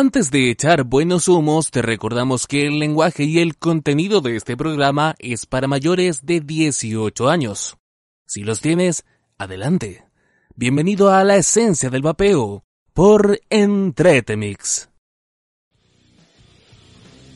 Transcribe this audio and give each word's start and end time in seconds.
Antes 0.00 0.30
de 0.30 0.48
echar 0.48 0.84
buenos 0.84 1.26
humos, 1.26 1.72
te 1.72 1.82
recordamos 1.82 2.46
que 2.46 2.68
el 2.68 2.78
lenguaje 2.78 3.24
y 3.24 3.40
el 3.40 3.56
contenido 3.56 4.20
de 4.20 4.36
este 4.36 4.56
programa 4.56 5.16
es 5.18 5.44
para 5.44 5.66
mayores 5.66 6.24
de 6.24 6.40
18 6.40 7.28
años. 7.28 7.76
Si 8.24 8.44
los 8.44 8.60
tienes, 8.60 9.04
adelante. 9.38 10.04
Bienvenido 10.54 11.10
a 11.10 11.24
la 11.24 11.34
esencia 11.34 11.90
del 11.90 12.02
vapeo 12.02 12.62
por 12.94 13.40
Entretemix. 13.50 14.88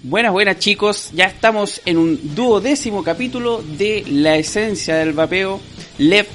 Buenas, 0.04 0.30
buenas 0.30 0.60
chicos, 0.60 1.10
ya 1.12 1.24
estamos 1.24 1.82
en 1.84 1.98
un 1.98 2.36
duodécimo 2.36 3.02
capítulo 3.02 3.60
de 3.60 4.04
La 4.08 4.36
esencia 4.36 4.94
del 4.94 5.14
vapeo, 5.14 5.60
LEV 5.98 6.28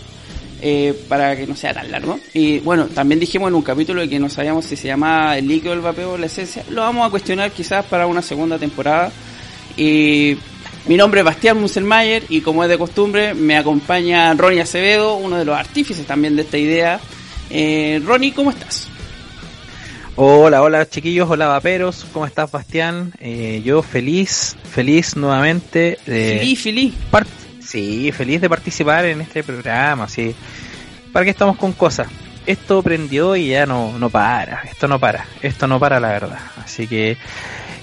eh, 0.61 0.93
para 1.07 1.35
que 1.35 1.45
no 1.45 1.55
sea 1.55 1.73
tan 1.73 1.91
largo. 1.91 2.19
Y 2.33 2.59
bueno, 2.59 2.85
también 2.85 3.19
dijimos 3.19 3.49
en 3.49 3.55
un 3.55 3.61
capítulo 3.61 4.07
que 4.07 4.19
no 4.19 4.29
sabíamos 4.29 4.65
si 4.65 4.75
se 4.75 4.87
llamaba 4.87 5.37
el 5.37 5.47
líquido 5.47 5.71
del 5.71 5.81
vapeo 5.81 6.13
o 6.13 6.17
la 6.17 6.25
esencia. 6.25 6.63
Lo 6.69 6.81
vamos 6.81 7.07
a 7.07 7.09
cuestionar 7.09 7.51
quizás 7.51 7.85
para 7.85 8.07
una 8.07 8.21
segunda 8.21 8.57
temporada. 8.57 9.11
Y 9.75 10.37
mi 10.87 10.97
nombre 10.97 11.19
es 11.21 11.25
Bastián 11.25 11.59
Musselmayer 11.59 12.23
y 12.29 12.41
como 12.41 12.63
es 12.63 12.69
de 12.69 12.77
costumbre 12.77 13.33
me 13.33 13.57
acompaña 13.57 14.33
Ronnie 14.33 14.61
Acevedo, 14.61 15.15
uno 15.15 15.37
de 15.37 15.46
los 15.46 15.57
artífices 15.57 16.05
también 16.05 16.35
de 16.35 16.43
esta 16.43 16.57
idea. 16.57 16.99
Eh, 17.49 18.01
Ronnie, 18.05 18.32
¿cómo 18.32 18.49
estás? 18.49 18.89
Hola, 20.15 20.63
hola 20.63 20.89
chiquillos, 20.89 21.29
hola 21.29 21.46
vaperos, 21.47 22.07
¿cómo 22.11 22.25
estás 22.25 22.49
Bastián? 22.49 23.13
Eh, 23.19 23.61
yo 23.63 23.83
feliz, 23.83 24.55
feliz 24.63 25.15
nuevamente. 25.15 25.99
De 26.07 26.39
feliz, 26.39 26.61
feliz. 26.61 26.93
Sí, 27.67 28.13
feliz 28.13 28.39
de 28.39 28.49
participar 28.49 29.03
en 29.05 29.19
este 29.19 29.43
programa, 29.43 30.07
sí. 30.07 30.33
¿Para 31.11 31.25
qué 31.25 31.31
estamos 31.31 31.57
con 31.57 31.73
cosas? 31.73 32.07
Esto 32.45 32.81
prendió 32.81 33.35
y 33.35 33.49
ya 33.49 33.66
no, 33.66 33.99
no 33.99 34.09
para, 34.09 34.61
esto 34.61 34.88
no 34.88 34.99
para, 34.99 35.25
esto 35.41 35.67
no 35.67 35.77
para 35.77 35.99
la 35.99 36.07
verdad. 36.07 36.39
Así 36.63 36.88
que... 36.88 37.17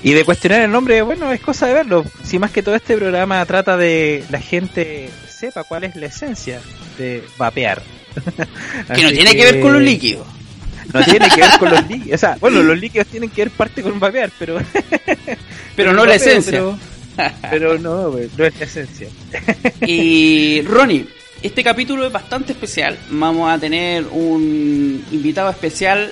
Y 0.02 0.12
de 0.12 0.24
cuestionar 0.24 0.62
el 0.62 0.70
nombre, 0.70 1.02
bueno, 1.02 1.30
es 1.32 1.40
cosa 1.40 1.66
de 1.66 1.74
verlo. 1.74 2.04
Si 2.22 2.38
más 2.38 2.50
que 2.50 2.62
todo 2.62 2.74
este 2.74 2.96
programa 2.96 3.44
trata 3.44 3.76
de 3.76 4.24
la 4.30 4.40
gente 4.40 5.10
sepa 5.28 5.64
cuál 5.64 5.84
es 5.84 5.96
la 5.96 6.06
esencia 6.06 6.60
de 6.96 7.22
vapear. 7.36 7.82
que 8.94 9.02
no 9.02 9.10
tiene 9.10 9.36
que... 9.36 9.44
ver 9.44 9.60
con 9.60 9.74
los 9.74 9.82
líquidos. 9.82 10.26
No 10.94 11.04
tiene 11.04 11.28
que 11.28 11.42
ver 11.42 11.58
con 11.58 11.70
los 11.70 11.86
líquidos. 11.88 12.14
O 12.14 12.18
sea, 12.18 12.36
bueno, 12.40 12.62
los 12.62 12.78
líquidos 12.78 13.06
tienen 13.08 13.28
que 13.28 13.42
ver 13.42 13.50
parte 13.50 13.82
con 13.82 14.00
vapear, 14.00 14.30
pero. 14.38 14.58
pero 15.76 15.92
no 15.92 16.06
la 16.06 16.14
esencia. 16.14 16.52
Pero 16.52 16.78
no, 17.80 18.10
no 18.10 18.18
es 18.18 18.36
la 18.38 18.48
esencia. 18.48 19.08
Y 19.86 20.62
Ronnie, 20.62 21.06
este 21.42 21.62
capítulo 21.62 22.06
es 22.06 22.12
bastante 22.12 22.52
especial. 22.52 22.98
Vamos 23.10 23.52
a 23.52 23.58
tener 23.58 24.04
un 24.10 25.04
invitado 25.12 25.50
especial 25.50 26.10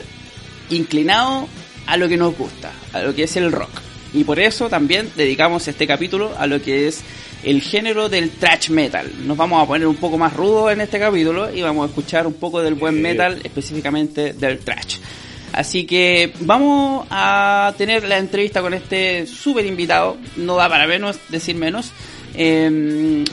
inclinado 0.70 1.48
a 1.86 1.96
lo 1.96 2.08
que 2.08 2.16
nos 2.16 2.36
gusta, 2.36 2.70
a 2.92 3.02
lo 3.02 3.14
que 3.14 3.24
es 3.24 3.36
el 3.36 3.50
rock. 3.50 3.70
Y 4.14 4.24
por 4.24 4.38
eso 4.38 4.68
también 4.68 5.10
dedicamos 5.16 5.66
este 5.68 5.86
capítulo 5.86 6.32
a 6.38 6.46
lo 6.46 6.60
que 6.60 6.86
es 6.86 7.02
el 7.44 7.62
género 7.62 8.08
del 8.08 8.30
thrash 8.30 8.68
metal. 8.70 9.10
Nos 9.24 9.36
vamos 9.36 9.62
a 9.62 9.66
poner 9.66 9.86
un 9.86 9.96
poco 9.96 10.18
más 10.18 10.34
rudo 10.34 10.70
en 10.70 10.80
este 10.80 10.98
capítulo 10.98 11.52
y 11.52 11.62
vamos 11.62 11.84
a 11.84 11.88
escuchar 11.88 12.26
un 12.26 12.34
poco 12.34 12.60
del 12.60 12.74
buen 12.74 13.00
metal, 13.00 13.40
específicamente 13.42 14.34
del 14.34 14.58
thrash. 14.58 14.98
Así 15.52 15.84
que 15.84 16.32
vamos 16.40 17.06
a 17.10 17.74
tener 17.76 18.04
la 18.04 18.18
entrevista 18.18 18.62
con 18.62 18.74
este 18.74 19.26
súper 19.26 19.66
invitado. 19.66 20.16
No 20.36 20.56
da 20.56 20.68
para 20.68 20.86
menos 20.86 21.18
decir 21.28 21.56
menos. 21.56 21.92
Em, 22.34 23.24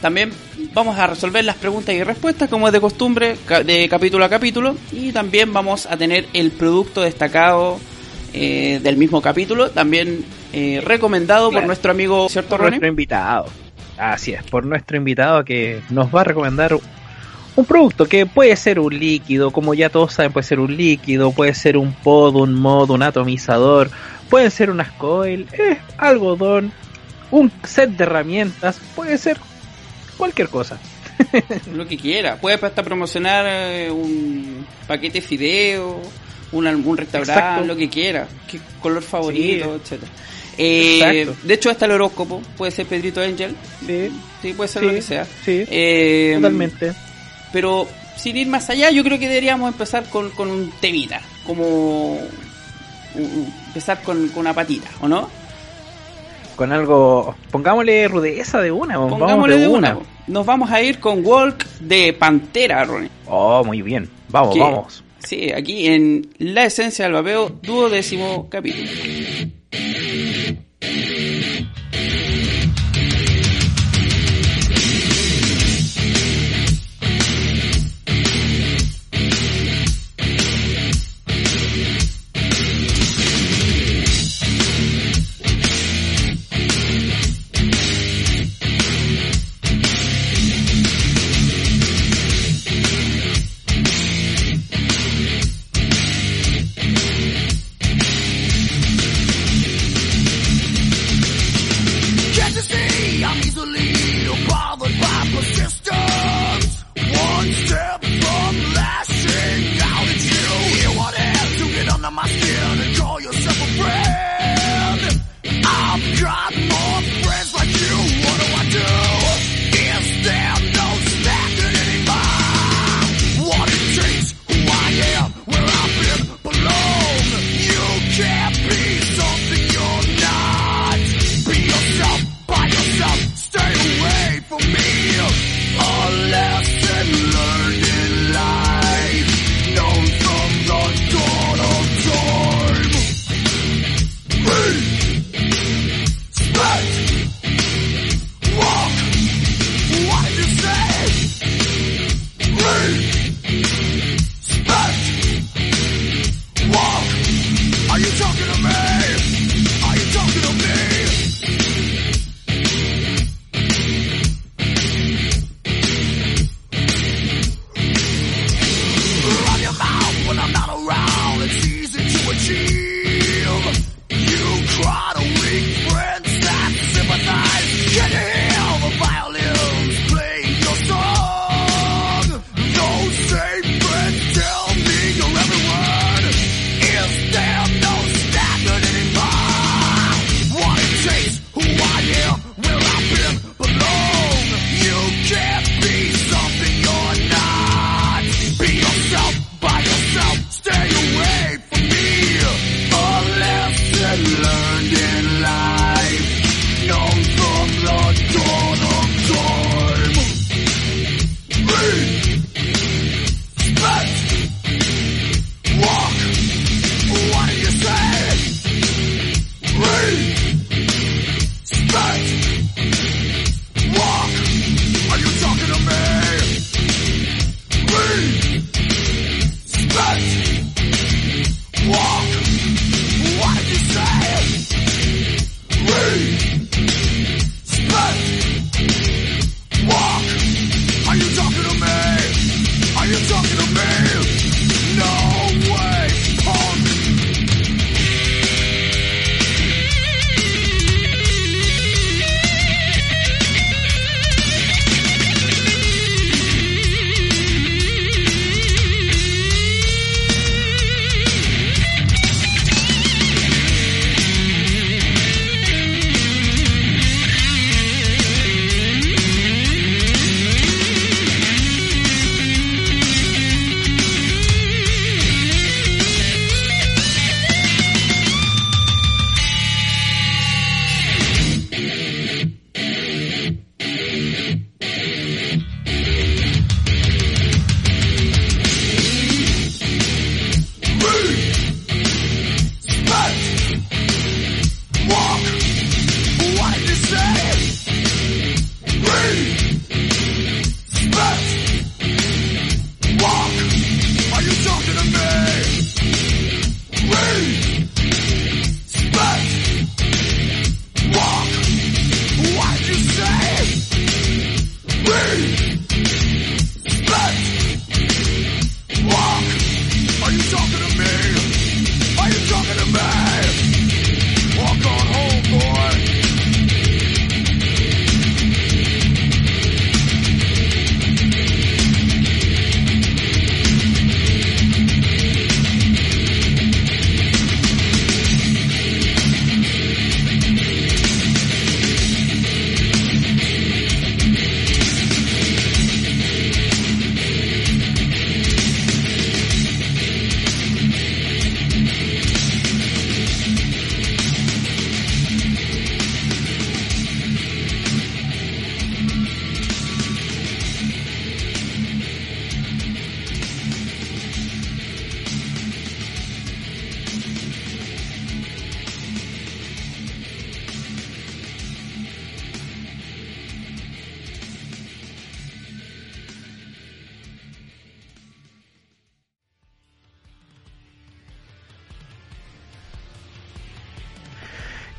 también 0.00 0.30
vamos 0.72 0.98
a 0.98 1.08
resolver 1.08 1.44
las 1.44 1.56
preguntas 1.56 1.94
y 1.94 2.02
respuestas 2.02 2.48
como 2.48 2.68
es 2.68 2.72
de 2.72 2.80
costumbre, 2.80 3.36
de 3.64 3.88
capítulo 3.88 4.24
a 4.24 4.28
capítulo. 4.28 4.76
Y 4.92 5.12
también 5.12 5.52
vamos 5.52 5.86
a 5.86 5.96
tener 5.96 6.26
el 6.32 6.52
producto 6.52 7.02
destacado 7.02 7.80
eh, 8.32 8.80
del 8.82 8.96
mismo 8.96 9.22
capítulo, 9.22 9.70
también 9.70 10.24
eh, 10.52 10.82
recomendado 10.84 11.50
por 11.50 11.64
nuestro 11.64 11.90
amigo, 11.90 12.28
¿cierto, 12.28 12.50
Por 12.50 12.68
nuestro 12.68 12.86
invitado. 12.86 13.46
Así 13.96 14.32
es, 14.32 14.42
por 14.42 14.66
nuestro 14.66 14.98
invitado 14.98 15.42
que 15.44 15.80
nos 15.88 16.14
va 16.14 16.20
a 16.20 16.24
recomendar 16.24 16.76
un 17.56 17.64
producto 17.64 18.06
que 18.06 18.26
puede 18.26 18.54
ser 18.56 18.78
un 18.78 18.96
líquido, 18.96 19.50
como 19.50 19.74
ya 19.74 19.88
todos 19.88 20.12
saben, 20.12 20.32
puede 20.32 20.46
ser 20.46 20.60
un 20.60 20.76
líquido, 20.76 21.32
puede 21.32 21.54
ser 21.54 21.78
un 21.78 21.92
pod, 21.92 22.36
un 22.36 22.54
mod, 22.54 22.90
un 22.90 23.02
atomizador, 23.02 23.90
pueden 24.28 24.50
ser 24.50 24.70
unas 24.70 24.92
coil, 24.92 25.48
eh, 25.52 25.78
algodón, 25.96 26.70
un 27.30 27.50
set 27.64 27.90
de 27.90 28.04
herramientas, 28.04 28.78
puede 28.94 29.16
ser 29.16 29.38
cualquier 30.18 30.48
cosa. 30.48 30.78
Lo 31.74 31.88
que 31.88 31.96
quiera, 31.96 32.36
puede 32.36 32.58
hasta 32.60 32.82
promocionar 32.82 33.46
eh, 33.48 33.90
un 33.90 34.66
paquete 34.86 35.22
fideo, 35.22 36.02
un, 36.52 36.66
un 36.66 36.96
restaurante, 36.96 37.66
lo 37.66 37.74
que 37.74 37.88
quiera, 37.88 38.28
qué 38.46 38.60
color 38.80 39.02
favorito, 39.02 39.74
etcétera. 39.74 40.12
Eh, 40.58 41.28
de 41.42 41.54
hecho, 41.54 41.70
hasta 41.70 41.86
el 41.86 41.92
horóscopo 41.92 42.40
puede 42.56 42.70
ser 42.70 42.86
Pedrito 42.86 43.20
Angel. 43.20 43.54
Sí, 44.42 44.52
puede 44.52 44.68
ser 44.68 44.84
lo 44.84 44.92
que 44.92 45.02
sea. 45.02 45.24
Sí, 45.24 45.64
eh, 45.68 46.32
totalmente. 46.36 46.92
Pero 47.56 47.88
sin 48.16 48.36
ir 48.36 48.48
más 48.48 48.68
allá, 48.68 48.90
yo 48.90 49.02
creo 49.02 49.18
que 49.18 49.28
deberíamos 49.28 49.72
empezar 49.72 50.04
con, 50.10 50.28
con 50.28 50.50
un 50.50 50.70
temita, 50.78 51.22
como 51.46 52.18
empezar 53.14 54.02
con, 54.02 54.30
una 54.36 54.52
patita, 54.52 54.90
¿o 55.00 55.08
no? 55.08 55.30
Con 56.54 56.70
algo, 56.70 57.34
pongámosle 57.50 58.08
rudeza 58.08 58.60
de 58.60 58.70
una, 58.70 58.96
pongámosle 58.98 59.56
de, 59.56 59.68
una. 59.68 59.98
Nos 60.26 60.44
vamos 60.44 60.70
a 60.70 60.82
ir 60.82 61.00
con 61.00 61.24
Walk 61.24 61.64
de 61.80 62.12
Pantera, 62.12 62.84
Ronnie. 62.84 63.08
Oh, 63.26 63.64
muy 63.64 63.80
bien, 63.80 64.06
vamos, 64.28 64.58
vamos. 64.58 65.04
Sí, 65.20 65.50
aquí 65.50 65.86
en 65.86 66.28
La 66.36 66.66
Esencia 66.66 67.06
del 67.06 67.14
Vapeo, 67.14 67.48
duodécimo 67.62 68.50
capítulo. 68.50 68.90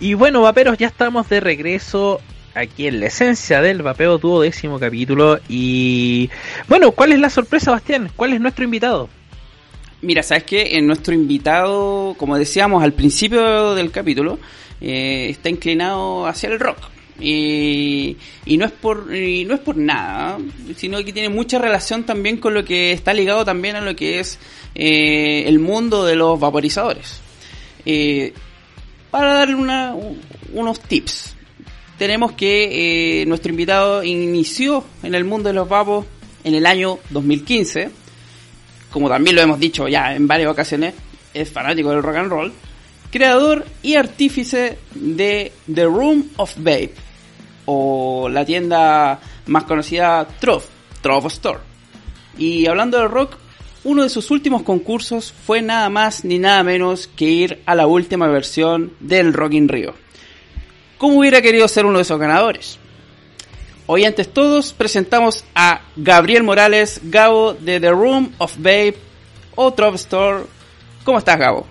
Y 0.08 0.14
bueno, 0.14 0.40
vaperos, 0.42 0.78
ya 0.78 0.88
estamos 0.88 1.28
de 1.28 1.42
regreso 1.42 2.22
aquí 2.56 2.88
en 2.88 3.02
la 3.02 3.08
esencia 3.08 3.62
del 3.62 3.82
vapeo 3.82 4.18
tuvo 4.20 4.42
décimo 4.42 4.80
capítulo. 4.80 5.38
Y 5.50 6.30
bueno, 6.70 6.94
¿cuál 6.94 7.12
es 7.12 7.20
la 7.20 7.30
sorpresa, 7.30 7.72
Bastián? 7.72 8.10
¿Cuál 8.16 8.32
es 8.32 8.40
nuestro 8.40 8.64
invitado? 8.64 9.10
Mira, 10.02 10.24
sabes 10.24 10.46
que 10.46 10.78
en 10.78 10.88
nuestro 10.88 11.14
invitado, 11.14 12.16
como 12.18 12.38
decíamos 12.38 12.86
al 12.86 12.94
principio 12.94 13.76
del 13.76 13.92
capítulo, 13.92 14.40
eh, 14.80 15.28
está 15.30 15.50
inclinado 15.50 16.26
hacia 16.26 16.48
el 16.52 16.58
rock. 16.62 16.78
Y, 17.20 18.16
y, 18.46 18.56
no 18.56 18.64
es 18.64 18.72
por 18.72 19.14
y 19.14 19.44
no 19.44 19.56
es 19.56 19.60
por 19.60 19.76
nada, 19.76 20.38
sino 20.78 21.04
que 21.04 21.12
tiene 21.12 21.28
mucha 21.28 21.60
relación 21.60 22.06
también 22.06 22.38
con 22.38 22.54
lo 22.54 22.64
que 22.64 22.94
está 22.94 23.14
ligado 23.14 23.44
también 23.44 23.76
a 23.76 23.82
lo 23.82 23.94
que 23.94 24.22
es 24.22 24.40
eh, 24.74 25.44
el 25.48 25.60
mundo 25.60 26.06
de 26.06 26.16
los 26.16 26.40
vaporizadores. 26.40 27.20
Eh, 27.86 28.32
para 29.12 29.34
darle 29.34 29.56
unos 30.54 30.80
tips, 30.82 31.36
tenemos 31.98 32.34
que 32.34 33.22
eh, 33.22 33.26
nuestro 33.26 33.52
invitado 33.52 34.04
inició 34.04 34.84
en 35.04 35.16
el 35.16 35.24
mundo 35.24 35.50
de 35.50 35.56
los 35.56 35.68
vapos 35.68 36.06
en 36.44 36.54
el 36.56 36.66
año 36.66 37.00
2015, 37.10 37.90
como 38.92 39.10
también 39.10 39.36
lo 39.36 39.42
hemos 39.42 39.60
dicho 39.60 39.88
ya 39.88 40.16
en 40.16 40.28
varias 40.28 40.52
ocasiones, 40.52 40.94
es 41.34 41.52
fanático 41.52 41.90
del 41.90 42.04
rock 42.04 42.16
and 42.16 42.30
roll, 42.30 42.54
creador 43.12 43.66
y 43.82 43.96
artífice 43.96 44.78
de 44.94 45.52
The 45.74 45.84
Room 45.86 46.30
of 46.38 46.56
Vape, 46.58 46.94
o 47.66 48.30
la 48.30 48.46
tienda 48.46 49.20
más 49.48 49.64
conocida 49.64 50.28
Trove, 50.40 50.66
Trove 51.02 51.28
Store. 51.28 51.60
Y 52.38 52.68
hablando 52.68 53.00
del 53.00 53.10
rock, 53.10 53.38
uno 53.88 54.04
de 54.04 54.10
sus 54.10 54.32
últimos 54.32 54.64
concursos 54.64 55.32
fue 55.46 55.62
nada 55.62 55.88
más 55.90 56.26
ni 56.26 56.40
nada 56.40 56.62
menos 56.62 57.08
que 57.08 57.24
ir 57.24 57.62
a 57.66 57.74
la 57.74 57.88
última 57.88 58.28
versión 58.28 58.92
del 59.00 59.32
Rock 59.32 59.54
in 59.54 59.70
Rio. 59.70 59.94
¿Cómo 60.98 61.20
hubiera 61.20 61.42
querido 61.42 61.70
ser 61.70 61.86
uno 61.86 61.98
de 61.98 62.02
esos 62.02 62.20
ganadores? 62.20 62.80
Hoy 63.86 64.04
antes 64.04 64.28
todos 64.28 64.74
presentamos 64.74 65.46
a 65.56 65.84
Gabriel 65.96 66.44
Morales, 66.44 67.00
Gabo 67.06 67.54
de 67.54 67.80
The 67.80 67.92
Room 67.92 68.34
of 68.40 68.58
Babe 68.58 68.96
o 69.56 69.72
Trove 69.72 69.96
Store. 69.96 70.44
¿Cómo 71.06 71.20
estás, 71.20 71.40
Gabo? 71.40 71.66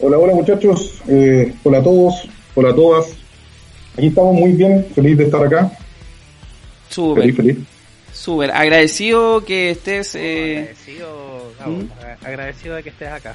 Hola, 0.00 0.18
hola 0.18 0.34
muchachos, 0.34 1.00
eh, 1.06 1.54
hola 1.62 1.78
a 1.78 1.82
todos, 1.84 2.28
hola 2.56 2.70
a 2.70 2.74
todas. 2.74 3.06
Aquí 3.96 4.08
estamos 4.08 4.34
muy 4.34 4.50
bien, 4.50 4.84
feliz 4.96 5.16
de 5.16 5.24
estar 5.26 5.46
acá. 5.46 5.70
Súper. 6.88 7.22
Feliz, 7.22 7.36
feliz. 7.36 7.77
Súper, 8.28 8.50
agradecido 8.50 9.42
que 9.42 9.70
estés... 9.70 10.14
Eh... 10.14 10.58
Agradecido, 10.58 11.52
Gabo, 11.58 11.72
¿Mm? 11.72 12.26
agradecido 12.26 12.74
de 12.76 12.82
que 12.82 12.90
estés 12.90 13.08
acá. 13.08 13.34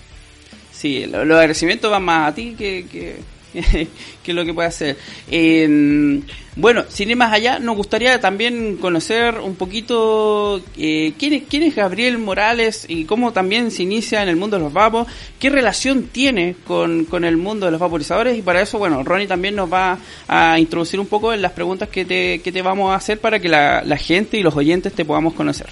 Sí, 0.71 1.07
los 1.07 1.25
lo 1.25 1.33
agradecimientos 1.33 1.89
van 1.89 2.03
más 2.03 2.29
a 2.29 2.35
ti 2.35 2.53
que, 2.55 2.85
que, 2.85 3.15
que 4.23 4.33
lo 4.33 4.45
que 4.45 4.53
puede 4.53 4.67
hacer. 4.67 4.97
Eh, 5.29 6.21
bueno, 6.55 6.83
sin 6.87 7.09
ir 7.09 7.15
más 7.15 7.33
allá, 7.33 7.57
nos 7.57 7.75
gustaría 7.75 8.21
también 8.21 8.77
conocer 8.77 9.39
un 9.39 9.55
poquito 9.55 10.61
eh, 10.77 11.13
¿quién, 11.17 11.33
es, 11.33 11.43
quién 11.49 11.63
es 11.63 11.75
Gabriel 11.75 12.19
Morales 12.19 12.85
y 12.87 13.05
cómo 13.05 13.33
también 13.33 13.71
se 13.71 13.81
inicia 13.81 14.21
en 14.21 14.29
el 14.29 14.35
mundo 14.35 14.57
de 14.57 14.63
los 14.63 14.71
vapos, 14.71 15.07
qué 15.39 15.49
relación 15.49 16.09
tiene 16.11 16.55
con, 16.67 17.05
con 17.05 17.25
el 17.25 17.37
mundo 17.37 17.65
de 17.65 17.71
los 17.71 17.81
vaporizadores 17.81 18.37
y 18.37 18.43
para 18.43 18.61
eso, 18.61 18.77
bueno, 18.77 19.03
Ronnie 19.03 19.27
también 19.27 19.55
nos 19.55 19.71
va 19.71 19.97
a 20.27 20.59
introducir 20.59 20.99
un 20.99 21.07
poco 21.07 21.33
en 21.33 21.41
las 21.41 21.53
preguntas 21.53 21.89
que 21.89 22.05
te, 22.05 22.39
que 22.39 22.51
te 22.51 22.61
vamos 22.61 22.91
a 22.91 22.95
hacer 22.95 23.19
para 23.19 23.39
que 23.39 23.49
la 23.49 23.97
gente 23.97 24.37
y 24.37 24.43
los 24.43 24.55
oyentes 24.55 24.93
te 24.93 25.05
podamos 25.05 25.33
conocer. 25.33 25.67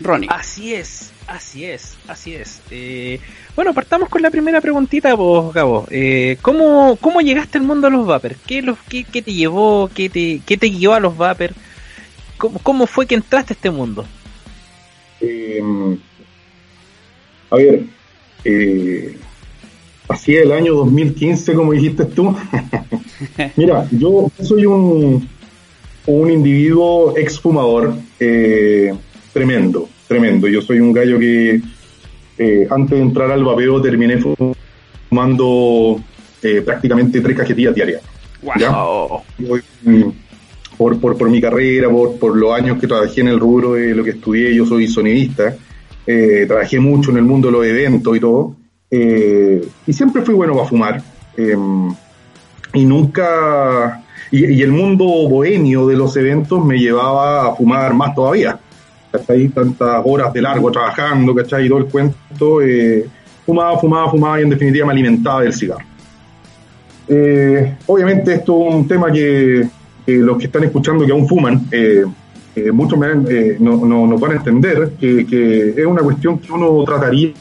Ronnie. 0.00 0.28
Así 0.30 0.74
es, 0.74 1.12
así 1.26 1.64
es, 1.64 1.96
así 2.06 2.34
es. 2.34 2.60
Eh, 2.70 3.20
bueno, 3.56 3.74
partamos 3.74 4.08
con 4.08 4.22
la 4.22 4.30
primera 4.30 4.60
preguntita, 4.60 5.14
vos, 5.14 5.52
Gabo. 5.52 5.86
Eh, 5.90 6.38
¿cómo, 6.42 6.96
¿Cómo 7.00 7.20
llegaste 7.20 7.58
al 7.58 7.64
mundo 7.64 7.88
de 7.88 7.96
los 7.96 8.06
vapers? 8.06 8.36
¿Qué, 8.46 8.62
los, 8.62 8.78
qué, 8.88 9.04
qué 9.04 9.22
te 9.22 9.32
llevó? 9.32 9.90
¿Qué 9.92 10.08
te, 10.08 10.40
qué 10.46 10.56
te 10.56 10.68
guió 10.68 10.94
a 10.94 11.00
los 11.00 11.16
vapers? 11.16 11.54
¿Cómo, 12.36 12.58
¿Cómo 12.60 12.86
fue 12.86 13.06
que 13.06 13.16
entraste 13.16 13.52
a 13.52 13.56
este 13.56 13.70
mundo? 13.70 14.04
Eh, 15.20 15.60
a 17.50 17.56
ver, 17.56 17.84
eh, 18.44 19.16
hacia 20.08 20.42
el 20.42 20.52
año 20.52 20.74
2015, 20.74 21.54
como 21.54 21.72
dijiste 21.72 22.04
tú. 22.04 22.36
Mira, 23.56 23.88
yo 23.90 24.30
soy 24.42 24.66
un, 24.66 25.28
un 26.06 26.30
individuo 26.30 27.16
exfumador 27.16 27.94
eh, 28.20 28.94
tremendo, 29.38 29.88
tremendo. 30.08 30.48
Yo 30.48 30.60
soy 30.60 30.80
un 30.80 30.92
gallo 30.92 31.16
que 31.18 31.60
eh, 32.38 32.66
antes 32.68 32.90
de 32.90 33.04
entrar 33.04 33.30
al 33.30 33.44
vapeo 33.44 33.80
terminé 33.80 34.18
fumando 35.08 36.00
eh, 36.42 36.62
prácticamente 36.62 37.20
tres 37.20 37.36
cajetillas 37.36 37.74
diarias. 37.74 38.02
Wow. 38.42 39.22
Yo, 39.38 39.60
por, 40.76 41.00
por, 41.00 41.16
por 41.16 41.30
mi 41.30 41.40
carrera, 41.40 41.88
por, 41.88 42.18
por 42.18 42.36
los 42.36 42.52
años 42.52 42.80
que 42.80 42.88
trabajé 42.88 43.20
en 43.20 43.28
el 43.28 43.38
rubro 43.38 43.74
de 43.74 43.94
lo 43.94 44.02
que 44.02 44.10
estudié, 44.10 44.54
yo 44.54 44.66
soy 44.66 44.88
sonidista, 44.88 45.54
eh, 46.06 46.44
trabajé 46.46 46.80
mucho 46.80 47.12
en 47.12 47.18
el 47.18 47.24
mundo 47.24 47.48
de 47.48 47.52
los 47.52 47.66
eventos 47.66 48.16
y 48.16 48.20
todo, 48.20 48.56
y 48.90 49.92
siempre 49.92 50.22
fui 50.22 50.34
bueno 50.34 50.54
para 50.54 50.66
fumar, 50.66 51.02
eh, 51.36 51.56
y 52.74 52.84
nunca, 52.84 54.04
y, 54.30 54.46
y, 54.46 54.62
el 54.62 54.70
mundo 54.70 55.04
bohemio 55.04 55.86
de 55.86 55.96
los 55.96 56.16
eventos 56.16 56.64
me 56.64 56.78
llevaba 56.78 57.48
a 57.48 57.54
fumar 57.56 57.92
más 57.94 58.14
todavía, 58.14 58.60
¿cachai? 59.28 59.48
Tantas 59.48 60.02
horas 60.04 60.32
de 60.32 60.42
largo 60.42 60.70
trabajando, 60.70 61.34
¿cachai? 61.34 61.66
Y 61.66 61.68
todo 61.68 61.78
el 61.78 61.86
cuento, 61.86 62.62
eh, 62.62 63.06
fumaba, 63.44 63.78
fumaba, 63.78 64.10
fumaba 64.10 64.40
y 64.40 64.44
en 64.44 64.50
definitiva 64.50 64.86
me 64.86 64.92
alimentaba 64.92 65.42
del 65.42 65.52
cigarro. 65.52 65.84
Eh, 67.06 67.76
obviamente 67.86 68.34
esto 68.34 68.68
es 68.68 68.74
un 68.74 68.88
tema 68.88 69.10
que 69.10 69.60
eh, 69.60 69.68
los 70.06 70.38
que 70.38 70.46
están 70.46 70.64
escuchando 70.64 71.04
que 71.04 71.12
aún 71.12 71.26
fuman, 71.26 71.66
eh, 71.70 72.04
eh, 72.56 72.72
muchos 72.72 72.98
me, 72.98 73.14
no, 73.60 73.76
no, 73.84 74.06
no, 74.06 74.18
van 74.18 74.32
a 74.32 74.34
entender 74.36 74.92
que, 74.98 75.74
es 75.76 75.86
una 75.86 76.02
cuestión 76.02 76.38
que 76.38 76.50
uno 76.52 76.82
trataría, 76.84 77.32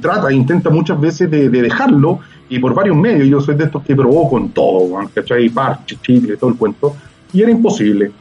trata 0.00 0.32
intenta 0.32 0.70
muchas 0.70 1.00
veces 1.00 1.30
de, 1.30 1.48
de, 1.48 1.62
dejarlo 1.62 2.20
y 2.48 2.58
por 2.58 2.74
varios 2.74 2.96
medios. 2.96 3.28
Yo 3.28 3.40
soy 3.40 3.54
de 3.54 3.64
estos 3.64 3.82
que 3.84 3.94
probó 3.94 4.28
con 4.28 4.48
todo, 4.50 4.98
¿cachai? 5.14 5.48
Parche, 5.50 5.96
chicle, 6.02 6.36
todo 6.36 6.50
el 6.50 6.56
cuento. 6.56 6.96
Y 7.32 7.42
era 7.42 7.50
imposible. 7.50 8.12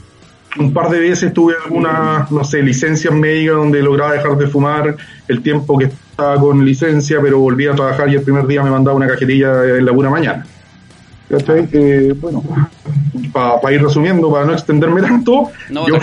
Un 0.59 0.71
par 0.71 0.89
de 0.89 0.99
veces 0.99 1.33
tuve 1.33 1.55
algunas, 1.63 2.29
no 2.31 2.43
sé, 2.43 2.61
licencias 2.61 3.13
médicas 3.13 3.55
donde 3.55 3.81
lograba 3.81 4.13
dejar 4.13 4.37
de 4.37 4.47
fumar 4.47 4.95
el 5.27 5.41
tiempo 5.41 5.77
que 5.77 5.85
estaba 5.85 6.39
con 6.39 6.63
licencia, 6.63 7.19
pero 7.21 7.39
volvía 7.39 7.71
a 7.71 7.75
trabajar 7.75 8.09
y 8.09 8.15
el 8.15 8.21
primer 8.21 8.45
día 8.45 8.61
me 8.61 8.69
mandaba 8.69 8.95
una 8.95 9.07
cajetilla 9.07 9.77
en 9.77 9.85
la 9.85 9.93
pura 9.93 10.09
mañana. 10.09 10.45
Eh, 11.29 12.13
bueno, 12.21 12.43
para 13.31 13.59
pa 13.59 13.73
ir 13.73 13.81
resumiendo, 13.81 14.31
para 14.31 14.45
no 14.45 14.53
extenderme 14.53 15.01
tanto, 15.01 15.49
no, 15.71 15.87
yo, 15.87 15.95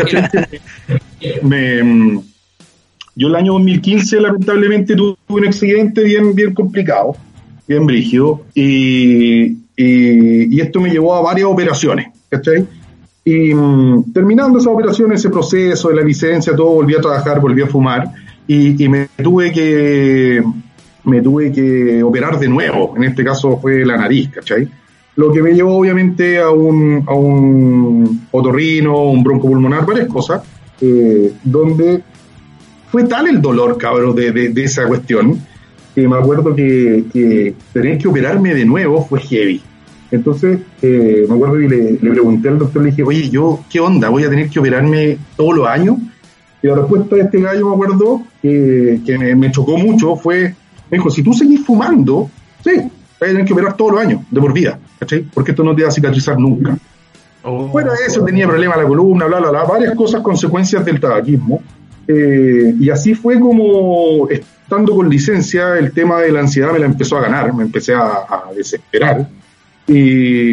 me, 1.43 2.21
yo 3.15 3.29
el 3.29 3.37
año 3.37 3.53
2015 3.53 4.21
lamentablemente 4.21 4.97
tuve 4.97 5.17
un 5.29 5.47
accidente 5.47 6.03
bien, 6.03 6.35
bien 6.35 6.53
complicado, 6.53 7.17
bien 7.69 7.87
brígido, 7.87 8.43
y, 8.55 9.59
y, 9.77 10.57
y 10.57 10.61
esto 10.61 10.81
me 10.81 10.91
llevó 10.91 11.15
a 11.15 11.21
varias 11.21 11.47
operaciones, 11.47 12.09
¿cachai? 12.29 12.67
Y 13.25 13.53
um, 13.53 14.13
terminando 14.13 14.59
esas 14.59 14.73
operaciones, 14.73 15.21
ese 15.21 15.31
proceso 15.31 15.89
de 15.89 15.97
la 15.97 16.03
licencia, 16.03 16.55
todo, 16.57 16.75
volví 16.75 16.95
a 16.95 17.01
trabajar, 17.01 17.41
volví 17.41 17.63
a 17.63 17.67
fumar, 17.67 18.11
y, 18.47 18.89
me 18.89 19.09
tuve 19.23 19.53
que 19.53 20.43
me 21.05 21.23
tuve 21.23 21.53
que 21.53 22.03
operar 22.03 22.39
de 22.39 22.49
nuevo, 22.49 22.95
en 22.97 23.05
este 23.05 23.25
caso 23.25 23.59
fue 23.59 23.85
la 23.85 23.97
nariz, 23.97 24.29
¿cachai? 24.31 24.69
lo 25.21 25.33
que 25.33 25.43
me 25.43 25.53
llevó 25.53 25.77
obviamente 25.77 26.39
a 26.39 26.51
un, 26.51 27.05
a 27.07 27.15
un 27.15 28.27
otorrino, 28.31 29.11
un 29.11 29.23
broncopulmonar, 29.23 29.85
varias 29.85 30.09
cosas, 30.09 30.43
eh, 30.81 31.33
donde 31.45 32.03
fue 32.91 33.05
tal 33.05 33.29
el 33.29 33.43
dolor, 33.43 33.77
cabrón, 33.77 34.15
de, 34.15 34.33
de, 34.33 34.49
de, 34.49 34.65
esa 34.65 34.87
cuestión, 34.87 35.39
que 35.95 36.09
me 36.09 36.17
acuerdo 36.17 36.55
que, 36.55 37.55
tener 37.73 37.99
que 37.99 38.09
operarme 38.09 38.55
de 38.55 38.65
nuevo 38.65 39.05
fue 39.05 39.21
heavy. 39.21 39.61
Entonces, 40.11 40.61
eh, 40.83 41.25
me 41.29 41.35
acuerdo 41.35 41.55
que 41.57 41.69
le, 41.69 41.93
le, 41.93 42.11
pregunté 42.11 42.49
al 42.49 42.59
doctor, 42.59 42.83
le 42.83 42.91
dije, 42.91 43.03
oye, 43.03 43.31
yo, 43.31 43.61
¿qué 43.71 43.79
onda? 43.79 44.09
¿Voy 44.09 44.25
a 44.25 44.31
tener 44.31 44.51
que 44.51 44.59
operarme 44.59 45.19
todos 45.37 45.55
los 45.55 45.69
años? 45.69 45.99
Y 46.63 46.67
la 46.67 46.75
respuesta 46.75 47.17
de 47.17 47.23
este 47.23 47.41
gallo, 47.41 47.69
me 47.69 47.75
acuerdo, 47.75 48.23
que, 48.43 49.01
que 49.07 49.19
me, 49.19 49.35
me 49.35 49.51
chocó 49.51 49.79
mucho, 49.79 50.17
fue, 50.17 50.55
me 50.91 50.99
dijo, 50.99 51.11
si 51.11 51.23
tú 51.23 51.33
seguís 51.33 51.65
fumando, 51.65 52.29
sí, 52.65 52.73
vas 52.77 52.91
a 53.23 53.27
tener 53.27 53.45
que 53.45 53.53
operar 53.53 53.77
todos 53.77 53.93
los 53.93 54.01
años, 54.01 54.23
de 54.31 54.41
por 54.41 54.53
vida, 54.53 54.79
¿cachai? 54.99 55.23
Porque 55.33 55.53
esto 55.53 55.63
no 55.63 55.75
te 55.75 55.83
va 55.83 55.89
a 55.89 55.93
cicatrizar 55.93 56.39
nunca. 56.39 56.77
Oh. 57.43 57.71
Fuera 57.71 57.93
de 57.93 58.07
eso, 58.07 58.25
tenía 58.25 58.47
problemas 58.47 58.79
la 58.79 58.85
columna, 58.85 59.27
bla, 59.27 59.39
bla, 59.39 59.51
bla, 59.51 59.65
varias 59.65 59.95
cosas, 59.95 60.21
consecuencias 60.23 60.85
del 60.85 61.01
tabaquismo. 61.01 61.63
Eh, 62.07 62.75
y 62.79 62.91
así 62.91 63.15
fue 63.15 63.39
como, 63.39 64.29
estando 64.29 64.95
con 64.95 65.09
licencia, 65.09 65.79
el 65.79 65.93
tema 65.93 66.21
de 66.21 66.33
la 66.33 66.41
ansiedad 66.41 66.73
me 66.73 66.81
la 66.81 66.87
empezó 66.87 67.17
a 67.17 67.23
ganar, 67.23 67.55
me 67.55 67.63
empecé 67.63 67.95
a, 67.95 68.07
a 68.29 68.51
desesperar. 68.55 69.29
Y, 69.93 70.53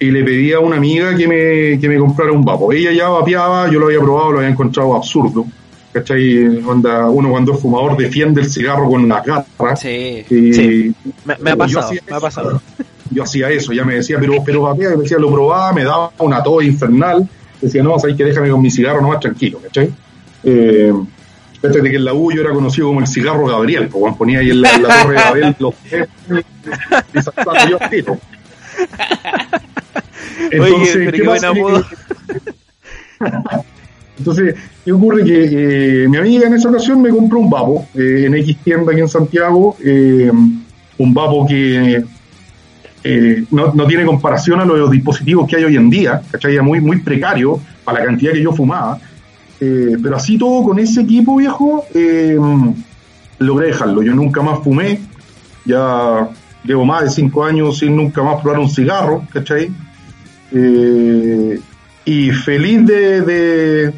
y, 0.00 0.10
le 0.10 0.24
pedí 0.24 0.52
a 0.52 0.60
una 0.60 0.76
amiga 0.76 1.14
que 1.16 1.28
me, 1.28 1.78
que 1.80 1.88
me 1.88 1.98
comprara 1.98 2.32
un 2.32 2.44
vapo. 2.44 2.72
Ella 2.72 2.92
ya 2.92 3.08
vapeaba, 3.08 3.70
yo 3.70 3.78
lo 3.78 3.86
había 3.86 4.00
probado, 4.00 4.32
lo 4.32 4.38
había 4.38 4.50
encontrado 4.50 4.94
absurdo. 4.96 5.44
¿cachai? 5.92 6.46
Onda, 6.66 7.08
uno 7.08 7.30
cuando 7.30 7.54
es 7.54 7.60
fumador 7.60 7.96
defiende 7.96 8.40
el 8.42 8.50
cigarro 8.50 8.88
con 8.88 9.08
las 9.08 9.24
garras. 9.24 9.80
Sí. 9.80 10.24
Y- 10.30 10.52
Sí. 10.52 10.94
Me, 11.24 11.36
me 11.40 11.50
ha 11.50 11.56
pasado, 11.56 11.90
me 12.08 12.16
ha 12.16 12.20
pasado. 12.20 12.62
Yo 13.10 13.22
hacía 13.22 13.48
eso, 13.50 13.72
ya 13.72 13.84
me 13.84 13.94
decía, 13.94 14.18
pero, 14.20 14.34
pero 14.44 14.62
vapea, 14.62 14.90
me 14.90 15.02
decía, 15.02 15.18
lo 15.18 15.30
probaba, 15.32 15.72
me 15.72 15.82
daba 15.84 16.12
una 16.18 16.42
tos 16.42 16.62
infernal. 16.62 17.26
Decía, 17.60 17.82
no, 17.82 17.98
sabes 17.98 18.16
que 18.16 18.24
déjame 18.24 18.50
con 18.50 18.60
mi 18.62 18.70
cigarro 18.70 19.00
nomás 19.00 19.18
tranquilo, 19.20 19.58
¿cachai? 19.62 19.90
Eh, 20.44 20.92
fíjate 21.60 21.82
que 21.82 21.96
en 21.96 22.04
la 22.04 22.12
U 22.14 22.30
yo 22.30 22.42
era 22.42 22.52
conocido 22.52 22.88
como 22.88 23.00
el 23.00 23.06
cigarro 23.06 23.46
Gabriel, 23.46 23.88
pues 23.88 24.14
ponía 24.14 24.38
ahí 24.40 24.50
en 24.50 24.60
la, 24.60 24.74
en 24.74 24.82
la 24.82 25.02
torre 25.02 25.14
de 25.14 25.20
Gabriel 25.20 25.56
los 25.58 25.74
y 27.14 27.22
saltaba 27.22 27.68
yo 27.68 27.78
al 27.80 27.90
tiro. 30.50 30.64
Oye, 30.64 31.10
pero 31.10 31.32
qué. 31.32 31.84
Entonces, 34.18 34.56
¿qué 34.84 34.92
ocurre? 34.92 35.24
Que 35.24 36.04
eh, 36.04 36.08
mi 36.08 36.16
amiga 36.16 36.46
en 36.46 36.54
esa 36.54 36.68
ocasión 36.68 37.00
me 37.00 37.10
compró 37.10 37.38
un 37.38 37.48
vapo 37.48 37.86
eh, 37.94 38.24
en 38.26 38.34
X 38.34 38.58
tienda 38.64 38.92
aquí 38.92 39.00
en 39.00 39.08
Santiago, 39.08 39.76
eh, 39.84 40.30
un 40.98 41.14
vapo 41.14 41.46
que 41.46 42.04
no, 43.50 43.72
no 43.72 43.86
tiene 43.86 44.04
comparación 44.04 44.60
a 44.60 44.66
los 44.66 44.90
dispositivos 44.90 45.48
que 45.48 45.56
hay 45.56 45.64
hoy 45.64 45.76
en 45.76 45.88
día, 45.88 46.20
¿cachai? 46.30 46.60
Muy, 46.60 46.80
muy 46.80 47.00
precario 47.00 47.58
para 47.84 48.00
la 48.00 48.06
cantidad 48.06 48.32
que 48.32 48.42
yo 48.42 48.52
fumaba, 48.52 48.98
pero 49.58 50.16
así 50.16 50.36
todo 50.36 50.62
con 50.62 50.78
ese 50.78 51.02
equipo 51.02 51.36
viejo, 51.36 51.86
logré 53.38 53.68
dejarlo. 53.68 54.02
Yo 54.02 54.14
nunca 54.14 54.42
más 54.42 54.58
fumé, 54.62 55.00
ya 55.64 56.28
llevo 56.64 56.84
más 56.84 57.04
de 57.04 57.10
cinco 57.10 57.44
años 57.44 57.78
sin 57.78 57.96
nunca 57.96 58.22
más 58.22 58.40
probar 58.42 58.60
un 58.60 58.68
cigarro, 58.68 59.24
¿cachai? 59.32 59.70
Eh, 60.52 61.60
y 62.04 62.30
feliz 62.30 62.86
de, 62.86 63.20
de, 63.22 63.92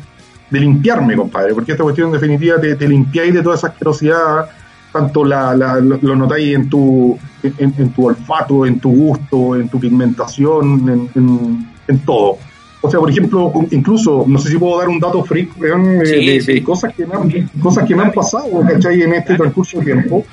de 0.51 0.61
limpiarme, 0.61 1.15
compadre, 1.17 1.55
porque 1.55 1.73
esta 1.73 1.85
cuestión 1.85 2.09
en 2.09 2.15
definitiva 2.15 2.61
te, 2.61 2.75
te 2.75 2.89
limpiáis 2.89 3.33
de 3.35 3.43
toda 3.43 3.55
esa 3.57 3.69
asquerosidad, 3.69 4.47
tanto 4.93 5.25
la, 5.25 5.55
la- 5.55 5.77
lo, 5.81 5.99
lo 6.03 6.17
notáis 6.17 6.55
en 6.57 6.69
tu, 6.69 7.17
en, 7.43 7.73
en 7.79 7.91
tu 7.91 8.07
olfato, 8.07 8.67
en 8.67 8.81
tu 8.81 8.91
gusto, 8.91 9.55
en 9.57 9.69
tu 9.69 9.79
pigmentación, 9.79 10.89
en, 10.89 11.09
en, 11.23 11.69
en 11.87 11.99
todo. 12.01 12.39
O 12.83 12.91
sea, 12.91 12.99
por 12.99 13.11
ejemplo, 13.11 13.53
incluso, 13.71 14.25
no 14.27 14.39
sé 14.39 14.49
si 14.49 14.57
puedo 14.59 14.79
dar 14.79 14.89
un 14.89 14.99
dato 14.99 15.23
freak, 15.23 15.51
eh, 15.63 16.01
Sí, 16.07 16.27
de, 16.27 16.41
sí. 16.41 16.53
de 16.55 16.63
cosas, 16.65 16.95
que 16.95 17.07
me 17.07 17.15
han, 17.15 17.31
cosas 17.63 17.87
que 17.87 17.95
me 17.95 18.03
han 18.03 18.13
pasado, 18.13 18.63
¿cachai? 18.67 19.03
En 19.03 19.13
este 19.13 19.35
transcurso 19.37 19.79
de 19.79 19.85
tiempo. 19.85 20.25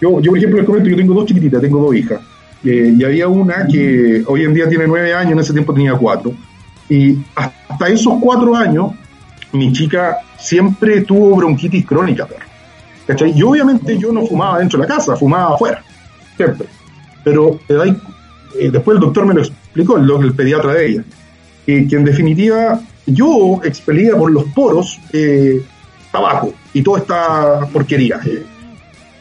Yo, 0.00 0.20
yo, 0.20 0.30
por 0.30 0.38
ejemplo, 0.38 0.58
les 0.58 0.66
comento, 0.66 0.88
yo 0.90 0.96
tengo 0.96 1.14
dos 1.14 1.26
chiquititas, 1.26 1.60
tengo 1.60 1.80
dos 1.80 1.94
hijas. 1.94 2.20
Eh, 2.64 2.94
y 2.96 3.04
había 3.04 3.28
una 3.28 3.66
que 3.66 4.22
hoy 4.26 4.42
en 4.44 4.54
día 4.54 4.68
tiene 4.68 4.86
nueve 4.86 5.14
años, 5.14 5.32
en 5.32 5.38
ese 5.38 5.52
tiempo 5.52 5.72
tenía 5.72 5.94
cuatro. 5.94 6.32
Y 6.88 7.18
hasta 7.34 7.88
esos 7.88 8.14
cuatro 8.20 8.56
años, 8.56 8.92
mi 9.52 9.72
chica 9.72 10.18
siempre 10.38 11.02
tuvo 11.02 11.36
bronquitis 11.36 11.84
crónica, 11.86 12.26
perro. 12.26 12.46
¿Cachai? 13.06 13.32
Y 13.36 13.42
obviamente 13.42 13.96
yo 13.98 14.12
no 14.12 14.26
fumaba 14.26 14.58
dentro 14.58 14.78
de 14.78 14.86
la 14.86 14.94
casa, 14.94 15.16
fumaba 15.16 15.54
afuera, 15.54 15.82
siempre. 16.36 16.66
Pero 17.24 17.58
eh, 17.68 18.70
después 18.70 18.96
el 18.96 19.00
doctor 19.00 19.26
me 19.26 19.34
lo 19.34 19.40
explicó, 19.40 19.96
el, 19.96 20.10
el 20.10 20.34
pediatra 20.34 20.74
de 20.74 20.86
ella, 20.86 21.04
que 21.64 21.86
en 21.90 22.04
definitiva 22.04 22.80
yo 23.06 23.60
expelía 23.64 24.16
por 24.16 24.30
los 24.30 24.44
poros 24.54 25.00
eh, 25.12 25.62
tabaco 26.12 26.52
y 26.72 26.82
toda 26.82 26.98
esta 26.98 27.60
porquería. 27.72 28.20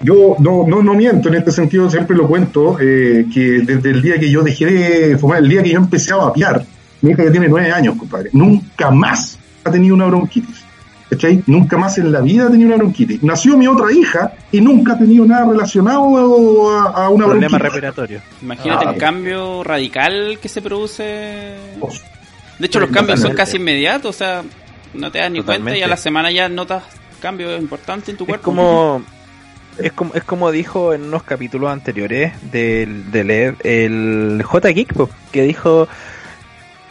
Yo 0.02 0.36
no, 0.40 0.66
no, 0.68 0.84
no 0.84 0.94
miento 0.94 1.30
en 1.30 1.36
este 1.36 1.52
sentido, 1.52 1.90
siempre 1.90 2.16
lo 2.16 2.28
cuento, 2.28 2.78
eh, 2.80 3.26
que 3.34 3.62
desde 3.64 3.90
el 3.90 4.02
día 4.02 4.20
que 4.20 4.30
yo 4.30 4.44
dejé 4.44 4.66
de 4.68 5.18
fumar, 5.18 5.40
el 5.40 5.50
día 5.50 5.64
que 5.64 5.70
yo 5.72 5.78
empecé 5.80 6.14
a 6.14 6.18
vapear, 6.18 6.64
mi 7.02 7.12
hija 7.12 7.24
ya 7.26 7.32
tiene 7.32 7.48
nueve 7.48 7.72
años, 7.72 7.96
compadre, 7.98 8.30
nunca 8.34 8.92
más 8.92 9.38
ha 9.64 9.72
tenido 9.72 9.96
una 9.96 10.06
bronquitis. 10.06 10.64
¿Cachai? 11.10 11.42
Nunca 11.48 11.78
más 11.78 11.98
en 12.00 12.12
la 12.12 12.20
vida 12.20 12.48
ha 12.48 12.50
tenido 12.52 12.68
una 12.68 12.76
bronquitis. 12.78 13.24
Nació 13.24 13.58
mi 13.58 13.66
otra 13.66 13.94
hija 13.94 14.34
y 14.52 14.60
nunca 14.60 14.92
ha 14.94 15.00
tenido 15.00 15.26
nada 15.26 15.50
relacionado 15.50 16.70
a, 16.70 17.06
a 17.06 17.10
una 17.10 17.26
Problema 17.28 17.58
bronquitis. 17.58 17.62
respiratorio. 17.62 18.22
Imagínate 18.42 18.86
Ah, 18.86 18.92
el 18.92 18.98
cambio 18.98 19.64
radical 19.64 20.38
que 20.42 20.50
se 20.50 20.62
produce. 20.62 21.04
De 22.60 22.66
hecho, 22.66 22.80
los 22.82 22.90
cambios 22.90 23.22
son 23.22 23.34
casi 23.34 23.56
inmediatos, 23.58 24.16
o 24.16 24.18
sea, 24.18 24.44
no 24.94 25.10
te 25.12 25.20
das 25.20 25.32
ni 25.32 25.42
cuenta 25.42 25.78
y 25.78 25.82
a 25.82 25.88
la 25.88 25.96
semana 25.98 26.30
ya 26.32 26.50
notas 26.50 26.84
cambios 27.22 27.60
importantes 27.60 28.10
en 28.10 28.18
tu 28.18 28.26
Es 28.26 28.28
cuerpo. 28.30 28.44
como, 28.44 29.02
es 29.80 29.92
como 29.94 30.14
es 30.14 30.24
como 30.24 30.52
dijo 30.52 30.94
en 30.94 31.04
unos 31.04 31.24
capítulos 31.24 31.72
anteriores 31.72 32.34
del, 32.52 33.12
del 33.12 33.32
el 33.64 34.42
J 34.44 34.70
Geek 34.70 34.94
que 35.32 35.44
dijo 35.44 35.88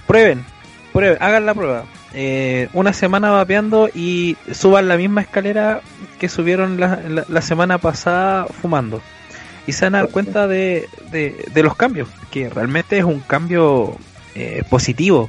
prueben, 0.07 0.45
prueben, 0.93 1.19
hagan 1.21 1.47
la 1.47 1.55
prueba. 1.55 1.85
Eh, 2.15 2.69
una 2.73 2.93
semana 2.93 3.31
vapeando 3.31 3.91
y 3.95 4.37
suban 4.53 4.89
la 4.89 4.97
misma 4.97 5.21
escalera 5.21 5.81
que 6.19 6.29
subieron 6.29 6.81
la, 6.81 7.25
la- 7.29 7.43
semana 7.43 7.79
pasada 7.79 8.47
fumando. 8.47 9.03
Y 9.67 9.73
se 9.73 9.85
van 9.85 9.97
a 9.97 9.99
dar 9.99 10.09
cuenta 10.11 10.47
de, 10.47 10.89
de, 11.11 11.45
de 11.53 11.63
los 11.63 11.75
cambios, 11.77 12.09
que 12.31 12.49
realmente 12.49 12.97
es 12.99 13.05
un 13.05 13.21
cambio 13.21 13.97
eh, 14.35 14.63
positivo. 14.71 15.29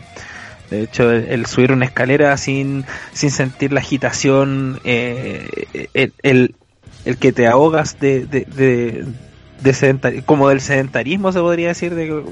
De 0.70 0.84
hecho, 0.84 1.12
el, 1.12 1.46
subir 1.48 1.72
una 1.72 1.86
escalera 1.86 2.38
sin, 2.38 2.86
sin 3.14 3.32
sentir 3.32 3.74
la 3.74 3.80
agitación, 3.80 4.80
eh, 4.84 5.88
el, 6.24 6.56
el 7.08 7.18
que 7.18 7.32
te 7.32 7.48
ahogas 7.48 8.00
de, 8.00 8.26
de, 8.26 8.42
de, 8.46 9.06
de 9.62 9.72
sedentari- 9.72 10.24
como 10.26 10.50
del 10.50 10.62
sedentarismo 10.62 11.32
se 11.32 11.40
podría 11.40 11.70
decir, 11.70 11.96
de, 11.96 12.24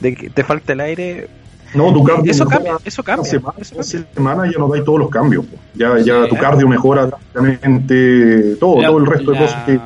de 0.00 0.14
que 0.14 0.30
te 0.30 0.44
falta 0.44 0.72
el 0.72 0.80
aire. 0.80 1.28
no, 1.74 1.92
tu 1.92 2.02
cardio 2.04 2.30
Eso 2.30 2.44
mejora 2.44 2.64
cambia, 2.70 2.86
eso 2.86 3.02
cambia. 3.02 3.20
Una 3.22 3.30
semana, 3.30 3.56
eso 3.60 3.76
cambia. 3.76 4.06
semana 4.14 4.50
ya 4.52 4.58
no 4.58 4.68
dais 4.68 4.84
todos 4.84 4.98
los 5.00 5.10
cambios. 5.10 5.44
po. 5.46 5.56
Ya, 5.74 5.98
ya 5.98 6.22
Sí, 6.24 6.28
tu 6.30 6.36
cardio 6.36 6.68
mejora 6.68 7.06
drásticamente, 7.06 8.56
todo, 8.56 8.80
La- 8.80 8.88
todo 8.88 8.98
el 8.98 9.06
resto 9.06 9.30
de 9.32 9.38
cosas 9.38 9.64
que. 9.64 9.78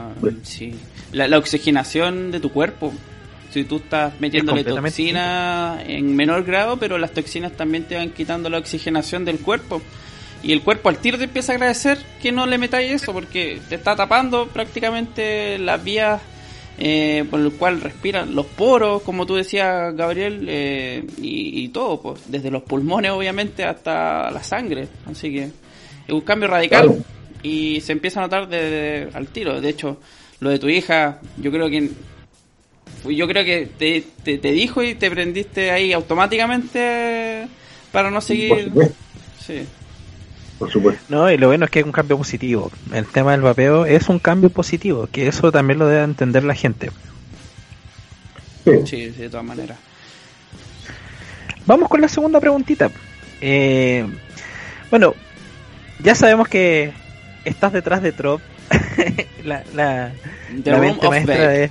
sí. 0.42 0.74
la, 1.12 1.28
la 1.28 1.38
oxigenación 1.38 2.30
de 2.30 2.40
tu 2.40 2.50
cuerpo. 2.52 2.92
Si 3.50 3.64
tú 3.64 3.76
estás 3.76 4.12
metiéndole 4.20 4.58
completamente 4.60 4.90
toxina 4.90 5.78
en 5.86 6.14
menor 6.14 6.44
grado, 6.44 6.76
pero 6.76 6.98
las 6.98 7.12
toxinas 7.12 7.52
también 7.52 7.84
te 7.84 7.96
van 7.96 8.10
quitando 8.10 8.50
la 8.50 8.58
oxigenación 8.58 9.24
del 9.24 9.38
cuerpo. 9.38 9.80
Y 10.42 10.52
el 10.52 10.62
cuerpo 10.62 10.88
al 10.88 10.98
tiro 10.98 11.18
te 11.18 11.24
empieza 11.24 11.52
a 11.52 11.56
agradecer 11.56 11.98
que 12.22 12.30
no 12.32 12.46
le 12.46 12.58
metáis 12.58 12.92
eso, 12.92 13.12
porque 13.12 13.60
te 13.68 13.74
está 13.74 13.96
tapando 13.96 14.46
prácticamente 14.46 15.58
las 15.58 15.82
vías 15.82 16.20
eh, 16.78 17.24
por 17.28 17.40
las 17.40 17.52
cuales 17.54 17.82
respiran 17.82 18.34
los 18.36 18.46
poros, 18.46 19.02
como 19.02 19.26
tú 19.26 19.34
decías, 19.34 19.94
Gabriel, 19.96 20.46
eh, 20.48 21.02
y, 21.20 21.64
y 21.64 21.68
todo, 21.70 22.00
pues, 22.00 22.20
desde 22.28 22.52
los 22.52 22.62
pulmones 22.62 23.10
obviamente 23.10 23.64
hasta 23.64 24.30
la 24.30 24.42
sangre. 24.44 24.86
Así 25.10 25.32
que 25.32 25.42
es 25.44 25.52
un 26.14 26.20
cambio 26.20 26.46
radical 26.48 26.86
Claro. 26.86 27.02
y 27.42 27.80
se 27.80 27.90
empieza 27.92 28.20
a 28.20 28.22
notar 28.22 28.48
de, 28.48 28.70
de- 28.70 29.08
al 29.12 29.26
tiro. 29.26 29.60
De 29.60 29.68
hecho, 29.70 29.98
lo 30.38 30.50
de 30.50 30.60
tu 30.60 30.68
hija, 30.68 31.18
yo 31.36 31.50
creo 31.50 31.68
que 31.68 31.90
yo 33.08 33.26
creo 33.26 33.44
que 33.44 33.66
te, 33.78 34.04
te, 34.22 34.38
te 34.38 34.52
dijo 34.52 34.82
y 34.82 34.94
te 34.94 35.10
prendiste 35.10 35.70
ahí 35.72 35.92
automáticamente 35.92 37.48
para 37.92 38.10
no 38.10 38.20
seguir. 38.20 38.70
Sí. 39.44 39.62
Por 40.58 40.70
supuesto. 40.70 41.02
No, 41.08 41.30
y 41.30 41.36
lo 41.38 41.46
bueno 41.48 41.64
es 41.66 41.70
que 41.70 41.80
es 41.80 41.84
un 41.86 41.92
cambio 41.92 42.18
positivo. 42.18 42.70
El 42.92 43.06
tema 43.06 43.32
del 43.32 43.40
vapeo 43.42 43.86
es 43.86 44.08
un 44.08 44.18
cambio 44.18 44.50
positivo, 44.50 45.08
que 45.10 45.28
eso 45.28 45.52
también 45.52 45.78
lo 45.78 45.86
debe 45.86 46.02
entender 46.02 46.44
la 46.44 46.54
gente. 46.54 46.90
Sí. 48.64 48.72
Sí, 48.84 49.12
sí, 49.12 49.22
de 49.22 49.30
todas 49.30 49.46
maneras. 49.46 49.78
Vamos 51.66 51.88
con 51.88 52.00
la 52.00 52.08
segunda 52.08 52.40
preguntita. 52.40 52.90
Eh, 53.40 54.06
bueno, 54.90 55.14
ya 56.02 56.14
sabemos 56.14 56.48
que 56.48 56.92
estás 57.44 57.72
detrás 57.72 58.02
de 58.02 58.12
Trop, 58.12 58.40
la, 59.44 59.62
la, 59.74 60.12
The 60.62 60.70
la 60.70 60.76
Room 60.78 60.86
mente 60.88 61.06
of 61.06 61.10
maestra 61.12 61.48
de... 61.48 61.70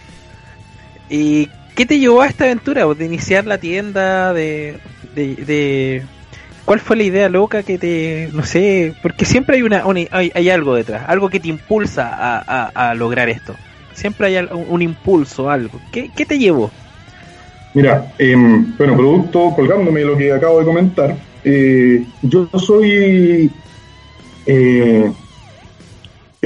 ¿Y 1.10 1.50
qué 1.76 1.86
te 1.86 2.00
llevó 2.00 2.22
a 2.22 2.28
esta 2.28 2.44
aventura? 2.46 2.86
De 2.94 3.06
iniciar 3.06 3.46
la 3.46 3.58
tienda, 3.58 4.34
de, 4.34 4.78
de, 5.16 5.36
de- 5.36 6.04
¿Cuál 6.68 6.82
fue 6.82 6.98
la 6.98 7.04
idea 7.04 7.30
loca 7.30 7.64
que 7.64 7.78
te... 7.78 8.30
no 8.34 8.44
sé, 8.44 8.94
porque 9.02 9.24
siempre 9.24 9.56
hay, 9.56 9.62
una, 9.62 9.86
una- 9.86 10.02
hay, 10.12 10.30
hay 10.36 10.50
algo 10.50 10.76
detrás, 10.76 11.06
algo 11.08 11.30
que 11.30 11.40
te 11.40 11.48
impulsa 11.48 12.42
a, 12.46 12.94
lograr 12.94 13.30
esto. 13.30 13.56
Siempre 13.94 14.28
hay 14.28 14.38
un, 14.52 14.66
un 14.68 14.82
impulso, 14.82 15.50
algo. 15.50 15.80
¿Qué, 15.92 16.10
te 16.10 16.38
llevó? 16.38 16.70
Mira, 17.74 18.12
em, 18.20 18.76
bueno, 18.76 18.98
producto, 18.98 19.54
colgándome 19.56 20.02
lo 20.02 20.18
que 20.18 20.30
acabo 20.34 20.60
de 20.60 20.66
comentar, 20.66 21.16
eh, 21.46 22.06
yo 22.24 22.50
soy 22.58 23.50
eh, 24.46 25.12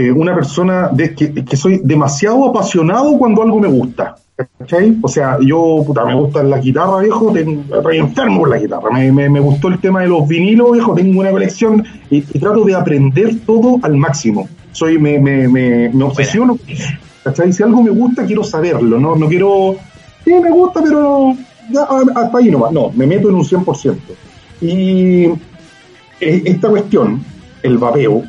eh, 0.02 0.12
una 0.12 0.34
persona 0.34 0.90
de, 0.92 1.14
que, 1.14 1.56
soy 1.56 1.82
demasiado 1.84 2.46
apasionado 2.46 3.18
cuando 3.18 3.42
algo 3.42 3.60
me 3.60 3.68
gusta. 3.68 4.16
¿Cachai? 4.58 4.98
O 5.04 5.08
sea, 5.08 5.38
yo, 5.40 5.84
puta, 5.86 6.04
me 6.04 6.16
gusta 6.16 6.42
la 6.42 6.58
guitarra, 6.58 7.00
viejo, 7.00 7.32
tengo, 7.32 7.92
enfermo 7.92 8.40
por 8.40 8.50
la 8.50 8.58
guitarra. 8.58 8.90
Me, 8.92 9.12
me, 9.12 9.30
me 9.30 9.40
gustó 9.40 9.68
el 9.68 9.80
tema 9.80 10.02
de 10.02 10.08
los 10.08 10.28
vinilos, 10.28 10.72
viejo, 10.72 10.96
tengo 10.96 11.20
una 11.20 11.30
colección 11.30 11.84
y, 12.10 12.22
trato 12.22 12.64
de 12.64 12.74
aprender 12.74 13.36
todo 13.46 13.80
al 13.84 13.98
máximo. 13.98 14.50
Soy, 14.72 14.98
me, 14.98 15.20
me, 15.20 15.48
me, 15.48 15.90
me 15.90 16.04
obsesiono. 16.04 16.58
¿Cachai? 17.24 17.54
Si 17.54 17.62
algo 17.62 17.84
me 17.84 17.92
gusta, 17.92 18.26
quiero 18.26 18.44
saberlo, 18.44 19.00
no, 19.00 19.16
no 19.16 19.28
quiero 19.28 19.76
sí, 20.26 20.34
me 20.34 20.50
gusta, 20.50 20.82
pero 20.82 21.36
hasta 22.16 22.38
ahí 22.38 22.50
nomás. 22.50 22.72
No, 22.72 22.92
me 22.96 23.06
meto 23.06 23.30
en 23.30 23.36
un 23.36 23.44
100%. 23.44 23.96
Y 24.62 25.26
eh, 26.20 26.44
esta 26.46 26.70
cuestión, 26.70 27.24
el 27.64 27.78
vapeo, 27.78 28.24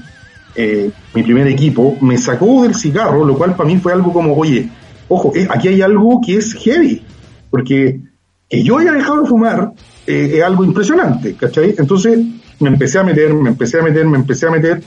eh, 0.55 0.91
mi 1.15 1.23
primer 1.23 1.47
equipo, 1.47 1.97
me 2.01 2.19
sacó 2.19 2.63
del 2.63 2.75
cigarro, 2.75 3.25
lo 3.25 3.37
cual 3.37 3.57
para 3.57 3.69
mí 3.69 3.79
fue 3.79 3.93
algo 3.93 4.13
como, 4.13 4.35
oye, 4.35 4.69
ojo, 5.09 5.33
eh, 5.35 5.47
aquí 5.51 5.69
hay 5.69 5.83
algo 5.83 6.21
que 6.25 6.37
es 6.37 6.55
heavy, 6.55 7.03
porque 7.51 8.01
que 8.49 8.63
yo 8.63 8.79
haya 8.79 8.93
dejado 8.93 9.23
de 9.23 9.29
fumar 9.29 9.73
eh, 10.07 10.33
es 10.35 10.43
algo 10.43 10.65
impresionante, 10.65 11.35
¿cachai? 11.35 11.75
Entonces 11.79 12.19
me 12.61 12.69
empecé 12.69 12.99
a 12.99 13.03
meter, 13.03 13.33
me 13.33 13.51
empecé 13.51 13.81
a 13.81 13.83
meter, 13.83 14.07
me 14.07 14.19
empecé 14.19 14.47
a 14.47 14.51
meter, 14.51 14.83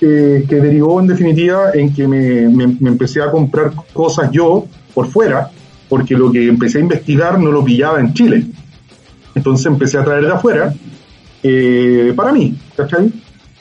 eh, 0.00 0.46
que 0.48 0.56
derivó 0.56 0.98
en 1.00 1.06
definitiva 1.08 1.72
en 1.74 1.92
que 1.92 2.08
me, 2.08 2.48
me, 2.48 2.66
me 2.66 2.88
empecé 2.88 3.20
a 3.20 3.30
comprar 3.30 3.72
cosas 3.92 4.30
yo 4.30 4.66
por 4.94 5.08
fuera, 5.08 5.50
porque 5.90 6.14
lo 6.14 6.32
que 6.32 6.48
empecé 6.48 6.78
a 6.78 6.80
investigar 6.80 7.38
no 7.38 7.52
lo 7.52 7.62
pillaba 7.62 8.00
en 8.00 8.14
Chile. 8.14 8.46
Entonces 9.34 9.66
empecé 9.66 9.98
a 9.98 10.04
traer 10.04 10.24
de 10.24 10.32
afuera 10.32 10.74
eh, 11.42 12.12
para 12.16 12.32
mí, 12.32 12.56
¿cachai? 12.76 13.12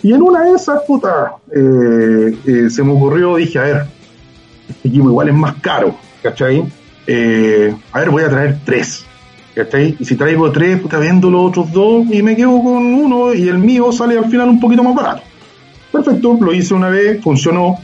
Y 0.02 0.14
en 0.14 0.22
una 0.22 0.44
de 0.44 0.54
esas, 0.54 0.82
puta, 0.84 1.34
eh, 1.54 2.38
eh, 2.46 2.70
se 2.70 2.84
me 2.84 2.94
ocurrió, 2.94 3.36
dije, 3.36 3.60
a 3.60 3.64
ver, 3.64 3.86
este 4.70 4.88
equipo 4.88 5.10
igual 5.10 5.30
es 5.30 5.36
más 5.36 5.56
caro, 5.56 5.96
¿cachai? 6.24 6.64
Eh, 7.06 7.76
a 7.92 8.00
ver, 8.00 8.10
voy 8.10 8.24
a 8.24 8.30
traer 8.30 8.60
tres, 8.64 9.06
¿cachai? 9.54 9.98
Y 10.00 10.06
si 10.06 10.16
traigo 10.16 10.52
tres, 10.52 10.80
puta, 10.80 11.00
vendo 11.00 11.30
los 11.30 11.50
otros 11.50 11.72
dos 11.72 12.06
y 12.10 12.22
me 12.22 12.36
quedo 12.36 12.62
con 12.64 12.94
uno 12.94 13.34
y 13.34 13.50
el 13.50 13.58
mío 13.58 13.92
sale 13.92 14.18
al 14.18 14.30
final 14.30 14.50
un 14.50 14.60
poquito 14.60 14.84
más 14.84 14.96
barato. 14.96 15.24
Perfecto, 15.92 16.38
lo 16.40 16.54
hice 16.54 16.74
una 16.74 16.90
vez, 16.90 17.22
funcionó, 17.22 17.78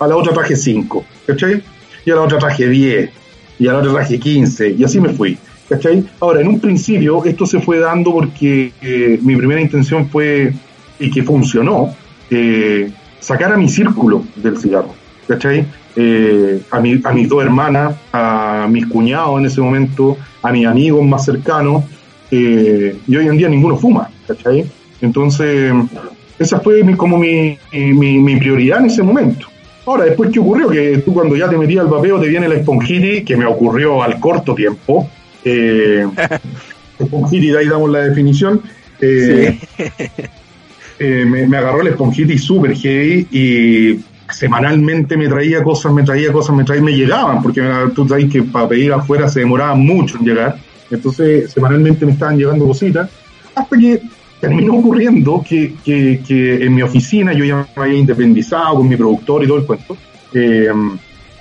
a 0.00 0.06
la 0.06 0.16
otra 0.16 0.32
traje 0.32 0.56
cinco, 0.56 1.04
¿cachai? 1.26 1.62
Y 2.04 2.10
a 2.10 2.14
la 2.14 2.22
otra 2.22 2.38
traje 2.38 2.66
10, 2.66 3.10
y 3.58 3.68
a 3.68 3.72
la 3.72 3.78
otra 3.80 3.92
traje 3.92 4.18
15, 4.18 4.70
y 4.70 4.82
así 4.82 5.00
me 5.00 5.10
fui. 5.10 5.38
¿Cachai? 5.68 6.04
Ahora, 6.18 6.40
en 6.40 6.48
un 6.48 6.58
principio 6.58 7.24
esto 7.24 7.46
se 7.46 7.60
fue 7.60 7.78
dando 7.78 8.12
porque 8.12 8.72
eh, 8.82 9.20
mi 9.22 9.36
primera 9.36 9.60
intención 9.60 10.08
fue, 10.08 10.52
y 11.00 11.10
que 11.10 11.22
funcionó, 11.22 11.94
eh, 12.30 12.90
sacar 13.18 13.52
a 13.52 13.56
mi 13.56 13.68
círculo 13.68 14.24
del 14.36 14.58
cigarro. 14.58 14.94
¿Cachai? 15.26 15.64
Eh, 15.96 16.62
a, 16.70 16.80
mi, 16.80 17.00
a 17.02 17.12
mis 17.12 17.28
dos 17.28 17.42
hermanas, 17.42 17.96
a 18.12 18.68
mis 18.70 18.86
cuñados 18.86 19.40
en 19.40 19.46
ese 19.46 19.60
momento, 19.60 20.16
a 20.42 20.52
mis 20.52 20.66
amigos 20.66 21.04
más 21.04 21.24
cercanos, 21.24 21.84
eh, 22.30 22.96
y 23.06 23.16
hoy 23.16 23.26
en 23.26 23.36
día 23.36 23.48
ninguno 23.48 23.76
fuma. 23.76 24.10
¿Cachai? 24.28 24.64
Entonces, 25.00 25.72
esa 26.38 26.60
fue 26.60 26.84
mi, 26.84 26.94
como 26.94 27.16
mi, 27.16 27.58
mi, 27.72 28.18
mi 28.18 28.36
prioridad 28.36 28.80
en 28.80 28.86
ese 28.86 29.02
momento. 29.02 29.46
Ahora, 29.86 30.04
después, 30.04 30.30
¿qué 30.30 30.38
ocurrió? 30.38 30.68
Que 30.68 30.98
tú 30.98 31.12
cuando 31.14 31.36
ya 31.36 31.48
te 31.48 31.56
metías 31.56 31.84
al 31.84 31.90
vapeo 31.90 32.20
te 32.20 32.28
viene 32.28 32.48
la 32.48 32.56
esponjiti, 32.56 33.24
que 33.24 33.36
me 33.36 33.46
ocurrió 33.46 34.02
al 34.02 34.20
corto 34.20 34.54
tiempo. 34.54 35.08
Eh, 35.44 36.06
ahí 37.58 37.68
damos 37.68 37.90
la 37.90 38.00
definición. 38.00 38.62
Eh, 39.00 39.58
eh, 41.00 41.24
me, 41.24 41.56
agarró 41.56 41.82
la 41.82 41.90
esponjitis 41.90 42.44
súper 42.44 42.76
heavy 42.76 43.26
y 43.32 44.00
semanalmente 44.30 45.16
me 45.16 45.28
traía 45.28 45.64
cosas, 45.64 45.94
me 45.94 46.02
traía 46.02 46.30
cosas, 46.30 46.54
me 46.54 46.62
traía, 46.62 46.82
me 46.82 46.92
llegaban, 46.92 47.42
porque 47.42 47.62
tú 47.94 48.06
sabes 48.06 48.30
que 48.30 48.42
para 48.42 48.68
pedir 48.68 48.92
afuera 48.92 49.26
se 49.26 49.40
demoraba 49.40 49.74
mucho 49.74 50.18
en 50.18 50.26
llegar. 50.26 50.58
Entonces, 50.90 51.50
semanalmente 51.50 52.04
me 52.04 52.12
estaban 52.12 52.36
llegando 52.36 52.66
cositas, 52.66 53.08
hasta 53.54 53.78
que 53.78 54.02
terminó 54.40 54.74
ocurriendo 54.74 55.42
que, 55.48 55.72
que, 55.82 56.20
que 56.26 56.66
en 56.66 56.74
mi 56.74 56.82
oficina, 56.82 57.32
yo 57.32 57.46
ya 57.46 57.66
me 57.74 57.82
había 57.82 57.98
independizado 57.98 58.76
con 58.76 58.88
mi 58.88 58.96
productor 58.96 59.42
y 59.42 59.46
todo 59.46 59.56
el 59.56 59.64
cuento, 59.64 59.96
eh, 60.34 60.68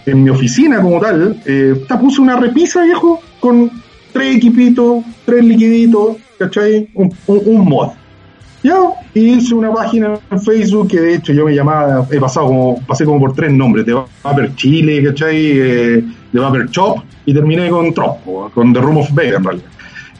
en 0.05 0.23
mi 0.23 0.29
oficina 0.29 0.81
como 0.81 1.01
tal, 1.01 1.41
eh, 1.45 1.85
puse 1.99 2.21
una 2.21 2.37
repisa, 2.37 2.83
viejo, 2.83 3.21
con 3.41 3.69
tres 4.13 4.37
equipitos, 4.37 5.03
tres 5.25 5.43
liquiditos, 5.43 6.15
¿cachai? 6.37 6.87
Un, 6.93 7.13
un, 7.27 7.41
un 7.45 7.67
mod. 7.67 7.98
Ya, 8.61 8.75
hice 9.13 9.55
una 9.55 9.71
página 9.71 10.19
en 10.29 10.41
Facebook 10.41 10.89
que 10.89 10.99
de 10.99 11.15
hecho 11.15 11.31
yo 11.31 11.45
me 11.45 11.55
llamaba, 11.55 12.05
he 12.11 12.19
pasado 12.19 12.47
como, 12.47 12.81
pasé 12.85 13.05
como 13.05 13.19
por 13.19 13.33
tres 13.33 13.51
nombres, 13.53 13.85
de 13.85 13.93
Vapor 13.93 14.53
Chile, 14.55 15.01
¿cachai? 15.03 15.37
Eh, 15.37 16.03
de 16.31 16.39
Vapor 16.39 16.69
Shop, 16.69 17.01
y 17.25 17.33
terminé 17.33 17.69
con 17.69 17.93
Trop, 17.93 18.17
con 18.53 18.73
The 18.73 18.81
Room 18.81 18.97
of 18.97 19.13
Bed 19.13 19.35
en 19.35 19.43
realidad. 19.43 19.69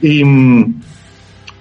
Y, 0.02 0.24
mm, 0.24 0.82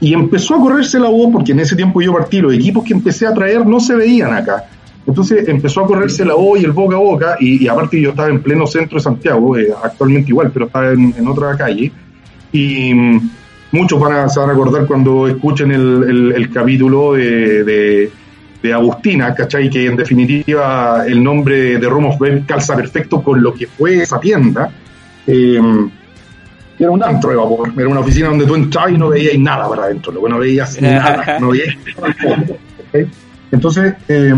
y 0.01 0.15
empezó 0.15 0.55
a 0.55 0.61
correrse 0.61 1.01
la 1.01 1.09
voz, 1.09 1.31
porque 1.33 1.51
en 1.51 1.61
ese 1.61 1.75
tiempo 1.75 2.01
yo 2.01 2.13
partí, 2.13 2.41
los 2.41 2.55
equipos 2.55 2.85
que 2.85 2.95
empecé 2.95 3.27
a 3.27 3.35
traer 3.35 3.67
no 3.67 3.81
se 3.81 3.97
veían 3.97 4.33
acá. 4.33 4.67
Entonces 5.05 5.49
empezó 5.49 5.83
a 5.83 5.87
correrse 5.87 6.25
la 6.25 6.35
voz 6.35 6.61
y 6.61 6.65
el 6.65 6.73
boca 6.73 6.95
a 6.95 7.01
boca, 7.01 7.37
y, 7.41 7.67
aparte 7.67 8.01
yo 8.01 8.11
estaba 8.11 8.29
en 8.29 8.41
pleno 8.41 8.69
centro 8.69 8.99
de 8.99 9.03
Santiago, 9.03 9.57
eh, 9.59 9.69
actualmente 9.83 10.31
igual, 10.31 10.53
pero 10.53 10.67
estaba 10.67 10.93
en, 10.93 11.13
en 11.19 11.27
otra 11.27 11.57
calle. 11.57 11.91
Y 12.53 12.95
mm, 12.95 13.31
muchos 13.73 14.01
van 14.01 14.13
a, 14.13 14.29
se 14.29 14.41
van 14.41 14.51
a 14.51 14.53
acordar 14.53 14.87
cuando 14.87 15.29
escuchen 15.29 15.71
el, 15.71 16.05
el- 16.09 16.33
el 16.37 16.51
capítulo 16.51 17.15
de, 17.15 17.65
de, 17.65 18.11
de 18.63 18.73
Agustina, 18.73 19.35
¿cachai? 19.35 19.69
Que 19.71 19.87
en 19.87 19.97
definitiva 19.97 21.05
el 21.07 21.23
nombre 21.23 21.79
de 21.79 21.87
of 21.87 22.19
Bell 22.19 22.45
calza 22.47 22.75
perfecto 22.77 23.23
con 23.23 23.43
lo 23.43 23.53
que 23.55 23.67
fue 23.67 24.03
esa 24.03 24.19
tienda. 24.21 24.71
Eh, 25.27 25.61
era 26.79 26.91
un 26.93 27.03
antro 27.03 27.31
de 27.31 27.37
vapor, 27.37 27.73
era 27.77 27.89
una 27.89 28.01
oficina 28.01 28.29
donde 28.29 28.47
tú 28.47 28.55
entrabas 28.55 28.93
y 28.93 28.99
no 28.99 29.09
veías 29.09 29.37
nada 29.39 29.69
para 29.69 29.85
adentro, 29.85 30.13
luego 30.13 30.29
no 30.29 30.39
veías 30.39 30.81
nada, 30.81 31.39
no 31.41 31.49
veías 31.51 31.75
nada 31.85 32.07
al 32.07 32.15
fondo, 32.15 32.53
¿ok? 32.55 33.09
Entonces, 33.51 33.95
eh, 34.09 34.33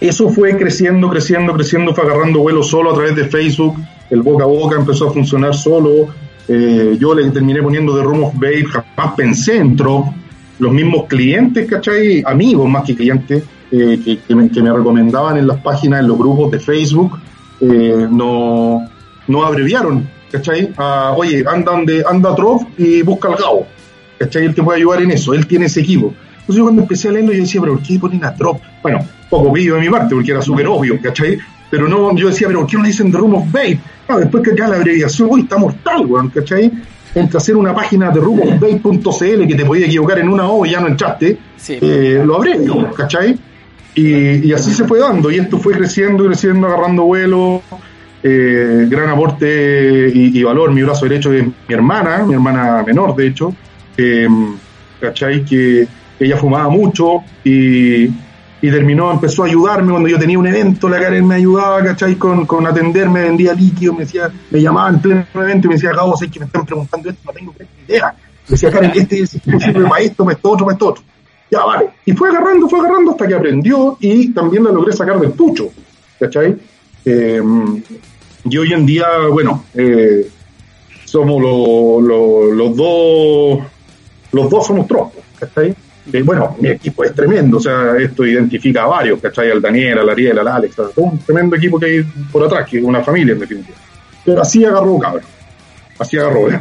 eso 0.00 0.30
fue 0.30 0.56
creciendo, 0.56 1.10
creciendo, 1.10 1.52
creciendo, 1.52 1.94
fue 1.94 2.04
agarrando 2.04 2.40
vuelo 2.40 2.62
solo 2.62 2.90
a 2.90 2.94
través 2.94 3.16
de 3.16 3.24
Facebook, 3.26 3.76
el 4.10 4.22
boca 4.22 4.44
a 4.44 4.46
boca 4.46 4.76
empezó 4.76 5.08
a 5.08 5.12
funcionar 5.12 5.54
solo, 5.54 6.08
eh, 6.48 6.96
yo 6.98 7.14
le 7.14 7.28
terminé 7.30 7.62
poniendo 7.62 7.96
de 7.96 8.02
Room 8.02 8.24
of 8.24 8.34
Babe, 8.34 8.64
jamás 8.64 9.14
pensé 9.16 9.56
en 9.56 9.76
Trop, 9.76 10.06
los 10.58 10.72
mismos 10.72 11.06
clientes, 11.06 11.68
¿cachai? 11.68 12.22
Amigos 12.24 12.68
más 12.68 12.84
que 12.84 12.94
clientes, 12.94 13.42
eh, 13.70 14.20
que, 14.26 14.34
me, 14.34 14.48
recomendaban 14.48 15.38
en 15.38 15.46
las 15.46 15.60
páginas, 15.60 16.00
en 16.00 16.08
los 16.08 16.16
grupos 16.16 16.52
de 16.52 16.60
Facebook, 16.60 17.18
eh, 17.60 18.06
no, 18.10 18.88
no 19.26 19.44
abreviaron, 19.44 20.08
¿cachai? 20.30 20.72
A, 20.76 21.14
Oye, 21.16 21.44
anda, 21.46 21.72
donde, 21.72 22.04
anda 22.08 22.34
Trop 22.34 22.62
y 22.78 23.02
busca 23.02 23.28
al 23.28 23.36
Gabo, 23.36 23.66
¿cachai? 24.18 24.44
Él 24.46 24.54
te 24.54 24.62
puede 24.62 24.78
ayudar 24.78 25.02
en 25.02 25.10
eso, 25.10 25.34
él 25.34 25.46
tiene 25.46 25.66
ese 25.66 25.80
equipo. 25.80 26.14
Entonces 26.32 26.56
yo 26.56 26.62
cuando 26.62 26.82
empecé 26.82 27.08
a 27.08 27.12
leerlo 27.12 27.32
yo 27.32 27.40
decía, 27.40 27.60
pero 27.60 27.74
¿por 27.74 27.82
qué 27.82 27.98
ponen 27.98 28.24
a 28.24 28.34
Trop? 28.34 28.60
Bueno, 28.82 29.00
poco 29.28 29.52
pillo 29.52 29.74
de 29.74 29.80
mi 29.80 29.88
parte, 29.88 30.14
porque 30.14 30.30
era 30.30 30.40
súper 30.40 30.68
obvio, 30.68 31.00
¿cachai? 31.02 31.38
Pero 31.70 31.88
no, 31.88 32.16
yo 32.16 32.28
decía, 32.28 32.46
pero 32.46 32.60
¿por 32.60 32.70
qué 32.70 32.76
no 32.76 32.84
le 32.84 32.90
dicen 32.90 33.10
The 33.10 33.18
Room 33.18 33.34
of 33.34 33.50
Babe? 33.50 33.80
Ah, 34.08 34.18
después 34.18 34.42
que 34.42 34.52
acá 34.52 34.68
la 34.68 34.76
abreviación, 34.76 35.28
uy, 35.30 35.40
está 35.42 35.56
mortal, 35.58 36.06
weón, 36.06 36.28
¿cachai? 36.30 36.70
Entre 37.14 37.38
hacer 37.38 37.56
una 37.56 37.74
página 37.74 38.10
de 38.10 38.20
roomofbabe.cl 38.20 39.46
que 39.48 39.54
te 39.54 39.64
podía 39.64 39.86
equivocar 39.86 40.18
en 40.18 40.28
una 40.28 40.48
O 40.48 40.64
y 40.66 40.70
ya 40.70 40.80
no 40.80 40.88
entraste, 40.88 41.38
Sí. 41.56 41.78
eh, 41.80 42.22
lo 42.24 42.36
abrevio, 42.36 42.90
¿cachai? 42.92 43.36
Y, 43.94 44.48
y 44.48 44.52
así 44.52 44.72
se 44.74 44.84
fue 44.84 44.98
dando, 45.00 45.30
y 45.30 45.38
esto 45.38 45.58
fue 45.58 45.72
creciendo, 45.74 46.26
creciendo, 46.26 46.66
agarrando 46.66 47.04
vuelo. 47.04 47.62
eh, 48.22 48.86
gran 48.90 49.08
aporte 49.10 50.10
y, 50.12 50.36
y 50.38 50.42
valor, 50.42 50.72
mi 50.72 50.82
brazo 50.82 51.04
derecho 51.06 51.32
es 51.32 51.44
mi 51.46 51.74
hermana, 51.74 52.24
mi 52.26 52.34
hermana 52.34 52.82
menor, 52.84 53.14
de 53.14 53.26
hecho, 53.28 53.54
eh, 53.96 54.26
¿cachai? 55.00 55.44
Que 55.44 55.86
ella 56.18 56.36
fumaba 56.36 56.68
mucho 56.68 57.18
y, 57.44 58.06
y 58.66 58.70
terminó, 58.70 59.12
empezó 59.12 59.44
a 59.44 59.46
ayudarme 59.46 59.90
cuando 59.92 60.08
yo 60.08 60.18
tenía 60.18 60.38
un 60.38 60.46
evento, 60.46 60.88
la 60.88 60.98
Karen 61.00 61.26
me 61.26 61.36
ayudaba, 61.36 61.82
¿cachai? 61.84 62.16
Con, 62.16 62.46
con 62.46 62.66
atenderme, 62.66 63.22
vendía 63.22 63.52
líquido, 63.54 63.92
me 63.92 64.00
decía, 64.00 64.30
me 64.50 64.60
llamaba 64.60 64.88
en 64.90 65.00
pleno 65.00 65.26
evento 65.34 65.66
y 65.66 65.68
me 65.68 65.74
decía, 65.74 65.92
Gabo, 65.92 66.16
sé 66.16 66.28
que 66.30 66.40
me 66.40 66.46
están 66.46 66.64
preguntando 66.66 67.08
esto, 67.10 67.20
no 67.26 67.32
tengo 67.32 67.54
idea. 67.86 68.14
Me 68.48 68.50
decía, 68.52 68.70
Karen, 68.70 68.92
este 68.94 69.20
es 69.20 69.30
sirve 69.30 69.88
para 69.88 70.02
esto, 70.02 70.24
para 70.24 70.36
esto 70.36 70.50
otro, 70.50 70.66
para 70.66 70.74
esto 70.74 70.88
otro. 70.88 71.04
Ya, 71.50 71.64
vale. 71.64 71.90
Y 72.04 72.12
fue 72.12 72.28
agarrando, 72.28 72.68
fue 72.68 72.80
agarrando 72.80 73.12
hasta 73.12 73.26
que 73.28 73.34
aprendió 73.34 73.96
y 74.00 74.32
también 74.32 74.64
la 74.64 74.70
logré 74.72 74.92
sacar 74.92 75.20
del 75.20 75.30
pucho, 75.30 75.68
¿cachai? 76.18 76.56
Eh, 77.04 77.40
y 78.48 78.58
hoy 78.58 78.72
en 78.72 78.84
día, 78.86 79.06
bueno, 79.30 79.64
eh, 79.74 80.28
somos 81.04 81.40
lo- 81.40 82.00
lo- 82.00 82.52
los 82.52 82.76
dos, 82.76 83.58
los 84.32 84.50
dos 84.50 84.66
somos 84.66 84.86
troncos, 84.88 85.22
¿cachai? 85.38 85.74
Eh, 86.12 86.22
bueno, 86.22 86.56
mi 86.60 86.68
equipo 86.68 87.02
es 87.04 87.14
tremendo, 87.14 87.56
o 87.56 87.60
sea, 87.60 87.96
esto 87.98 88.24
identifica 88.24 88.84
a 88.84 88.86
varios, 88.86 89.20
¿cachai? 89.20 89.50
Al 89.50 89.60
Daniel, 89.60 89.98
al 89.98 90.08
Ariel, 90.10 90.38
al 90.38 90.48
Alex, 90.48 90.76
todo 90.76 90.92
un 90.96 91.18
tremendo 91.18 91.56
equipo 91.56 91.78
que 91.80 91.86
hay 91.86 92.02
por 92.30 92.44
atrás, 92.44 92.68
que 92.68 92.78
es 92.78 92.84
una 92.84 93.02
familia 93.02 93.32
en 93.32 93.40
definitiva. 93.40 93.76
Pero 94.24 94.40
así 94.42 94.64
agarró, 94.64 94.98
cabrón. 94.98 95.24
Así 95.98 96.16
agarró. 96.18 96.42
Oye, 96.44 96.60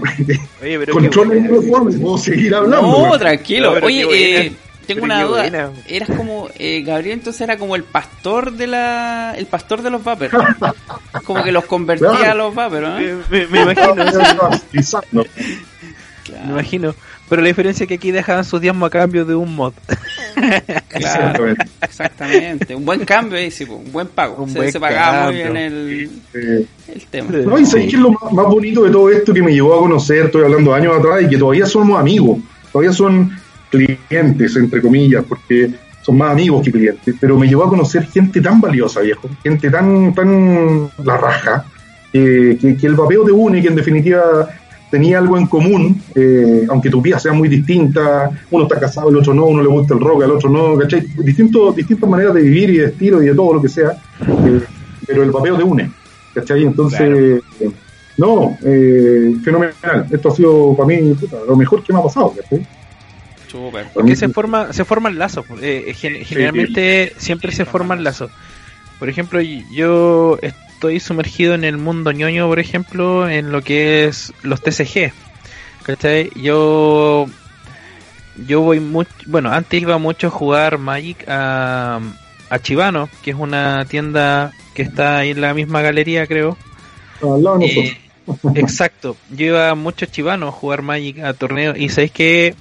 pero 0.62 0.94
Control 0.94 1.32
el 1.34 1.42
micrófono, 1.42 1.92
puedo 2.00 2.18
seguir 2.18 2.56
hablando. 2.56 3.08
No, 3.10 3.20
tranquilo. 3.20 3.80
No, 3.80 3.86
Oye, 3.86 4.02
eh, 4.46 4.54
tengo 4.88 5.02
Pero 5.02 5.04
una 5.04 5.24
duda. 5.24 5.42
buena. 5.42 5.70
Eras 5.88 6.10
como, 6.16 6.48
eh, 6.58 6.82
Gabriel 6.84 7.14
entonces 7.20 7.42
era 7.42 7.58
como 7.58 7.76
el 7.76 7.84
pastor 7.84 8.52
de 8.54 8.68
la, 8.68 9.34
el 9.38 9.46
pastor 9.48 9.82
de 9.82 9.90
los 9.90 10.04
vapers. 10.04 10.34
Como 11.26 11.44
que 11.44 11.52
los 11.52 11.66
convertía 11.66 12.10
Claro. 12.10 12.32
a 12.32 12.36
los 12.36 12.54
vapers, 12.56 12.88
¿no? 12.88 12.96
Me, 13.00 13.14
me- 13.30 13.48
me 13.48 13.62
imagino, 13.62 13.96
me 15.16 16.52
imagino. 16.52 16.96
Pero 17.28 17.42
la 17.42 17.48
diferencia 17.48 17.84
es 17.84 17.88
que 17.88 17.96
aquí 17.96 18.12
dejaban 18.12 18.46
sus 18.46 18.62
diezmos 18.62 18.88
a 18.88 18.90
cambio 18.92 19.26
de 19.26 19.36
un 19.36 19.56
mod. 19.56 19.74
Claro, 20.36 20.76
Exactamente. 20.92 21.66
exactamente. 21.82 22.76
Un 22.76 22.86
buen 22.86 23.06
cambio 23.06 23.38
ahí, 23.38 23.50
sí, 23.50 23.66
po, 23.66 23.76
un 23.76 23.92
buen 23.92 24.08
pago. 24.08 24.44
Un 24.44 24.50
se, 24.50 24.58
buen 24.60 24.72
se 24.72 24.80
pagaba 24.80 25.26
muy 25.26 25.36
bien 25.36 25.58
el, 25.58 26.12
Eh, 26.34 26.66
el 26.94 27.06
tema. 27.08 27.32
No, 27.32 27.58
y 27.58 27.66
sabéis 27.66 27.90
que 27.90 27.96
es 27.96 28.02
lo 28.02 28.12
más, 28.12 28.32
más 28.32 28.46
bonito 28.46 28.84
de 28.84 28.92
todo 28.92 29.10
esto 29.10 29.34
que 29.34 29.42
me 29.42 29.54
llevó 29.54 29.76
a 29.76 29.80
conocer, 29.80 30.26
estoy 30.26 30.44
hablando 30.44 30.74
años 30.74 30.98
atrás, 30.98 31.24
y 31.24 31.30
que 31.30 31.38
todavía 31.38 31.66
somos 31.66 32.00
amigos, 32.00 32.40
todavía 32.72 32.94
son 32.94 33.32
clientes, 33.70 34.56
entre 34.56 34.82
comillas, 34.82 35.24
porque 35.28 35.72
son 36.02 36.18
más 36.18 36.32
amigos 36.32 36.64
que 36.64 36.72
clientes, 36.72 37.16
pero 37.20 37.38
me 37.38 37.48
llevó 37.48 37.64
a 37.64 37.70
conocer 37.70 38.06
gente 38.06 38.40
tan 38.40 38.62
valiosa, 38.62 39.02
viejo, 39.02 39.28
gente 39.42 39.72
tan, 39.72 40.14
tan 40.14 40.90
la 41.04 41.18
raja, 41.18 41.66
que, 42.12 42.58
que, 42.80 42.88
el 42.88 42.94
vapeo 42.94 43.26
te 43.26 43.32
une, 43.32 43.62
que 43.62 43.68
en 43.70 43.76
definitiva 43.76 44.48
tenía 44.90 45.20
algo 45.20 45.38
en 45.38 45.48
común, 45.48 46.02
eh, 46.14 46.66
aunque 46.70 46.90
tu 46.90 47.02
vida 47.02 47.20
sea 47.20 47.34
muy 47.34 47.50
distinta, 47.50 48.30
uno 48.52 48.64
está 48.64 48.80
casado, 48.80 49.10
el 49.10 49.18
otro 49.18 49.34
no, 49.34 49.46
uno 49.46 49.62
le 49.62 49.68
gusta 49.68 49.94
el 49.94 50.00
rock, 50.00 50.24
al 50.24 50.32
otro 50.32 50.50
no, 50.50 50.78
¿cachai? 50.78 51.02
Distintos, 51.02 51.76
distintas 51.76 52.10
maneras 52.10 52.34
de 52.34 52.42
vivir 52.42 52.70
y 52.70 52.78
de 52.78 52.86
estilo 52.86 53.22
y 53.22 53.28
de 53.28 53.36
todo 53.36 53.56
lo 53.56 53.62
que 53.62 53.70
sea, 53.70 53.92
eh, 53.92 54.62
pero 55.06 55.24
el 55.24 55.32
vapeo 55.32 55.58
te 55.58 55.64
une, 55.64 55.92
¿cachai? 56.34 56.64
Entonces, 56.64 57.42
no, 58.18 58.58
eh, 58.64 59.36
fenomenal, 59.44 60.08
esto 60.10 60.30
ha 60.30 60.36
sido 60.36 60.76
para 60.76 60.88
mí 60.88 61.16
lo 61.48 61.56
mejor 61.56 61.84
que 61.84 61.92
me 61.92 62.00
ha 62.00 62.04
pasado, 62.04 62.34
¿cachai? 62.36 62.66
Porque 63.94 64.16
se 64.16 64.30
forma, 64.30 64.74
se 64.74 64.86
forman 64.86 65.18
lazos. 65.18 65.46
Eh, 65.62 65.94
generalmente 65.96 67.14
siempre 67.18 67.52
se 67.52 67.66
forman 67.66 68.04
lazos. 68.04 68.32
Por 69.00 69.10
ejemplo, 69.10 69.40
yo 69.42 70.38
estoy 70.86 71.00
sumergido 71.00 71.56
en 71.56 71.64
el 71.64 71.78
mundo 71.78 72.12
ñoño, 72.12 72.48
por 72.48 72.60
ejemplo, 72.60 73.28
en 73.28 73.52
lo 73.52 73.64
que 73.64 74.06
es 74.06 74.34
los 74.44 74.62
TCG. 74.62 75.12
¿Cachai? 75.84 76.30
Yo 76.36 77.26
yo 78.48 78.62
voy 78.62 78.80
mucho, 78.80 79.10
bueno, 79.26 79.52
antes 79.52 79.82
iba 79.82 79.98
mucho 79.98 80.28
a 80.28 80.30
jugar 80.30 80.78
Magic 80.78 81.28
a, 81.28 82.00
a 82.50 82.60
Chivano, 82.60 83.10
que 83.24 83.32
es 83.32 83.38
una 83.38 83.86
tienda 83.86 84.52
que 84.76 84.84
está 84.84 85.18
ahí 85.18 85.32
en 85.32 85.42
la 85.42 85.54
misma 85.56 85.82
galería, 85.82 86.28
creo. 86.28 86.56
Eh, 87.62 87.98
exacto, 88.56 89.18
yo 89.32 89.48
iba 89.48 89.74
mucho 89.74 90.06
a 90.06 90.08
Chivano 90.08 90.50
a 90.50 90.52
jugar 90.52 90.84
Magic 90.84 91.20
a 91.20 91.34
torneos 91.34 91.78
y 91.78 91.90
sabéis 91.90 92.12
que 92.12 92.56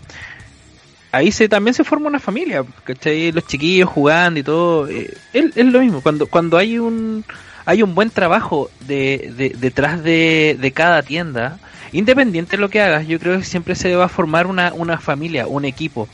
ahí 1.14 1.30
se 1.30 1.48
también 1.48 1.74
se 1.74 1.84
forma 1.84 2.08
una 2.08 2.20
familia, 2.20 2.64
¿cachai? 2.84 3.32
Los 3.32 3.46
chiquillos 3.46 3.88
jugando 3.88 4.40
y 4.40 4.42
todo, 4.42 4.88
eh, 4.88 5.14
es, 5.32 5.56
lo 5.56 5.80
mismo, 5.80 6.00
cuando, 6.00 6.26
cuando 6.26 6.58
hay 6.58 6.78
un 6.78 7.24
hay 7.66 7.82
un 7.82 7.94
buen 7.94 8.10
trabajo 8.10 8.70
de, 8.86 9.52
detrás 9.58 10.02
de, 10.02 10.72
cada 10.74 11.02
tienda, 11.02 11.58
independiente 11.92 12.56
de 12.56 12.60
lo 12.60 12.68
que 12.68 12.80
hagas, 12.80 13.06
yo 13.06 13.18
creo 13.18 13.38
que 13.38 13.44
siempre 13.44 13.74
se 13.74 13.94
va 13.94 14.06
a 14.06 14.08
formar 14.08 14.46
una, 14.46 14.72
una 14.72 14.98
familia, 14.98 15.46
un 15.46 15.64
equipo 15.64 16.08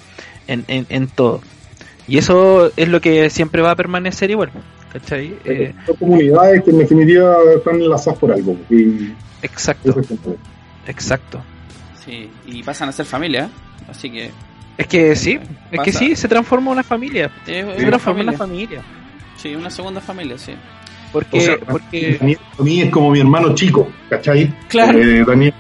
en, 0.47 0.65
en, 0.69 1.09
todo. 1.09 1.41
Y 2.07 2.19
eso 2.19 2.73
es 2.77 2.89
lo 2.89 3.01
que 3.01 3.31
siempre 3.31 3.63
va 3.63 3.73
a 3.73 3.77
permanecer 3.77 4.31
igual. 4.31 4.51
¿cachai? 4.93 5.37
Eh, 5.45 5.73
Son 5.87 5.97
comunidades 5.97 6.65
que 6.65 6.71
en 6.71 6.79
definitiva 6.79 7.37
están 7.57 7.77
enlazadas 7.77 8.19
por 8.19 8.33
algo. 8.33 8.57
exacto. 9.43 9.95
Exacto. 10.87 11.43
Sí, 12.05 12.31
y 12.47 12.63
pasan 12.63 12.89
a 12.89 12.93
ser 12.93 13.07
familia, 13.07 13.51
así 13.89 14.11
que 14.11 14.31
es 14.81 14.87
que 14.87 15.15
sí, 15.15 15.39
es 15.71 15.81
que 15.81 15.93
sí, 15.93 16.17
se 16.17 16.27
transforma 16.27 16.71
una 16.71 16.83
familia. 16.83 17.31
se 17.45 17.63
transforma 17.63 18.23
una 18.23 18.33
familia. 18.33 18.83
Sí, 19.37 19.55
una 19.55 19.69
segunda 19.69 20.01
familia, 20.01 20.39
sí. 20.39 20.55
Porque, 21.13 21.59
porque... 21.69 22.19
A, 22.21 22.63
mí, 22.63 22.81
es 22.81 22.91
como 22.91 23.11
mi 23.11 23.21
hermano 23.21 23.55
chico, 23.55 23.89
¿cachai? 24.09 24.53
Claro. 24.69 24.99
Eh, 24.99 25.25
Daniel, 25.27 25.55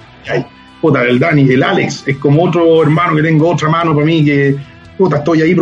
puta, 0.80 1.02
el 1.04 1.18
Dani, 1.18 1.42
el 1.50 1.62
Alex, 1.62 2.04
es 2.06 2.16
como 2.18 2.44
otro 2.44 2.82
hermano 2.82 3.16
que 3.16 3.22
tengo, 3.22 3.48
otra 3.48 3.68
mano 3.68 3.94
para 3.94 4.06
mí 4.06 4.24
que, 4.24 4.56
puta, 4.96 5.18
estoy 5.18 5.42
ahí 5.42 5.56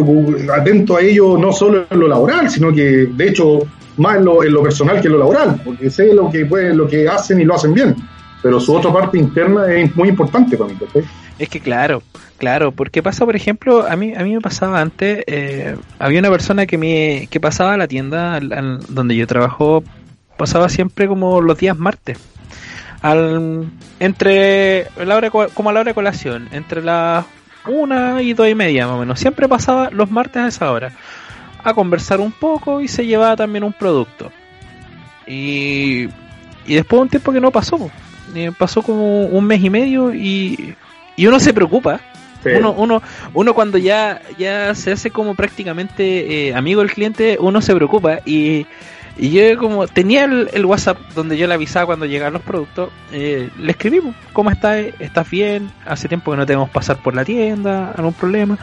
atento 0.54 0.96
a 0.96 1.00
ellos, 1.00 1.38
no 1.38 1.52
solo 1.52 1.86
en 1.90 2.00
lo 2.00 2.08
laboral, 2.08 2.50
sino 2.50 2.72
que, 2.72 3.08
de 3.10 3.28
hecho, 3.28 3.60
más 3.96 4.16
en 4.16 4.24
lo, 4.24 4.44
en 4.44 4.52
lo 4.52 4.62
personal 4.62 5.00
que 5.00 5.06
en 5.06 5.14
lo 5.14 5.18
laboral, 5.18 5.60
porque 5.64 5.90
sé 5.90 6.14
lo 6.14 6.30
que, 6.30 6.46
pueden, 6.46 6.76
lo 6.76 6.86
que 6.86 7.08
hacen 7.08 7.40
y 7.40 7.44
lo 7.44 7.54
hacen 7.54 7.74
bien. 7.74 7.96
Pero 8.42 8.60
su 8.60 8.74
otra 8.74 8.92
parte 8.92 9.18
interna 9.18 9.72
es 9.72 9.94
muy 9.96 10.08
importante 10.08 10.56
para 10.56 10.70
mí, 10.70 10.78
¿cachai? 10.78 11.04
Es 11.38 11.48
que 11.48 11.60
claro, 11.60 12.02
claro, 12.36 12.72
porque 12.72 13.02
pasa, 13.02 13.24
por 13.24 13.34
ejemplo, 13.34 13.86
a 13.88 13.96
mí 13.96 14.14
a 14.14 14.22
mí 14.22 14.34
me 14.34 14.40
pasaba 14.40 14.80
antes, 14.80 15.24
eh, 15.26 15.76
había 15.98 16.20
una 16.20 16.30
persona 16.30 16.66
que 16.66 16.78
me 16.78 17.28
que 17.30 17.40
pasaba 17.40 17.74
a 17.74 17.76
la 17.76 17.88
tienda 17.88 18.40
donde 18.88 19.16
yo 19.16 19.26
trabajo, 19.26 19.82
pasaba 20.36 20.68
siempre 20.68 21.08
como 21.08 21.40
los 21.40 21.58
días 21.58 21.76
martes, 21.76 22.18
al 23.02 23.70
entre 23.98 24.88
la 25.04 25.16
hora 25.16 25.30
como 25.30 25.70
a 25.70 25.72
la 25.72 25.80
hora 25.80 25.90
de 25.90 25.94
colación, 25.94 26.48
entre 26.52 26.82
las 26.82 27.24
una 27.66 28.22
y 28.22 28.34
dos 28.34 28.48
y 28.48 28.54
media 28.54 28.86
más 28.86 28.96
o 28.96 29.00
menos, 29.00 29.18
siempre 29.20 29.48
pasaba 29.48 29.90
los 29.90 30.10
martes 30.10 30.42
a 30.42 30.48
esa 30.48 30.70
hora 30.70 30.92
a 31.64 31.74
conversar 31.74 32.20
un 32.20 32.32
poco 32.32 32.80
y 32.80 32.86
se 32.86 33.04
llevaba 33.04 33.34
también 33.36 33.64
un 33.64 33.72
producto. 33.72 34.30
Y 35.26 36.08
y 36.68 36.74
después 36.74 36.98
de 36.98 37.02
un 37.02 37.08
tiempo 37.08 37.32
que 37.32 37.40
no 37.40 37.50
pasó, 37.50 37.90
pasó 38.58 38.82
como 38.82 39.26
un 39.26 39.44
mes 39.44 39.62
y 39.62 39.70
medio 39.70 40.14
y 40.14 40.74
y 41.18 41.26
uno 41.26 41.40
se 41.40 41.52
preocupa. 41.52 42.00
Uno, 42.44 42.72
uno, 42.72 43.02
uno 43.34 43.52
cuando 43.52 43.76
ya, 43.76 44.22
ya 44.38 44.72
se 44.76 44.92
hace 44.92 45.10
como 45.10 45.34
prácticamente 45.34 46.48
eh, 46.48 46.54
amigo 46.54 46.80
del 46.80 46.92
cliente, 46.92 47.36
uno 47.40 47.60
se 47.60 47.74
preocupa. 47.74 48.20
Y, 48.24 48.64
y 49.16 49.30
yo 49.30 49.58
como 49.58 49.88
tenía 49.88 50.24
el, 50.24 50.64
WhatsApp 50.64 50.96
donde 51.16 51.36
yo 51.36 51.48
le 51.48 51.54
avisaba 51.54 51.86
cuando 51.86 52.06
llegaban 52.06 52.34
los 52.34 52.42
productos, 52.42 52.90
eh, 53.10 53.50
le 53.58 53.72
escribimos, 53.72 54.14
¿cómo 54.32 54.52
estás? 54.52 54.86
¿Estás 55.00 55.28
bien? 55.28 55.72
Hace 55.84 56.06
tiempo 56.06 56.30
que 56.30 56.36
no 56.36 56.46
tenemos 56.46 56.70
pasar 56.70 57.02
por 57.02 57.16
la 57.16 57.24
tienda, 57.24 57.90
algún 57.90 58.14
problema. 58.14 58.56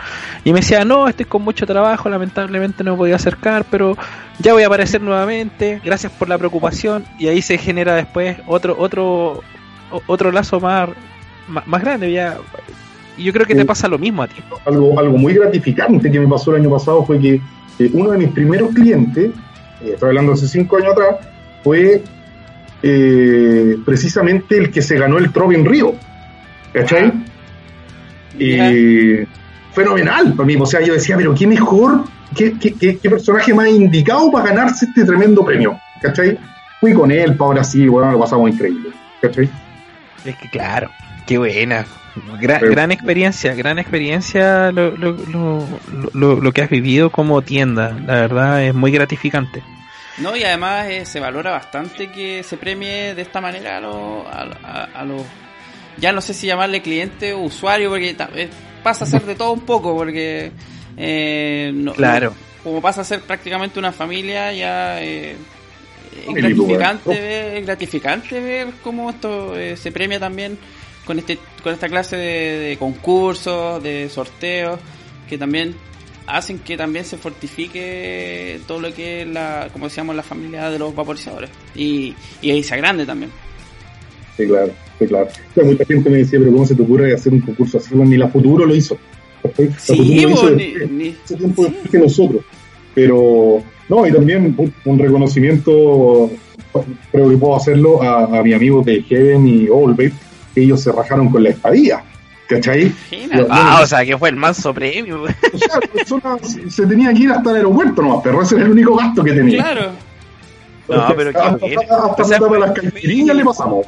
Y 0.45 0.53
me 0.53 0.61
decía, 0.61 0.85
no, 0.85 1.09
estoy 1.09 1.25
con 1.25 1.41
mucho 1.41 1.65
trabajo, 1.65 2.07
lamentablemente 2.07 2.85
no 2.85 2.91
me 2.93 2.97
podía 2.97 3.17
acercar, 3.17 3.65
pero 3.69 3.97
ya 4.39 4.53
voy 4.53 4.63
a 4.63 4.67
aparecer 4.67 5.01
nuevamente, 5.01 5.81
gracias 5.83 6.13
por 6.13 6.29
la 6.29 6.37
preocupación. 6.37 7.03
Y 7.19 7.27
ahí 7.27 7.41
se 7.41 7.57
genera 7.57 7.93
después 7.95 8.37
otro, 8.47 8.77
otro, 8.79 9.43
otro 10.07 10.31
lazo 10.31 10.59
más 10.59 10.89
más, 11.47 11.81
grande. 11.81 12.11
Ya, 12.11 12.37
y 13.17 13.23
yo 13.23 13.33
creo 13.33 13.45
que 13.45 13.55
te 13.55 13.65
pasa 13.65 13.87
lo 13.87 13.97
mismo 13.97 14.23
a 14.23 14.27
ti. 14.27 14.35
Algo, 14.65 14.99
algo 14.99 15.17
muy 15.17 15.33
gratificante 15.33 16.11
que 16.11 16.19
me 16.19 16.27
pasó 16.27 16.51
el 16.55 16.61
año 16.61 16.71
pasado 16.71 17.05
fue 17.05 17.19
que 17.19 17.41
uno 17.93 18.11
de 18.11 18.17
mis 18.17 18.29
primeros 18.29 18.73
clientes, 18.73 19.31
eh, 19.81 19.91
estoy 19.93 20.09
hablando 20.09 20.33
hace 20.33 20.47
cinco 20.47 20.77
años 20.77 20.93
atrás, 20.93 21.15
fue 21.63 22.01
eh, 22.83 23.77
precisamente 23.85 24.57
el 24.57 24.71
que 24.71 24.81
se 24.81 24.97
ganó 24.97 25.17
el 25.17 25.31
Trovin 25.31 25.65
Río. 25.65 25.93
¿Cachai? 26.73 27.13
Y 28.37 29.25
fenomenal 29.71 30.33
para 30.33 30.45
mí. 30.45 30.55
O 30.59 30.65
sea, 30.65 30.81
yo 30.81 30.93
decía, 30.93 31.15
pero 31.15 31.33
qué 31.33 31.47
mejor, 31.47 32.03
qué, 32.35 32.57
qué, 32.59 32.73
qué, 32.73 33.09
personaje 33.09 33.53
más 33.53 33.69
indicado 33.69 34.29
para 34.29 34.49
ganarse 34.49 34.85
este 34.85 35.05
tremendo 35.05 35.45
premio. 35.45 35.79
¿Cachai? 36.01 36.37
Fui 36.81 36.93
con 36.93 37.11
él, 37.11 37.35
para 37.37 37.47
ahora 37.47 37.63
sí, 37.63 37.87
bueno, 37.87 38.11
lo 38.11 38.19
pasamos 38.19 38.49
increíble. 38.49 38.89
¿Cachai? 39.21 39.49
Es 40.25 40.35
que 40.37 40.49
claro, 40.49 40.89
Qué 41.25 41.37
buena. 41.37 41.85
Gran, 42.39 42.91
experiencia, 42.91 43.53
gran 43.55 43.77
experiencia 43.77 44.71
lo, 44.71 44.91
lo, 44.91 45.17
lo, 46.13 46.35
lo, 46.39 46.51
que 46.53 46.61
has 46.61 46.69
vivido 46.69 47.09
como 47.09 47.41
tienda. 47.41 47.89
La 48.05 48.13
verdad 48.21 48.63
es 48.63 48.73
muy 48.73 48.91
gratificante. 48.91 49.63
No, 50.19 50.35
y 50.35 50.43
además 50.43 50.87
eh, 50.87 51.05
se 51.05 51.19
valora 51.19 51.51
bastante 51.51 52.09
que 52.09 52.41
se 52.43 52.55
premie 52.55 53.15
de 53.15 53.21
esta 53.21 53.41
manera 53.41 53.77
a 53.77 53.81
los... 53.81 54.25
A, 54.25 55.03
los 55.03 55.23
ya 55.97 56.11
no 56.11 56.21
sé 56.21 56.33
si 56.33 56.47
llamarle 56.47 56.81
cliente 56.81 57.33
o 57.33 57.39
usuario, 57.39 57.89
porque 57.89 58.15
eh, 58.35 58.49
pasa 58.83 59.05
a 59.05 59.07
ser 59.07 59.23
de 59.23 59.35
todo 59.35 59.51
un 59.51 59.61
poco, 59.61 59.95
porque... 59.95 60.51
Eh, 60.97 61.85
claro. 61.95 62.33
como 62.63 62.81
pasa 62.81 63.01
a 63.01 63.03
ser 63.03 63.21
prácticamente 63.21 63.79
una 63.79 63.91
familia, 63.91 64.53
ya... 64.53 65.01
es 66.27 66.33
gratificante, 66.33 67.57
es 67.57 67.65
gratificante 67.65 68.39
ver 68.39 68.67
cómo 68.83 69.09
esto 69.09 69.53
se 69.75 69.91
premia 69.91 70.19
también 70.19 70.57
con 71.05 71.19
este 71.19 71.37
con 71.63 71.73
esta 71.73 71.87
clase 71.87 72.15
de, 72.15 72.77
concursos, 72.77 73.81
de 73.81 74.07
sorteos, 74.09 74.79
que 75.27 75.37
también 75.37 75.75
hacen 76.27 76.59
que 76.59 76.77
también 76.77 77.05
se 77.05 77.17
fortifique 77.17 78.59
todo 78.67 78.79
lo 78.79 78.93
que 78.93 79.21
es 79.21 79.27
la, 79.27 79.69
como 79.71 79.85
decíamos, 79.85 80.15
la 80.15 80.23
familia 80.23 80.69
de 80.69 80.79
los 80.79 80.93
vaporizadores. 80.95 81.49
Y, 81.75 82.13
y 82.41 82.51
ahí 82.51 82.63
se 82.63 82.77
grande 82.77 83.05
también. 83.05 83.31
Sí, 84.37 84.45
claro, 84.45 84.71
sí, 84.99 85.07
claro. 85.07 85.27
mucha 85.63 85.85
gente 85.85 86.09
me 86.09 86.17
decía, 86.17 86.39
pero 86.39 86.51
¿cómo 86.51 86.65
se 86.65 86.75
te 86.75 86.81
ocurre 86.81 87.13
hacer 87.13 87.33
un 87.33 87.41
concurso 87.41 87.77
así? 87.77 87.95
ni 87.95 88.17
la 88.17 88.27
Futuro 88.27 88.65
lo 88.65 88.75
hizo. 88.75 88.97
sí, 89.79 90.21
lo 90.21 90.51
ni, 90.51 91.15
ese 91.23 91.35
tiempo 91.35 91.65
que 91.89 91.97
nosotros. 91.97 92.43
Pero, 92.93 93.63
no, 93.89 94.07
y 94.07 94.11
también 94.11 94.55
un, 94.85 94.99
reconocimiento, 94.99 96.29
creo 97.11 97.29
que 97.29 97.37
puedo 97.37 97.55
hacerlo 97.55 98.01
a, 98.01 98.39
a 98.39 98.43
mi 98.43 98.53
amigo 98.53 98.81
de 98.81 99.01
Heaven 99.03 99.47
y 99.47 99.67
Allbait, 99.67 100.13
ellos 100.55 100.81
se 100.81 100.91
rajaron 100.91 101.29
con 101.29 101.43
la 101.43 101.49
espadilla. 101.49 102.03
¿Cachai? 102.47 102.93
Ah, 103.49 103.79
o 103.81 103.87
sea, 103.87 104.05
que 104.05 104.17
fue 104.17 104.29
el 104.29 104.35
manso 104.35 104.73
premio. 104.73 105.23
O 105.23 105.27
sea, 105.57 106.37
se 106.69 106.85
tenía 106.85 107.11
que 107.11 107.19
ir 107.19 107.31
hasta 107.31 107.49
el 107.49 107.55
aeropuerto 107.57 108.01
nomás, 108.01 108.19
pero 108.23 108.41
ese 108.41 108.55
era 108.55 108.65
el 108.65 108.71
único 108.71 108.95
gasto 108.95 109.23
que 109.23 109.31
tenía. 109.31 109.63
Claro. 109.63 109.91
No, 110.87 111.15
pero 111.15 111.29
hasta, 111.29 111.57
qué 111.57 111.75
hasta, 111.75 112.35
hasta 112.35 112.59
las 112.59 112.71
caipirinhas 112.73 113.35
le 113.35 113.43
pasamos. 113.43 113.87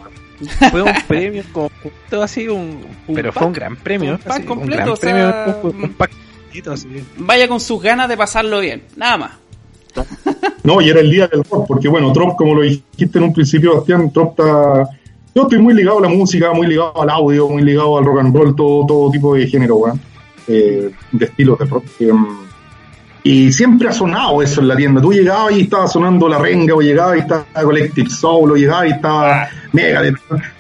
Fue 0.72 0.82
un 0.82 0.94
premio 1.08 1.44
completo 1.52 2.24
así, 2.24 2.48
un, 2.48 2.86
pero 3.14 3.32
fue 3.32 3.46
un 3.46 3.54
gran 3.54 3.76
premio. 3.76 4.14
Un 4.14 4.18
pack 4.18 4.46
completo, 4.46 4.94
un 4.94 5.00
gran 5.00 5.00
premio, 5.00 5.60
un, 5.64 5.94
pack 5.94 6.12
así. 6.72 6.88
Vaya 7.18 7.48
con 7.48 7.60
sus 7.60 7.82
ganas 7.82 8.10
de 8.10 8.18
pasarlo 8.18 8.60
bien, 8.60 8.84
nada 8.96 9.18
más. 9.18 9.32
No, 10.64 10.82
y 10.82 10.90
era 10.90 11.00
el 11.00 11.10
día 11.10 11.28
del 11.28 11.44
rock, 11.46 11.66
porque 11.66 11.88
bueno, 11.88 12.12
Trump, 12.12 12.36
como 12.36 12.56
lo 12.56 12.62
dijiste 12.62 13.18
en 13.18 13.24
un 13.24 13.34
principio, 13.34 13.76
Bastián, 13.76 14.12
Trump 14.12 14.32
está 14.32 14.90
yo 15.38 15.44
estoy 15.44 15.60
muy 15.60 15.76
ligado 15.76 16.00
a 16.00 16.02
la 16.02 16.10
música, 16.10 16.52
muy 16.52 16.66
ligado 16.66 17.00
al 17.00 17.12
audio, 17.12 17.48
muy 17.48 17.62
ligado 17.62 17.96
al 17.96 18.06
rock 18.06 18.22
and 18.22 18.36
roll, 18.36 18.56
todo, 18.56 18.88
todo 18.88 19.12
tipo 19.12 19.36
de 19.36 19.46
género, 19.46 19.84
eh, 20.48 20.90
de 21.12 21.26
estilos 21.26 21.60
de 21.60 21.66
rock. 21.66 21.86
Eh, 22.00 22.12
y 23.22 23.52
siempre 23.52 23.88
ha 23.88 23.92
sonado 23.92 24.42
eso 24.42 24.62
en 24.62 24.68
la 24.68 24.76
tienda. 24.76 25.00
Tú 25.00 25.14
llegabas 25.14 25.56
y 25.56 25.62
estaba 25.62 25.88
sonando 25.88 26.28
La 26.28 26.40
Renga, 26.40 26.74
o 26.74 26.82
llegabas 26.82 27.18
y 27.18 27.20
estaba 27.20 27.46
Collective 27.54 28.10
Soul, 28.10 28.54
o 28.54 28.56
llegabas 28.56 28.88
y 28.88 28.92
estaba 28.94 29.48
Mega. 29.74 30.02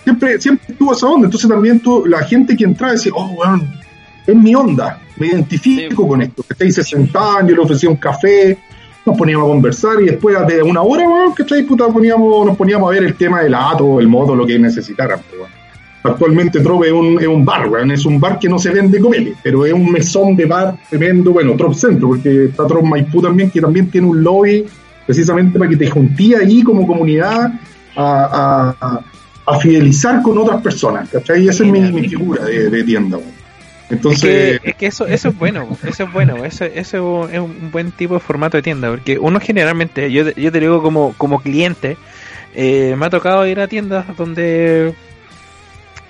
Siempre, 0.03 0.39
siempre 0.39 0.67
estuvo 0.69 0.93
esa 0.93 1.07
onda. 1.07 1.25
Entonces 1.25 1.49
también 1.49 1.79
tú, 1.79 2.05
la 2.05 2.21
gente 2.21 2.55
que 2.55 2.65
entraba 2.65 2.93
decía, 2.93 3.13
oh, 3.15 3.31
weón, 3.31 3.67
es 4.27 4.35
mi 4.35 4.53
onda, 4.53 5.01
me 5.15 5.25
identifico 5.25 6.07
con 6.07 6.21
esto. 6.21 6.45
Que 6.55 6.71
se 6.71 6.83
sentaban, 6.83 7.47
yo 7.47 7.55
le 7.55 7.61
ofrecía 7.63 7.89
un 7.89 7.97
café, 7.97 8.59
nos 9.07 9.17
poníamos 9.17 9.45
a 9.45 9.49
conversar 9.53 10.01
y 10.01 10.05
después 10.05 10.35
de 10.47 10.61
una 10.61 10.81
hora, 10.81 11.07
weón, 11.07 11.33
que 11.33 11.43
puta, 11.63 11.87
poníamos, 11.87 12.45
nos 12.45 12.57
poníamos 12.57 12.89
a 12.89 12.91
ver 12.93 13.03
el 13.05 13.15
tema 13.15 13.41
del 13.41 13.55
ato, 13.55 13.99
el 13.99 14.07
modo, 14.07 14.35
lo 14.35 14.45
que 14.45 14.59
necesitaran. 14.59 15.19
Weón. 15.31 15.49
Actualmente 16.03 16.59
Trop 16.59 16.83
es 16.83 16.91
un, 16.91 17.19
es 17.19 17.27
un 17.27 17.43
bar, 17.43 17.69
es 17.91 18.05
un 18.05 18.19
bar 18.19 18.37
que 18.37 18.49
no 18.49 18.59
se 18.59 18.69
vende 18.69 18.99
comete, 18.99 19.35
pero 19.41 19.65
es 19.65 19.73
un 19.73 19.91
mesón 19.91 20.35
de 20.35 20.45
bar 20.45 20.77
tremendo, 20.89 21.31
bueno, 21.31 21.53
Trop 21.55 21.73
Centro, 21.73 22.09
porque 22.09 22.45
está 22.45 22.67
Trop 22.67 22.83
Maipú 22.83 23.21
también, 23.21 23.49
que 23.49 23.61
también 23.61 23.89
tiene 23.89 24.07
un 24.07 24.23
lobby 24.23 24.65
precisamente 25.05 25.57
para 25.57 25.69
que 25.69 25.77
te 25.77 25.89
juntí 25.89 26.35
ahí 26.35 26.61
como 26.63 26.85
comunidad 26.85 27.53
a, 27.95 29.01
fidelizar 29.61 30.21
con 30.21 30.37
otras 30.37 30.61
personas, 30.61 31.09
¿cachai? 31.09 31.47
Esa 31.47 31.63
es 31.63 31.71
mi, 31.71 32.07
figura 32.09 32.43
de, 32.43 32.83
tienda, 32.83 33.17
Entonces... 33.89 34.59
Es 34.63 34.75
que, 34.75 34.87
eso, 34.87 35.05
eso 35.07 35.29
es 35.29 35.37
bueno, 35.37 35.67
eso 35.87 36.03
es 36.03 36.11
bueno, 36.11 36.43
eso, 36.43 36.65
eso 36.65 37.29
es 37.29 37.39
un 37.39 37.71
buen 37.71 37.91
tipo 37.91 38.15
de 38.15 38.19
formato 38.19 38.57
de 38.57 38.63
tienda, 38.63 38.89
porque 38.89 39.17
uno 39.17 39.39
generalmente, 39.39 40.11
yo, 40.11 40.29
yo 40.31 40.51
te 40.51 40.59
digo 40.59 40.81
como, 40.81 41.13
como 41.17 41.39
cliente, 41.39 41.97
eh, 42.53 42.95
me 42.97 43.05
ha 43.05 43.09
tocado 43.09 43.45
ir 43.47 43.59
a 43.59 43.67
tiendas 43.67 44.05
donde 44.17 44.93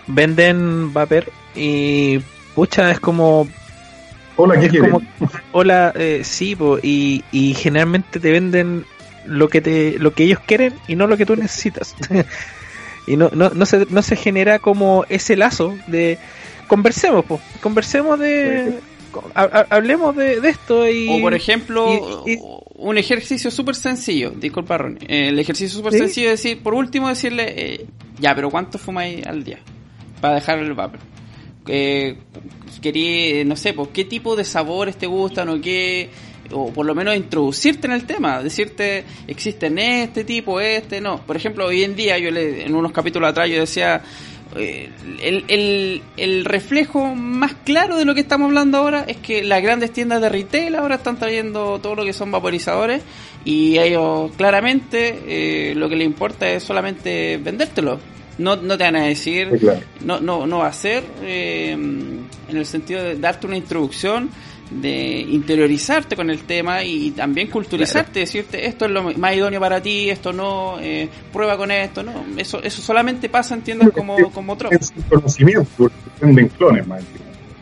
venden 0.08 0.94
vapor 0.94 1.26
y 1.56 2.20
pucha, 2.56 2.92
es 2.92 3.00
como... 3.00 3.48
Hola, 4.38 4.60
¿qué 4.60 4.70
quieres? 4.70 4.94
Hola, 5.52 5.94
eh, 5.96 6.22
sí, 6.24 6.56
y, 6.84 7.24
y 7.32 7.54
generalmente 7.56 8.20
te 8.20 8.32
venden 8.32 8.86
lo 9.26 9.50
que 9.50 9.62
te 9.62 10.00
lo 10.00 10.14
que 10.14 10.24
ellos 10.24 10.40
quieren 10.46 10.74
y 10.88 10.96
no 10.96 11.08
lo 11.08 11.18
que 11.18 11.26
tú 11.26 11.36
necesitas. 11.36 11.96
y 13.08 13.18
no, 13.18 13.30
no, 13.34 13.50
no, 13.50 13.66
se, 13.66 13.88
no 13.90 14.02
se 14.02 14.16
genera 14.16 14.60
como 14.60 15.06
ese 15.10 15.36
lazo 15.36 15.78
de 15.88 16.18
conversemos, 16.68 17.26
pues 17.26 17.42
conversemos 17.62 18.20
de... 18.20 18.80
hablemos 19.44 20.16
de, 20.16 20.38
esto 20.48 20.88
y... 20.88 21.10
O 21.10 21.22
por 21.22 21.34
ejemplo, 21.34 22.24
un 22.76 22.98
ejercicio 22.98 23.50
súper 23.50 23.76
sencillo, 23.76 24.32
disculpa 24.32 24.78
Ron, 24.78 25.00
el 25.08 25.40
ejercicio 25.40 25.78
súper 25.78 25.94
sencillo 25.94 26.32
es 26.32 26.44
decir, 26.44 26.62
por 26.62 26.74
último 26.74 27.10
decirle, 27.10 27.54
eh, 27.56 27.86
ya, 28.20 28.36
pero 28.36 28.50
¿cuánto 28.50 28.78
fumáis 28.78 29.26
al 29.26 29.44
día? 29.44 29.60
para 30.22 30.36
dejar 30.36 30.60
el 30.60 30.74
vapor. 30.74 31.00
Eh, 31.68 32.18
quería, 32.82 33.44
no 33.46 33.56
sé, 33.56 33.74
pues, 33.74 33.90
qué 33.94 34.06
tipo 34.06 34.36
de 34.36 34.44
sabores 34.44 34.98
te 34.98 35.08
gustan 35.08 35.50
o 35.50 35.62
qué, 35.62 36.10
o 36.52 36.72
por 36.72 36.86
lo 36.86 36.96
menos 36.96 37.16
introducirte 37.16 37.88
en 37.88 37.94
el 37.94 38.06
tema, 38.06 38.42
decirte, 38.42 39.04
existen 39.28 39.78
este 39.78 40.24
tipo, 40.24 40.60
este, 40.60 41.02
no. 41.02 41.22
Por 41.26 41.36
ejemplo, 41.36 41.66
hoy 41.66 41.84
en 41.84 41.96
día, 41.96 42.18
yo 42.18 42.32
le, 42.32 42.66
en 42.66 42.76
unos 42.76 42.92
capítulos 42.92 43.30
atrás 43.30 43.50
yo 43.50 43.60
decía, 43.60 43.96
eh, 43.98 44.02
el, 44.56 45.44
el, 45.48 46.02
el, 46.18 46.46
reflejo 46.46 47.16
más 47.16 47.54
claro 47.66 47.98
de 47.98 48.06
lo 48.06 48.16
que 48.16 48.22
estamos 48.22 48.48
hablando 48.48 48.78
ahora 48.78 49.06
es 49.08 49.18
que 49.18 49.44
las 49.44 49.62
grandes 49.62 49.92
tiendas 49.92 50.22
de 50.22 50.30
retail 50.30 50.76
ahora 50.76 50.96
están 50.96 51.18
trayendo 51.18 51.80
todo 51.80 51.96
lo 51.96 52.06
que 52.06 52.14
son 52.14 52.32
vaporizadores 52.32 53.04
y 53.46 53.78
ellos 53.78 54.32
claramente 54.36 55.20
eh, 55.28 55.76
lo 55.76 55.90
que 55.90 55.96
les 55.96 56.06
importa 56.06 56.50
es 56.50 56.64
solamente 56.64 57.38
vendértelo. 57.38 58.00
No, 58.38 58.56
no 58.56 58.78
te 58.78 58.84
van 58.84 58.96
a 58.98 59.06
decir, 59.06 59.50
no, 60.02 60.20
no, 60.20 60.46
no 60.46 60.60
va 60.60 60.68
a 60.68 60.74
ser 60.74 61.04
eh, 61.24 61.72
en 61.72 62.28
el 62.50 62.66
sentido 62.68 63.02
de 63.02 63.16
darte 63.16 63.48
una 63.48 63.58
introducción, 63.58 64.30
de 64.70 65.20
interiorizarte 65.20 66.16
con 66.16 66.30
el 66.30 66.44
tema 66.44 66.84
y 66.84 67.12
también 67.12 67.48
culturizarte, 67.48 68.22
decirte 68.22 68.66
esto 68.66 68.86
es 68.86 68.92
lo 68.92 69.04
más 69.14 69.36
idóneo 69.36 69.60
para 69.60 69.82
ti, 69.82 70.10
esto 70.10 70.34
no, 70.34 70.78
eh, 70.80 71.10
prueba 71.32 71.58
con 71.58 71.72
esto, 71.72 72.04
no, 72.04 72.26
eso, 72.38 72.62
eso 72.62 72.82
solamente 72.82 73.30
pasa 73.30 73.56
en 73.56 73.62
tiendas 73.62 73.90
como, 73.92 74.16
como 74.32 74.54
otro. 74.54 74.70
Es 74.72 74.94
conocimiento, 75.10 75.90
venden 76.22 76.50
clones, 76.50 76.86
más. 76.88 77.04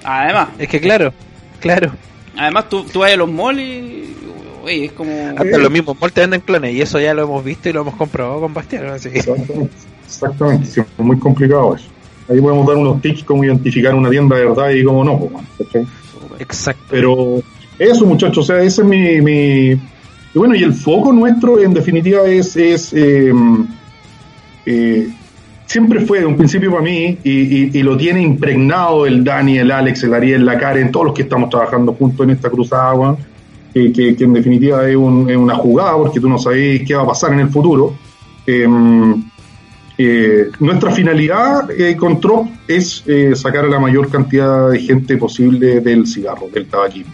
Además. 0.03 0.49
Es 0.57 0.67
que 0.67 0.79
claro, 0.79 1.13
claro. 1.59 1.91
Además 2.37 2.69
tú, 2.69 2.83
tú 2.83 2.99
vas 2.99 3.13
a 3.13 3.15
los 3.15 3.31
malls 3.31 3.61
y 4.67 4.85
es 4.85 4.91
como... 4.93 5.29
Hasta 5.37 5.57
los 5.57 5.71
mismos 5.71 5.99
malls 5.99 6.13
te 6.13 6.21
venden 6.21 6.41
clones 6.41 6.73
y 6.73 6.81
eso 6.81 6.99
ya 6.99 7.13
lo 7.13 7.23
hemos 7.23 7.43
visto 7.43 7.69
y 7.69 7.73
lo 7.73 7.81
hemos 7.81 7.95
comprobado 7.95 8.41
con 8.41 8.53
Bastián, 8.53 8.87
así 8.87 9.09
Exactamente, 10.05 10.81
es 10.81 10.85
muy 10.97 11.19
complicado 11.19 11.75
eso. 11.75 11.87
Ahí 12.29 12.41
podemos 12.41 12.65
dar 12.67 12.77
unos 12.77 13.01
tips 13.01 13.23
como 13.23 13.43
identificar 13.43 13.93
una 13.93 14.09
tienda 14.09 14.35
de 14.35 14.45
verdad 14.45 14.69
y 14.71 14.83
cómo 14.83 15.03
no. 15.03 15.29
Pues, 16.37 16.41
Exacto. 16.41 16.83
Pero 16.89 17.41
eso, 17.79 18.05
muchachos, 18.05 18.37
o 18.37 18.43
sea, 18.43 18.61
ese 18.61 18.81
es 18.81 18.87
mi, 18.87 19.21
mi... 19.21 19.71
Y 19.71 20.37
bueno, 20.37 20.55
y 20.55 20.63
el 20.63 20.73
foco 20.73 21.11
nuestro, 21.13 21.59
en 21.59 21.73
definitiva, 21.73 22.25
es... 22.25 22.55
es 22.55 22.93
em, 22.93 23.65
eh, 24.65 25.09
siempre 25.65 26.01
fue 26.01 26.19
de 26.19 26.25
un 26.25 26.37
principio 26.37 26.71
para 26.71 26.83
mí 26.83 27.17
y, 27.23 27.81
lo 27.81 27.97
tiene 27.97 28.21
impregnado 28.21 29.05
el 29.05 29.23
Dani, 29.23 29.57
el 29.57 29.71
Alex, 29.71 30.03
el 30.03 30.13
Ariel, 30.13 30.45
la 30.45 30.57
Karen, 30.57 30.91
todos 30.91 31.07
los 31.07 31.15
que 31.15 31.23
estamos 31.23 31.49
trabajando 31.49 31.93
juntos 31.93 32.23
en 32.23 32.31
esta 32.31 32.49
cruzada, 32.49 33.17
que, 33.73 33.91
que, 33.91 34.23
en 34.23 34.33
definitiva 34.33 34.87
es, 34.87 34.95
una 34.95 35.55
jugada 35.55 35.97
porque 35.97 36.19
tú 36.19 36.29
no 36.29 36.37
sabes 36.37 36.83
qué 36.87 36.95
va 36.95 37.03
a 37.03 37.07
pasar 37.07 37.33
en 37.33 37.39
el 37.39 37.49
futuro. 37.49 37.93
Eh, 38.47 38.67
eh, 39.97 40.49
nuestra 40.59 40.91
finalidad 40.91 41.71
eh, 41.71 41.95
con 41.95 42.19
Trop 42.19 42.47
es 42.67 43.01
eh, 43.05 43.33
sacar 43.33 43.63
a 43.63 43.69
la 43.69 43.79
mayor 43.79 44.09
cantidad 44.09 44.69
de 44.69 44.79
gente 44.79 45.15
posible 45.17 45.79
del 45.79 46.05
cigarro, 46.05 46.49
del 46.53 46.65
tabaquismo. 46.65 47.13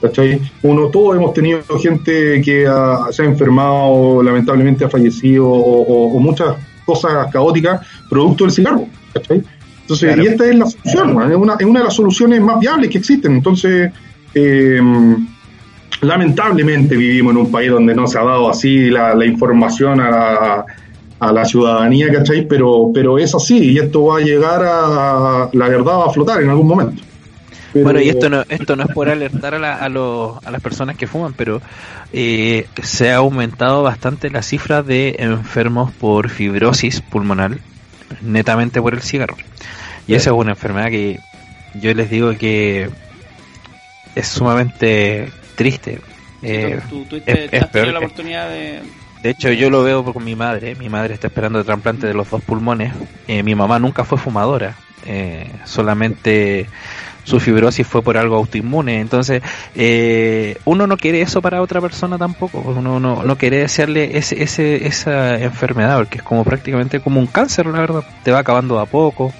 ¿Cachai? 0.00 0.40
Uno, 0.62 0.88
todos 0.88 1.16
hemos 1.16 1.32
tenido 1.34 1.60
gente 1.80 2.40
que 2.40 2.68
se 3.10 3.22
ha 3.22 3.24
enfermado, 3.24 4.22
lamentablemente 4.22 4.84
ha 4.84 4.88
fallecido, 4.88 5.48
o, 5.48 6.20
muchas 6.20 6.54
cosas 6.84 7.32
caóticas 7.32 7.84
producto 8.08 8.44
del 8.44 8.52
cigarro. 8.52 8.86
¿cachai? 9.12 9.42
Entonces, 9.80 10.16
y 10.18 10.26
esta 10.26 10.48
es 10.48 10.56
la 10.56 10.66
solución, 10.66 11.32
es, 11.32 11.36
una, 11.36 11.54
es 11.58 11.66
una 11.66 11.80
de 11.80 11.84
las 11.84 11.94
soluciones 11.94 12.40
más 12.40 12.60
viables 12.60 12.90
que 12.90 12.98
existen. 12.98 13.32
Entonces, 13.32 13.90
lamentablemente 16.00 16.96
vivimos 16.96 17.32
en 17.32 17.38
un 17.38 17.50
país 17.50 17.70
donde 17.70 17.92
no 17.94 18.06
se 18.06 18.18
ha 18.18 18.24
dado 18.24 18.48
así 18.48 18.90
la, 18.90 19.16
la 19.16 19.26
información 19.26 20.00
a 20.00 20.10
la 20.10 20.66
a 21.20 21.32
la 21.32 21.44
ciudadanía, 21.44 22.12
¿cachai? 22.12 22.46
Pero, 22.46 22.90
pero 22.94 23.18
es 23.18 23.34
así 23.34 23.72
y 23.72 23.78
esto 23.78 24.04
va 24.04 24.18
a 24.18 24.20
llegar 24.20 24.62
a, 24.64 25.48
la 25.52 25.68
verdad 25.68 25.98
va 25.98 26.06
a 26.06 26.10
flotar 26.10 26.42
en 26.42 26.50
algún 26.50 26.66
momento. 26.68 27.02
Bueno, 27.74 28.00
y 28.00 28.08
esto 28.08 28.30
no, 28.30 28.44
esto 28.48 28.76
no 28.76 28.84
es 28.84 28.90
por 28.92 29.08
alertar 29.08 29.54
a, 29.54 29.58
la, 29.58 29.74
a, 29.74 29.84
a 29.86 30.50
las 30.50 30.62
personas 30.62 30.96
que 30.96 31.06
fuman, 31.06 31.34
pero 31.34 31.60
eh, 32.12 32.66
se 32.82 33.10
ha 33.12 33.16
aumentado 33.16 33.82
bastante 33.82 34.30
la 34.30 34.42
cifra 34.42 34.82
de 34.82 35.16
enfermos 35.18 35.92
por 35.92 36.30
fibrosis 36.30 37.02
pulmonar, 37.02 37.58
netamente 38.22 38.80
por 38.80 38.94
el 38.94 39.02
cigarro. 39.02 39.36
Y 40.06 40.14
esa 40.14 40.30
es 40.30 40.36
una 40.36 40.52
enfermedad 40.52 40.88
que 40.88 41.18
yo 41.74 41.92
les 41.92 42.08
digo 42.08 42.32
que 42.38 42.88
es 44.14 44.26
sumamente 44.26 45.30
triste. 45.54 46.00
Eh, 46.42 46.80
¿Tú, 46.88 47.04
has 47.26 47.70
tenido 47.70 47.92
la 47.92 47.98
oportunidad 47.98 48.48
de, 48.48 48.80
de 49.22 49.30
hecho, 49.30 49.50
yo 49.50 49.70
lo 49.70 49.82
veo 49.82 50.04
con 50.04 50.24
mi 50.24 50.36
madre. 50.36 50.74
Mi 50.76 50.88
madre 50.88 51.14
está 51.14 51.26
esperando 51.26 51.58
el 51.58 51.64
trasplante 51.64 52.06
de 52.06 52.14
los 52.14 52.30
dos 52.30 52.42
pulmones. 52.42 52.92
Eh, 53.26 53.42
mi 53.42 53.54
mamá 53.54 53.78
nunca 53.78 54.04
fue 54.04 54.18
fumadora. 54.18 54.76
Eh, 55.06 55.50
solamente 55.64 56.66
su 57.24 57.40
fibrosis 57.40 57.86
fue 57.86 58.02
por 58.02 58.16
algo 58.16 58.36
autoinmune. 58.36 59.00
Entonces, 59.00 59.42
eh, 59.74 60.56
uno 60.64 60.86
no 60.86 60.96
quiere 60.96 61.20
eso 61.20 61.42
para 61.42 61.62
otra 61.62 61.80
persona 61.80 62.16
tampoco. 62.16 62.60
Uno 62.60 63.00
no, 63.00 63.22
no 63.22 63.36
quiere 63.36 63.58
desearle 63.58 64.16
ese, 64.16 64.42
ese, 64.42 64.86
esa 64.86 65.36
enfermedad, 65.38 65.98
porque 65.98 66.18
es 66.18 66.22
como 66.22 66.44
prácticamente 66.44 67.00
como 67.00 67.18
un 67.18 67.26
cáncer, 67.26 67.66
la 67.66 67.80
verdad. 67.80 68.04
Te 68.22 68.30
va 68.30 68.38
acabando 68.38 68.78
a 68.78 68.86
poco. 68.86 69.32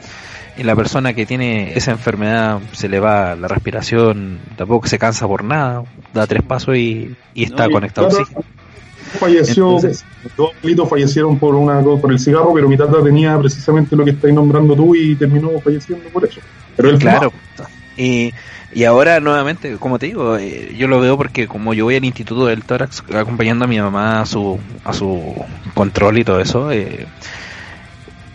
Y 0.56 0.64
la 0.64 0.74
persona 0.74 1.12
que 1.12 1.24
tiene 1.24 1.74
esa 1.74 1.92
enfermedad 1.92 2.58
se 2.72 2.88
le 2.88 2.98
va 2.98 3.36
la 3.36 3.46
respiración, 3.46 4.40
tampoco 4.56 4.88
se 4.88 4.98
cansa 4.98 5.28
por 5.28 5.44
nada, 5.44 5.84
da 6.12 6.26
tres 6.26 6.42
pasos 6.42 6.76
y, 6.76 7.14
está 7.36 7.70
conectado 7.70 8.08
falleció, 9.08 9.78
dos 10.36 10.52
abuelitos 10.58 10.88
fallecieron 10.88 11.38
por 11.38 11.54
una 11.54 11.80
por 11.82 12.12
el 12.12 12.18
cigarro, 12.18 12.52
pero 12.54 12.68
mi 12.68 12.76
tata 12.76 13.02
tenía 13.02 13.38
precisamente 13.38 13.96
lo 13.96 14.04
que 14.04 14.12
estáis 14.12 14.34
nombrando 14.34 14.74
tú 14.74 14.94
y 14.94 15.16
terminó 15.16 15.58
falleciendo 15.60 16.08
por 16.10 16.24
eso. 16.24 16.40
Pero 16.76 16.90
él 16.90 16.98
claro. 16.98 17.32
Y, 17.96 18.32
y 18.72 18.84
ahora 18.84 19.18
nuevamente, 19.18 19.76
como 19.76 19.98
te 19.98 20.06
digo, 20.06 20.36
eh, 20.36 20.74
yo 20.76 20.86
lo 20.88 21.00
veo 21.00 21.16
porque 21.16 21.48
como 21.48 21.74
yo 21.74 21.84
voy 21.84 21.96
al 21.96 22.04
Instituto 22.04 22.46
del 22.46 22.64
Tórax 22.64 23.02
acompañando 23.12 23.64
a 23.64 23.68
mi 23.68 23.80
mamá 23.80 24.20
a 24.20 24.26
su, 24.26 24.58
a 24.84 24.92
su 24.92 25.34
control 25.74 26.18
y 26.18 26.24
todo 26.24 26.40
eso, 26.40 26.70
eh, 26.70 27.06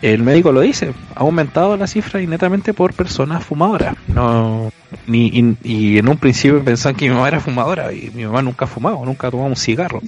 el 0.04 0.22
médico 0.22 0.52
lo 0.52 0.60
dice, 0.60 0.92
ha 1.16 1.22
aumentado 1.22 1.78
la 1.78 1.88
cifra 1.88 2.22
y 2.22 2.28
netamente 2.28 2.74
por 2.74 2.94
personas 2.94 3.46
fumadoras. 3.46 3.96
No, 4.08 4.70
ni, 5.08 5.56
y, 5.64 5.98
en 5.98 6.10
un 6.10 6.18
principio 6.18 6.62
pensaban 6.62 6.98
que 6.98 7.08
mi 7.08 7.16
mamá 7.16 7.30
era 7.30 7.40
fumadora 7.40 7.94
y 7.94 8.12
mi 8.14 8.26
mamá 8.26 8.42
nunca 8.42 8.66
ha 8.66 8.68
fumado, 8.68 9.04
nunca 9.06 9.28
ha 9.28 9.32
tomado 9.32 9.50
un 9.50 9.56
cigarro. 9.56 10.02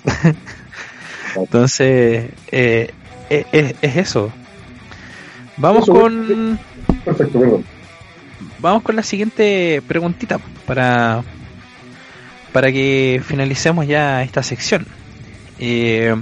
Entonces, 1.37 2.29
eh, 2.51 2.91
eh, 3.29 3.75
es, 3.81 3.95
eso. 3.95 4.33
Vamos 5.55 5.85
con. 5.85 6.59
Perfecto, 7.05 7.63
Vamos 8.59 8.83
con 8.83 8.97
la 8.97 9.03
siguiente 9.03 9.81
preguntita 9.87 10.39
para 10.65 11.23
para 12.51 12.69
que 12.69 13.21
finalicemos 13.25 13.87
ya 13.87 14.23
esta 14.23 14.43
sección. 14.43 14.85
Eh, 15.57 16.13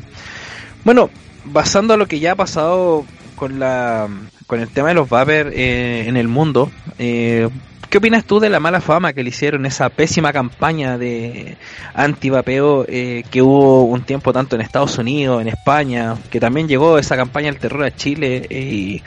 bueno, 0.83 1.09
basando 1.45 1.95
a 1.95 1.97
lo 1.97 2.07
que 2.07 2.19
ya 2.19 2.33
ha 2.33 2.36
pasado 2.36 3.05
con 3.43 3.60
la 3.60 4.08
con 4.47 4.62
el 4.62 4.69
tema 4.69 4.88
de 4.88 4.93
los 4.93 5.10
vapers 5.10 5.51
eh, 5.53 6.06
en 6.08 6.15
el 6.15 6.29
mundo, 6.29 6.71
eh, 6.97 7.49
¿qué 7.89 7.97
opinas 7.97 8.23
tú 8.23 8.39
de 8.39 8.49
la 8.49 8.62
mala 8.62 8.79
fama 8.79 9.12
que 9.12 9.21
le 9.21 9.32
hicieron 9.32 9.65
esa 9.65 9.89
pésima 9.89 10.32
campaña 10.32 10.97
de 10.97 11.58
anti-vapeo 11.93 12.86
eh, 12.88 13.25
que 13.29 13.41
hubo 13.41 13.84
un 13.84 14.03
tiempo 14.03 14.32
tanto 14.32 14.56
en 14.56 14.62
Estados 14.62 14.97
Unidos, 14.97 15.41
en 15.41 15.49
España, 15.49 16.15
que 16.32 16.39
también 16.39 16.69
llegó 16.69 16.97
esa 16.97 17.17
campaña 17.17 17.47
del 17.47 17.60
terror 17.60 17.84
a 17.84 17.93
Chile? 17.93 18.47
y, 18.49 19.03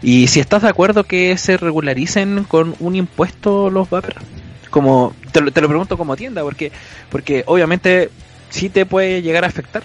y 0.00 0.28
si 0.28 0.40
estás 0.40 0.62
de 0.62 0.70
acuerdo 0.70 1.04
que 1.04 1.36
se 1.36 1.58
regularicen 1.58 2.44
con 2.44 2.74
un 2.80 2.96
impuesto 2.96 3.68
los 3.68 3.90
vapers? 3.90 4.24
Como, 4.70 5.12
te 5.30 5.42
lo, 5.42 5.52
te 5.52 5.60
lo 5.60 5.68
pregunto 5.68 5.98
como 5.98 6.16
tienda, 6.16 6.40
porque, 6.40 6.72
porque 7.10 7.44
obviamente 7.46 8.08
sí 8.48 8.70
te 8.70 8.86
puede 8.86 9.20
llegar 9.20 9.44
a 9.44 9.48
afectar 9.48 9.82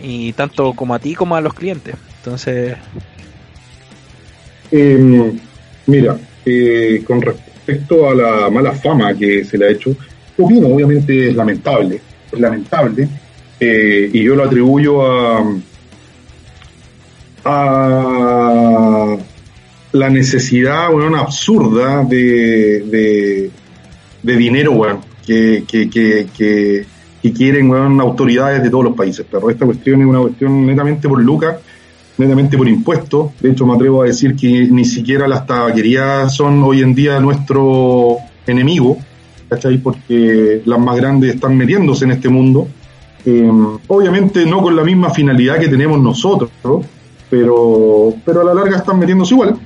y 0.00 0.32
tanto 0.32 0.72
como 0.72 0.92
a 0.92 0.98
ti 0.98 1.14
como 1.14 1.36
a 1.36 1.40
los 1.40 1.54
clientes. 1.54 1.94
Entonces, 2.18 2.76
Eh, 4.70 5.32
mira, 5.86 6.18
eh, 6.44 7.02
con 7.06 7.22
respecto 7.22 8.08
a 8.08 8.14
la 8.14 8.50
mala 8.50 8.72
fama 8.72 9.14
que 9.14 9.44
se 9.44 9.58
le 9.58 9.66
ha 9.66 9.70
hecho, 9.70 9.94
opino, 10.36 10.68
obviamente 10.68 11.28
es 11.28 11.36
lamentable, 11.36 12.00
es 12.30 12.40
lamentable, 12.40 13.08
eh, 13.60 14.10
y 14.12 14.22
yo 14.22 14.34
lo 14.34 14.44
atribuyo 14.44 15.02
a, 15.04 15.44
a 17.44 19.16
la 19.92 20.10
necesidad, 20.10 20.92
weón, 20.92 21.14
absurda 21.14 22.04
de, 22.04 23.50
dinero, 24.22 24.72
weón, 24.72 25.00
que, 25.26 25.64
quieren, 27.34 27.72
autoridades 28.00 28.62
de 28.62 28.70
todos 28.70 28.84
los 28.84 28.94
países, 28.96 29.26
pero 29.30 29.50
esta 29.50 29.66
cuestión 29.66 30.00
es 30.00 30.06
una 30.06 30.20
cuestión 30.20 30.66
netamente 30.66 31.08
por 31.08 31.22
lucas, 31.22 31.56
netamente 32.18 32.56
por 32.58 32.68
impuestos. 32.68 33.30
De 33.40 33.50
hecho, 33.50 33.66
me 33.66 33.74
atrevo 33.74 34.02
a 34.02 34.06
decir 34.06 34.34
que 34.36 34.68
ni 34.70 34.84
siquiera 34.84 35.26
las 35.28 35.46
tabaquerías 35.46 36.34
son 36.34 36.62
hoy 36.64 36.82
en 36.82 36.94
día 36.94 37.18
nuestro 37.20 38.16
enemigo, 38.46 38.98
¿cachai? 39.48 39.78
Porque 39.78 40.62
las 40.64 40.78
más 40.78 40.96
grandes 40.96 41.34
están 41.34 41.56
metiéndose 41.56 42.04
en 42.04 42.10
este 42.12 42.28
mundo. 42.28 42.66
Eh, 43.24 43.50
obviamente 43.88 44.44
no 44.46 44.62
con 44.62 44.74
la 44.76 44.84
misma 44.84 45.10
finalidad 45.10 45.58
que 45.58 45.68
tenemos 45.68 46.00
nosotros, 46.00 46.50
¿no? 46.64 46.82
pero, 47.30 48.14
pero 48.24 48.40
a 48.40 48.44
la 48.44 48.54
larga 48.54 48.78
están 48.78 48.98
metiéndose 48.98 49.34
igual. 49.34 49.56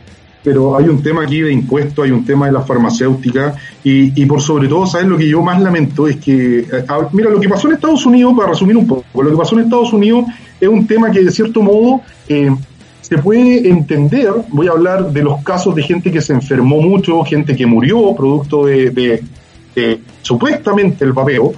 Pero 0.44 0.76
hay 0.76 0.88
un 0.88 1.00
tema 1.00 1.22
aquí 1.22 1.40
de 1.40 1.52
impuestos, 1.52 2.04
hay 2.04 2.10
un 2.10 2.24
tema 2.24 2.46
de 2.46 2.52
la 2.52 2.62
farmacéutica 2.62 3.54
y, 3.84 4.20
y 4.20 4.26
por 4.26 4.40
sobre 4.40 4.66
todo, 4.66 4.86
¿sabes? 4.86 5.06
Lo 5.06 5.16
que 5.16 5.28
yo 5.28 5.40
más 5.42 5.62
lamento 5.62 6.08
es 6.08 6.16
que, 6.16 6.58
eh, 6.60 6.66
a- 6.88 7.08
mira, 7.12 7.30
lo 7.30 7.38
que 7.40 7.48
pasó 7.48 7.68
en 7.68 7.74
Estados 7.74 8.04
Unidos, 8.04 8.34
para 8.36 8.48
resumir 8.48 8.76
un 8.76 8.86
poco, 8.88 9.22
lo 9.22 9.30
que 9.30 9.36
pasó 9.36 9.54
en 9.56 9.64
Estados 9.66 9.92
Unidos 9.92 10.24
es 10.62 10.68
un 10.68 10.86
tema 10.86 11.10
que 11.10 11.24
de 11.24 11.30
cierto 11.32 11.60
modo 11.60 12.02
eh, 12.28 12.54
se 13.00 13.18
puede 13.18 13.68
entender, 13.68 14.30
voy 14.50 14.68
a 14.68 14.70
hablar 14.70 15.10
de 15.12 15.22
los 15.22 15.42
casos 15.42 15.74
de 15.74 15.82
gente 15.82 16.12
que 16.12 16.20
se 16.20 16.32
enfermó 16.32 16.80
mucho, 16.80 17.22
gente 17.24 17.56
que 17.56 17.66
murió 17.66 18.14
producto 18.14 18.66
de, 18.66 18.90
de- 18.90 20.00
supuestamente 20.22 21.04
el 21.04 21.12
vapeo. 21.12 21.52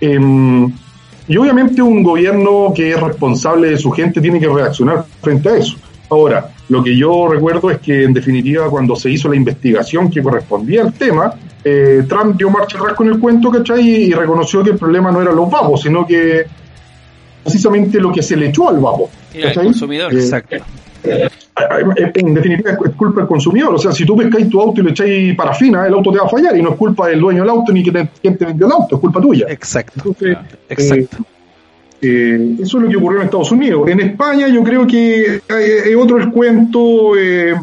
Em, 0.00 0.72
y 1.28 1.36
obviamente 1.36 1.80
un 1.82 2.02
gobierno 2.02 2.72
que 2.74 2.90
es 2.90 3.00
responsable 3.00 3.70
de 3.70 3.78
su 3.78 3.90
gente 3.92 4.20
tiene 4.20 4.40
que 4.40 4.48
reaccionar 4.48 5.04
frente 5.22 5.48
a 5.50 5.56
eso. 5.56 5.76
Ahora, 6.10 6.50
lo 6.68 6.82
que 6.82 6.96
yo 6.96 7.28
recuerdo 7.28 7.70
es 7.70 7.78
que 7.78 8.02
en 8.04 8.12
definitiva 8.14 8.68
cuando 8.68 8.96
se 8.96 9.10
hizo 9.10 9.28
la 9.28 9.36
investigación 9.36 10.10
que 10.10 10.20
correspondía 10.22 10.82
al 10.82 10.92
tema, 10.94 11.32
eh, 11.62 12.02
Trump 12.08 12.36
dio 12.36 12.50
marcha 12.50 12.78
atrás 12.78 12.94
con 12.94 13.06
el 13.08 13.18
cuento, 13.20 13.50
¿cachai? 13.50 13.80
Y, 13.88 13.94
y 14.06 14.12
reconoció 14.14 14.64
que 14.64 14.70
el 14.70 14.78
problema 14.78 15.12
no 15.12 15.20
eran 15.22 15.36
los 15.36 15.48
vapos, 15.50 15.82
sino 15.82 16.06
que 16.06 16.44
precisamente 17.48 17.98
lo 17.98 18.12
que 18.12 18.22
se 18.22 18.36
le 18.36 18.48
echó 18.48 18.68
al 18.68 18.78
vapo. 18.78 19.10
Era 19.34 19.50
el 19.50 19.54
consumidor. 19.54 20.12
Eh, 20.12 20.16
exacto. 20.18 20.56
en 22.14 22.34
definitiva 22.34 22.72
es 22.72 22.90
culpa 22.94 23.20
del 23.20 23.28
consumidor. 23.28 23.74
O 23.74 23.78
sea, 23.78 23.92
si 23.92 24.04
tú 24.04 24.16
pescáis 24.16 24.48
tu 24.48 24.60
auto 24.60 24.80
y 24.80 24.84
le 24.84 24.90
echáis 24.90 25.34
parafina, 25.34 25.86
el 25.86 25.94
auto 25.94 26.12
te 26.12 26.18
va 26.18 26.26
a 26.26 26.28
fallar 26.28 26.56
y 26.56 26.62
no 26.62 26.70
es 26.70 26.76
culpa 26.76 27.08
del 27.08 27.20
dueño 27.20 27.42
del 27.42 27.50
auto 27.50 27.72
ni 27.72 27.82
que 27.82 27.92
te, 27.92 28.08
quien 28.20 28.36
te 28.36 28.44
vendió 28.44 28.66
el 28.66 28.72
auto, 28.72 28.96
es 28.96 29.00
culpa 29.00 29.20
tuya. 29.20 29.46
Exacto. 29.48 29.92
Entonces, 29.96 30.36
Exacto. 30.68 31.16
eh, 32.02 32.56
eso 32.60 32.78
es 32.78 32.84
lo 32.84 32.88
que 32.90 32.96
ocurrió 32.96 33.20
en 33.20 33.24
Estados 33.26 33.50
Unidos. 33.52 33.88
En 33.88 34.00
España 34.00 34.48
yo 34.48 34.62
creo 34.62 34.86
que 34.86 35.36
eh, 35.36 35.82
es 35.86 35.96
otro 35.96 36.18
el 36.18 36.30
cuento. 36.30 37.16
eh, 37.16 37.54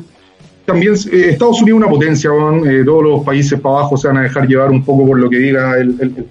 también 0.66 0.94
eh, 1.12 1.30
Estados 1.30 1.62
Unidos 1.62 1.80
es 1.80 1.86
una 1.86 1.90
potencia, 1.90 2.32
eh, 2.66 2.84
todos 2.84 3.04
los 3.04 3.24
países 3.24 3.60
para 3.60 3.76
abajo 3.76 3.98
se 3.98 4.08
van 4.08 4.18
a 4.18 4.24
dejar 4.24 4.48
llevar 4.48 4.72
un 4.72 4.84
poco 4.84 5.06
por 5.06 5.20
lo 5.20 5.30
que 5.30 5.38
diga 5.38 5.78
el, 5.78 5.96
el, 6.02 6.14
el 6.18 6.26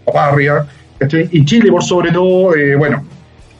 ¿cachai? 0.98 1.28
Y 1.30 1.44
Chile 1.44 1.70
por 1.70 1.84
sobre 1.84 2.10
todo, 2.10 2.54
eh, 2.56 2.74
bueno, 2.74 3.04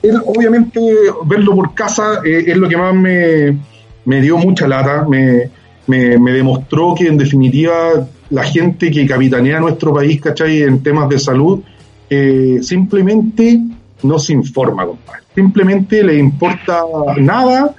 él, 0.09 0.21
obviamente 0.27 0.81
verlo 1.27 1.55
por 1.55 1.75
casa 1.75 2.21
eh, 2.25 2.45
es 2.47 2.57
lo 2.57 2.69
que 2.69 2.77
más 2.77 2.95
me, 2.95 4.21
dio 4.21 4.37
mucha 4.37 4.69
lata, 4.69 5.07
me, 5.09 5.51
me, 5.87 6.19
me 6.19 6.33
demostró 6.33 6.95
que 6.95 7.09
en 7.09 7.17
definitiva 7.17 8.07
la 8.31 8.43
gente 8.43 8.91
que 8.91 9.07
capitanea 9.07 9.61
nuestro 9.61 9.95
país, 9.95 10.21
¿cachai? 10.21 10.63
En 10.63 10.83
temas 10.83 11.09
de 11.09 11.19
salud, 11.19 11.61
eh, 12.09 12.59
simplemente 12.63 13.61
no 14.03 14.19
se 14.19 14.33
informa, 14.33 14.87
compadre. 14.87 15.23
Simplemente 15.35 16.03
le 16.03 16.19
importa 16.19 16.83
nada 17.19 17.75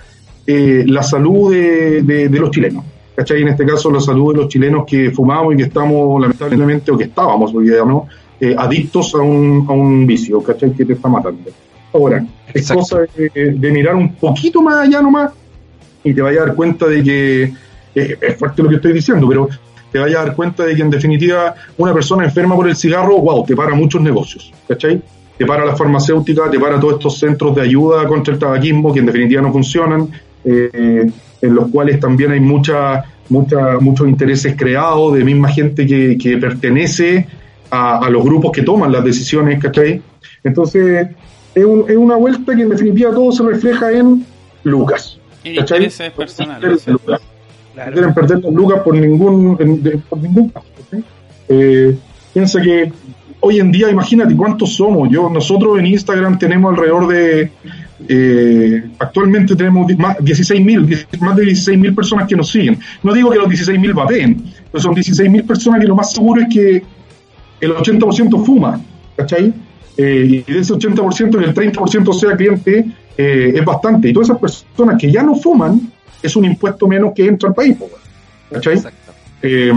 eh, 0.46 0.84
la 0.88 1.04
salud 1.04 1.52
de, 1.54 2.30
los 2.30 2.52
chilenos. 2.52 2.84
¿Cachai? 3.16 3.42
En 3.42 3.50
este 3.50 3.66
caso, 3.66 3.90
la 3.90 4.02
salud 4.02 4.34
de 4.34 4.42
los 4.42 4.50
chilenos 4.50 4.86
que 4.86 5.12
fumamos 5.12 5.54
y 5.54 5.58
que 5.58 5.64
estamos, 5.64 6.22
lamentablemente, 6.22 6.92
o 6.92 6.98
que 6.98 7.06
estábamos, 7.06 7.54
digamos, 7.58 8.10
eh, 8.40 8.54
adictos 8.58 9.16
a 9.16 9.20
un, 9.20 9.66
a 9.70 9.72
un 9.72 10.06
vicio, 10.06 10.44
¿cachai? 10.44 10.74
Que 10.74 10.84
te 10.84 10.94
está 10.94 11.08
matando. 11.08 11.50
Ahora, 11.96 12.26
es 12.54 12.70
Exacto. 12.70 12.82
cosa 12.82 13.00
de, 13.16 13.52
de 13.54 13.72
mirar 13.72 13.96
un 13.96 14.14
poquito 14.16 14.62
más 14.62 14.88
allá 14.88 15.02
nomás 15.02 15.32
y 16.04 16.14
te 16.14 16.22
vayas 16.22 16.44
a 16.44 16.46
dar 16.48 16.56
cuenta 16.56 16.88
de 16.88 17.04
que 17.04 17.44
eh, 17.96 18.18
es 18.22 18.36
fuerte 18.36 18.62
lo 18.62 18.70
que 18.70 18.76
estoy 18.76 18.94
diciendo, 18.94 19.28
pero 19.28 19.48
te 19.92 20.00
vayas 20.00 20.20
a 20.20 20.26
dar 20.26 20.36
cuenta 20.36 20.66
de 20.66 20.76
que 20.76 20.82
en 20.82 20.90
definitiva 20.90 21.56
una 21.78 21.94
persona 21.94 22.26
enferma 22.26 22.56
por 22.56 22.68
el 22.68 22.76
cigarro, 22.76 23.18
wow, 23.18 23.46
te 23.46 23.56
para 23.56 23.74
muchos 23.74 24.02
negocios, 24.02 24.54
¿cachai? 24.68 25.02
Te 25.38 25.46
para 25.46 25.66
la 25.66 25.76
farmacéutica, 25.76 26.50
te 26.50 26.60
para 26.60 26.80
todos 26.80 26.96
estos 26.96 27.18
centros 27.18 27.56
de 27.56 27.62
ayuda 27.62 28.06
contra 28.08 28.34
el 28.34 28.40
tabaquismo 28.40 28.94
que 28.94 29.00
en 29.00 29.06
definitiva 29.06 29.42
no 29.42 29.52
funcionan, 29.52 30.10
eh, 30.44 31.10
en 31.42 31.56
los 31.56 31.70
cuales 31.70 32.00
también 32.00 32.32
hay 32.32 32.40
mucha, 32.42 33.06
mucha, 33.30 33.80
muchos 33.80 34.08
intereses 34.08 34.56
creados 34.58 35.14
de 35.14 35.24
misma 35.24 35.50
gente 35.50 35.86
que, 35.88 36.18
que 36.18 36.38
pertenece 36.38 37.26
a, 37.72 38.00
a 38.00 38.10
los 38.10 38.24
grupos 38.24 38.52
que 38.52 38.62
toman 38.62 38.92
las 38.92 39.04
decisiones, 39.04 39.62
¿cachai? 39.62 40.02
Entonces, 40.44 41.08
es, 41.56 41.66
un- 41.66 41.86
es 41.90 41.96
una 41.98 42.16
vuelta 42.16 42.56
que 42.56 42.62
en 42.64 42.70
definitiva 42.70 43.12
todo 43.12 43.32
se 43.32 43.44
refleja 43.44 43.92
en 43.92 44.26
Lucas. 44.64 45.20
¿cachai? 45.56 45.78
intereses 45.78 46.12
personales. 46.12 46.88
Lucas. 46.88 47.22
No 47.76 47.92
quieren 47.92 48.14
perder 48.14 48.40
las 48.44 48.54
lucas 48.54 48.80
por 48.84 48.96
ningún, 48.96 49.58
en- 49.60 49.84
de- 49.84 49.98
por 49.98 50.20
ningún 50.20 50.50
caso. 50.50 50.66
¿sí? 50.92 51.04
Eh, 51.50 51.96
piensa 52.34 52.62
que 52.62 52.92
hoy 53.42 53.60
en 53.60 53.72
día, 53.72 53.90
imagínate 53.90 54.36
cuántos 54.36 54.74
somos. 54.76 55.10
Yo, 55.12 55.30
nosotros 55.30 55.78
en 55.80 55.86
Instagram 55.88 56.40
tenemos 56.40 56.72
alrededor 56.74 57.08
de, 57.08 57.52
eh, 58.08 58.84
actualmente 59.00 59.56
tenemos 59.56 59.92
más, 59.98 60.18
16.000, 60.20 60.86
die- 60.86 61.06
más 61.20 61.36
de 61.36 61.44
16.000 61.44 61.94
personas 61.94 62.28
que 62.28 62.36
nos 62.36 62.50
siguen. 62.50 62.80
No 63.04 63.14
digo 63.14 63.30
que 63.30 63.38
los 63.38 63.48
16.000 63.50 63.94
vapeen, 63.94 64.44
pero 64.72 64.82
son 64.82 64.96
16.000 64.96 65.44
personas 65.46 65.80
que 65.82 65.88
lo 65.88 65.96
más 65.96 66.12
seguro 66.12 66.42
es 66.42 66.48
que 66.54 66.84
el 67.62 67.72
80% 67.72 68.44
fuma, 68.44 68.80
¿cachai? 69.16 69.54
Eh, 69.98 70.44
y 70.48 70.52
de 70.52 70.60
ese 70.60 70.74
80% 70.74 71.38
que 71.38 71.46
el 71.46 71.54
30% 71.54 72.14
sea 72.14 72.36
cliente, 72.36 72.86
eh, 73.18 73.54
es 73.56 73.66
bastante. 73.66 74.10
Y 74.10 74.14
todas 74.14 74.30
esas 74.30 74.40
personas 74.40 75.00
que 75.00 75.12
ya 75.12 75.24
no 75.24 75.36
fuman, 75.36 75.82
es 76.22 76.36
un 76.36 76.46
impuesto 76.46 76.88
menos 76.88 77.14
que 77.16 77.26
entra 77.26 77.50
al 77.50 77.56
país, 77.56 77.78
¿cachai? 78.52 78.82
Eh, 79.42 79.72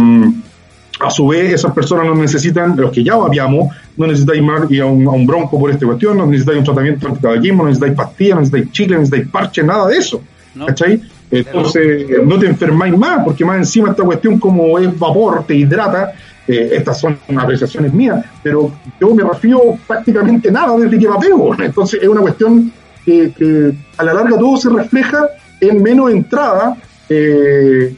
a 1.00 1.10
su 1.10 1.28
vez, 1.28 1.52
esas 1.52 1.72
personas 1.72 2.06
no 2.06 2.14
necesitan, 2.14 2.76
los 2.76 2.90
que 2.90 3.04
ya 3.04 3.14
vapeamos, 3.14 3.72
no 3.96 4.06
necesitáis 4.06 4.42
más 4.42 4.70
ir 4.70 4.82
a 4.82 4.86
un, 4.86 5.06
a 5.06 5.10
un 5.10 5.26
bronco 5.26 5.58
por 5.58 5.70
esta 5.70 5.86
cuestión, 5.86 6.16
no 6.18 6.26
necesitáis 6.26 6.58
un 6.58 6.64
tratamiento 6.64 7.06
antitabaquismo, 7.06 7.62
no 7.62 7.68
necesitáis 7.68 7.96
pastillas, 7.96 8.34
no 8.34 8.40
necesitáis 8.40 8.72
chicle, 8.72 8.94
no 8.94 9.00
necesitáis 9.00 9.30
parche, 9.30 9.62
nada 9.62 9.86
de 9.88 9.96
eso. 9.96 10.22
¿no? 10.54 10.66
¿Cachai? 10.66 11.00
Entonces, 11.30 12.06
no 12.24 12.38
te 12.38 12.46
enfermáis 12.46 12.96
más, 12.96 13.22
porque 13.24 13.44
más 13.44 13.58
encima 13.58 13.90
esta 13.90 14.02
cuestión 14.02 14.38
como 14.38 14.78
es 14.78 14.98
vapor, 14.98 15.44
te 15.46 15.54
hidrata, 15.54 16.14
eh, 16.48 16.70
estas 16.72 16.98
son 16.98 17.18
apreciaciones 17.36 17.92
mías, 17.92 18.24
pero 18.42 18.72
yo 19.00 19.14
me 19.14 19.22
refiero 19.22 19.78
prácticamente 19.86 20.50
nada 20.50 20.76
desde 20.78 20.98
que 20.98 21.06
vapeo. 21.06 21.54
Entonces, 21.62 22.00
es 22.02 22.08
una 22.08 22.20
cuestión 22.22 22.72
que, 23.04 23.32
que 23.36 23.72
a 23.98 24.02
la 24.04 24.14
larga 24.14 24.38
todo 24.38 24.56
se 24.56 24.70
refleja 24.70 25.26
en 25.60 25.82
menos 25.82 26.10
entrada 26.10 26.76
eh, 27.08 27.94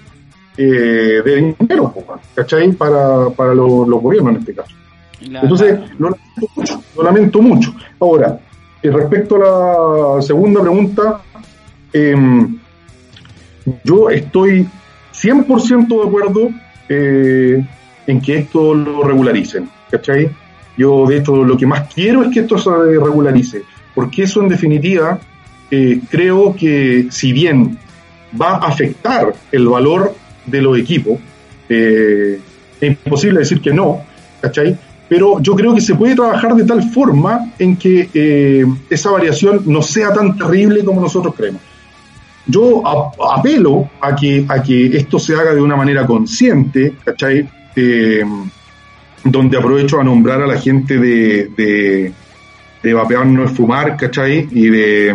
eh, 0.56 1.22
de 1.24 1.54
dinero, 1.58 1.94
¿cachai? 2.34 2.70
Para, 2.72 3.30
para 3.30 3.54
los, 3.54 3.86
los 3.88 4.02
gobiernos 4.02 4.34
en 4.34 4.40
este 4.40 4.54
caso. 4.54 4.74
La- 5.30 5.40
Entonces, 5.42 5.78
la- 5.98 6.08
lo 6.08 6.10
lamento 6.10 6.48
mucho, 6.56 6.82
lo 6.96 7.02
lamento 7.02 7.42
mucho. 7.42 7.74
Ahora, 8.00 8.38
respecto 8.82 9.36
a 9.36 10.16
la 10.16 10.22
segunda 10.22 10.60
pregunta, 10.60 11.20
em, 11.92 12.58
yo 13.84 14.10
estoy 14.10 14.66
100% 15.12 15.88
de 16.02 16.08
acuerdo 16.08 16.48
eh, 16.88 17.64
en 18.10 18.20
que 18.20 18.38
esto 18.38 18.74
lo 18.74 19.02
regularicen, 19.02 19.68
¿cachai? 19.90 20.30
Yo, 20.76 21.06
de 21.06 21.18
hecho, 21.18 21.44
lo 21.44 21.56
que 21.56 21.66
más 21.66 21.92
quiero 21.92 22.22
es 22.22 22.32
que 22.32 22.40
esto 22.40 22.58
se 22.58 22.70
regularice, 22.70 23.62
porque 23.94 24.22
eso 24.22 24.40
en 24.40 24.48
definitiva 24.48 25.18
eh, 25.70 26.00
creo 26.08 26.54
que 26.54 27.06
si 27.10 27.32
bien 27.32 27.78
va 28.40 28.56
a 28.56 28.68
afectar 28.68 29.32
el 29.52 29.68
valor 29.68 30.14
de 30.46 30.62
los 30.62 30.78
equipos, 30.78 31.18
eh, 31.68 32.40
es 32.80 32.98
imposible 33.04 33.40
decir 33.40 33.60
que 33.60 33.72
no, 33.72 34.02
¿cachai? 34.40 34.76
Pero 35.08 35.40
yo 35.40 35.54
creo 35.54 35.74
que 35.74 35.80
se 35.80 35.94
puede 35.94 36.14
trabajar 36.14 36.54
de 36.54 36.64
tal 36.64 36.82
forma 36.90 37.52
en 37.58 37.76
que 37.76 38.08
eh, 38.14 38.64
esa 38.88 39.10
variación 39.10 39.62
no 39.66 39.82
sea 39.82 40.12
tan 40.12 40.36
terrible 40.36 40.84
como 40.84 41.00
nosotros 41.00 41.34
creemos. 41.36 41.60
Yo 42.46 42.82
apelo 43.36 43.90
a 44.00 44.16
que, 44.16 44.44
a 44.48 44.62
que 44.62 44.96
esto 44.96 45.18
se 45.18 45.34
haga 45.34 45.54
de 45.54 45.60
una 45.60 45.76
manera 45.76 46.06
consciente, 46.06 46.94
¿cachai? 47.04 47.48
Eh, 47.76 48.24
donde 49.24 49.58
aprovecho 49.58 50.00
a 50.00 50.04
nombrar 50.04 50.42
a 50.42 50.46
la 50.46 50.58
gente 50.58 50.98
de, 50.98 51.50
de, 51.56 52.12
de 52.82 52.94
Vapear 52.94 53.26
No 53.26 53.44
es 53.44 53.52
Fumar, 53.52 53.96
¿cachai? 53.96 54.48
Y 54.50 54.68
de, 54.70 55.14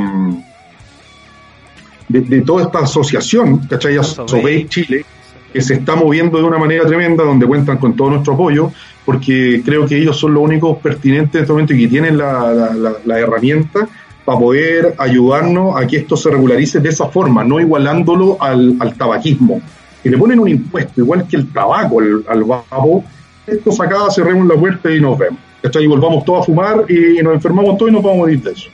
de, 2.08 2.41
toda 2.41 2.64
esta 2.64 2.80
asociación, 2.80 3.60
¿cachai? 3.68 3.97
Asobey 3.97 4.68
Chile, 4.68 5.06
que 5.51 5.62
se 5.62 5.76
está 5.76 5.95
moviendo 5.95 6.38
de 6.38 6.43
una 6.43 6.58
manera 6.58 6.86
tremenda, 6.86 7.24
donde 7.24 7.47
cuentan 7.47 7.78
con 7.78 7.95
todo 7.95 8.12
nuestro 8.12 8.34
apoyo, 8.34 8.72
porque 9.06 9.62
creo 9.66 9.86
que 9.86 9.97
ellos 9.97 10.18
son 10.18 10.34
los 10.34 10.43
únicos 10.43 10.78
pertinentes 10.78 11.36
en 11.36 11.41
este 11.41 11.53
momento 11.53 11.74
y 11.74 11.80
que 11.80 11.88
tienen 11.88 12.18
la, 12.18 12.97
la, 13.06 13.20
herramienta 13.20 13.88
para 14.24 14.39
poder 14.39 14.95
ayudarnos 14.97 15.76
a 15.80 15.86
que 15.86 15.97
esto 15.97 16.18
se 16.18 16.30
regularice 16.32 16.80
de 16.80 16.89
esa 16.89 17.08
forma, 17.08 17.43
no 17.43 17.60
igualándolo 17.60 18.38
al, 18.41 18.76
al 18.80 18.95
tabaquismo. 18.95 19.62
Que 20.06 20.12
le 20.12 20.20
ponen 20.20 20.39
un 20.39 20.47
impuesto, 20.47 21.01
igual 21.01 21.28
que 21.28 21.36
el 21.36 21.51
tabaco 21.51 21.99
al, 21.99 22.24
al 22.28 22.43
vapo, 22.43 23.03
esto 23.47 23.72
acaba, 23.82 24.12
cerremos 24.12 24.47
la 24.47 24.53
puerta 24.53 24.93
y 24.93 25.01
nos 25.01 25.18
vemos. 25.18 25.39
Y 25.82 25.88
volvamos 25.88 26.24
todos 26.24 26.41
a 26.41 26.43
fumar 26.43 26.86
y 26.88 27.24
nos 27.24 27.34
enfermamos 27.34 27.76
todos 27.80 27.89
y 27.89 27.95
nos 27.95 28.03
vamos 28.03 28.18
a 28.18 28.20
morir 28.20 28.43
de 28.43 28.51
eso. 28.51 28.70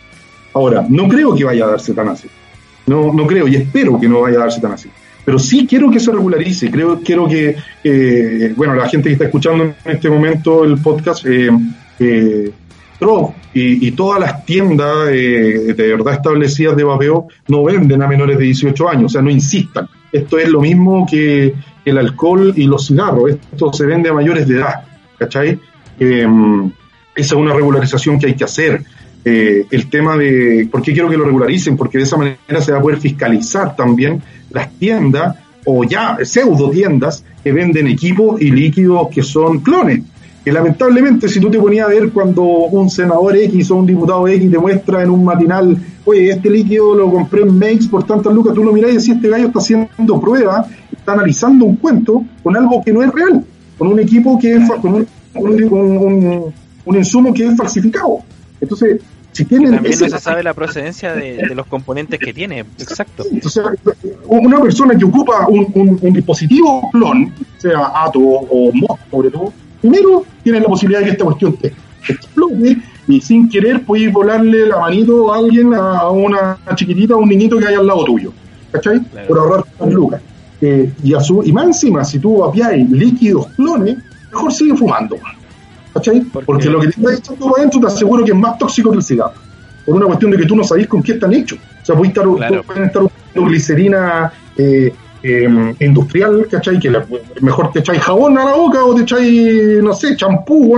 Ahora, 0.54 0.86
no 0.90 1.08
creo 1.08 1.34
que 1.34 1.46
vaya 1.46 1.64
a 1.64 1.70
darse 1.70 1.94
tan 1.94 2.10
así. 2.10 2.28
No, 2.86 3.14
no 3.14 3.26
creo 3.26 3.48
y 3.48 3.56
espero 3.56 3.98
que 3.98 4.10
no 4.10 4.20
vaya 4.20 4.40
a 4.40 4.42
darse 4.42 4.60
tan 4.60 4.74
así. 4.74 4.90
Pero 5.24 5.40
sí 5.40 5.66
quiero 5.66 5.90
que 5.90 6.02
se 6.02 6.12
regularice. 6.12 6.70
Creo, 6.70 7.00
quiero 7.00 7.30
que, 7.30 7.56
eh, 7.82 8.54
bueno, 8.58 8.76
la 8.76 8.90
gente 8.90 9.08
que 9.08 9.14
está 9.14 9.24
escuchando 9.24 9.64
en 9.64 9.76
este 9.86 10.10
momento 10.10 10.66
el 10.66 10.80
podcast, 10.80 11.26
eh, 11.26 11.50
eh 12.00 12.52
y, 13.54 13.88
y, 13.88 13.92
todas 13.94 14.20
las 14.20 14.46
tiendas 14.46 15.10
eh, 15.10 15.74
de 15.76 15.88
verdad 15.88 16.14
establecidas 16.14 16.76
de 16.78 16.84
vapeo 16.84 17.30
no 17.48 17.64
venden 17.64 18.00
a 18.04 18.08
menores 18.08 18.38
de 18.38 18.44
18 18.44 18.90
años. 18.90 19.06
O 19.06 19.10
sea, 19.10 19.22
no 19.22 19.32
insistan. 19.32 19.88
Esto 20.12 20.38
es 20.38 20.50
lo 20.50 20.62
mismo 20.62 21.06
que 21.10 21.54
el 21.86 21.98
alcohol 21.98 22.54
y 22.56 22.66
los 22.66 22.88
cigarros. 22.88 23.32
Esto 23.32 23.72
se 23.74 23.86
vende 23.86 24.10
a 24.10 24.14
mayores 24.14 24.48
de 24.48 24.56
edad. 24.56 24.84
¿Cachai? 25.18 25.60
esa 26.00 26.26
es 27.16 27.32
una 27.34 27.54
regularización 27.54 28.20
que 28.20 28.28
hay 28.28 28.34
que 28.36 28.44
hacer. 28.44 28.84
Eh, 29.24 29.68
el 29.70 29.88
tema 29.88 30.18
de 30.18 30.68
por 30.72 30.82
qué 30.82 30.94
quiero 30.94 31.10
que 31.10 31.18
lo 31.18 31.26
regularicen, 31.26 31.78
porque 31.78 32.00
de 32.00 32.06
esa 32.06 32.18
manera 32.18 32.60
se 32.60 32.72
va 32.72 32.80
a 32.80 32.82
poder 32.82 33.00
fiscalizar 33.00 33.76
también 33.76 34.22
las 34.50 34.72
tiendas 34.80 35.36
o 35.66 35.84
ya 35.84 36.18
pseudo 36.24 36.72
tiendas 36.72 37.24
que 37.44 37.52
venden 37.52 37.88
equipos 37.88 38.42
y 38.42 38.50
líquidos 38.50 39.10
que 39.10 39.22
son 39.22 39.60
clones. 39.60 40.02
Que 40.44 40.52
lamentablemente 40.52 41.30
si 41.30 41.40
tú 41.40 41.52
te 41.52 41.60
ponías 41.60 41.86
a 41.86 41.90
ver 41.90 42.10
cuando 42.10 42.42
un 42.42 42.90
senador 42.90 43.38
X 43.38 43.70
o 43.70 43.76
un 43.76 43.86
diputado 43.86 44.28
X 44.28 44.50
te 44.50 44.58
muestra 44.58 45.04
en 45.04 45.12
un 45.12 45.24
matinal, 45.24 45.78
oye, 46.06 46.32
este 46.32 46.50
líquido 46.50 46.96
lo 46.96 47.12
compré 47.12 47.42
en 47.42 47.58
Makes 47.58 47.88
por 47.90 48.04
tantas 48.04 48.34
lucas, 48.34 48.54
tú 48.54 48.64
lo 48.64 48.74
mirás 48.74 48.92
y 48.92 48.98
decís, 48.98 49.10
este 49.10 49.30
gallo 49.30 49.48
está 49.48 49.60
haciendo 49.60 50.20
pruebas, 50.20 50.68
está 50.92 51.14
analizando 51.14 51.66
un 51.66 51.76
cuento 51.76 52.24
con 52.44 52.56
algo 52.56 52.82
que 52.84 52.92
no 52.92 53.04
es 53.04 53.12
real, 53.12 53.44
con 53.78 53.88
un 53.88 54.00
equipo 54.00 54.38
que 54.40 54.56
es, 54.56 54.72
con 54.82 54.94
un, 54.94 55.08
un, 55.36 56.54
un 56.86 56.96
insumo 56.96 57.34
que 57.34 57.48
es 57.48 57.56
falsificado. 57.56 58.20
Entonces, 58.60 59.02
si 59.32 59.46
tienen 59.46 59.76
también 59.76 59.98
no 59.98 60.10
se 60.10 60.20
sabe 60.20 60.44
la 60.44 60.54
procedencia 60.54 61.14
de, 61.14 61.56
los 61.56 61.66
componentes 61.68 62.20
que 62.20 62.34
tiene, 62.34 62.60
exacto. 62.60 63.26
una 64.28 64.60
persona 64.62 64.98
que 64.98 65.06
ocupa 65.06 65.48
un, 65.48 66.14
dispositivo 66.14 66.90
clon, 66.92 67.34
sea 67.58 67.92
Ato 67.96 68.20
o 68.20 68.72
Moss, 68.74 69.00
sobre 69.10 69.32
todo, 69.32 69.54
primero 69.80 70.26
tiene 70.44 70.60
la 70.60 70.68
posibilidad 70.68 71.00
de 71.00 71.06
que 71.06 71.12
esta 71.12 71.26
cuestión 71.26 71.56
te 71.58 71.74
explote 72.10 72.78
y 73.08 73.20
sin 73.22 73.50
querer 73.50 73.84
puedes 73.86 74.12
volarle 74.12 74.68
la 74.68 74.80
manito 74.80 75.34
a 75.34 75.38
alguien, 75.38 75.74
a 75.74 76.10
una 76.10 76.58
chiquitita, 76.76 77.16
a 77.16 77.18
un 77.18 77.30
niñito 77.30 77.58
que 77.58 77.68
hay 77.68 77.76
al 77.76 77.88
lado 77.88 78.04
tuyo, 78.06 78.32
¿cachai? 78.72 79.00
Por 79.28 79.38
ahorrar 79.38 79.66
lucas. 79.88 80.22
Eh, 80.62 80.94
y, 81.04 81.14
a 81.16 81.20
su, 81.20 81.42
y 81.44 81.52
más 81.52 81.66
encima, 81.66 82.04
si 82.04 82.20
tú 82.20 82.38
vapeáis 82.38 82.90
líquidos 82.90 83.48
clones, 83.56 83.98
mejor 84.32 84.54
sigue 84.54 84.76
fumando. 84.76 85.18
¿Cachai? 85.94 86.22
Porque 86.22 86.70
lo 86.70 86.80
que 86.80 86.88
te 86.88 87.02
está 87.02 87.14
echando 87.14 87.58
adentro 87.58 87.80
te 87.82 87.88
aseguro 87.88 88.24
que 88.24 88.32
es 88.32 88.38
más 88.38 88.58
tóxico 88.58 88.92
que 88.92 88.98
el 88.98 89.04
cigarro. 89.04 89.34
Por 89.86 89.96
una 89.96 90.06
cuestión 90.06 90.32
de 90.32 90.38
que 90.38 90.46
tú 90.46 90.56
no 90.56 90.64
sabés 90.64 90.88
con 90.88 91.02
qué 91.02 91.14
están 91.14 91.34
hechos. 91.34 91.58
O 91.82 91.86
sea, 91.86 91.96
pueden 91.96 92.12
estar, 92.12 92.64
pueden 92.64 92.84
estar 92.84 93.04
usando 93.04 93.50
glicerina 93.50 94.32
eh, 94.56 94.94
em, 95.24 95.76
industrial, 95.80 96.48
¿cachai? 96.50 96.80
Que 96.80 96.92
mejor 97.42 97.72
te 97.74 97.80
echáis 97.80 98.02
jabón 98.02 98.38
a 98.38 98.46
la 98.46 98.54
boca 98.54 98.86
o 98.86 98.94
te 98.94 99.02
echáis, 99.02 99.84
no 99.84 99.94
sé, 99.94 100.16
champú, 100.16 100.78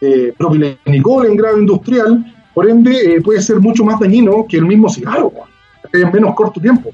eh, 0.00 0.32
propilenicol 0.36 1.26
en 1.26 1.36
grado 1.36 1.58
industrial. 1.58 2.34
Por 2.54 2.68
ende, 2.68 3.16
eh, 3.16 3.20
puede 3.20 3.40
ser 3.40 3.60
mucho 3.60 3.84
más 3.84 4.00
dañino 4.00 4.46
que 4.48 4.56
el 4.56 4.66
mismo 4.66 4.88
cigarro, 4.88 5.32
en 5.92 6.12
menos 6.12 6.34
corto 6.34 6.60
tiempo. 6.60 6.90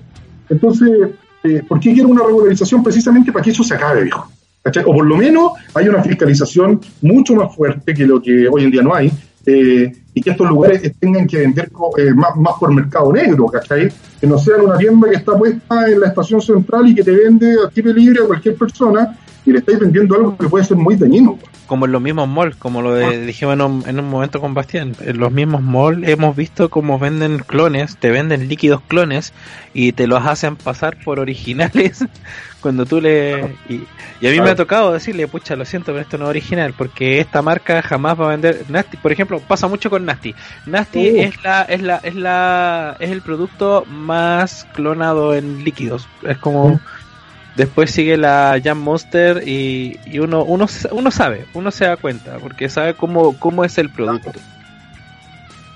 Entonces, 0.49 1.11
eh, 1.43 1.63
¿por 1.67 1.81
qué 1.81 1.93
quiero 1.93 2.09
una 2.09 2.25
regularización? 2.25 2.83
Precisamente 2.83 3.33
para 3.33 3.45
que 3.45 3.51
eso 3.51 3.63
se 3.63 3.75
acabe, 3.75 4.05
viejo. 4.05 4.29
O 4.87 4.95
por 4.95 5.05
lo 5.05 5.17
menos 5.17 5.53
hay 5.75 5.89
una 5.89 6.03
fiscalización 6.03 6.81
mucho 7.03 7.35
más 7.35 7.55
fuerte 7.55 7.93
que 7.93 8.07
lo 8.07 8.21
que 8.21 8.49
hoy 8.49 8.65
en 8.65 8.71
día 8.71 8.83
no 8.83 8.95
hay, 8.95 9.13
eh, 9.47 9.93
y 10.15 10.23
que 10.23 10.31
estos 10.31 10.49
lugares 10.49 10.81
tengan 10.99 11.27
que 11.27 11.39
vender 11.39 11.71
eh, 11.99 12.15
más, 12.15 12.55
por 12.59 12.73
mercado 12.73 13.13
negro, 13.13 13.47
¿cachai? 13.47 13.93
Que 14.19 14.27
no 14.27 14.39
sean 14.39 14.63
una 14.63 14.79
tienda 14.79 15.11
que 15.11 15.17
está 15.17 15.37
puesta 15.37 15.91
en 15.91 16.01
la 16.01 16.09
estación 16.09 16.41
central 16.41 16.89
y 16.89 16.95
que 16.95 17.03
te 17.03 17.11
vende 17.11 17.57
a 17.63 17.69
tipo 17.69 17.91
libre 17.91 18.23
a 18.23 18.27
cualquier 18.27 18.55
persona 18.55 19.19
y 19.47 19.53
le 19.53 19.59
estáis 19.59 19.79
vendiendo 19.79 20.15
algo 20.15 20.37
que 20.37 20.49
puede 20.49 20.65
ser 20.65 20.77
muy 20.77 20.97
dañino. 20.97 21.39
Como 21.67 21.87
en 21.87 21.93
los 21.93 22.03
mismos 22.03 22.29
malls, 22.29 22.57
como 22.57 22.83
lo 22.83 22.95
de, 22.95 23.05
ah. 23.05 23.11
dijimos 23.11 23.55
en 23.55 23.99
un, 23.99 24.09
momento 24.09 24.41
con 24.41 24.55
Bastián, 24.55 24.95
en 25.01 25.19
los 25.19 25.33
mismos 25.33 25.63
malls 25.63 26.09
hemos 26.09 26.37
visto 26.37 26.69
cómo 26.69 26.99
venden 26.99 27.39
clones, 27.39 27.97
te 27.97 28.11
venden 28.11 28.49
líquidos 28.49 28.81
clones 28.87 29.33
y 29.73 29.93
te 29.93 30.07
los 30.07 30.25
hacen 30.25 30.57
pasar 30.57 30.97
por 31.05 31.21
originales 31.21 32.05
cuando 32.61 32.87
tú 32.87 33.01
le... 33.01 33.57
Y, 33.69 33.83
a 34.27 34.31
mí 34.31 34.41
me 34.41 34.51
ha 34.51 34.57
tocado 34.57 34.93
decirle, 34.93 35.29
pucha, 35.29 35.55
lo 35.55 35.67
siento, 35.67 35.93
pero 35.93 36.01
esto 36.01 36.17
no 36.17 36.25
es 36.25 36.31
original, 36.31 36.73
porque 36.77 37.21
esta 37.21 37.43
marca 37.43 37.83
jamás 37.83 38.19
va 38.19 38.27
a 38.27 38.31
vender... 38.31 38.65
Nasty, 38.69 38.97
por 38.97 39.13
ejemplo, 39.13 39.39
pasa 39.41 39.69
mucho 39.69 39.91
con 39.91 40.07
Nasty. 40.07 40.35
Nasty 40.65 41.11
uh. 41.11 41.21
es 41.21 41.43
la 41.43 41.63
es 41.63 41.83
la 41.83 41.97
es 41.97 42.15
la 42.15 42.97
es 43.01 43.11
el 43.11 43.21
producto 43.21 43.85
más 43.91 44.67
clonado 44.73 45.35
en 45.35 45.63
líquidos. 45.63 46.09
Es 46.23 46.39
como. 46.39 46.81
Después 47.57 47.91
sigue 47.91 48.17
la 48.17 48.61
Jam 48.63 48.81
Monster 48.81 49.47
y, 49.47 49.97
uno, 50.19 50.45
uno, 50.45 50.67
uno 50.91 51.11
sabe, 51.11 51.45
uno 51.55 51.71
se 51.71 51.85
da 51.85 51.97
cuenta, 51.97 52.39
porque 52.39 52.69
sabe 52.69 52.95
cómo, 52.95 53.39
cómo 53.39 53.65
es 53.65 53.79
el 53.79 53.91
producto. 53.91 54.33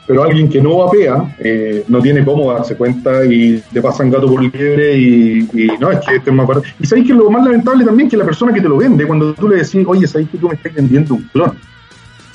Pero 0.09 0.25
alguien 0.25 0.49
que 0.49 0.61
no 0.61 0.79
vapea 0.79 1.37
eh, 1.39 1.85
no 1.87 2.01
tiene 2.01 2.25
cómo 2.25 2.51
darse 2.51 2.77
cuenta 2.77 3.25
y 3.27 3.63
te 3.73 3.83
pasan 3.83 4.11
gato 4.11 4.27
por 4.27 4.43
liebre 4.43 4.97
y, 4.97 5.47
no, 5.79 5.91
es 5.91 6.01
que 6.01 6.17
este 6.17 6.31
es 6.31 6.37
más 6.37 6.47
barato. 6.47 6.67
Y 6.81 6.87
sabéis 6.87 7.07
que 7.07 7.13
lo 7.13 7.31
más 7.31 7.45
lamentable 7.45 7.85
también 7.85 8.09
que 8.09 8.17
la 8.17 8.25
persona 8.25 8.53
que 8.53 8.63
te 8.63 8.69
lo 8.69 8.79
vende, 8.79 9.07
cuando 9.07 9.35
tú 9.35 9.49
le 9.49 9.57
decís, 9.57 9.85
oye, 9.87 10.07
sabéis 10.07 10.31
que 10.31 10.39
tú 10.39 10.49
me 10.49 10.55
estás 10.55 10.75
vendiendo 10.75 11.15
un 11.15 11.23
clon. 11.25 11.53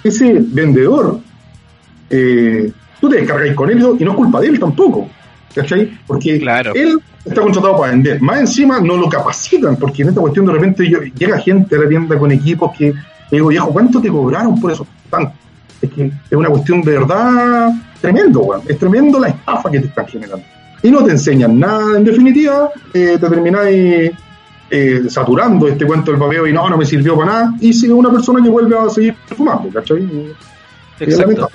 Ese 0.04 0.38
vendedor, 0.40 1.20
eh, 2.12 2.72
tú 3.02 3.10
te 3.10 3.18
descargáis 3.18 3.56
con 3.56 3.70
él 3.72 3.80
y 4.00 4.04
no 4.04 4.12
es 4.12 4.18
culpa 4.18 4.40
de 4.40 4.48
él 4.48 4.60
tampoco. 4.60 5.10
¿Cachai? 5.54 5.98
Porque 6.08 6.36
él 6.36 7.00
está 7.26 7.42
contratado 7.42 7.78
para 7.78 7.92
vender. 7.92 8.22
Más 8.22 8.40
encima 8.40 8.80
no 8.80 8.98
lo 8.98 9.08
capacitan, 9.10 9.76
porque 9.76 10.02
en 10.02 10.10
esta 10.10 10.22
cuestión 10.22 10.46
de 10.46 10.54
repente 10.54 10.84
llega 11.16 11.38
gente 11.40 11.76
a 11.76 11.80
la 11.80 11.88
tienda 11.88 12.18
con 12.18 12.32
equipos 12.32 12.72
que 12.78 12.86
le 12.86 13.38
digo, 13.38 13.48
viejo, 13.48 13.72
¿cuánto 13.72 14.02
te 14.02 14.10
cobraron 14.10 14.60
por 14.60 14.72
eso? 14.72 14.86
Es 15.82 15.90
que 15.90 16.06
es 16.06 16.38
una 16.38 16.50
cuestión 16.50 16.82
de 16.82 16.92
verdad 16.92 17.72
tremendo, 18.00 18.62
Es 18.68 18.78
tremendo 18.78 19.20
la 19.20 19.30
estafa 19.30 19.72
que 19.72 19.80
te 19.80 19.88
están 19.88 20.08
generando. 20.08 20.46
Y 20.82 20.92
no 20.92 21.04
te 21.04 21.12
enseñan 21.12 21.60
nada, 21.60 21.98
en 21.98 22.04
definitiva, 22.04 22.70
eh, 22.94 23.18
te 23.20 23.30
termináis 23.30 24.12
eh, 24.70 25.04
saturando 25.08 25.68
este 25.68 25.86
cuento 25.86 26.12
del 26.12 26.20
papeo 26.20 26.46
y 26.46 26.54
no, 26.54 26.70
no 26.70 26.78
me 26.78 26.86
sirvió 26.86 27.16
para 27.16 27.32
nada. 27.32 27.54
Y 27.62 27.72
sigue 27.74 27.94
una 27.94 28.12
persona 28.12 28.44
que 28.44 28.50
vuelve 28.50 28.78
a 28.78 28.90
seguir 28.90 29.16
fumando, 29.28 29.70
¿cachai? 29.70 30.06
Exacto. 31.00 31.50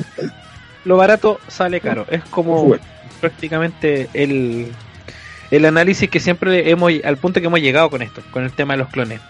Lo 0.84 0.96
barato 0.96 1.38
sale 1.48 1.80
caro. 1.80 2.06
Es 2.08 2.24
como 2.24 2.74
prácticamente 3.18 4.08
el, 4.14 4.72
el 5.50 5.64
análisis 5.64 6.08
que 6.08 6.20
siempre 6.20 6.70
hemos, 6.70 6.92
al 7.04 7.16
punto 7.16 7.40
que 7.40 7.46
hemos 7.46 7.60
llegado 7.60 7.90
con 7.90 8.02
esto, 8.02 8.22
con 8.30 8.44
el 8.44 8.52
tema 8.52 8.74
de 8.74 8.78
los 8.78 8.88
clones. 8.88 9.20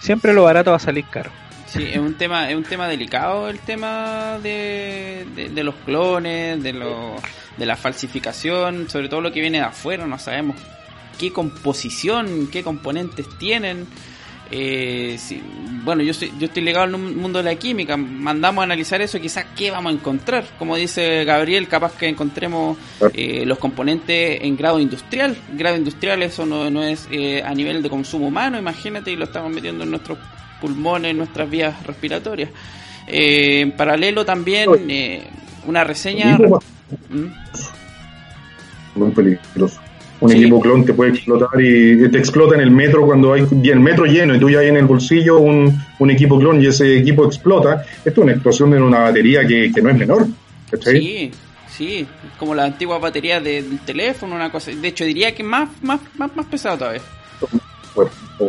Siempre 0.00 0.32
lo 0.32 0.44
barato 0.44 0.70
va 0.70 0.76
a 0.76 0.80
salir 0.80 1.04
caro. 1.10 1.30
Sí, 1.66 1.86
es 1.90 1.98
un 1.98 2.14
tema, 2.14 2.48
es 2.48 2.56
un 2.56 2.62
tema 2.62 2.88
delicado 2.88 3.50
el 3.50 3.58
tema 3.58 4.38
de, 4.42 5.26
de, 5.52 5.64
los 5.64 5.74
clones, 5.84 6.62
de, 6.62 6.72
lo, 6.72 7.16
de 7.58 7.66
la 7.66 7.76
falsificación, 7.76 8.88
sobre 8.88 9.10
todo 9.10 9.20
lo 9.20 9.32
que 9.32 9.42
viene 9.42 9.58
de 9.58 9.64
afuera, 9.64 10.06
no 10.06 10.18
sabemos 10.18 10.56
qué 11.18 11.30
composición, 11.30 12.48
qué 12.50 12.62
componentes 12.62 13.26
tienen. 13.38 13.86
Eh, 14.50 15.16
sí, 15.18 15.42
bueno, 15.84 16.02
yo, 16.02 16.14
soy, 16.14 16.32
yo 16.38 16.46
estoy 16.46 16.62
ligado 16.62 16.84
al 16.84 16.98
mundo 16.98 17.38
de 17.38 17.44
la 17.44 17.54
química, 17.56 17.96
mandamos 17.96 18.62
a 18.62 18.64
analizar 18.64 19.00
eso, 19.00 19.20
quizás 19.20 19.46
qué 19.56 19.70
vamos 19.70 19.92
a 19.92 19.94
encontrar. 19.94 20.44
Como 20.58 20.76
dice 20.76 21.24
Gabriel, 21.24 21.68
capaz 21.68 21.96
que 21.96 22.08
encontremos 22.08 22.76
eh, 23.14 23.44
los 23.46 23.58
componentes 23.58 24.40
en 24.42 24.56
grado 24.56 24.80
industrial. 24.80 25.36
Grado 25.54 25.76
industrial 25.76 26.22
eso 26.22 26.46
no, 26.46 26.70
no 26.70 26.82
es 26.82 27.08
eh, 27.10 27.42
a 27.42 27.54
nivel 27.54 27.82
de 27.82 27.90
consumo 27.90 28.28
humano, 28.28 28.58
imagínate, 28.58 29.10
y 29.10 29.16
lo 29.16 29.24
estamos 29.24 29.52
metiendo 29.52 29.84
en 29.84 29.90
nuestros 29.90 30.18
pulmones, 30.60 31.10
en 31.10 31.18
nuestras 31.18 31.48
vías 31.48 31.86
respiratorias. 31.86 32.50
Eh, 33.06 33.60
en 33.60 33.72
paralelo 33.72 34.24
también, 34.24 34.68
una 35.66 35.84
reseña... 35.84 36.38
¿Mm? 36.38 37.26
Muy 38.94 39.10
peligroso. 39.10 39.80
Un 40.20 40.32
equipo 40.32 40.60
clon 40.60 40.84
te 40.84 40.94
puede 40.94 41.10
explotar 41.10 41.60
y 41.60 42.08
te 42.10 42.18
explota 42.18 42.56
en 42.56 42.60
el 42.62 42.70
metro 42.70 43.06
cuando 43.06 43.32
hay 43.32 43.46
el 43.62 43.80
metro 43.80 44.04
lleno 44.04 44.34
y 44.34 44.40
tú 44.40 44.50
ya 44.50 44.60
hay 44.60 44.68
en 44.68 44.76
el 44.76 44.86
bolsillo 44.86 45.38
un, 45.38 45.80
un 45.98 46.10
equipo 46.10 46.38
clon 46.38 46.60
y 46.60 46.66
ese 46.66 46.98
equipo 46.98 47.24
explota. 47.24 47.84
Esto 48.04 48.10
es 48.10 48.18
una 48.18 48.32
explosión 48.32 48.70
de 48.70 48.82
una 48.82 49.00
batería 49.00 49.46
que, 49.46 49.70
que 49.72 49.80
no 49.80 49.90
es 49.90 49.96
menor. 49.96 50.26
Sí, 50.82 51.30
sí, 51.68 52.06
como 52.38 52.54
la 52.54 52.64
antigua 52.64 52.98
batería 52.98 53.40
del 53.40 53.78
teléfono, 53.80 54.34
una 54.34 54.50
cosa. 54.50 54.72
De 54.72 54.88
hecho, 54.88 55.04
diría 55.04 55.34
que 55.34 55.42
más, 55.42 55.68
más, 55.82 56.00
más, 56.16 56.34
más 56.34 56.46
pesado 56.46 56.78
todavía. 56.78 57.02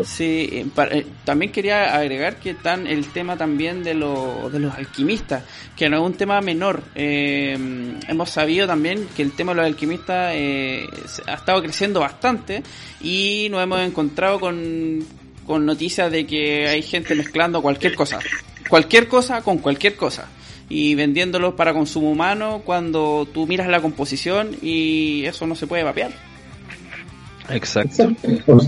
Sí, 0.06 0.50
eh, 0.52 0.68
eh, 0.92 1.06
también 1.26 1.52
quería 1.52 1.96
agregar 1.96 2.38
que 2.38 2.52
están 2.52 2.86
el 2.86 3.08
tema 3.08 3.38
también 3.38 3.84
de, 3.84 3.94
de 3.94 4.60
los 4.60 4.76
alquimistas, 4.76 5.44
que 5.76 5.90
no 5.90 5.98
es 5.98 6.04
un 6.04 6.14
tema 6.14 6.42
menor. 6.42 6.84
Eh, 6.96 7.58
hemos 8.08 8.30
sabido 8.30 8.68
también 8.68 9.08
que 9.16 9.24
el 9.24 9.32
tema 9.32 9.54
de 9.54 9.58
los 9.58 9.66
alquimistas 9.66 10.36
ha 11.28 11.34
estado 11.34 11.62
creciendo 11.62 12.02
bastante 12.02 12.64
y 13.02 13.48
nos 13.50 13.64
hemos 13.64 13.80
encontrado 13.82 14.40
con, 14.40 15.04
con 15.46 15.66
noticias 15.66 16.12
de 16.12 16.28
que 16.28 16.68
hay 16.68 16.84
gente 16.84 17.16
mezclando 17.16 17.62
cualquier 17.62 17.96
cosa, 17.96 18.20
cualquier 18.70 19.08
cosa 19.08 19.42
con 19.42 19.58
cualquier 19.58 19.96
cosa 19.96 20.28
y 20.70 20.94
vendiéndolos 20.94 21.56
para 21.56 21.74
consumo 21.74 22.12
humano 22.12 22.62
cuando 22.64 23.28
tú 23.34 23.48
miras 23.48 23.68
la 23.68 23.82
composición 23.82 24.56
y 24.62 25.26
eso 25.26 25.48
no 25.48 25.56
se 25.56 25.66
puede 25.66 25.84
vapear. 25.84 26.29
Exacto. 27.52 28.12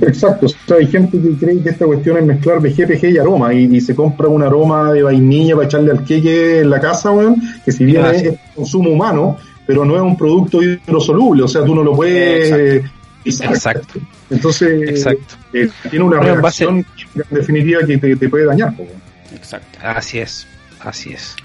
Exacto. 0.07 0.47
hay 0.77 0.88
gente 0.88 1.21
que 1.21 1.34
cree 1.36 1.61
que 1.61 1.69
esta 1.69 1.86
cuestión 1.86 2.17
es 2.17 2.25
mezclar 2.25 2.59
BGPG 2.59 3.05
y 3.05 3.17
aroma 3.17 3.53
y, 3.53 3.82
se 3.82 3.95
compra 3.95 4.27
un 4.27 4.43
aroma 4.43 4.93
de 4.93 5.03
vainilla 5.03 5.55
para 5.55 5.67
echarle 5.67 5.91
al 5.91 6.03
queque 6.03 6.59
en 6.59 6.69
la 6.69 6.79
casa, 6.79 7.11
weón, 7.11 7.36
que 7.63 7.71
si 7.71 7.86
bien 7.86 8.05
es 8.05 8.36
consumo 8.55 8.89
humano, 8.89 9.38
pero 9.65 9.86
no 9.86 9.95
es 9.95 10.01
un 10.01 10.17
producto 10.17 10.61
hidrosoluble, 10.61 11.43
o 11.43 11.47
sea, 11.47 11.63
tú 11.63 11.75
no 11.75 11.84
lo 11.84 11.95
puedes... 11.95 12.84
Exacto. 13.23 13.99
Entonces, 14.29 14.89
Exacto. 14.89 15.36
Eh, 15.53 15.69
tiene 15.89 16.05
una 16.05 16.19
reacción 16.19 16.86
definitiva 17.29 17.82
que 17.86 17.97
te, 17.97 18.29
puede 18.29 18.45
dañar. 18.45 18.73
Exacto. 19.34 19.79
Así 19.82 20.19
es, 20.19 20.47
así 20.79 21.13
es. 21.13 21.36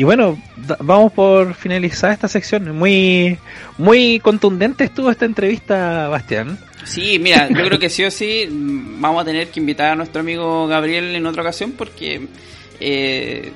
Y 0.00 0.02
bueno, 0.02 0.38
vamos 0.78 1.12
por 1.12 1.52
finalizar 1.52 2.10
esta 2.10 2.26
sección. 2.26 2.74
Muy, 2.74 3.36
muy 3.76 4.18
contundente 4.20 4.84
estuvo 4.84 5.10
esta 5.10 5.26
entrevista, 5.26 6.08
Bastián. 6.08 6.58
Sí, 6.86 7.18
mira, 7.18 7.50
yo 7.50 7.62
creo 7.66 7.78
que 7.78 7.90
sí 7.90 8.02
o 8.04 8.10
sí 8.10 8.48
vamos 8.50 9.20
a 9.20 9.26
tener 9.26 9.48
que 9.48 9.60
invitar 9.60 9.92
a 9.92 9.96
nuestro 9.96 10.22
amigo 10.22 10.66
Gabriel 10.66 11.14
en 11.14 11.26
otra 11.26 11.42
ocasión 11.42 11.72
porque 11.72 12.28
eh, 12.80 13.52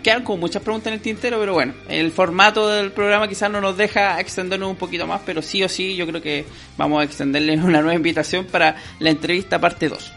quedan 0.00 0.22
como 0.22 0.38
muchas 0.38 0.62
preguntas 0.62 0.86
en 0.86 0.92
el 0.92 1.00
tintero, 1.00 1.40
pero 1.40 1.54
bueno, 1.54 1.74
el 1.88 2.12
formato 2.12 2.68
del 2.68 2.92
programa 2.92 3.26
quizás 3.26 3.50
no 3.50 3.60
nos 3.60 3.76
deja 3.76 4.20
extendernos 4.20 4.70
un 4.70 4.76
poquito 4.76 5.08
más, 5.08 5.22
pero 5.26 5.42
sí 5.42 5.64
o 5.64 5.68
sí 5.68 5.96
yo 5.96 6.06
creo 6.06 6.22
que 6.22 6.44
vamos 6.76 7.00
a 7.00 7.04
extenderle 7.04 7.54
una 7.56 7.80
nueva 7.80 7.96
invitación 7.96 8.44
para 8.44 8.76
la 9.00 9.10
entrevista 9.10 9.58
parte 9.58 9.88
2. 9.88 10.12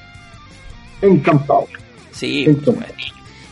Encantado. 1.02 1.66
Sí, 2.12 2.46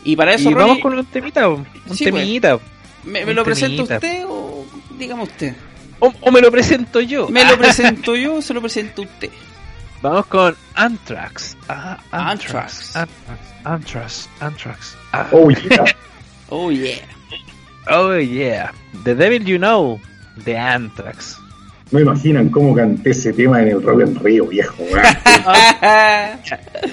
y 0.03 0.15
para 0.15 0.33
eso, 0.33 0.51
vamos 0.51 0.79
con 0.79 0.97
un 0.97 1.05
temita, 1.05 1.47
un 1.49 1.65
temita. 1.97 2.59
¿Me, 3.03 3.25
lo 3.33 3.43
presenta 3.43 3.83
usted 3.83 4.25
o 4.27 4.65
dígame 4.97 5.23
usted? 5.23 5.55
O, 5.99 6.31
me 6.31 6.41
lo 6.41 6.51
presento 6.51 6.99
yo. 6.99 7.27
¿Me 7.29 7.45
lo 7.45 7.57
presento 7.59 8.15
yo 8.15 8.35
o 8.35 8.41
se 8.41 8.53
lo 8.53 8.61
presento 8.61 9.03
usted? 9.03 9.29
Vamos 10.01 10.25
con 10.25 10.55
Anthrax. 10.73 11.55
Ah, 11.69 11.99
Anthrax. 12.11 12.95
Anthrax. 13.63 14.29
Anthrax. 14.39 14.97
Ah. 15.13 15.27
Oh 15.31 15.51
yeah. 15.51 15.85
oh 16.49 16.71
yeah. 16.71 17.01
Oh 17.87 18.17
yeah. 18.17 18.71
The 19.03 19.13
Devil 19.13 19.43
You 19.43 19.59
Know. 19.59 19.99
The 20.43 20.57
Anthrax. 20.57 21.37
No 21.91 21.99
imaginan 21.99 22.49
cómo 22.49 22.73
canté 22.73 23.11
ese 23.11 23.33
tema 23.33 23.61
en 23.61 23.67
el 23.69 23.83
Rock 23.83 24.01
en 24.01 24.15
Río, 24.15 24.47
viejo. 24.47 24.83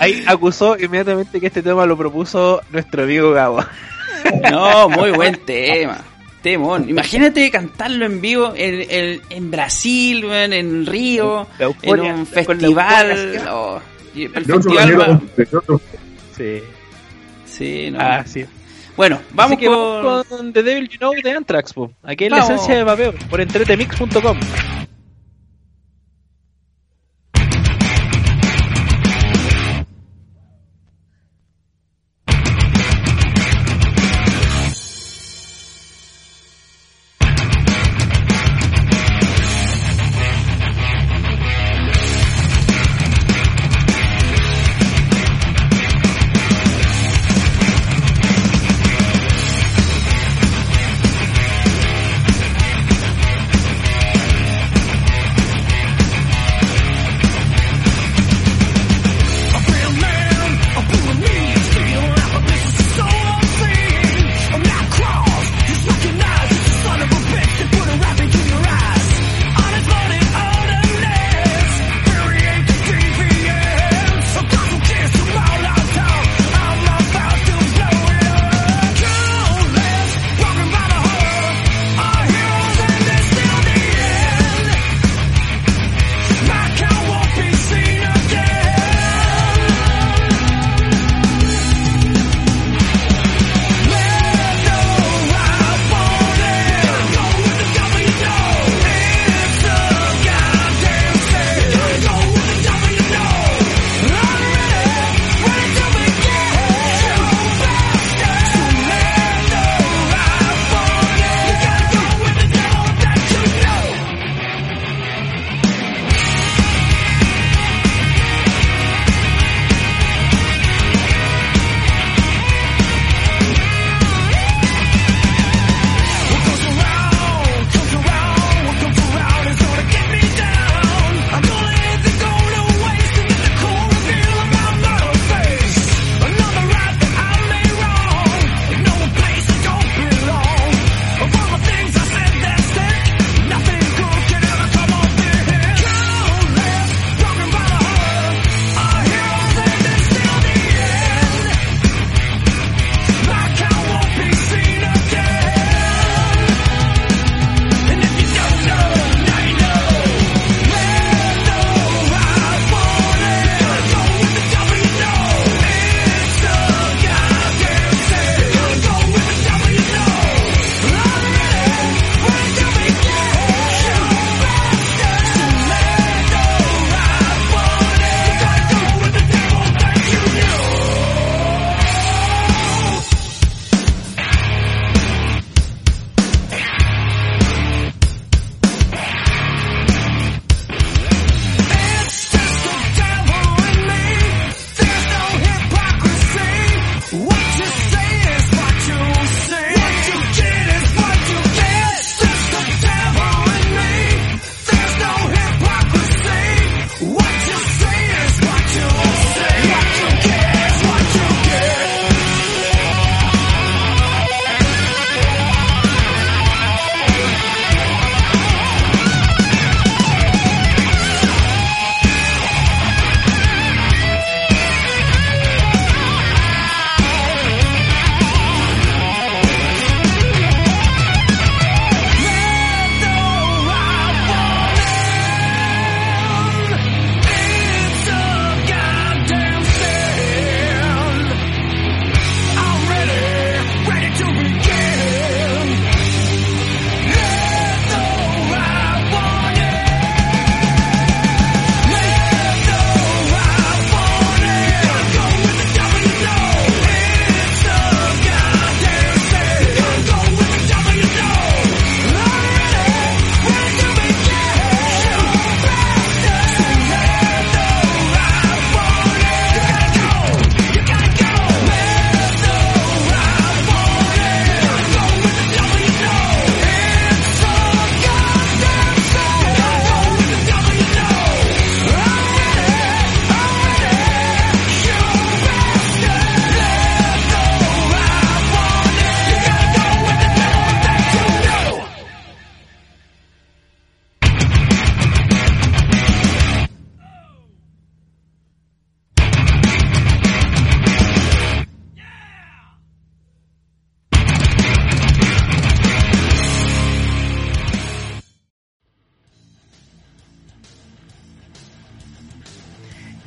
Ahí 0.00 0.24
acusó 0.26 0.76
inmediatamente 0.76 1.40
que 1.40 1.46
este 1.46 1.62
tema 1.62 1.86
lo 1.86 1.96
propuso 1.96 2.60
nuestro 2.72 3.04
amigo 3.04 3.30
Gabo. 3.30 3.64
No, 4.50 4.88
muy 4.88 5.12
buen 5.12 5.36
tema. 5.46 5.98
Temón. 6.42 6.88
Imagínate 6.88 7.50
cantarlo 7.52 8.04
en 8.04 8.20
vivo 8.20 8.52
en, 8.54 9.20
en, 9.30 9.50
Brasil, 9.50 10.24
en 10.24 10.86
Río, 10.86 11.46
en 11.82 12.00
un 12.00 12.26
festival. 12.26 13.40
Oh, 13.48 13.80
el 14.14 14.30
festival 14.30 15.20
Sí. 16.36 16.62
Sí, 17.46 17.90
no. 17.92 17.98
Ah, 18.00 18.24
sí. 18.26 18.44
Bueno, 18.96 19.20
vamos, 19.32 19.58
con... 20.28 20.52
The 20.52 20.62
Devil 20.62 20.88
You 20.88 20.98
Know 20.98 21.12
de 21.22 21.30
Anthrax, 21.30 21.72
aquí 22.02 22.24
en 22.24 22.32
la 22.32 22.40
esencia 22.40 22.76
de 22.76 22.82
vapeo, 22.82 23.14
por 23.30 23.40
entretemix.com. 23.40 24.38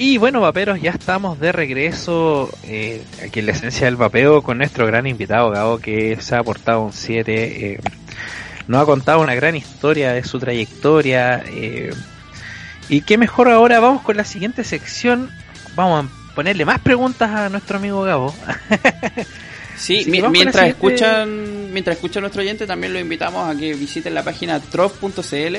Y 0.03 0.17
bueno, 0.17 0.41
vaperos, 0.41 0.81
ya 0.81 0.89
estamos 0.89 1.39
de 1.39 1.51
regreso 1.51 2.49
eh, 2.63 3.03
aquí 3.23 3.37
en 3.37 3.45
la 3.45 3.51
esencia 3.51 3.85
del 3.85 3.97
vapeo 3.97 4.41
con 4.41 4.57
nuestro 4.57 4.87
gran 4.87 5.05
invitado, 5.05 5.51
Gabo, 5.51 5.77
que 5.77 6.17
se 6.19 6.33
ha 6.33 6.39
aportado 6.39 6.81
un 6.81 6.91
7. 6.91 7.73
Eh, 7.73 7.79
nos 8.67 8.81
ha 8.81 8.85
contado 8.87 9.19
una 9.19 9.35
gran 9.35 9.55
historia 9.55 10.11
de 10.13 10.23
su 10.23 10.39
trayectoria. 10.39 11.43
Eh, 11.45 11.93
y 12.89 13.01
qué 13.01 13.19
mejor 13.19 13.47
ahora, 13.49 13.79
vamos 13.79 14.01
con 14.01 14.17
la 14.17 14.23
siguiente 14.23 14.63
sección. 14.63 15.29
Vamos 15.75 16.05
a 16.05 16.33
ponerle 16.33 16.65
más 16.65 16.79
preguntas 16.79 17.29
a 17.29 17.49
nuestro 17.49 17.77
amigo 17.77 18.01
Gabo. 18.01 18.33
Sí, 19.77 20.05
mientras 20.07 20.67
escuchan 20.67 21.73
mientras 21.73 21.95
escuchan 21.95 22.21
nuestro 22.21 22.43
oyente 22.43 22.67
también 22.67 22.93
lo 22.93 22.99
invitamos 22.99 23.49
a 23.49 23.57
que 23.57 23.73
visiten 23.73 24.13
la 24.13 24.21
página 24.21 24.59
trof.cl 24.59 25.57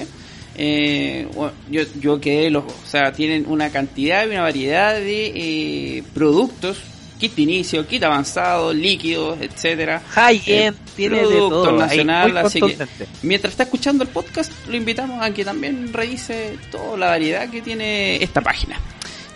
eh, 0.54 1.26
yo, 1.70 1.82
yo 2.00 2.20
que 2.20 2.50
los, 2.50 2.64
o 2.64 2.86
sea, 2.86 3.12
tienen 3.12 3.46
una 3.48 3.70
cantidad 3.70 4.26
y 4.26 4.30
una 4.30 4.42
variedad 4.42 4.94
de 4.94 5.32
eh, 5.34 6.02
productos, 6.14 6.78
kit 7.18 7.38
inicio, 7.38 7.86
kit 7.86 8.02
avanzado, 8.02 8.72
líquidos, 8.72 9.38
etcétera. 9.40 10.02
High 10.10 10.42
end, 10.46 10.76
tiene 10.96 11.20
de 11.20 11.36
todo. 11.36 11.72
nacional, 11.72 12.36
así 12.36 12.60
que 12.60 12.76
mientras 13.22 13.52
está 13.52 13.62
escuchando 13.62 14.04
el 14.04 14.10
podcast, 14.10 14.52
lo 14.68 14.76
invitamos 14.76 15.22
a 15.22 15.32
que 15.32 15.44
también 15.44 15.92
revise 15.92 16.58
toda 16.70 16.96
la 16.98 17.06
variedad 17.06 17.48
que 17.48 17.62
tiene 17.62 18.22
esta 18.22 18.40
página. 18.40 18.78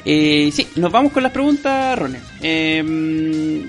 Eh, 0.04 0.50
sí, 0.52 0.68
nos 0.76 0.92
vamos 0.92 1.12
con 1.12 1.22
las 1.22 1.32
preguntas, 1.32 1.98
Rone. 1.98 2.20
Eh, 2.40 3.64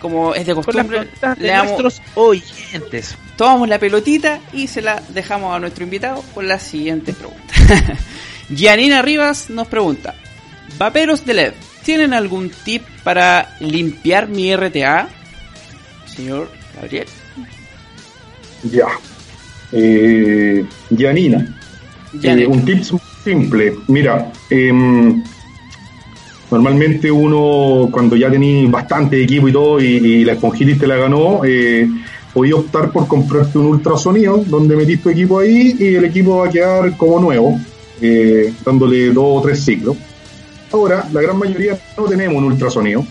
como 0.00 0.34
es 0.34 0.44
de 0.44 0.54
costumbre, 0.54 1.08
le 1.38 1.56
nuestros 1.56 2.02
oyentes. 2.16 3.16
Tomamos 3.42 3.68
la 3.68 3.80
pelotita 3.80 4.38
y 4.52 4.68
se 4.68 4.82
la 4.82 5.02
dejamos 5.12 5.52
a 5.52 5.58
nuestro 5.58 5.82
invitado 5.82 6.22
con 6.32 6.46
la 6.46 6.60
siguiente 6.60 7.12
pregunta. 7.12 7.52
Gianina 8.48 9.02
Rivas 9.02 9.50
nos 9.50 9.66
pregunta: 9.66 10.14
Vaperos 10.78 11.26
de 11.26 11.34
LED, 11.34 11.52
¿tienen 11.82 12.14
algún 12.14 12.50
tip 12.50 12.84
para 13.02 13.56
limpiar 13.58 14.28
mi 14.28 14.54
RTA? 14.54 15.08
Señor 16.06 16.52
Gabriel. 16.76 17.08
Ya. 18.62 18.86
Eh, 19.72 20.64
Gianina. 20.96 21.60
Eh, 22.22 22.46
un 22.46 22.64
tip 22.64 22.84
simple. 23.24 23.74
Mira, 23.88 24.30
eh, 24.50 24.70
Normalmente 26.52 27.10
uno, 27.10 27.88
cuando 27.90 28.14
ya 28.14 28.30
tenéis 28.30 28.70
bastante 28.70 29.22
equipo 29.22 29.48
y 29.48 29.52
todo, 29.52 29.80
y, 29.80 30.22
la 30.22 30.34
esponjitis 30.34 30.78
te 30.78 30.86
la 30.86 30.96
ganó, 30.96 31.40
eh, 31.46 31.88
podías 32.32 32.58
optar 32.58 32.90
por 32.90 33.06
comprarte 33.06 33.58
un 33.58 33.66
ultrasonido, 33.66 34.38
donde 34.46 34.76
metís 34.76 35.02
tu 35.02 35.10
equipo 35.10 35.38
ahí 35.38 35.76
y 35.78 35.94
el 35.94 36.04
equipo 36.04 36.38
va 36.38 36.48
a 36.48 36.50
quedar 36.50 36.96
como 36.96 37.20
nuevo, 37.20 37.60
eh, 38.00 38.52
dándole 38.64 39.12
dos 39.12 39.24
o 39.26 39.42
tres 39.42 39.64
ciclos. 39.64 39.96
Ahora, 40.72 41.06
la 41.12 41.20
gran 41.20 41.38
mayoría 41.38 41.78
no 41.96 42.04
tenemos 42.04 42.36
un 42.36 42.44
ultrasonido, 42.44 43.04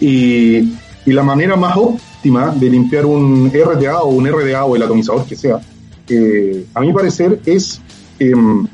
y, 0.00 0.74
la 1.06 1.22
manera 1.24 1.56
más 1.56 1.76
óptima 1.76 2.54
de 2.54 2.70
limpiar 2.70 3.04
un 3.04 3.50
RTA 3.52 4.02
o 4.02 4.10
un 4.10 4.26
RDA 4.28 4.64
o 4.64 4.76
el 4.76 4.82
atomizador 4.82 5.24
que 5.26 5.34
sea, 5.34 5.58
eh, 6.08 6.66
a 6.72 6.80
mi 6.80 6.92
parecer, 6.92 7.40
es 7.44 7.80
em, 8.18 8.64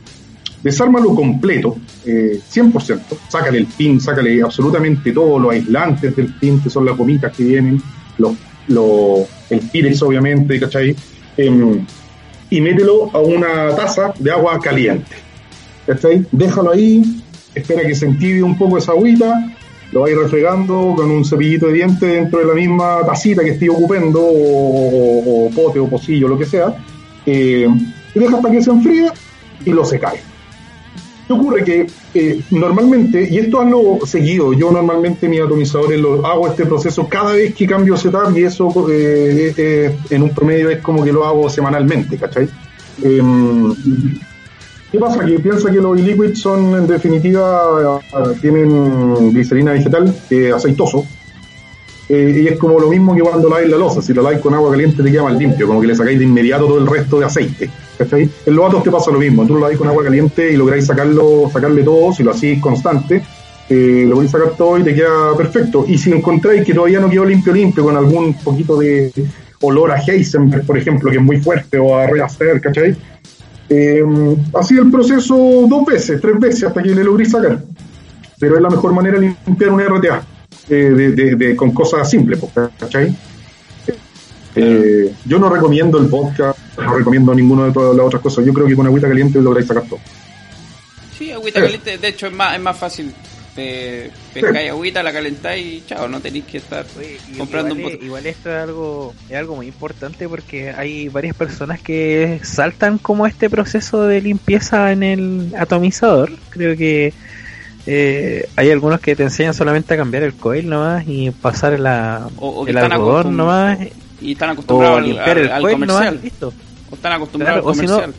desármalo 0.63 1.15
completo, 1.15 1.77
eh, 2.05 2.41
100%, 2.47 3.17
sácale 3.29 3.59
el 3.59 3.67
pin, 3.67 4.01
sácale 4.01 4.43
absolutamente 4.43 5.13
todo, 5.13 5.39
los 5.39 5.53
aislantes 5.53 6.15
del 6.15 6.35
pin, 6.35 6.61
que 6.61 6.69
son 6.69 6.85
las 6.85 6.97
gomitas 6.97 7.35
que 7.35 7.45
vienen, 7.45 7.81
los, 8.19 8.35
los, 8.69 9.27
el 9.51 9.61
pirex 9.61 10.03
obviamente, 10.03 10.59
¿cachai? 10.61 10.97
Em, 11.37 11.85
y 12.51 12.61
mételo 12.61 13.11
a 13.13 13.19
una 13.19 13.75
taza 13.75 14.13
de 14.19 14.31
agua 14.31 14.59
caliente. 14.61 15.17
Déjalo 16.33 16.73
ahí, 16.73 17.23
espera 17.55 17.83
que 17.87 17.95
se 17.95 18.07
entibie 18.07 18.43
un 18.43 18.57
poco 18.57 18.79
esa 18.79 18.93
agüita, 18.93 19.53
lo 19.93 20.03
vais 20.03 20.17
refregando 20.17 20.95
con 20.97 21.11
un 21.11 21.25
cepillito 21.25 21.67
de 21.67 21.75
dientes 21.75 22.01
dentro 22.01 22.41
de 22.41 22.47
la 22.47 22.55
misma 22.55 23.01
tacita 23.07 23.45
que 23.45 23.51
estoy 23.51 23.69
ocupando, 23.69 24.21
o, 24.21 25.51
pote 25.55 25.79
o 25.79 25.89
pocillo, 25.89 26.29
lo 26.29 26.39
que 26.39 26.47
sea, 26.47 26.75
eh, 27.25 27.69
y 28.15 28.19
deja 28.19 28.37
hasta 28.37 28.51
que 28.51 28.63
se 28.63 28.71
enfríe 28.71 29.11
y 29.65 29.71
lo 29.71 29.85
secáis 29.85 30.36
¿Qué 31.27 31.33
ocurre? 31.33 31.65
Que 31.65 31.87
eh, 32.15 32.41
normalmente, 32.53 33.29
y 33.29 33.39
esto 33.39 33.61
hazlo 33.61 33.99
seguido, 34.07 34.53
yo 34.53 34.71
normalmente 34.71 35.29
mis 35.29 35.41
atomizadores 35.41 36.01
lo 36.01 36.25
hago 36.25 36.47
este 36.47 36.65
proceso 36.65 37.09
cada 37.09 37.33
vez 37.33 37.53
que 37.53 37.67
cambio 37.67 37.97
setup 37.97 38.37
y 38.37 38.45
eso 38.45 38.73
eh, 38.89 39.53
eh, 39.57 39.97
en 40.11 40.23
un 40.23 40.31
promedio 40.31 40.71
es 40.71 40.81
como 40.81 41.03
que 41.03 41.13
lo 41.13 41.27
hago 41.27 41.51
semanalmente, 41.51 42.17
¿cachai? 42.17 42.49
Em, 43.03 43.75
¿Qué 44.93 44.99
pasa? 45.01 45.25
Que 45.25 45.41
piensa 45.41 45.71
que 45.71 45.79
los 45.79 45.99
e-liquids 45.99 46.41
son 46.41 46.77
en 46.77 46.87
definitiva, 46.87 48.01
tienen 48.41 49.33
glicerina 49.33 49.73
vegetal 49.73 50.15
aceitoso, 50.55 51.05
y 52.09 52.47
es 52.47 52.59
como 52.59 52.79
lo 52.79 52.89
mismo 52.89 53.15
que 53.15 53.21
cuando 53.21 53.49
laváis 53.49 53.69
la 53.69 53.77
losa, 53.77 54.01
si 54.01 54.15
la 54.15 54.23
laváis 54.23 54.41
con 54.41 54.55
agua 54.55 54.71
caliente 54.71 55.03
te 55.03 55.11
queda 55.11 55.25
más 55.25 55.37
limpio, 55.37 55.67
como 55.67 55.81
que 55.81 55.89
le 55.89 55.95
sacáis 55.97 56.19
de 56.19 56.25
inmediato 56.25 56.67
todo 56.67 56.79
el 56.79 56.87
resto 56.87 57.19
de 57.19 57.27
aceite. 57.27 57.71
¿cachai? 57.99 58.29
En 58.47 58.55
los 58.55 58.65
vatos 58.65 58.85
te 58.85 58.91
pasa 58.91 59.11
lo 59.11 59.19
mismo, 59.19 59.47
tú 59.47 59.55
lo 59.55 59.61
lavas 59.61 59.77
con 59.77 59.89
agua 59.89 60.05
caliente 60.05 60.53
y 60.53 60.57
lográis 60.57 60.87
sacarlo, 60.87 61.51
sacarle 61.53 61.83
todo, 61.83 62.13
si 62.13 62.23
lo 62.23 62.31
hacéis 62.31 62.61
constante, 62.61 63.23
eh, 63.69 64.05
lo 64.09 64.15
podéis 64.15 64.31
sacar 64.31 64.51
todo 64.51 64.79
y 64.79 64.85
te 64.85 64.95
queda 64.95 65.37
perfecto. 65.37 65.85
Y 65.89 65.99
si 65.99 66.13
encontráis 66.13 66.65
que 66.65 66.75
todavía 66.75 67.01
no 67.01 67.11
quedó 67.11 67.25
limpio, 67.25 67.53
limpio, 67.53 67.85
con 67.85 67.97
algún 67.97 68.35
poquito 68.35 68.79
de 68.79 69.13
olor 69.63 69.91
a 69.91 70.01
Heisenberg, 70.01 70.65
por 70.65 70.79
ejemplo, 70.79 71.11
que 71.11 71.17
es 71.17 71.23
muy 71.23 71.39
fuerte, 71.41 71.79
o 71.79 71.97
a 71.97 72.07
Reaster, 72.07 72.61
¿cachai? 72.61 72.97
Eh, 73.69 74.05
así 74.55 74.77
el 74.77 74.91
proceso 74.91 75.35
dos 75.69 75.85
veces, 75.85 76.21
tres 76.21 76.39
veces, 76.39 76.65
hasta 76.65 76.83
que 76.83 76.95
le 76.95 77.03
logréis 77.03 77.33
sacar. 77.33 77.61
Pero 78.39 78.57
es 78.57 78.63
la 78.63 78.71
mejor 78.71 78.93
manera 78.93 79.19
de 79.19 79.35
limpiar 79.47 79.71
un 79.71 79.81
RTA, 79.81 80.23
eh, 80.69 81.35
de, 81.37 81.57
con 81.57 81.73
cosas 81.73 82.09
simples, 82.09 82.41
¿cachai? 82.79 83.17
Eh, 84.55 85.13
yo 85.27 85.39
no 85.39 85.51
recomiendo 85.51 85.99
el 85.99 86.09
podcast, 86.09 86.59
no 86.79 86.95
recomiendo 86.95 87.35
ninguno 87.35 87.67
de 87.67 87.73
todas 87.73 87.95
las 87.95 88.07
otras 88.07 88.23
cosas. 88.23 88.45
Yo 88.45 88.55
creo 88.55 88.67
que 88.67 88.75
con 88.75 88.87
agüita 88.87 89.07
caliente 89.07 89.41
lográis 89.41 89.67
sacar 89.67 89.85
todo. 89.85 90.01
Sí, 91.17 91.31
agüita 91.31 91.61
caliente, 91.61 91.99
de 91.99 92.09
hecho 92.09 92.27
es 92.27 92.33
más, 92.33 92.55
es 92.55 92.61
más 92.61 92.77
fácil. 92.77 93.13
Te 93.55 94.11
pescáis 94.35 94.71
agüita, 94.71 95.03
la 95.03 95.13
calentáis 95.15 95.67
y 95.67 95.85
chao, 95.87 96.09
no 96.09 96.21
tenéis 96.21 96.45
que 96.45 96.59
estar 96.59 96.85
comprando 97.39 97.75
igual, 97.75 97.97
un 97.99 98.05
igual 98.05 98.27
esto 98.27 98.51
es 98.51 98.63
algo, 98.63 99.15
es 99.31 99.35
algo 99.35 99.57
muy 99.57 99.67
importante 99.67 100.29
porque 100.29 100.73
hay 100.73 101.09
varias 101.09 101.35
personas 101.35 101.81
que 101.81 102.39
saltan 102.43 102.99
como 102.99 103.27
este 103.27 103.49
proceso 103.49 104.03
de 104.03 104.21
limpieza 104.21 104.93
en 104.93 105.03
el 105.03 105.55
atomizador. 105.57 106.33
Creo 106.51 106.77
que 106.77 107.15
eh, 107.87 108.49
hay 108.57 108.71
algunos 108.71 109.01
que 109.01 109.15
te 109.15 109.23
enseñan 109.23 109.55
solamente 109.55 109.95
a 109.95 109.97
cambiar 109.97 110.25
el 110.25 110.35
coil 110.35 110.69
nomás 110.69 111.05
y 111.07 111.31
pasar 111.31 111.79
la, 111.79 112.29
el 112.67 112.77
algodón 112.77 113.37
nomás 113.37 113.79
y 114.21 114.33
están 114.33 114.51
acostumbrados 114.51 114.99
al, 114.99 115.63
comercial. 115.63 116.21
listo. 116.23 116.53
O 116.91 116.95
están 116.95 117.13
acostumbrados 117.13 117.59
al 117.59 117.63
comercial. 117.63 118.15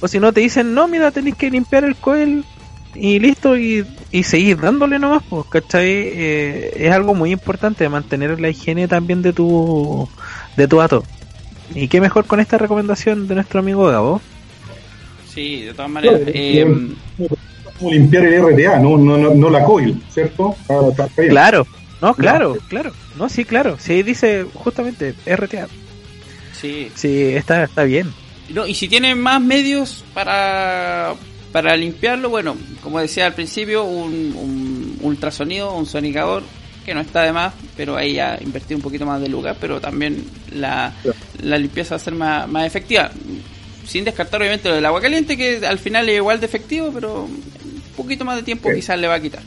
O 0.00 0.08
si, 0.08 0.20
no, 0.20 0.32
te 0.32 0.40
dicen, 0.40 0.74
no, 0.74 0.88
mira, 0.88 1.10
tenéis 1.10 1.36
que 1.36 1.50
limpiar 1.50 1.84
el 1.84 1.96
coil 1.96 2.44
y 2.94 3.18
listo, 3.18 3.56
y, 3.56 3.84
y 4.12 4.22
seguir 4.22 4.60
dándole 4.60 4.98
nomás, 4.98 5.22
pues, 5.28 5.46
¿cachai? 5.46 5.88
Eh, 5.88 6.72
es 6.76 6.92
algo 6.92 7.14
muy 7.14 7.32
importante 7.32 7.88
mantener 7.88 8.38
la 8.40 8.50
higiene 8.50 8.88
también 8.88 9.22
de 9.22 9.32
tu 9.32 10.08
de 10.56 10.68
tu 10.68 10.80
ato. 10.80 11.02
Y 11.74 11.88
qué 11.88 12.00
mejor 12.00 12.26
con 12.26 12.40
esta 12.40 12.58
recomendación 12.58 13.26
de 13.26 13.34
nuestro 13.36 13.60
amigo 13.60 13.86
Gabo. 13.86 14.20
Sí, 15.28 15.62
de 15.62 15.74
todas 15.74 15.90
maneras. 15.90 16.20
Eh, 16.26 16.94
limpiar 17.80 18.24
el 18.24 18.42
RTA, 18.42 18.78
no, 18.78 18.96
no, 18.96 19.16
no, 19.34 19.50
la 19.50 19.64
coil, 19.64 20.02
¿cierto? 20.10 20.56
Ah, 20.68 21.06
claro, 21.28 21.66
no, 22.00 22.14
claro, 22.14 22.56
claro. 22.68 22.92
No, 23.18 23.28
sí, 23.28 23.44
claro. 23.44 23.76
Sí, 23.78 24.02
dice 24.02 24.46
justamente 24.54 25.14
RTA. 25.26 25.68
Sí. 26.52 26.90
Sí, 26.94 27.34
está, 27.34 27.64
está 27.64 27.84
bien. 27.84 28.12
No, 28.50 28.66
y 28.66 28.74
si 28.74 28.88
tienen 28.88 29.18
más 29.20 29.40
medios 29.40 30.04
para, 30.14 31.14
para 31.52 31.76
limpiarlo, 31.76 32.28
bueno, 32.28 32.56
como 32.82 33.00
decía 33.00 33.26
al 33.26 33.34
principio, 33.34 33.84
un, 33.84 34.98
ultrasonido, 35.00 35.74
un 35.74 35.86
sonicador, 35.86 36.42
que 36.84 36.94
no 36.94 37.00
está 37.00 37.22
de 37.22 37.32
más, 37.32 37.52
pero 37.76 37.96
ahí 37.96 38.14
ya 38.14 38.38
invertí 38.40 38.74
un 38.74 38.80
poquito 38.80 39.04
más 39.04 39.20
de 39.20 39.28
lugar, 39.28 39.56
pero 39.60 39.80
también 39.80 40.24
la, 40.52 40.92
la 41.42 41.58
limpieza 41.58 41.96
va 41.96 41.96
a 41.96 42.04
ser 42.04 42.14
más, 42.14 42.48
más 42.48 42.64
efectiva. 42.64 43.10
Sin 43.84 44.04
descartar 44.04 44.40
obviamente 44.40 44.68
lo 44.68 44.76
del 44.76 44.86
agua 44.86 45.00
caliente, 45.00 45.36
que 45.36 45.66
al 45.66 45.78
final 45.78 46.08
es 46.08 46.16
igual 46.16 46.38
de 46.38 46.46
efectivo, 46.46 46.90
pero 46.92 47.24
un 47.24 47.42
poquito 47.96 48.24
más 48.24 48.36
de 48.36 48.42
tiempo 48.42 48.70
quizás 48.72 48.98
le 48.98 49.08
va 49.08 49.14
a 49.14 49.20
quitar. 49.20 49.42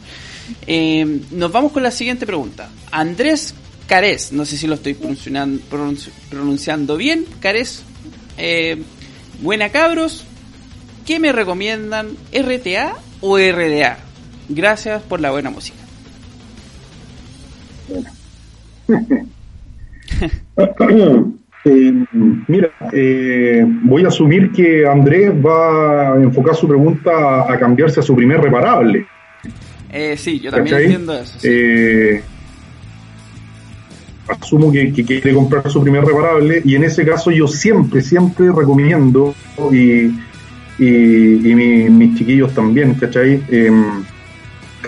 Eh, 0.67 1.21
nos 1.31 1.51
vamos 1.51 1.71
con 1.71 1.83
la 1.83 1.91
siguiente 1.91 2.25
pregunta. 2.25 2.69
Andrés 2.91 3.53
Carés, 3.87 4.31
no 4.31 4.45
sé 4.45 4.57
si 4.57 4.67
lo 4.67 4.75
estoy 4.75 4.93
pronunciando, 4.93 5.61
pronunciando 6.29 6.97
bien. 6.97 7.25
Carés, 7.39 7.83
eh, 8.37 8.81
buena 9.41 9.69
cabros, 9.69 10.25
¿qué 11.05 11.19
me 11.19 11.31
recomiendan? 11.31 12.15
¿RTA 12.31 12.95
o 13.21 13.37
RDA? 13.37 13.99
Gracias 14.49 15.01
por 15.03 15.21
la 15.21 15.31
buena 15.31 15.49
música. 15.49 15.77
Eh, 21.71 21.93
mira, 22.47 22.69
voy 23.83 24.03
a 24.05 24.07
asumir 24.07 24.51
que 24.51 24.85
Andrés 24.87 25.31
va 25.31 26.13
a 26.13 26.15
enfocar 26.21 26.55
su 26.55 26.67
pregunta 26.67 27.51
a 27.51 27.59
cambiarse 27.59 27.99
a 27.99 28.03
su 28.03 28.15
primer 28.15 28.41
reparable. 28.41 29.05
Eh, 29.91 30.15
sí, 30.17 30.39
yo 30.39 30.49
también 30.51 30.77
entiendo 30.77 31.13
eso. 31.19 31.33
sí. 31.39 31.47
Eh, 31.51 32.21
asumo 34.27 34.71
que, 34.71 34.93
que 34.93 35.03
quiere 35.03 35.33
comprar 35.33 35.69
su 35.71 35.81
primer 35.81 36.03
reparable 36.05 36.61
y 36.63 36.75
en 36.75 36.83
ese 36.83 37.03
caso 37.05 37.31
yo 37.31 37.47
siempre, 37.47 38.01
siempre 38.01 38.51
recomiendo 38.55 39.33
y, 39.71 40.11
y, 40.77 41.49
y 41.51 41.55
mi- 41.55 41.89
mis 41.89 42.15
chiquillos 42.17 42.53
también, 42.53 42.93
¿cachai? 42.93 43.41
Em, 43.49 44.03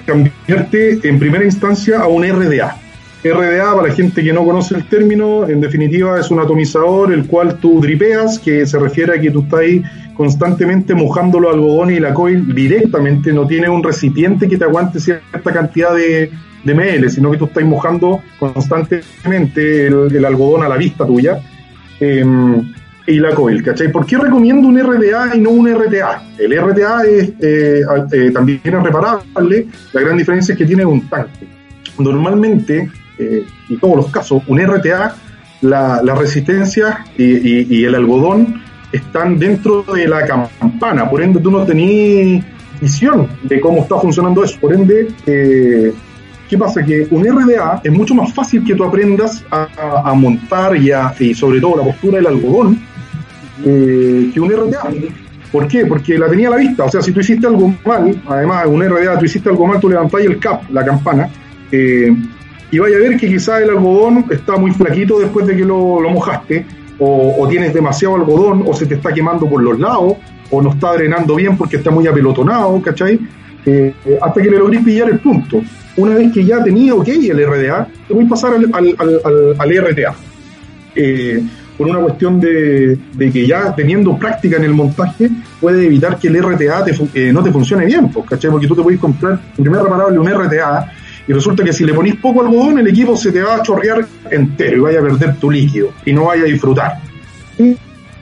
cambiarte 0.05 0.99
en 1.07 1.19
primera 1.19 1.43
instancia 1.43 1.99
a 2.01 2.07
un 2.07 2.23
RDA. 2.23 2.77
RDA, 3.23 3.75
para 3.75 3.87
la 3.87 3.93
gente 3.93 4.23
que 4.23 4.33
no 4.33 4.43
conoce 4.43 4.75
el 4.75 4.87
término, 4.87 5.47
en 5.47 5.61
definitiva 5.61 6.19
es 6.19 6.31
un 6.31 6.39
atomizador 6.39 7.13
el 7.13 7.27
cual 7.27 7.57
tú 7.59 7.79
dripeas, 7.79 8.39
que 8.39 8.65
se 8.65 8.79
refiere 8.79 9.15
a 9.15 9.21
que 9.21 9.29
tú 9.29 9.41
estás 9.41 9.59
ahí 9.59 9.83
constantemente 10.15 10.95
mojando 10.95 11.39
los 11.39 11.53
algodones 11.53 11.97
y 11.97 11.99
la 11.99 12.13
coil 12.13 12.53
directamente, 12.53 13.31
no 13.31 13.45
tiene 13.45 13.69
un 13.69 13.83
recipiente 13.83 14.47
que 14.47 14.57
te 14.57 14.65
aguante 14.65 14.99
cierta 14.99 15.51
cantidad 15.51 15.95
de, 15.95 16.31
de 16.63 16.73
ml, 16.73 17.09
sino 17.09 17.31
que 17.31 17.37
tú 17.37 17.45
estás 17.45 17.63
mojando 17.63 18.21
constantemente 18.39 19.87
el, 19.87 20.25
algodón 20.25 20.63
a 20.63 20.69
la 20.69 20.77
vista 20.77 21.05
tuya 21.05 21.39
em, 21.99 22.71
y 23.07 23.19
la 23.19 23.33
coil, 23.33 23.63
¿cachai? 23.63 23.91
¿Por 23.91 24.05
qué 24.05 24.17
recomiendo 24.17 24.67
un 24.67 24.79
RDA 24.79 25.35
y 25.35 25.39
no 25.39 25.51
un 25.51 25.67
RTA? 25.71 26.23
El 26.37 26.59
RTA 26.59 27.03
es, 27.03 27.33
eh, 27.39 27.81
eh, 28.11 28.31
también 28.31 28.61
es 28.63 28.83
reparable, 28.83 29.67
la 29.93 30.01
gran 30.01 30.17
diferencia 30.17 30.53
es 30.53 30.57
que 30.57 30.65
tiene 30.65 30.85
un 30.85 31.07
tanque. 31.09 31.47
Normalmente, 31.97 32.89
eh, 33.21 33.45
en 33.69 33.79
todos 33.79 33.95
los 33.95 34.07
casos, 34.07 34.41
un 34.47 34.59
RTA, 34.59 35.15
la, 35.61 36.01
resistencia 36.15 37.05
y, 37.17 37.23
y- 37.23 37.67
y 37.69 37.83
el 37.85 37.93
algodón 37.95 38.61
están 38.91 39.37
dentro 39.39 39.83
de 39.83 40.07
la 40.07 40.25
campana, 40.25 41.09
por 41.09 41.21
ende 41.21 41.39
tú 41.39 41.51
no 41.51 41.63
tenías 41.63 42.43
visión 42.81 43.27
de 43.43 43.59
cómo 43.61 43.83
está 43.83 43.97
funcionando 43.99 44.43
eso, 44.43 44.57
por 44.59 44.73
ende, 44.73 45.07
eh, 45.27 45.93
¿qué 46.49 46.57
pasa? 46.57 46.83
Que 46.83 47.07
un 47.11 47.23
RDA 47.25 47.79
es 47.83 47.91
mucho 47.91 48.13
más 48.15 48.33
fácil 48.33 48.63
que 48.65 48.73
tú 48.75 48.83
aprendas 48.83 49.43
a, 49.51 50.13
montar 50.15 50.75
y, 50.75 50.91
a- 50.91 51.13
y 51.19 51.33
sobre 51.33 51.61
todo 51.61 51.77
la 51.77 51.83
postura 51.83 52.17
del 52.17 52.27
algodón 52.27 52.79
eh, 53.63 54.31
que 54.33 54.39
un 54.39 54.49
RDA. 54.51 54.89
¿Por 55.51 55.67
qué? 55.67 55.85
Porque 55.85 56.17
la 56.17 56.27
tenía 56.29 56.47
a 56.47 56.51
la 56.51 56.57
vista. 56.57 56.85
O 56.85 56.89
sea, 56.89 57.01
si 57.01 57.11
tú 57.11 57.19
hiciste 57.19 57.45
algo 57.45 57.73
mal, 57.85 58.21
además 58.27 58.65
un 58.67 58.81
RDA, 58.81 59.19
tú 59.19 59.25
hiciste 59.25 59.49
algo 59.49 59.67
mal, 59.67 59.79
tú 59.79 59.89
levantáis 59.89 60.25
el 60.25 60.39
cap, 60.39 60.63
la 60.71 60.83
campana, 60.85 61.29
eh, 61.71 62.15
y 62.71 62.79
vaya 62.79 62.95
a 62.95 62.99
ver 62.99 63.17
que 63.17 63.27
quizás 63.27 63.61
el 63.61 63.69
algodón 63.69 64.25
está 64.31 64.55
muy 64.55 64.71
flaquito 64.71 65.19
después 65.19 65.45
de 65.45 65.57
que 65.57 65.65
lo, 65.65 65.99
mojaste, 66.09 66.65
o, 66.99 67.45
tienes 67.49 67.73
demasiado 67.73 68.15
algodón, 68.15 68.63
o 68.65 68.73
se 68.73 68.85
te 68.85 68.95
está 68.95 69.11
quemando 69.11 69.47
por 69.47 69.61
los 69.61 69.77
lados, 69.79 70.13
o 70.49 70.61
no 70.61 70.71
está 70.71 70.93
drenando 70.93 71.35
bien 71.35 71.57
porque 71.57 71.77
está 71.77 71.91
muy 71.91 72.07
apelotonado, 72.07 72.81
¿cachai? 72.81 73.19
Eh, 73.65 73.93
hasta 74.21 74.41
que 74.41 74.49
le 74.49 74.57
logrís 74.57 74.83
pillar 74.83 75.09
el 75.09 75.19
punto. 75.19 75.61
Una 75.97 76.15
vez 76.15 76.31
que 76.31 76.45
ya 76.45 76.63
tenía 76.63 76.95
ok 76.95 77.07
el 77.07 77.45
RDA, 77.45 77.87
te 78.07 78.13
voy 78.13 78.25
a 78.25 78.29
pasar 78.29 78.53
al, 78.53 79.77
RTA. 79.77 80.15
Eh, 80.95 81.43
por 81.77 81.89
una 81.89 81.99
cuestión 81.99 82.39
de, 82.39 82.99
que 83.17 83.47
ya 83.47 83.73
teniendo 83.75 84.15
práctica 84.17 84.57
en 84.57 84.65
el 84.65 84.73
montaje 84.73 85.29
puede 85.59 85.85
evitar 85.85 86.17
que 86.19 86.27
el 86.27 86.41
RTA 86.41 86.85
te 86.85 86.93
eh, 87.15 87.33
no 87.33 87.43
te 87.43 87.51
funcione 87.51 87.85
bien, 87.85 88.09
pues, 88.09 88.29
¿cachai? 88.29 88.51
Porque 88.51 88.67
tú 88.67 88.75
te 88.75 88.83
puedes 88.83 88.99
comprar 88.99 89.39
en 89.57 89.63
primer 89.63 89.81
reparable 89.81 90.19
un 90.19 90.27
RTA 90.27 90.91
y 91.27 91.33
resulta 91.33 91.63
que 91.63 91.71
si 91.73 91.85
le 91.85 91.93
ponís 91.93 92.15
poco 92.15 92.41
algodón 92.41 92.79
el 92.79 92.87
equipo 92.87 93.15
se 93.15 93.31
te 93.31 93.41
va 93.41 93.55
a 93.55 93.61
chorrear 93.63 94.05
entero 94.29 94.77
y 94.77 94.79
vaya 94.79 94.99
a 94.99 95.03
perder 95.03 95.37
tu 95.37 95.49
líquido 95.51 95.91
y 96.05 96.13
no 96.13 96.25
vaya 96.25 96.43
a 96.43 96.45
disfrutar. 96.45 96.93
Y, 97.59 97.75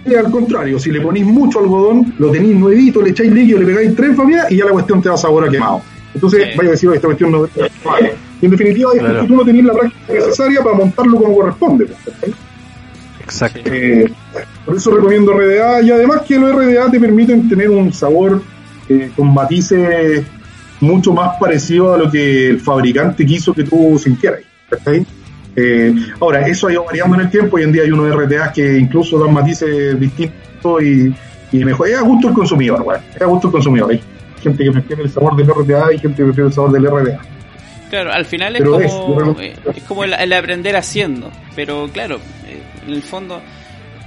y 0.05 0.15
al 0.15 0.29
contrario, 0.31 0.79
si 0.79 0.91
le 0.91 1.01
ponís 1.01 1.25
mucho 1.25 1.59
algodón, 1.59 2.13
lo 2.17 2.31
tenéis 2.31 2.55
nuevito, 2.55 3.01
le 3.01 3.11
echáis 3.11 3.31
líquido, 3.31 3.59
le 3.59 3.65
pegáis 3.65 3.95
tres 3.95 4.15
familias 4.15 4.51
y 4.51 4.57
ya 4.57 4.65
la 4.65 4.71
cuestión 4.71 5.01
te 5.01 5.09
va 5.09 5.15
a 5.15 5.17
sabor 5.17 5.47
a 5.47 5.49
quemado. 5.51 5.81
Entonces, 6.13 6.47
Sí. 6.51 6.57
vaya 6.57 6.69
a 6.69 6.71
decir, 6.71 6.89
"Oye, 6.89 6.95
esta 6.97 7.07
cuestión 7.07 7.31
no 7.31 7.47
vale. 7.85 8.13
Y 8.41 8.45
en 8.45 8.51
definitiva, 8.51 8.91
es 8.95 9.01
porque 9.03 9.27
tú 9.27 9.35
no 9.35 9.43
tenés 9.45 9.65
la 9.65 9.73
práctica 9.73 10.13
necesaria 10.13 10.63
para 10.63 10.75
montarlo 10.75 11.17
como 11.17 11.35
corresponde. 11.35 11.87
Exacto. 13.23 13.59
Eh, 13.65 14.05
por 14.65 14.75
eso 14.75 14.91
recomiendo 14.91 15.33
RDA 15.33 15.81
y 15.81 15.91
además 15.91 16.21
que 16.27 16.37
los 16.39 16.51
RDA 16.55 16.89
te 16.89 16.99
permiten 16.99 17.47
tener 17.47 17.69
un 17.69 17.91
sabor 17.93 18.41
eh, 18.87 19.11
con 19.15 19.33
matices 19.33 20.25
mucho 20.79 21.13
más 21.13 21.37
parecido 21.39 21.93
a 21.93 21.97
lo 21.97 22.09
que 22.09 22.49
el 22.49 22.59
fabricante 22.59 23.25
quiso 23.25 23.53
que 23.53 23.63
tú 23.63 23.99
sintieras. 23.99 24.41
¿cachai? 24.69 25.05
Eh, 25.55 25.93
ahora, 26.19 26.47
eso 26.47 26.67
ha 26.67 26.71
ido 26.71 26.85
variando 26.85 27.15
en 27.15 27.21
el 27.21 27.29
tiempo. 27.29 27.57
Hoy 27.57 27.63
en 27.63 27.71
día 27.71 27.83
hay 27.83 27.91
unos 27.91 28.15
RTA 28.15 28.51
que 28.53 28.77
incluso 28.77 29.19
dan 29.19 29.33
matices 29.33 29.99
distintos 29.99 30.83
y, 30.83 31.13
y 31.51 31.65
mejor. 31.65 31.87
Es 31.87 31.97
a 31.97 32.01
gusto 32.01 32.29
el 32.29 32.33
consumidor, 32.33 32.81
weón. 32.81 33.01
Es 33.13 33.21
a 33.21 33.25
gusto 33.25 33.47
el 33.47 33.53
consumidor. 33.53 33.91
Hay 33.91 34.01
gente 34.41 34.63
que 34.63 34.71
prefiere 34.71 35.03
el 35.03 35.09
sabor 35.09 35.35
del 35.35 35.47
RTA 35.47 35.93
y 35.93 35.99
gente 35.99 36.17
que 36.17 36.23
prefiere 36.25 36.47
el 36.47 36.53
sabor 36.53 36.71
del 36.71 36.85
RDA. 36.85 37.19
Claro, 37.89 38.11
al 38.11 38.25
final 38.25 38.55
es 38.55 38.61
Pero 38.61 38.79
es, 38.79 38.91
como, 38.91 39.33
yo 39.33 39.41
eh, 39.41 39.55
es 39.75 39.83
como 39.83 40.03
el, 40.03 40.13
el 40.13 40.33
aprender 40.33 40.75
haciendo. 40.75 41.31
Pero 41.55 41.89
claro, 41.91 42.17
eh, 42.47 42.61
en 42.85 42.93
el 42.93 43.01
fondo, 43.01 43.41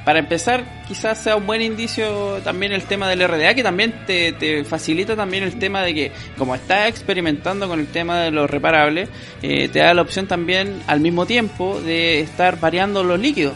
para 0.04 0.18
empezar, 0.18 0.64
quizás 0.88 1.18
sea 1.22 1.36
un 1.36 1.46
buen 1.46 1.62
indicio 1.62 2.40
también 2.42 2.72
el 2.72 2.82
tema 2.82 3.08
del 3.08 3.26
RDA, 3.26 3.54
que 3.54 3.62
también 3.62 3.94
te, 4.06 4.32
te 4.32 4.64
facilita 4.64 5.14
también 5.14 5.44
el 5.44 5.58
tema 5.58 5.82
de 5.82 5.94
que, 5.94 6.12
como 6.36 6.54
estás 6.54 6.88
experimentando 6.88 7.68
con 7.68 7.78
el 7.78 7.86
tema 7.86 8.20
de 8.20 8.30
los 8.32 8.50
reparables, 8.50 9.08
eh, 9.42 9.68
te 9.68 9.78
da 9.78 9.94
la 9.94 10.02
opción 10.02 10.26
también 10.26 10.82
al 10.88 11.00
mismo 11.00 11.24
tiempo 11.26 11.80
de 11.80 12.20
estar 12.20 12.58
variando 12.58 13.04
los 13.04 13.20
líquidos, 13.20 13.54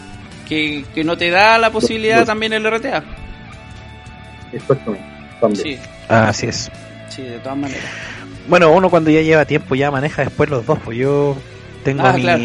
que, 0.48 0.84
que 0.94 1.02
no 1.02 1.16
te 1.16 1.30
da 1.30 1.58
la 1.58 1.70
posibilidad 1.70 2.24
también 2.24 2.52
el 2.52 2.64
RTA. 2.64 3.02
Exactamente. 4.52 5.04
También. 5.40 5.62
Sí, 5.62 5.78
Así 6.08 6.46
es. 6.46 6.70
sí, 7.08 7.22
de 7.22 7.38
todas 7.40 7.58
maneras. 7.58 7.84
Bueno, 8.48 8.70
uno 8.70 8.88
cuando 8.88 9.10
ya 9.10 9.20
lleva 9.22 9.44
tiempo 9.44 9.74
ya 9.74 9.90
maneja 9.90 10.22
después 10.22 10.48
los 10.48 10.64
dos, 10.64 10.78
pues 10.84 10.96
yo 10.96 11.36
tengo 11.84 12.06
Ah, 12.06 12.12
mi 12.12 12.22
claro. 12.22 12.42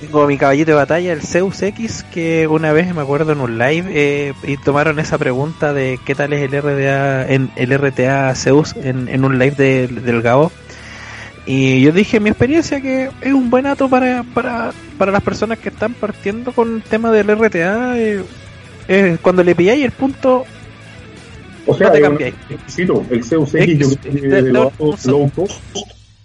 Tengo 0.00 0.26
mi 0.26 0.36
caballito 0.38 0.70
de 0.70 0.76
batalla, 0.76 1.12
el 1.12 1.20
Zeus 1.22 1.60
X, 1.62 2.04
que 2.12 2.46
una 2.46 2.72
vez 2.72 2.94
me 2.94 3.02
acuerdo 3.02 3.32
en 3.32 3.40
un 3.40 3.58
live 3.58 3.86
eh, 3.90 4.32
y 4.44 4.56
tomaron 4.56 4.98
esa 4.98 5.18
pregunta 5.18 5.72
de 5.72 5.98
qué 6.04 6.14
tal 6.14 6.32
es 6.32 6.42
el 6.42 6.60
RDA 6.62 7.26
en 7.28 7.50
el 7.56 7.70
RTA 7.78 8.34
Zeus 8.34 8.74
en, 8.76 9.08
en 9.08 9.24
un 9.24 9.38
live 9.38 9.54
de- 9.56 9.88
del 9.88 10.22
Gabo. 10.22 10.50
Y 11.46 11.80
yo 11.82 11.92
dije 11.92 12.20
mi 12.20 12.30
experiencia 12.30 12.80
que 12.80 13.10
es 13.20 13.32
un 13.32 13.50
buen 13.50 13.66
ato 13.66 13.88
para, 13.88 14.22
para, 14.34 14.72
para 14.98 15.10
las 15.12 15.22
personas 15.22 15.58
que 15.58 15.68
están 15.70 15.94
partiendo 15.94 16.52
con 16.52 16.76
el 16.76 16.82
tema 16.82 17.10
del 17.10 17.28
RTA. 17.30 17.98
eh, 17.98 18.22
eh, 18.88 19.18
cuando 19.22 19.42
le 19.44 19.54
pilláis 19.54 19.84
el 19.84 19.92
punto, 19.92 20.44
O 21.66 21.76
sea, 21.76 21.88
No 21.88 21.92
te 22.16 22.28
es 22.28 22.34
exquisito. 22.50 23.04
El 23.10 23.22
Zeus 23.24 23.54
X, 23.54 23.78
yo 23.78 23.88
creo 24.00 24.00
que 24.14 24.20
de- 24.20 24.28
de 24.28 24.42
de- 24.42 24.52
low 24.52 25.30
cost 25.36 25.50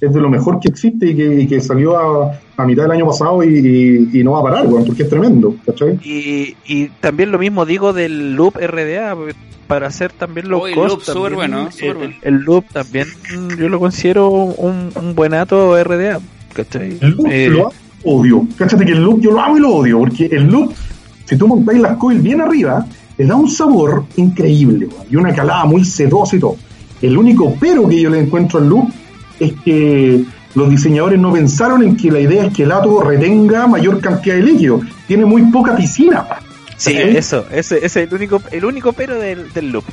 es 0.01 0.13
de 0.13 0.19
lo 0.21 0.29
mejor 0.29 0.59
que 0.59 0.67
existe 0.69 1.07
y 1.11 1.15
que, 1.15 1.41
y 1.41 1.47
que 1.47 1.61
salió 1.61 1.97
a, 1.97 2.39
a 2.57 2.65
mitad 2.65 2.83
del 2.83 2.91
año 2.91 3.07
pasado 3.07 3.43
y, 3.43 3.47
y- 4.13 4.19
y 4.19 4.23
no 4.23 4.31
va 4.31 4.39
a 4.39 4.43
parar, 4.43 4.67
porque 4.67 5.03
es 5.03 5.09
tremendo, 5.09 5.55
¿cachai? 5.65 5.99
Y, 6.03 6.55
y 6.65 6.87
también 6.99 7.31
lo 7.31 7.39
mismo 7.39 7.65
digo 7.65 7.93
del 7.93 8.35
loop 8.35 8.55
RDA, 8.57 9.15
para 9.67 9.87
hacer 9.87 10.11
también 10.11 10.49
low 10.49 10.61
Oh, 10.61 10.67
el 10.67 10.75
loop, 10.75 11.01
súper 11.01 11.13
también 11.13 11.35
bueno, 11.35 11.69
el, 11.81 11.93
bueno. 11.95 12.13
el 12.21 12.35
loop 12.35 12.65
también 12.71 13.07
mm, 13.07 13.57
yo 13.57 13.69
lo 13.69 13.79
considero 13.79 14.29
un, 14.29 14.91
un 14.95 15.15
buenato 15.15 15.81
RDA. 15.83 16.19
¿cachai? 16.53 16.97
El 17.01 17.09
loop 17.11 17.27
Eh, 17.31 17.49
lo 17.49 17.61
amo, 17.67 17.71
odio. 18.03 18.47
Cáchate 18.57 18.85
que 18.85 18.91
el 18.91 19.01
loop 19.03 19.21
yo 19.21 19.31
lo 19.31 19.41
amo 19.41 19.57
y 19.57 19.61
lo 19.61 19.69
odio, 19.75 19.99
porque 19.99 20.25
el 20.25 20.47
loop, 20.47 20.71
si 21.25 21.35
tú 21.37 21.47
montáis 21.47 21.79
las 21.79 21.97
coil 21.97 22.19
bien 22.19 22.41
arriba, 22.41 22.85
le 23.17 23.25
da 23.25 23.35
un 23.35 23.49
sabor 23.49 24.03
increíble, 24.17 24.87
y 25.09 25.15
una 25.15 25.33
calada 25.33 25.65
muy 25.65 25.83
sedosa 25.83 26.35
y 26.35 26.39
todo. 26.39 26.57
El 27.01 27.17
único 27.17 27.55
pero 27.59 27.87
que 27.87 27.99
yo 28.01 28.09
le 28.09 28.19
encuentro 28.19 28.59
al 28.59 28.69
loop 28.69 28.89
es 29.39 29.53
que 29.63 30.23
los 30.53 30.69
diseñadores 30.69 31.19
no 31.19 31.33
pensaron 31.33 31.83
en 31.83 31.97
que 31.97 32.09
la 32.11 32.19
idea 32.19 32.45
es 32.45 32.53
que 32.53 32.63
el 32.63 32.71
átomo 32.71 33.01
retenga 33.01 33.67
mayor 33.67 33.99
cantidad 33.99 34.35
de 34.35 34.43
líquido. 34.43 34.79
Tiene 35.07 35.25
muy 35.25 35.43
poca 35.51 35.75
piscina. 35.75 36.25
sí, 36.77 36.93
eso, 36.93 37.45
ese, 37.51 37.77
ese 37.77 37.85
es 37.85 37.95
el 37.97 38.13
único, 38.13 38.41
el 38.51 38.65
único 38.65 38.93
pero 38.93 39.15
del, 39.19 39.51
del 39.53 39.71
loop. 39.71 39.83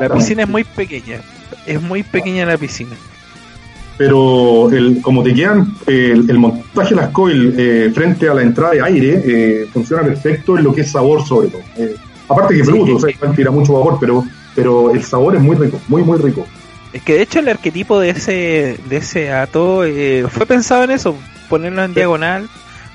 La 0.00 0.08
piscina 0.12 0.42
es 0.42 0.48
muy 0.48 0.64
pequeña, 0.64 1.20
es 1.66 1.80
muy 1.80 2.02
pequeña 2.02 2.44
la 2.46 2.56
piscina. 2.58 2.96
pero 3.96 4.70
el, 4.70 5.00
como 5.02 5.22
te 5.22 5.34
quedan 5.34 5.74
eh, 5.86 6.12
el, 6.14 6.28
el 6.30 6.38
montaje 6.38 6.94
de 6.94 7.00
las 7.00 7.10
coil 7.10 7.54
eh, 7.58 7.90
frente 7.94 8.28
a 8.28 8.34
la 8.34 8.42
entrada 8.42 8.72
de 8.72 8.82
aire 8.82 9.22
eh, 9.24 9.66
funciona 9.72 10.02
perfecto 10.02 10.56
en 10.56 10.64
lo 10.64 10.72
que 10.74 10.82
es 10.82 10.90
sabor 10.90 11.22
sobre 11.26 11.48
todo. 11.48 11.60
Eh, 11.76 11.94
aparte 12.28 12.54
que 12.54 12.60
es 12.60 12.66
Sí. 12.66 12.72
bruto, 12.72 12.96
o 12.96 13.00
sea, 13.00 13.32
tira 13.36 13.50
mucho 13.50 13.74
vapor, 13.74 13.98
pero, 14.00 14.24
pero 14.54 14.90
el 14.90 15.02
sabor 15.02 15.36
es 15.36 15.42
muy 15.42 15.56
rico, 15.56 15.78
muy 15.88 16.02
muy 16.02 16.18
rico. 16.18 16.46
Es 16.92 17.02
que 17.02 17.14
de 17.14 17.22
hecho 17.22 17.38
el 17.38 17.48
arquetipo 17.48 17.98
de 18.00 18.10
ese, 18.10 18.78
de 18.86 18.96
ese 18.96 19.32
ato 19.32 19.84
eh, 19.84 20.26
fue 20.28 20.44
pensado 20.46 20.82
en 20.84 20.90
eso, 20.90 21.16
ponerlo 21.48 21.82
en 21.84 21.90
Sí. 21.90 21.96
diagonal 22.00 22.48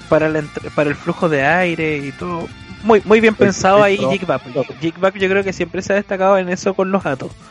para, 0.10 0.28
la 0.30 0.44
para 0.76 0.90
el 0.90 0.96
flujo 0.96 1.30
de 1.30 1.44
aire 1.46 1.98
y 1.98 2.12
todo. 2.12 2.48
Muy, 2.84 3.02
muy 3.06 3.20
bien 3.22 3.34
pensado 3.36 3.82
ahí 3.82 3.98
Perfecto. 3.98 4.12
Jig 4.12 4.26
Bap. 4.28 4.42
Jig 4.82 5.00
Bap 5.00 5.16
yo 5.18 5.28
creo 5.30 5.44
que 5.44 5.54
siempre 5.54 5.82
se 5.82 5.94
ha 5.94 5.96
destacado 5.96 6.38
en 6.38 6.50
eso 6.50 6.74
con 6.74 6.92
los 6.92 7.06
atos. 7.06 7.32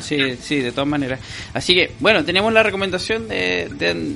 Sí, 0.00 0.36
sí, 0.40 0.60
de 0.60 0.70
todas 0.72 0.86
maneras. 0.88 1.18
Así 1.52 1.74
que, 1.74 1.92
bueno, 2.00 2.24
tenemos 2.24 2.52
la 2.52 2.62
recomendación 2.62 3.26
de, 3.28 3.68
de- 3.76 4.14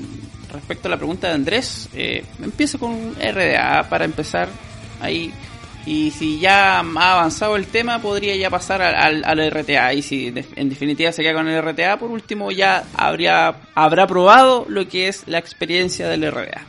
respecto 0.53 0.87
a 0.89 0.91
la 0.93 0.97
pregunta 0.97 1.27
de 1.29 1.35
Andrés. 1.35 1.89
Eh, 1.95 2.25
empieza 2.43 2.79
con 2.79 2.93
un 2.93 3.15
RDA 3.17 3.89
para 3.89 4.05
empezar 4.05 4.49
ahí 5.01 5.33
Y 5.89 6.11
si 6.11 6.39
ya 6.39 6.81
ha 6.81 7.13
avanzado 7.13 7.57
el 7.57 7.67
tema, 7.67 8.03
podría 8.03 8.37
ya 8.37 8.51
pasar 8.51 8.83
al, 8.83 9.51
RTA. 9.51 9.95
Y 9.95 10.03
si 10.03 10.27
en 10.27 10.69
definitiva 10.69 11.13
se 11.13 11.23
queda 11.23 11.33
con 11.33 11.49
el 11.49 11.63
RTA, 11.63 11.99
por 11.99 12.11
último 12.11 12.51
ya 12.51 12.85
habría, 12.93 13.57
habrá 13.75 14.07
probado 14.07 14.67
lo 14.69 14.87
que 14.87 15.09
es 15.09 15.23
la 15.27 15.39
experiencia 15.39 16.07
del 16.07 16.31
RTA. 16.31 16.67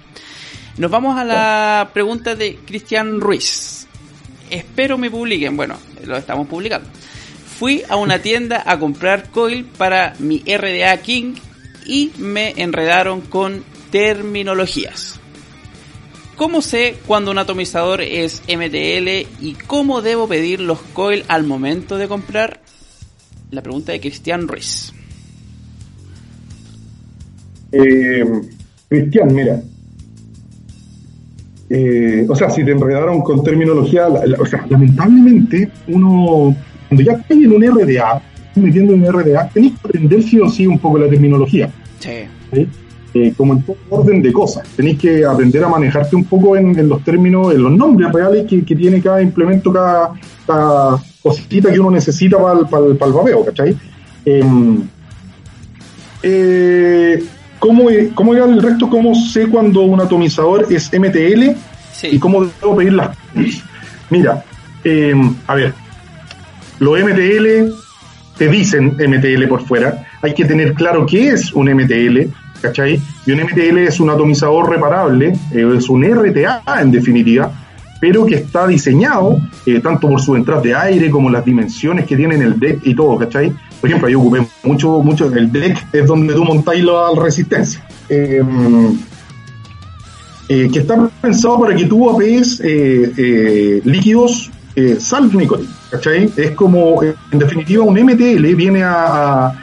Nos 0.77 0.89
vamos 0.89 1.17
a 1.17 1.25
la 1.25 1.89
pregunta 1.93 2.35
de 2.35 2.59
Cristian 2.65 3.19
Ruiz. 3.19 3.87
Espero 4.49 4.97
me 4.97 5.11
publiquen. 5.11 5.57
Bueno, 5.57 5.75
lo 6.05 6.15
estamos 6.15 6.47
publicando. 6.47 6.89
Fui 7.59 7.83
a 7.89 7.97
una 7.97 8.19
tienda 8.19 8.63
a 8.65 8.79
comprar 8.79 9.31
coil 9.31 9.65
para 9.65 10.13
mi 10.19 10.41
RDA 10.47 10.95
King 11.01 11.35
y 11.85 12.13
me 12.19 12.53
enredaron 12.55 13.19
con 13.19 13.65
terminologías. 13.91 15.18
¿Cómo 16.39 16.61
sé 16.61 16.95
cuando 17.05 17.31
un 17.31 17.37
atomizador 17.37 17.99
es 17.99 18.43
MTL 18.47 19.27
y 19.41 19.57
cómo 19.67 20.01
debo 20.01 20.25
pedir 20.25 20.61
los 20.61 20.79
coil 20.79 21.25
al 21.27 21.43
momento 21.43 21.97
de 21.97 22.07
comprar? 22.07 22.61
La 23.51 23.61
pregunta 23.61 23.91
de 23.91 23.99
Cristian 23.99 24.47
Ruiz. 24.47 24.93
Eh, 27.73 28.23
Cristian, 28.87 29.35
mira. 29.35 29.61
Eh, 31.69 32.25
o 32.29 32.33
sea, 32.33 32.49
si 32.49 32.63
te 32.63 32.71
enredaron 32.71 33.19
con 33.19 33.43
terminología, 33.43 34.07
o 34.07 34.45
sea, 34.45 34.65
lamentablemente 34.69 35.69
uno, 35.89 36.55
cuando 36.87 37.03
ya 37.03 37.17
estás 37.17 37.31
en 37.31 37.51
un 37.51 37.63
RDA, 37.63 38.21
metiendo 38.55 38.93
en 38.93 39.03
un 39.03 39.11
RDA, 39.11 39.49
tenés 39.49 39.73
que 39.73 39.79
aprender 39.89 40.23
sí 40.23 40.39
o 40.39 40.47
sí 40.47 40.65
un 40.65 40.79
poco 40.79 40.99
la 40.99 41.09
terminología. 41.09 41.69
Sí. 41.99 42.65
Eh, 43.11 43.33
como 43.35 43.53
en 43.53 43.63
todo 43.63 43.75
orden 43.89 44.21
de 44.21 44.31
cosas. 44.31 44.67
Tenéis 44.75 44.99
que 44.99 45.25
aprender 45.25 45.63
a 45.63 45.67
manejarte 45.67 46.15
un 46.15 46.25
poco 46.25 46.55
en, 46.55 46.87
los 46.87 47.03
términos, 47.03 47.51
en 47.53 47.63
los 47.63 47.71
nombres 47.71 48.11
reales 48.13 48.45
que, 48.47 48.61
tiene 48.61 49.01
cada 49.01 49.19
implemento, 49.19 49.73
cada, 49.73 50.11
cosita 51.23 51.71
que 51.71 51.79
uno 51.79 51.89
necesita 51.89 52.37
para 52.37 52.59
el, 52.59 52.67
para 52.67 52.85
el, 52.85 53.13
babeo, 53.13 53.43
¿cachai? 53.45 53.75
Em, 54.25 54.83
eh, 56.21 57.23
¿cómo, 57.57 57.85
¿Cómo 58.13 58.35
era 58.35 58.45
el 58.45 58.61
resto? 58.61 58.87
¿Cómo 58.87 59.15
sé 59.15 59.47
cuando 59.47 59.81
un 59.81 59.99
atomizador 59.99 60.67
es 60.69 60.91
MTL? 60.93 61.55
¿Y 62.03 62.19
cómo 62.19 62.45
debo 62.45 62.75
pedir 62.75 62.93
las... 62.93 63.17
Mira, 64.11 64.43
em, 64.83 65.33
a 65.47 65.55
ver, 65.55 65.73
los 66.79 66.99
MTL 66.99 67.73
te 68.37 68.47
dicen 68.47 68.95
MTL 68.97 69.47
por 69.47 69.65
fuera, 69.65 70.05
hay 70.21 70.33
que 70.33 70.45
tener 70.45 70.73
claro 70.73 71.05
qué 71.05 71.29
es 71.29 71.51
un 71.53 71.69
MTL, 71.69 72.31
¿cachai? 72.61 73.01
Y 73.25 73.31
un 73.31 73.41
MTL 73.41 73.77
es 73.79 73.99
un 73.99 74.09
atomizador 74.09 74.69
reparable, 74.69 75.33
eh, 75.53 75.73
es 75.77 75.89
un 75.89 76.03
RTA 76.03 76.63
en 76.81 76.91
definitiva, 76.91 77.51
pero 77.99 78.25
que 78.25 78.35
está 78.35 78.67
diseñado 78.67 79.39
eh, 79.65 79.79
tanto 79.81 80.07
por 80.07 80.21
su 80.21 80.35
entrada 80.35 80.61
de 80.61 80.75
aire 80.75 81.09
como 81.09 81.29
las 81.29 81.43
dimensiones 81.43 82.05
que 82.05 82.15
tiene 82.15 82.35
en 82.35 82.43
el 82.43 82.59
deck 82.59 82.79
y 82.83 82.95
todo, 82.95 83.17
¿cachai? 83.17 83.51
Por 83.79 83.89
ejemplo, 83.89 84.09
yo 84.09 84.19
ocupé 84.19 84.45
mucho, 84.63 85.01
mucho, 85.01 85.33
el 85.33 85.51
deck 85.51 85.85
es 85.93 86.05
donde 86.05 86.33
tú 86.33 86.43
montáis 86.43 86.83
la 86.83 87.09
resistencia. 87.17 87.85
Eh, 88.09 88.41
que 90.47 90.79
está 90.79 91.07
pensado 91.21 91.59
para 91.59 91.75
que 91.75 91.85
tú 91.85 92.09
apees 92.09 92.59
líquidos 93.85 94.49
sal 94.97 95.29
nicotina, 95.31 95.69
¿cachai? 95.91 96.31
Es 96.35 96.51
como, 96.51 97.03
en 97.03 97.39
definitiva, 97.39 97.83
un 97.83 97.93
MTL 97.93 98.55
viene 98.55 98.81
a, 98.81 99.53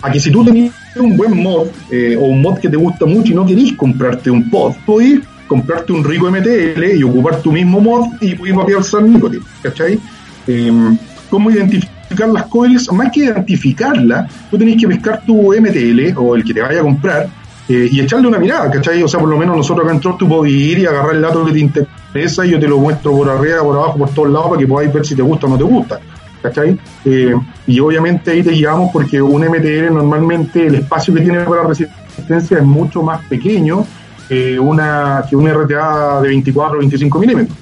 a 0.00 0.12
que 0.12 0.20
si 0.20 0.30
tú 0.30 0.44
tenías 0.44 0.72
un 1.00 1.16
buen 1.16 1.42
mod 1.42 1.68
eh, 1.90 2.16
o 2.16 2.26
un 2.26 2.42
mod 2.42 2.58
que 2.58 2.68
te 2.68 2.76
gusta 2.76 3.06
mucho 3.06 3.32
y 3.32 3.34
no 3.34 3.46
querís 3.46 3.74
comprarte 3.74 4.30
un 4.30 4.48
pod, 4.50 4.74
podés 4.86 5.20
comprarte 5.46 5.92
un 5.92 6.04
rico 6.04 6.30
MTL 6.30 6.84
y 6.96 7.02
ocupar 7.02 7.40
tu 7.40 7.52
mismo 7.52 7.80
mod 7.80 8.06
y 8.20 8.34
podés 8.34 8.54
mapear 8.54 8.84
San 8.84 9.12
Nicotin, 9.12 9.40
¿cachai? 9.62 9.98
Em, 10.46 10.96
¿Cómo 11.30 11.50
identificar 11.50 12.28
las 12.28 12.46
coils? 12.46 12.90
Más 12.92 13.12
que 13.12 13.20
identificarla, 13.20 14.28
tú 14.50 14.56
tenés 14.56 14.80
que 14.80 14.88
pescar 14.88 15.22
tu 15.26 15.52
MTL 15.52 16.16
o 16.16 16.34
el 16.36 16.44
que 16.44 16.54
te 16.54 16.62
vaya 16.62 16.80
a 16.80 16.82
comprar 16.82 17.28
eh, 17.68 17.88
y 17.90 18.00
echarle 18.00 18.28
una 18.28 18.38
mirada, 18.38 18.70
¿cachai? 18.70 19.02
O 19.02 19.08
sea, 19.08 19.20
por 19.20 19.28
lo 19.28 19.36
menos 19.36 19.56
nosotros 19.56 19.84
acá 19.84 19.94
en 19.94 20.00
Trot 20.00 20.16
tú 20.16 20.26
podés 20.26 20.52
ir 20.52 20.78
y 20.78 20.86
agarrar 20.86 21.14
el 21.14 21.20
dato 21.20 21.44
que 21.44 21.52
te 21.52 21.58
interesa 21.58 22.46
y 22.46 22.50
yo 22.50 22.58
te 22.58 22.66
lo 22.66 22.78
muestro 22.78 23.12
por 23.12 23.28
arriba, 23.28 23.62
por 23.62 23.76
abajo, 23.76 23.98
por 23.98 24.10
todos 24.10 24.30
lados 24.30 24.48
para 24.48 24.58
que 24.60 24.66
podáis 24.66 24.92
ver 24.92 25.04
si 25.04 25.14
te 25.14 25.22
gusta 25.22 25.46
o 25.46 25.50
no 25.50 25.58
te 25.58 25.64
gusta. 25.64 26.00
¿Cachai? 26.42 26.78
Eh, 27.04 27.34
y 27.66 27.80
obviamente 27.80 28.30
ahí 28.30 28.42
te 28.42 28.50
guiamos 28.50 28.90
porque 28.92 29.20
un 29.20 29.42
MTL 29.42 29.92
normalmente 29.92 30.66
el 30.66 30.76
espacio 30.76 31.14
que 31.14 31.20
tiene 31.20 31.40
para 31.40 31.64
resistencia 31.64 32.58
es 32.58 32.64
mucho 32.64 33.02
más 33.02 33.24
pequeño 33.26 33.84
que, 34.28 34.58
una, 34.58 35.24
que 35.28 35.36
un 35.36 35.48
RTA 35.48 36.20
de 36.20 36.28
24 36.28 36.76
o 36.76 36.78
25 36.78 37.18
milímetros. 37.18 37.58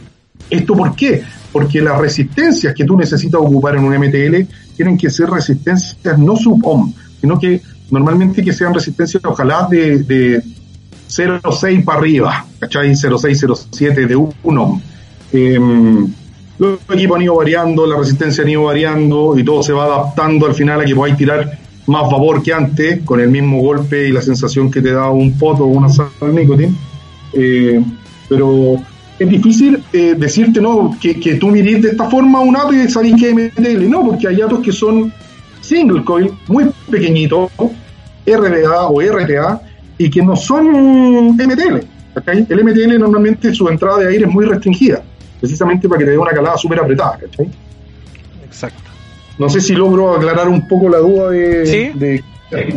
¿Esto 0.51 0.75
por 0.75 0.95
qué? 0.95 1.23
Porque 1.53 1.81
las 1.81 1.99
resistencias 1.99 2.75
que 2.75 2.85
tú 2.85 2.97
necesitas 2.97 3.41
ocupar 3.41 3.77
en 3.77 3.85
un 3.85 3.97
MTL 3.97 4.53
tienen 4.77 4.99
que 4.99 5.11
ser 5.11 5.31
resistencias 5.31 6.19
no 6.19 6.37
sub-ohm, 6.37 6.93
sino 7.21 7.39
que 7.39 7.61
normalmente 7.91 8.43
que 8.43 8.53
sean 8.53 8.75
resistencias 8.75 9.25
ojalá 9.25 9.67
de, 9.71 9.99
de 9.99 10.43
0,6 11.09 11.85
para 11.85 11.99
arriba, 11.99 12.47
¿cachai? 12.59 12.91
0,6, 12.91 13.71
0,7 13.71 14.07
de 14.07 14.17
1 14.17 14.35
ohm. 14.43 14.81
Eh, 15.33 15.59
los 16.59 16.79
equipos 16.91 17.17
han 17.17 17.23
ido 17.23 17.37
variando, 17.37 17.87
la 17.87 17.99
resistencia 17.99 18.43
han 18.43 18.51
ido 18.51 18.65
variando 18.65 19.39
y 19.39 19.45
todo 19.45 19.63
se 19.63 19.73
va 19.73 19.85
adaptando 19.85 20.47
al 20.47 20.55
final 20.55 20.81
a 20.81 20.85
que 20.85 20.95
podáis 20.95 21.17
tirar 21.17 21.59
más 21.87 22.11
vapor 22.11 22.43
que 22.43 22.53
antes, 22.53 23.03
con 23.05 23.21
el 23.21 23.29
mismo 23.29 23.61
golpe 23.61 24.09
y 24.09 24.13
la 24.13 24.23
sensación 24.23 24.71
que 24.71 24.81
te 24.81 24.93
da 24.93 25.11
un 25.11 25.39
pot 25.39 25.61
o 25.61 25.67
una 25.67 25.89
sal 25.89 26.09
de 26.21 26.71
Eh, 27.35 27.85
pero 28.29 28.77
es 29.19 29.29
difícil 29.29 29.83
eh, 29.93 30.15
decirte 30.17 30.61
no 30.61 30.97
que, 31.01 31.21
que 31.21 31.35
tú 31.35 31.49
mirís 31.49 31.83
de 31.83 31.91
esta 31.91 32.09
forma 32.09 32.41
un 32.41 32.57
ato 32.57 32.73
y 32.73 32.89
sabéis 32.89 33.17
que 33.21 33.35
MTL. 33.35 33.89
No, 33.89 34.05
porque 34.05 34.29
hay 34.29 34.41
atos 34.41 34.61
que 34.61 34.73
son 34.73 35.13
single 35.61 36.03
coil, 36.05 36.31
muy 36.49 36.65
pequeñitos, 36.91 37.51
RDA 38.27 38.89
o 38.89 39.01
RTA, 39.01 39.61
y 39.99 40.11
que 40.11 40.23
no 40.23 40.35
son 40.35 41.37
MTL. 41.37 41.81
El 42.27 42.65
MTL 42.65 42.99
normalmente 42.99 43.55
su 43.55 43.69
entrada 43.69 43.99
de 43.99 44.09
aire 44.09 44.25
es 44.25 44.31
muy 44.31 44.47
restringida 44.47 45.03
precisamente 45.41 45.89
para 45.89 45.99
que 45.99 46.05
te 46.05 46.11
dé 46.13 46.19
una 46.19 46.33
calada 46.33 46.57
súper 46.57 46.81
apretada, 46.81 47.19
¿cachai? 47.19 47.51
Exacto. 48.45 48.91
No 49.39 49.49
sé 49.49 49.61
si 49.61 49.75
logro 49.75 50.15
aclarar 50.15 50.49
un 50.49 50.67
poco 50.67 50.89
la 50.89 50.99
duda 50.99 51.31
de... 51.31 51.67
¿Sí? 51.67 52.73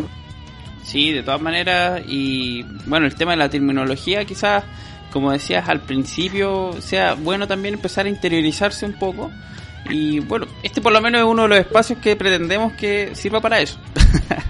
Sí, 0.83 1.11
de 1.11 1.21
todas 1.21 1.39
maneras, 1.39 2.01
y 2.07 2.63
bueno, 2.87 3.05
el 3.05 3.13
tema 3.13 3.31
de 3.31 3.37
la 3.37 3.49
terminología 3.49 4.25
quizás, 4.25 4.63
como 5.11 5.31
decías 5.31 5.69
al 5.69 5.81
principio, 5.81 6.71
sea 6.79 7.13
bueno 7.13 7.47
también 7.47 7.75
empezar 7.75 8.07
a 8.07 8.09
interiorizarse 8.09 8.85
un 8.85 8.93
poco. 8.93 9.29
Y 9.89 10.19
bueno, 10.19 10.47
este 10.63 10.81
por 10.81 10.91
lo 10.91 10.99
menos 10.99 11.21
es 11.21 11.27
uno 11.27 11.43
de 11.43 11.47
los 11.49 11.59
espacios 11.59 11.99
que 11.99 12.15
pretendemos 12.15 12.73
que 12.73 13.13
sirva 13.13 13.39
para 13.39 13.59
eso. 13.59 13.77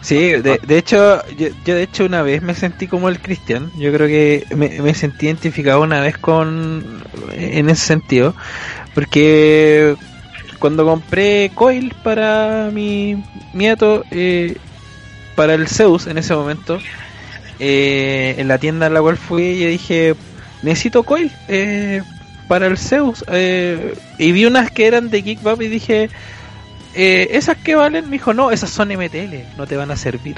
Sí, 0.00 0.32
de, 0.32 0.60
de 0.64 0.78
hecho, 0.78 1.26
yo, 1.36 1.48
de 1.64 1.82
hecho 1.82 2.04
una 2.04 2.22
vez 2.22 2.42
me 2.42 2.54
sentí 2.54 2.86
como 2.86 3.08
el 3.08 3.20
Cristian. 3.20 3.70
Yo 3.76 3.92
creo 3.92 4.06
que 4.06 4.46
me, 4.54 4.94
sentí 4.94 5.26
identificado 5.26 5.82
una 5.82 6.00
vez 6.00 6.16
con 6.18 7.02
en 7.32 7.68
ese 7.68 7.86
sentido, 7.86 8.34
porque 8.94 9.96
cuando 10.58 10.84
compré 10.84 11.50
coil 11.54 11.94
para 12.02 12.70
mi 12.72 13.22
nieto, 13.52 14.04
eh, 14.10 14.56
para 15.34 15.54
el 15.54 15.66
Zeus 15.68 16.06
en 16.06 16.18
ese 16.18 16.34
momento, 16.34 16.78
eh, 17.58 18.36
en 18.38 18.48
la 18.48 18.58
tienda 18.58 18.86
en 18.86 18.94
la 18.94 19.00
cual 19.00 19.16
fui, 19.16 19.58
yo 19.58 19.68
dije 19.68 20.14
necesito 20.62 21.02
coil 21.02 21.30
eh, 21.48 22.02
para 22.48 22.66
el 22.66 22.78
Zeus 22.78 23.24
y 24.18 24.32
vi 24.32 24.44
unas 24.46 24.70
que 24.70 24.86
eran 24.86 25.10
de 25.10 25.22
Geekbab 25.22 25.60
y 25.62 25.68
dije 25.68 26.10
eh, 26.96 27.28
¿esas 27.32 27.56
que 27.58 27.74
valen? 27.74 28.06
Me 28.06 28.12
dijo, 28.12 28.32
no, 28.34 28.50
esas 28.50 28.70
son 28.70 28.88
MTL, 28.88 29.56
no 29.56 29.66
te 29.66 29.76
van 29.76 29.90
a 29.90 29.96
servir. 29.96 30.36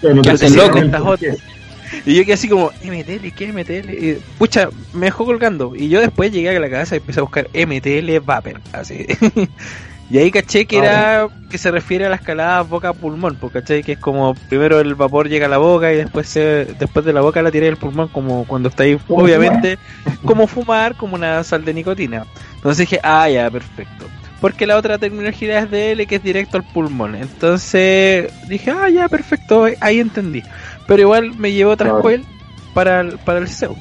te 0.00 0.50
loco. 0.50 0.80
Y 2.04 2.14
yo 2.14 2.24
quedé 2.24 2.32
así 2.32 2.48
como, 2.48 2.70
MTL, 2.82 3.28
¿qué 3.36 3.52
MTL? 3.52 3.90
Y, 3.90 4.18
pucha, 4.38 4.68
me 4.92 5.06
dejó 5.06 5.24
colgando. 5.24 5.74
Y 5.76 5.88
yo 5.88 6.00
después 6.00 6.32
llegué 6.32 6.56
a 6.56 6.60
la 6.60 6.70
casa 6.70 6.96
y 6.96 6.98
empecé 6.98 7.20
a 7.20 7.22
buscar 7.22 7.48
MTL 7.54 8.18
Vapor, 8.24 8.60
así. 8.72 9.06
y 10.08 10.18
ahí 10.18 10.30
caché 10.30 10.66
que 10.66 10.78
era, 10.78 11.28
que 11.50 11.58
se 11.58 11.70
refiere 11.70 12.06
a 12.06 12.08
la 12.08 12.16
escalada 12.16 12.62
boca-pulmón, 12.62 13.36
porque 13.40 13.60
caché 13.60 13.82
que 13.82 13.92
es 13.92 13.98
como, 13.98 14.34
primero 14.48 14.78
el 14.78 14.94
vapor 14.94 15.28
llega 15.28 15.46
a 15.46 15.48
la 15.48 15.58
boca 15.58 15.92
y 15.92 15.96
después 15.96 16.28
se, 16.28 16.66
después 16.78 17.04
de 17.04 17.12
la 17.12 17.22
boca 17.22 17.42
la 17.42 17.50
tiré 17.50 17.66
el 17.66 17.76
pulmón, 17.76 18.08
como 18.08 18.46
cuando 18.46 18.68
está 18.68 18.84
ahí, 18.84 18.98
obviamente, 19.08 19.78
como 20.24 20.46
fumar, 20.46 20.96
como 20.96 21.16
una 21.16 21.42
sal 21.42 21.64
de 21.64 21.74
nicotina. 21.74 22.24
Entonces 22.54 22.88
dije, 22.88 23.00
ah, 23.02 23.28
ya, 23.28 23.50
perfecto. 23.50 24.06
Porque 24.40 24.66
la 24.66 24.76
otra 24.76 24.98
terminología 24.98 25.60
es 25.60 25.70
de 25.70 25.92
L 25.92 26.06
que 26.06 26.16
es 26.16 26.22
directo 26.22 26.56
al 26.56 26.64
pulmón. 26.64 27.16
Entonces 27.16 28.30
dije, 28.48 28.70
ah, 28.70 28.88
ya, 28.88 29.08
perfecto, 29.08 29.66
ahí 29.80 29.98
entendí. 29.98 30.42
Pero 30.86 31.02
igual 31.02 31.34
me 31.36 31.52
llevó 31.52 31.72
otra 31.72 31.90
claro. 31.90 32.24
para 32.74 33.00
el, 33.00 33.18
para 33.18 33.38
el 33.40 33.48
SEO, 33.48 33.74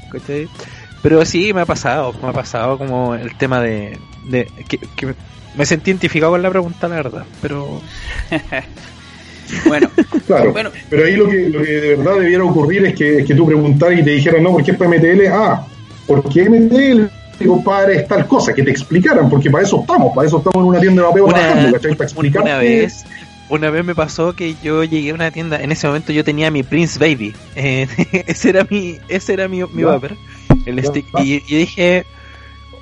Pero 1.04 1.24
sí, 1.24 1.54
me 1.54 1.62
ha 1.62 1.66
pasado, 1.66 2.16
me 2.20 2.30
ha 2.30 2.34
pasado 2.34 2.80
como 2.80 3.14
el 3.14 3.38
tema 3.38 3.60
de, 3.60 4.00
de 4.24 4.48
que, 4.68 4.80
me 5.58 5.66
sentí 5.66 5.92
identificado 5.92 6.32
con 6.34 6.42
la 6.42 6.50
pregunta, 6.50 6.88
la 6.88 6.96
verdad, 6.98 7.26
pero... 7.42 7.82
bueno, 9.68 9.90
claro, 10.26 10.52
bueno, 10.52 10.72
pero 10.90 11.06
ahí 11.06 11.16
lo 11.16 11.30
que, 11.30 11.50
lo 11.50 11.62
que 11.64 11.72
de 11.72 11.96
verdad 11.96 12.20
debiera 12.20 12.44
ocurrir 12.44 12.86
es 12.86 12.96
que, 12.96 13.20
es 13.20 13.26
que 13.26 13.36
tú 13.36 13.46
preguntaras 13.46 14.00
y 14.00 14.04
te 14.04 14.12
dijeras, 14.12 14.42
no, 14.42 14.52
¿por 14.52 14.64
qué 14.64 14.72
es 14.72 14.78
PMTL? 14.78 15.28
Ah, 15.32 15.66
¿por 16.08 16.28
qué 16.30 16.50
MTL? 16.50 17.04
compadre, 17.46 17.98
es 17.98 18.08
tal 18.08 18.26
cosa, 18.28 18.54
que 18.54 18.64
te 18.64 18.72
explicaran, 18.72 19.30
porque 19.30 19.50
para 19.52 19.64
eso 19.66 19.82
estamos, 19.82 20.16
para 20.16 20.26
eso 20.28 20.38
estamos 20.38 20.56
en 20.56 20.64
una 20.70 20.80
tienda 20.80 21.02
de 21.02 21.08
vapeo 21.10 21.26
Una- 21.26 21.72
¿cachai? 21.74 21.96
Para 21.96 22.06
explicar. 22.06 22.42
Una 22.44 22.58
vez, 22.60 23.04
una 23.50 23.70
vez 23.70 23.84
me 23.84 23.94
pasó 23.94 24.34
que 24.34 24.56
yo 24.64 24.84
llegué 24.86 25.12
a 25.12 25.16
una 25.16 25.32
tienda, 25.32 25.62
en 25.62 25.72
ese 25.72 25.86
momento 25.86 26.14
yo 26.14 26.24
tenía 26.24 26.50
mi 26.50 26.64
Prince 26.64 26.98
Baby, 26.98 27.36
eh, 27.56 27.88
ese 28.28 28.50
era 28.50 28.66
mi, 28.70 28.98
ese 29.10 29.34
era 29.34 29.48
mi, 29.50 29.62
mi 29.66 29.84
vapor, 29.84 30.16
el 30.66 30.82
Ya, 30.82 30.84
stick, 30.90 31.06
y 31.20 31.40
dije, 31.46 32.06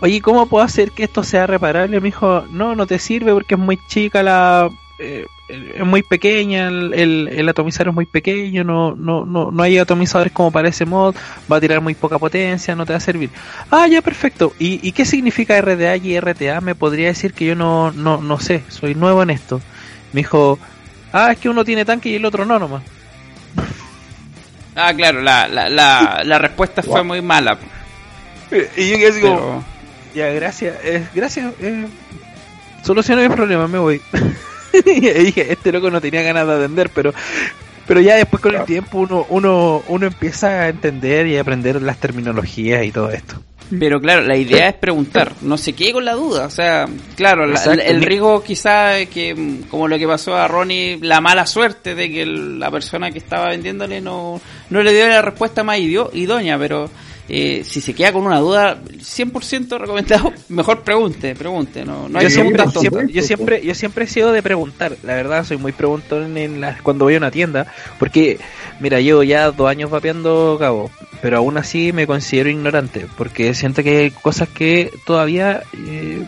oye, 0.04 0.22
¿cómo 0.22 0.48
puedo 0.48 0.66
hacer 0.66 0.92
que 0.92 1.04
esto 1.06 1.24
sea 1.24 1.48
reparable? 1.48 2.02
Me 2.02 2.08
dijo, 2.08 2.44
no, 2.52 2.76
no 2.76 2.86
te 2.86 3.00
sirve 3.00 3.32
porque 3.32 3.56
es 3.56 3.60
muy 3.60 3.80
chica 3.88 4.22
la, 4.22 4.70
eh, 5.00 5.26
es 5.48 5.86
muy 5.86 6.04
pequeña, 6.04 6.68
el, 6.68 6.94
el, 6.94 7.28
el 7.30 7.48
atomizador 7.48 7.90
es 7.90 7.94
muy 7.94 8.06
pequeño, 8.06 8.66
no, 8.66 8.96
no, 8.96 9.26
no, 9.26 9.50
no 9.50 9.64
hay 9.64 9.78
atomizadores 9.78 10.34
como 10.34 10.52
para 10.52 10.68
ese 10.68 10.86
mod, 10.86 11.16
va 11.50 11.56
a 11.56 11.62
tirar 11.62 11.80
muy 11.80 11.96
poca 11.96 12.20
potencia, 12.20 12.76
no 12.76 12.86
te 12.86 12.92
va 12.92 12.98
a 12.98 13.00
servir. 13.00 13.30
Ah, 13.72 13.88
ya, 13.88 14.02
perfecto. 14.02 14.54
¿Y, 14.60 14.86
y 14.86 14.92
qué 14.92 15.06
significa 15.06 15.60
RDA 15.62 15.96
y 15.96 16.20
RTA? 16.20 16.60
Me 16.60 16.76
podría 16.76 17.08
decir 17.08 17.34
que 17.34 17.46
yo 17.46 17.56
no, 17.56 17.92
no, 17.92 18.22
no 18.22 18.40
sé, 18.42 18.64
soy 18.68 18.96
nuevo 18.96 19.24
en 19.24 19.30
esto. 19.30 19.62
Me 20.12 20.20
dijo, 20.20 20.60
ah, 21.14 21.32
es 21.32 21.38
que 21.38 21.48
uno 21.48 21.64
tiene 21.64 21.86
tanque 21.86 22.10
y 22.10 22.16
el 22.16 22.26
otro 22.26 22.44
no 22.44 22.60
nomás. 22.60 22.84
Ah, 24.76 24.94
claro, 24.94 25.22
la, 25.22 25.48
la, 25.48 25.70
la, 25.70 26.24
la 26.26 26.40
respuesta 26.40 26.84
fue 26.84 27.04
muy 27.04 27.22
mala. 27.22 27.58
Y 28.78 28.90
yo 28.90 28.98
quedé 28.98 29.08
así 29.08 29.22
como, 29.22 29.36
Pero, 29.38 29.73
ya, 30.14 30.28
gracias, 30.30 30.76
eh, 30.84 31.06
gracias, 31.14 31.54
eh, 31.62 31.86
solucioné 32.84 33.28
mi 33.28 33.34
problema, 33.36 33.68
me 33.68 33.80
voy. 33.80 34.02
y 34.86 35.00
dije, 35.02 35.52
este 35.52 35.72
loco 35.72 35.90
no 35.92 36.02
tenía 36.02 36.22
ganas 36.24 36.48
de 36.48 36.54
atender, 36.54 36.90
pero 36.94 37.14
pero 37.86 38.00
ya 38.00 38.16
después 38.16 38.42
con 38.42 38.56
el 38.56 38.64
tiempo 38.64 39.00
uno, 39.00 39.26
uno, 39.30 39.84
uno 39.90 40.06
empieza 40.08 40.62
a 40.62 40.70
entender 40.70 41.28
y 41.28 41.38
a 41.38 41.42
aprender 41.42 41.82
las 41.82 41.98
terminologías 42.00 42.86
y 42.86 42.92
todo 42.94 43.10
esto. 43.12 43.36
pero 43.78 44.00
claro, 44.00 44.22
la 44.22 44.38
idea 44.38 44.70
es 44.70 44.76
preguntar, 44.76 45.34
no 45.42 45.58
se 45.58 45.74
quede 45.74 45.92
con 45.92 46.06
la 46.06 46.14
duda. 46.14 46.46
O 46.46 46.50
sea, 46.50 46.88
claro, 47.18 47.46
la- 47.46 47.62
el 47.74 48.02
riesgo 48.02 48.42
quizá 48.42 49.00
es 49.00 49.10
que, 49.10 49.36
como 49.70 49.90
lo 49.90 49.98
que 50.00 50.08
pasó 50.08 50.34
a 50.36 50.48
Ronnie, 50.48 50.98
la 51.02 51.20
mala 51.20 51.46
suerte 51.46 51.94
de 51.94 52.10
que 52.10 52.22
el- 52.22 52.58
la 52.58 52.72
persona 52.72 53.12
que 53.12 53.18
estaba 53.18 53.50
vendiéndole 53.50 54.00
no, 54.00 54.40
no 54.70 54.82
le 54.82 54.94
dio 54.94 55.06
la 55.10 55.22
respuesta 55.22 55.64
más 55.66 55.78
idio- 55.80 56.10
idónea, 56.14 56.58
pero 56.58 56.90
eh, 57.30 57.64
si 57.64 57.80
se 57.82 57.94
queda 57.94 58.12
con 58.12 58.26
una 58.26 58.40
duda, 58.40 58.78
100% 58.84 59.78
recomendado, 59.80 60.34
mejor 60.50 60.82
pregunte, 60.84 61.36
pregunte, 61.36 61.86
no, 61.86 62.10
no 62.10 62.20
hay 62.20 62.26
yo, 62.26 62.30
siempre, 62.30 62.64
siempre- 62.70 63.08
yo 63.14 63.22
siempre 63.22 63.62
yo 63.66 63.76
siempre 63.76 64.04
he 64.06 64.08
sido 64.08 64.32
de 64.34 64.44
preguntar 64.44 64.98
la 65.04 65.14
verdad 65.16 65.46
soy 65.46 65.58
muy 65.58 65.72
preguntón 65.72 66.38
en 66.38 66.60
las 66.62 66.82
cuando 66.82 67.06
voy 67.06 67.16
a 67.16 67.18
una 67.18 67.32
tienda 67.32 67.68
porque 67.98 68.40
mira 68.82 69.00
llevo 69.00 69.24
ya 69.24 69.52
dos 69.52 69.70
años 69.70 69.90
vapeando 69.90 70.58
cabo 70.60 70.92
pero 71.22 71.38
aún 71.38 71.58
así 71.58 71.94
me 71.94 72.06
considero 72.08 72.50
ignorante 72.50 73.08
porque 73.18 73.54
siento 73.54 73.84
que 73.84 73.98
hay 73.98 74.12
cosas 74.12 74.50
que 74.50 74.92
todavía 75.06 75.64
eh, 75.88 76.24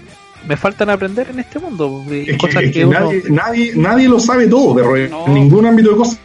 me 0.48 0.56
faltan 0.58 0.90
aprender 0.90 1.28
en 1.30 1.40
este 1.40 1.60
mundo 1.60 2.06
Es 2.10 2.26
que, 2.28 2.38
cosas 2.38 2.64
es 2.64 2.70
que 2.70 2.80
que 2.80 2.86
uno- 2.86 3.00
nadie, 3.00 3.24
nadie, 3.30 3.72
nadie 3.76 4.08
lo 4.08 4.20
sabe 4.20 4.48
todo, 4.48 4.76
pero 4.76 4.96
en 4.96 5.10
No. 5.10 5.28
ningún 5.28 5.66
ámbito 5.66 5.90
de 5.92 5.98
cosas. 5.98 6.20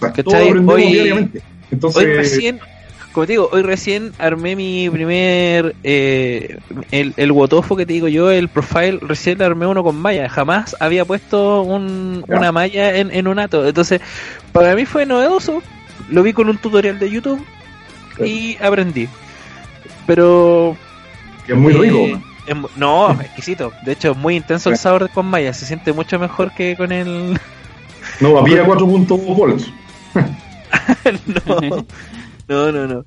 Aprendemos 0.00 0.74
Hoy- 0.74 0.86
diariamente. 0.92 1.42
Entonces, 1.70 2.02
hoy 2.04 2.12
recién 2.14 2.58
como 3.16 3.26
te 3.26 3.32
digo 3.32 3.48
hoy 3.50 3.62
recién 3.62 4.12
armé 4.18 4.54
mi 4.56 4.90
primer 4.90 5.74
eh, 5.84 6.58
el, 6.90 7.14
el 7.16 7.32
Wotofo 7.32 7.74
que 7.74 7.86
te 7.86 7.94
digo 7.94 8.08
yo 8.08 8.30
el 8.30 8.50
profile 8.50 8.98
recién 9.00 9.40
armé 9.40 9.66
uno 9.66 9.82
con 9.82 9.96
malla. 9.96 10.28
Jamás 10.28 10.76
había 10.80 11.06
puesto 11.06 11.62
un, 11.62 12.22
una 12.28 12.52
malla 12.52 12.94
en, 12.94 13.10
en 13.10 13.26
un 13.26 13.38
ato. 13.38 13.66
Entonces 13.66 14.02
para 14.52 14.74
mí 14.74 14.84
fue 14.84 15.06
novedoso 15.06 15.62
lo 16.10 16.22
vi 16.22 16.34
con 16.34 16.50
un 16.50 16.58
tutorial 16.58 16.98
de 16.98 17.10
YouTube 17.10 17.42
y 18.22 18.58
aprendí. 18.62 19.08
Pero 20.06 20.76
es 21.48 21.56
muy 21.56 21.72
eh, 21.72 21.78
rico. 21.78 22.22
es 22.46 22.76
no 22.76 23.12
exquisito. 23.12 23.72
De 23.86 23.92
hecho 23.92 24.10
es 24.10 24.16
muy 24.18 24.36
intenso 24.36 24.68
el 24.68 24.76
sabor 24.76 25.08
con 25.08 25.24
malla. 25.24 25.54
Se 25.54 25.64
siente 25.64 25.94
mucho 25.94 26.18
mejor 26.18 26.52
que 26.52 26.76
con 26.76 26.92
el 26.92 27.40
No, 28.20 28.32
vapea 28.34 28.66
4.2 28.66 29.34
volts. 29.34 29.72
no 31.26 31.86
no 32.48 32.72
no 32.72 32.86
no 32.86 33.04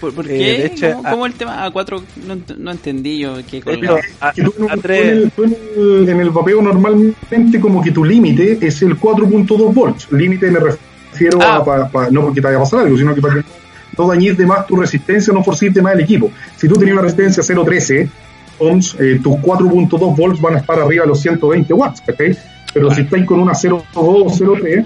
¿Por, 0.00 0.12
por 0.12 0.26
Eh, 0.26 0.28
qué? 0.28 0.36
de 0.58 0.66
hecho, 0.66 0.92
¿Cómo, 0.96 1.08
a- 1.08 1.10
cómo 1.12 1.26
el 1.26 1.34
tema 1.34 1.66
A4? 1.70 2.02
No, 2.26 2.34
ent- 2.34 2.56
no 2.56 2.70
entendí 2.72 3.16
yo. 3.20 3.36
Que 3.48 3.62
con 3.62 3.80
la- 3.80 3.92
hecho, 4.00 4.06
a- 4.20 4.32
Que 4.32 4.42
tú 4.42 4.52
en, 4.58 4.70
a 4.70 4.74
tú 4.74 4.80
tres- 4.82 5.02
en 5.06 5.08
el, 5.22 5.30
tú 5.30 5.44
en 5.44 5.56
el- 5.76 6.08
en 6.08 6.20
el 6.20 6.30
vapeo 6.30 6.60
normalmente 6.60 7.60
como 7.60 7.80
que 7.80 7.92
tu 7.92 8.04
límite 8.04 8.58
es 8.60 8.82
el 8.82 8.96
4.2 8.98 9.72
volts. 9.72 10.10
Límite 10.10 10.50
me 10.50 10.58
refiero 10.58 11.38
Ah. 11.40 11.56
a, 11.56 11.64
pa- 11.64 11.88
pa- 11.88 12.10
no 12.10 12.22
porque 12.22 12.40
te 12.40 12.46
vaya 12.48 12.56
a 12.58 12.60
pasar 12.60 12.80
algo, 12.80 12.98
sino 12.98 13.14
que 13.14 13.20
para 13.22 13.34
que 13.36 13.44
no 13.96 14.08
dañes 14.08 14.36
de 14.36 14.44
más 14.44 14.66
tu 14.66 14.76
resistencia, 14.76 15.32
no 15.32 15.44
forces 15.44 15.72
de 15.72 15.80
más 15.80 15.94
el 15.94 16.00
equipo. 16.00 16.30
Si 16.56 16.66
tú 16.68 16.74
tenías 16.74 16.94
una 16.94 17.02
resistencia 17.02 17.42
0.13 17.44 18.10
ohms, 18.58 18.96
eh, 18.98 19.20
tus 19.22 19.36
4.2 19.36 20.16
volts 20.16 20.40
van 20.40 20.56
a 20.56 20.58
estar 20.58 20.78
arriba 20.80 21.02
de 21.04 21.08
los 21.08 21.20
120 21.20 21.72
watts, 21.72 22.00
¿cachai? 22.04 22.36
Pero 22.74 22.92
si 22.92 23.02
estáis 23.02 23.24
con 23.24 23.38
una 23.40 23.52
0.2 23.54 23.84
o 23.94 24.28
0.3, 24.28 24.84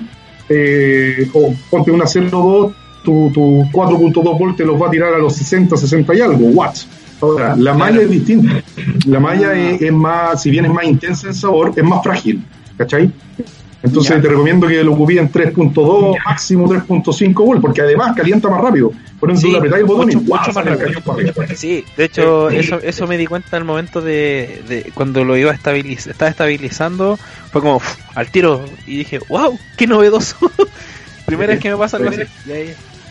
eh, 0.51 1.28
o 1.32 1.55
ponte 1.70 1.90
una 1.90 2.05
0.2, 2.06 2.74
tu, 3.04 3.30
tu 3.32 3.62
4.2 3.72 4.38
volts 4.38 4.56
te 4.56 4.64
los 4.64 4.80
va 4.80 4.88
a 4.88 4.90
tirar 4.90 5.14
a 5.14 5.18
los 5.18 5.34
60, 5.36 5.76
60 5.76 6.14
y 6.14 6.20
algo 6.20 6.46
watts. 6.48 6.86
Ahora, 7.20 7.56
la 7.56 7.74
malla 7.74 8.02
es 8.02 8.10
distinta. 8.10 8.62
La 9.06 9.18
malla 9.18 9.52
es, 9.54 9.82
es 9.82 9.92
más, 9.92 10.40
si 10.42 10.50
bien 10.50 10.66
es 10.66 10.72
más 10.72 10.84
intensa 10.84 11.26
en 11.28 11.34
sabor, 11.34 11.72
es 11.74 11.82
más 11.84 12.02
frágil, 12.02 12.42
¿cachai? 12.76 13.10
Entonces 13.82 14.16
Ya. 14.16 14.20
te 14.20 14.28
recomiendo 14.28 14.66
que 14.66 14.82
lo 14.82 14.92
ocupes 14.92 15.18
en 15.18 15.30
3.2, 15.30 16.16
máximo 16.26 16.68
3.5 16.68 17.32
volts, 17.34 17.60
porque 17.62 17.80
además 17.80 18.14
calienta 18.16 18.48
más 18.48 18.60
rápido. 18.60 18.92
Por 19.20 19.30
ejemplo, 19.30 19.50
Sí, 19.50 19.56
apretáis 19.56 19.80
el 19.82 19.86
botón 19.86 20.06
mucho- 20.06 20.18
y 20.18 20.22
mucho 20.22 20.52
más 20.52 20.64
rápido. 20.64 21.00
para. 21.34 21.56
Sí, 21.56 21.84
de 21.96 22.04
hecho, 22.04 22.50
eso, 22.50 22.80
eso 22.82 23.06
me 23.06 23.16
di 23.16 23.26
cuenta 23.26 23.56
al 23.56 23.64
momento 23.64 24.00
de, 24.00 24.62
de 24.68 24.90
cuando 24.94 25.24
lo 25.24 25.36
iba 25.36 25.50
a 25.52 25.54
estabilizar, 25.54 26.12
estaba 26.12 26.28
estabilizando, 26.30 27.18
fue 27.52 27.60
como 27.60 27.76
uf, 27.76 27.96
al 28.16 28.30
tiro 28.30 28.64
y 28.86 28.98
dije, 28.98 29.18
wow, 29.28 29.56
qué 29.76 29.86
novedoso. 29.88 30.36
Primera 31.26 31.52
vez 31.52 31.60
que 31.62 31.70
me 31.70 31.76
pasa 31.76 31.98
algo 31.98 32.10
así. 32.10 32.22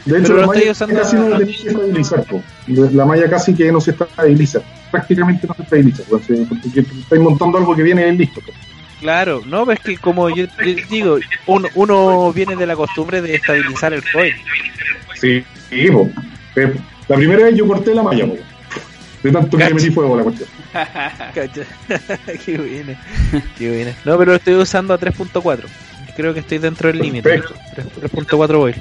De 0.07 0.19
hecho, 0.19 0.33
la 0.37 0.47
malla 0.47 0.71
usando 0.71 0.95
casi 0.95 1.15
no 1.17 1.37
tenés 1.37 1.61
que 1.61 1.67
estabilizar. 1.69 2.23
po. 2.23 2.41
La 2.67 3.05
malla 3.05 3.29
casi 3.29 3.53
que 3.53 3.71
no 3.71 3.81
se 3.81 3.91
estabiliza. 3.91 4.59
Prácticamente 4.89 5.47
no 5.47 5.53
se 5.55 5.61
estabiliza. 5.63 6.03
Porque 6.09 6.33
porque 6.47 6.79
estáis 6.79 7.21
montando 7.21 7.57
algo 7.57 7.75
que 7.75 7.83
viene 7.83 8.11
listo. 8.13 8.41
po. 8.41 8.51
Claro, 9.01 9.43
no, 9.45 9.65
pero 9.65 9.77
es 9.79 9.85
que 9.85 9.97
como 9.97 10.29
yo, 10.29 10.45
yo 10.45 10.75
digo, 10.89 11.17
uno, 11.45 11.67
uno 11.75 12.33
viene 12.33 12.55
de 12.55 12.65
la 12.65 12.75
costumbre 12.75 13.21
de 13.21 13.35
estabilizar 13.35 13.93
el 13.93 14.01
coil. 14.11 14.33
Sí, 15.19 15.43
sí, 15.69 15.91
po. 15.91 16.09
Eh, 16.55 16.73
La 17.07 17.15
primera 17.15 17.43
vez 17.45 17.55
yo 17.55 17.67
corté 17.67 17.93
la 17.93 18.03
malla, 18.03 18.25
po. 18.25 18.37
De 19.23 19.31
tanto 19.31 19.57
que 19.57 19.63
le 19.63 19.69
Cacha. 19.71 19.75
metí 19.75 19.91
fuego 19.93 20.13
a 20.13 20.17
la 20.17 20.23
cuestión. 20.23 20.49
Qué 22.45 22.57
buena, 22.57 23.01
qué 23.57 23.69
buena. 23.69 23.91
No, 24.05 24.17
pero 24.17 24.31
lo 24.31 24.37
estoy 24.37 24.55
usando 24.55 24.93
a 24.93 24.99
3.4. 24.99 25.63
Creo 26.15 26.33
que 26.33 26.39
estoy 26.39 26.57
dentro 26.59 26.87
del 26.89 26.99
límite. 26.99 27.29
Perfecto. 27.29 27.55
3.4 28.01 28.57
voy. 28.57 28.75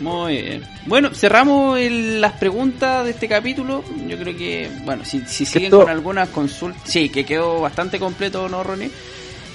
Muy 0.00 0.42
bien. 0.42 0.62
Bueno, 0.86 1.10
cerramos 1.14 1.78
el- 1.78 2.20
las 2.20 2.32
preguntas 2.32 3.04
de 3.04 3.10
este 3.12 3.28
capítulo. 3.28 3.84
Yo 4.08 4.18
creo 4.18 4.36
que, 4.36 4.68
bueno, 4.84 5.04
si, 5.04 5.20
si 5.26 5.44
siguen 5.46 5.70
con 5.80 5.90
algunas 5.90 6.28
consultas, 6.28 6.82
sí, 6.84 7.08
que 7.08 7.24
quedó 7.24 7.60
bastante 7.60 7.98
completo, 7.98 8.48
¿no, 8.48 8.62
Ronnie? 8.62 8.90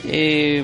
Eh, 0.06 0.64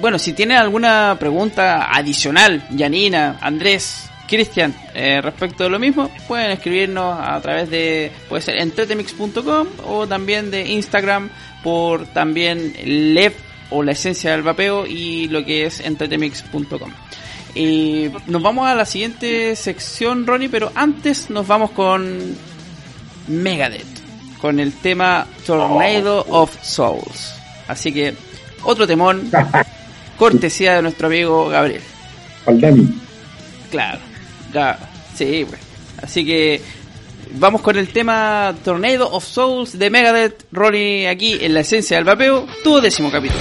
bueno, 0.00 0.18
si 0.18 0.32
tienen 0.32 0.56
alguna 0.58 1.16
pregunta 1.18 1.92
adicional, 1.94 2.66
Janina, 2.76 3.38
Andrés, 3.40 4.08
Cristian, 4.28 4.74
eh, 4.94 5.20
respecto 5.20 5.64
de 5.64 5.70
lo 5.70 5.78
mismo, 5.78 6.10
pueden 6.28 6.52
escribirnos 6.52 7.18
a 7.20 7.40
través 7.40 7.68
de, 7.68 8.10
puede 8.28 8.42
ser 8.42 8.58
entretemix.com 8.58 9.66
o 9.86 10.06
también 10.06 10.50
de 10.50 10.68
Instagram 10.70 11.28
por 11.62 12.06
también 12.06 12.72
LEV 12.84 13.34
o 13.70 13.82
la 13.82 13.92
esencia 13.92 14.30
del 14.32 14.42
vapeo 14.42 14.86
y 14.86 15.28
lo 15.28 15.44
que 15.44 15.66
es 15.66 15.80
entretemix.com. 15.80 16.90
Y 17.54 18.10
nos 18.26 18.42
vamos 18.42 18.68
a 18.68 18.74
la 18.74 18.84
siguiente 18.84 19.56
sección, 19.56 20.26
Ronnie, 20.26 20.48
pero 20.48 20.70
antes 20.74 21.30
nos 21.30 21.46
vamos 21.46 21.70
con 21.72 22.36
Megadeth, 23.28 23.86
con 24.40 24.60
el 24.60 24.72
tema 24.72 25.26
Tornado 25.46 26.24
of 26.28 26.54
Souls. 26.62 27.34
Así 27.66 27.92
que 27.92 28.14
otro 28.62 28.86
temón, 28.86 29.30
cortesía 30.18 30.76
de 30.76 30.82
nuestro 30.82 31.08
amigo 31.08 31.48
Gabriel. 31.48 31.82
Claro, 33.70 33.98
ya, 34.52 34.78
sí, 35.14 35.46
pues. 35.48 35.60
Así 36.02 36.24
que 36.24 36.60
vamos 37.32 37.60
con 37.60 37.76
el 37.76 37.88
tema 37.88 38.54
Tornado 38.64 39.10
of 39.10 39.24
Souls 39.24 39.78
de 39.78 39.90
Megadeth, 39.90 40.44
Ronnie 40.52 41.08
aquí 41.08 41.38
en 41.40 41.54
la 41.54 41.60
esencia 41.60 41.96
del 41.96 42.04
vapeo, 42.04 42.46
tu 42.64 42.80
décimo 42.80 43.10
capítulo. 43.10 43.40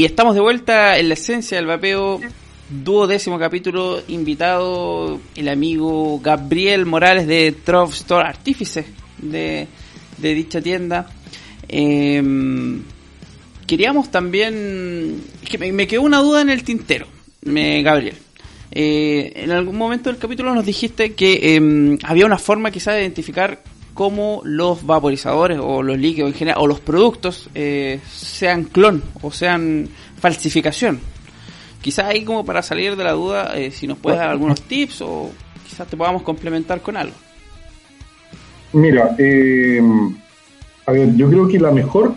Y 0.00 0.06
estamos 0.06 0.34
de 0.34 0.40
vuelta 0.40 0.96
en 0.96 1.08
la 1.08 1.12
esencia 1.12 1.58
del 1.58 1.66
vapeo, 1.66 2.22
duodécimo 2.70 3.38
capítulo, 3.38 4.00
invitado 4.08 5.20
el 5.36 5.46
amigo 5.46 6.18
Gabriel 6.20 6.86
Morales 6.86 7.26
de 7.26 7.52
Trove 7.52 7.92
Store 7.92 8.26
Artífice 8.26 8.86
de, 9.18 9.68
de 10.16 10.34
dicha 10.34 10.62
tienda. 10.62 11.06
Em, 11.68 12.82
queríamos 13.66 14.10
también, 14.10 15.22
es 15.42 15.50
que 15.50 15.70
me, 15.70 15.86
quedó 15.86 16.00
una 16.00 16.20
duda 16.22 16.40
en 16.40 16.48
el 16.48 16.64
tintero, 16.64 17.06
Gabriel. 17.42 18.16
Eh, 18.70 19.32
en 19.36 19.50
algún 19.50 19.76
momento 19.76 20.08
del 20.08 20.18
capítulo 20.18 20.54
nos 20.54 20.64
dijiste 20.64 21.12
que 21.12 21.56
em, 21.56 21.98
había 22.04 22.24
una 22.24 22.38
forma 22.38 22.70
quizás 22.70 22.94
de 22.94 23.02
identificar 23.02 23.62
cómo 24.00 24.40
los 24.44 24.86
vaporizadores 24.86 25.58
o 25.60 25.82
los 25.82 25.98
líquidos 25.98 26.30
en 26.30 26.34
general 26.34 26.62
o 26.62 26.66
los 26.66 26.80
productos 26.80 27.50
eh, 27.54 28.00
sean 28.10 28.64
clon 28.64 29.02
o 29.20 29.30
sean 29.30 29.90
falsificación. 30.18 30.98
Quizás 31.82 32.06
ahí 32.06 32.24
como 32.24 32.42
para 32.42 32.62
salir 32.62 32.96
de 32.96 33.04
la 33.04 33.12
duda, 33.12 33.52
eh, 33.58 33.70
si 33.70 33.86
nos 33.86 33.98
puedes 33.98 34.18
dar 34.18 34.30
algunos 34.30 34.62
tips 34.62 35.02
o 35.02 35.30
quizás 35.68 35.86
te 35.86 35.98
podamos 35.98 36.22
complementar 36.22 36.80
con 36.80 36.96
algo. 36.96 37.12
Mira, 38.72 39.14
eh, 39.18 39.82
a 40.86 40.92
ver, 40.92 41.14
yo 41.14 41.28
creo 41.28 41.46
que 41.46 41.58
la 41.58 41.70
mejor 41.70 42.14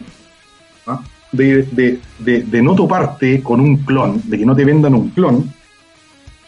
¿ah? 0.87 1.03
de, 1.33 1.63
de, 1.63 1.99
de, 2.19 2.43
de 2.43 2.61
no 2.61 2.75
toparte 2.75 3.43
con 3.43 3.59
un 3.59 3.75
clon, 3.79 4.21
de 4.23 4.37
que 4.37 4.45
no 4.45 4.55
te 4.55 4.63
vendan 4.63 4.95
un 4.95 5.09
clon, 5.09 5.53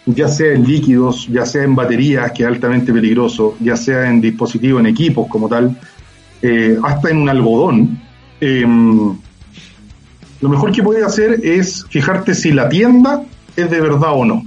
ya 0.05 0.27
sea 0.27 0.53
en 0.53 0.63
líquidos, 0.63 1.27
ya 1.27 1.45
sea 1.45 1.63
en 1.63 1.75
baterías, 1.75 2.31
que 2.31 2.43
es 2.43 2.47
altamente 2.47 2.93
peligroso, 2.93 3.55
ya 3.59 3.75
sea 3.75 4.09
en 4.09 4.21
dispositivos, 4.21 4.79
en 4.79 4.87
equipos 4.87 5.27
como 5.27 5.49
tal, 5.49 5.75
eh, 6.41 6.77
hasta 6.83 7.09
en 7.09 7.17
un 7.17 7.29
algodón, 7.29 7.99
eh, 8.39 8.65
lo 10.41 10.49
mejor 10.49 10.71
que 10.71 10.83
puedes 10.83 11.03
hacer 11.03 11.39
es 11.43 11.85
fijarte 11.89 12.35
si 12.35 12.51
la 12.51 12.69
tienda 12.69 13.23
es 13.55 13.69
de 13.69 13.81
verdad 13.81 14.11
o 14.13 14.25
no. 14.25 14.43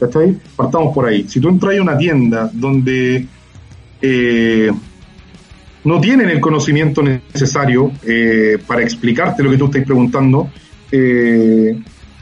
¿Cachai? 0.00 0.36
Partamos 0.56 0.94
por 0.94 1.06
ahí. 1.06 1.26
Si 1.28 1.40
tú 1.40 1.48
entras 1.48 1.78
a 1.78 1.82
una 1.82 1.96
tienda 1.96 2.50
donde 2.52 3.26
eh, 4.02 4.70
no 5.84 6.00
tienen 6.00 6.28
el 6.30 6.40
conocimiento 6.40 7.02
necesario 7.02 7.92
eh, 8.02 8.58
para 8.66 8.82
explicarte 8.82 9.42
lo 9.42 9.50
que 9.50 9.56
tú 9.56 9.66
estás 9.66 9.84
preguntando, 9.84 10.50
eh, 10.90 11.78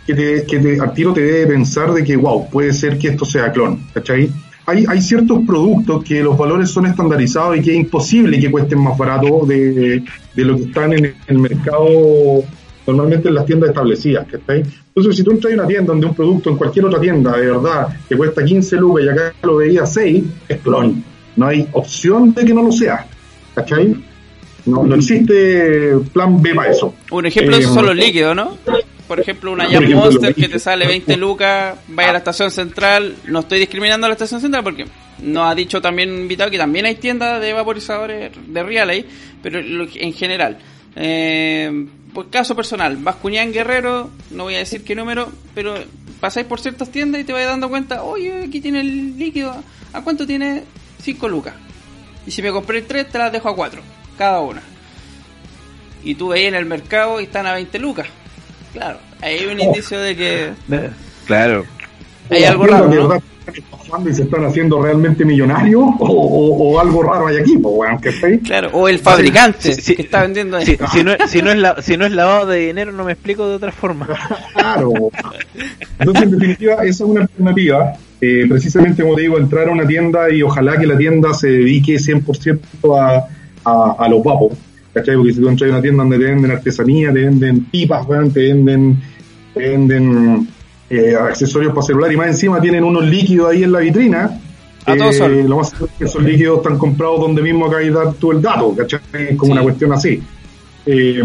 que, 0.06 0.14
te, 0.14 0.44
que 0.44 0.58
te, 0.58 0.80
al 0.80 0.92
tiro 0.92 1.12
te 1.12 1.22
debe 1.22 1.46
pensar 1.48 1.92
de 1.92 2.04
que, 2.04 2.16
wow, 2.16 2.48
puede 2.50 2.72
ser 2.72 2.98
que 2.98 3.08
esto 3.08 3.24
sea 3.24 3.52
clon, 3.52 3.80
¿cachai? 3.92 4.30
Hay, 4.66 4.86
hay 4.88 5.00
ciertos 5.02 5.40
productos 5.46 6.02
que 6.04 6.22
los 6.22 6.38
valores 6.38 6.70
son 6.70 6.86
estandarizados 6.86 7.58
y 7.58 7.62
que 7.62 7.72
es 7.72 7.76
imposible 7.76 8.40
que 8.40 8.50
cuesten 8.50 8.80
más 8.80 8.96
barato 8.96 9.44
de, 9.46 10.02
de 10.34 10.44
lo 10.44 10.56
que 10.56 10.62
están 10.62 10.92
en 10.94 11.14
el 11.26 11.38
mercado 11.38 12.44
normalmente 12.86 13.28
en 13.28 13.34
las 13.34 13.46
tiendas 13.46 13.70
establecidas, 13.70 14.26
¿cachai? 14.30 14.62
Entonces, 14.88 15.16
si 15.16 15.22
tú 15.22 15.30
entras 15.30 15.52
a 15.52 15.56
una 15.56 15.66
tienda 15.66 15.92
donde 15.92 16.06
un 16.06 16.14
producto 16.14 16.50
en 16.50 16.56
cualquier 16.56 16.84
otra 16.86 17.00
tienda, 17.00 17.36
de 17.36 17.46
verdad, 17.46 17.88
que 18.08 18.16
cuesta 18.16 18.44
15 18.44 18.76
lucas 18.76 19.04
y 19.04 19.08
acá 19.08 19.34
lo 19.42 19.56
veía 19.56 19.86
6, 19.86 20.24
es 20.48 20.60
clon. 20.60 21.02
No 21.36 21.46
hay 21.46 21.66
opción 21.72 22.34
de 22.34 22.44
que 22.44 22.54
no 22.54 22.62
lo 22.62 22.72
sea, 22.72 23.06
¿cachai? 23.54 23.96
No, 24.66 24.84
no 24.84 24.94
existe 24.94 25.96
plan 26.12 26.40
B 26.40 26.54
para 26.54 26.70
eso. 26.70 26.94
Un 27.10 27.26
ejemplo 27.26 27.56
Eh, 27.56 27.62
son 27.62 27.86
los 27.86 27.96
líquidos, 27.96 28.36
¿no? 28.36 28.56
Por 29.06 29.20
ejemplo, 29.20 29.52
una 29.52 29.68
Jam 29.68 29.90
Monster 29.90 30.34
que 30.34 30.48
te 30.48 30.58
sale 30.58 30.86
20 30.86 31.16
lucas, 31.16 31.76
vaya 31.88 32.08
a 32.08 32.12
la 32.12 32.18
estación 32.18 32.50
central. 32.50 33.16
No 33.26 33.40
estoy 33.40 33.58
discriminando 33.58 34.06
a 34.06 34.08
la 34.08 34.14
estación 34.14 34.40
central 34.40 34.64
porque 34.64 34.86
nos 35.22 35.46
ha 35.50 35.54
dicho 35.54 35.80
también 35.80 36.10
un 36.10 36.20
invitado 36.20 36.50
que 36.50 36.58
también 36.58 36.86
hay 36.86 36.94
tiendas 36.96 37.40
de 37.40 37.52
vaporizadores 37.52 38.32
de 38.46 38.62
real 38.62 38.88
ahí, 38.88 39.04
pero 39.42 39.60
en 39.60 40.12
general. 40.12 40.58
Eh, 40.96 41.86
por 42.14 42.30
caso 42.30 42.54
personal, 42.54 42.96
vas 42.96 43.16
Cuñán 43.16 43.52
Guerrero, 43.52 44.10
no 44.30 44.44
voy 44.44 44.54
a 44.54 44.58
decir 44.58 44.84
qué 44.84 44.94
número, 44.94 45.30
pero 45.54 45.74
pasáis 46.20 46.46
por 46.46 46.60
ciertas 46.60 46.90
tiendas 46.90 47.20
y 47.20 47.24
te 47.24 47.32
vais 47.32 47.46
dando 47.46 47.68
cuenta, 47.68 48.04
oye, 48.04 48.44
aquí 48.44 48.60
tiene 48.60 48.80
el 48.80 49.18
líquido, 49.18 49.54
¿a 49.92 50.00
cuánto 50.02 50.26
tiene? 50.26 50.62
5 51.02 51.28
lucas. 51.28 51.54
Y 52.26 52.30
si 52.30 52.40
me 52.40 52.52
compré 52.52 52.82
3, 52.82 53.08
te 53.10 53.18
las 53.18 53.32
dejo 53.32 53.48
a 53.48 53.56
4, 53.56 53.82
cada 54.16 54.40
una. 54.40 54.62
Y 56.04 56.14
tú 56.14 56.28
veis 56.28 56.46
en 56.46 56.54
el 56.54 56.66
mercado 56.66 57.20
y 57.20 57.24
están 57.24 57.46
a 57.46 57.52
20 57.52 57.78
lucas. 57.78 58.06
Claro, 58.74 58.98
ahí 59.22 59.38
hay 59.38 59.46
un 59.46 59.60
Oh. 59.60 59.64
indicio 59.64 59.98
de 60.00 60.14
que 60.16 60.50
Claro. 61.26 61.64
hay 62.28 62.40
Las 62.42 62.50
algo 62.50 62.66
raro, 62.66 62.88
de 62.88 62.96
¿no? 62.96 63.22
y 64.10 64.12
se 64.14 64.22
están 64.24 64.44
haciendo 64.44 64.82
realmente 64.82 65.24
millonarios 65.24 65.82
o, 66.00 66.06
o- 66.06 66.72
o 66.72 66.80
algo 66.80 67.02
raro 67.02 67.26
hay 67.28 67.36
aquí, 67.36 67.56
pues. 67.58 67.90
Claro, 68.44 68.70
o 68.72 68.88
el 68.88 68.98
fabricante 68.98 69.72
Sí, 69.74 69.80
sí. 69.80 69.94
que 69.96 70.02
está 70.02 70.22
vendiendo 70.22 70.56
ahí. 70.56 70.64
Si 70.92 71.04
no, 71.04 71.12
si, 71.28 71.42
no 71.42 71.50
es 71.52 71.58
la- 71.58 71.80
si 71.82 71.96
no 71.96 72.04
es 72.06 72.12
lavado 72.12 72.46
de 72.46 72.58
dinero, 72.66 72.90
no 72.92 73.04
me 73.04 73.12
explico 73.12 73.46
de 73.48 73.54
otra 73.56 73.70
forma. 73.72 74.08
Claro. 74.54 74.92
Entonces, 75.98 76.22
en 76.24 76.30
definitiva, 76.32 76.74
esa 76.76 76.88
es 76.88 77.00
una 77.02 77.20
alternativa. 77.22 77.92
Eh, 78.20 78.46
precisamente, 78.48 79.02
como 79.02 79.14
te 79.16 79.22
digo, 79.22 79.36
entrar 79.38 79.68
a 79.68 79.72
una 79.72 79.86
tienda 79.86 80.30
y 80.32 80.42
ojalá 80.42 80.78
que 80.78 80.86
la 80.86 80.96
tienda 80.96 81.34
se 81.34 81.48
dedique 81.48 81.98
100% 81.98 82.60
a, 82.98 83.26
a, 83.64 83.96
a 83.98 84.08
los 84.08 84.24
vapos. 84.24 84.52
¿Cachai? 84.94 85.16
Porque 85.16 85.32
si 85.34 85.40
tú 85.40 85.48
entras 85.48 85.68
a 85.70 85.72
una 85.74 85.82
tienda 85.82 86.02
donde 86.04 86.18
te 86.18 86.24
venden 86.24 86.50
artesanía, 86.52 87.12
te 87.12 87.20
venden 87.20 87.64
pipas, 87.64 88.06
te 88.32 88.40
venden, 88.40 88.96
te 89.52 89.60
venden 89.60 90.48
eh, 90.88 91.14
accesorios 91.20 91.72
para 91.74 91.82
celular 91.86 92.12
y 92.12 92.16
más 92.16 92.28
encima 92.28 92.60
tienen 92.60 92.84
unos 92.84 93.04
líquidos 93.04 93.50
ahí 93.50 93.64
en 93.64 93.72
la 93.72 93.80
vitrina. 93.80 94.40
A 94.86 94.96
todo 94.96 95.12
sol. 95.12 95.44
Lo 95.48 95.56
más 95.56 95.70
seguro 95.70 95.90
es 95.92 95.98
que 95.98 96.04
esos 96.04 96.22
líquidos 96.22 96.58
están 96.58 96.78
comprados 96.78 97.20
donde 97.20 97.42
mismo 97.42 97.66
acá 97.66 97.82
y 97.82 97.90
dar 97.90 98.12
tú 98.14 98.32
el 98.32 98.40
dato, 98.42 98.74
¿cachai? 98.76 99.00
Es 99.30 99.36
como 99.36 99.46
Sí. 99.46 99.52
una 99.52 99.62
cuestión 99.62 99.92
así. 99.92 100.22
Eh, 100.86 101.22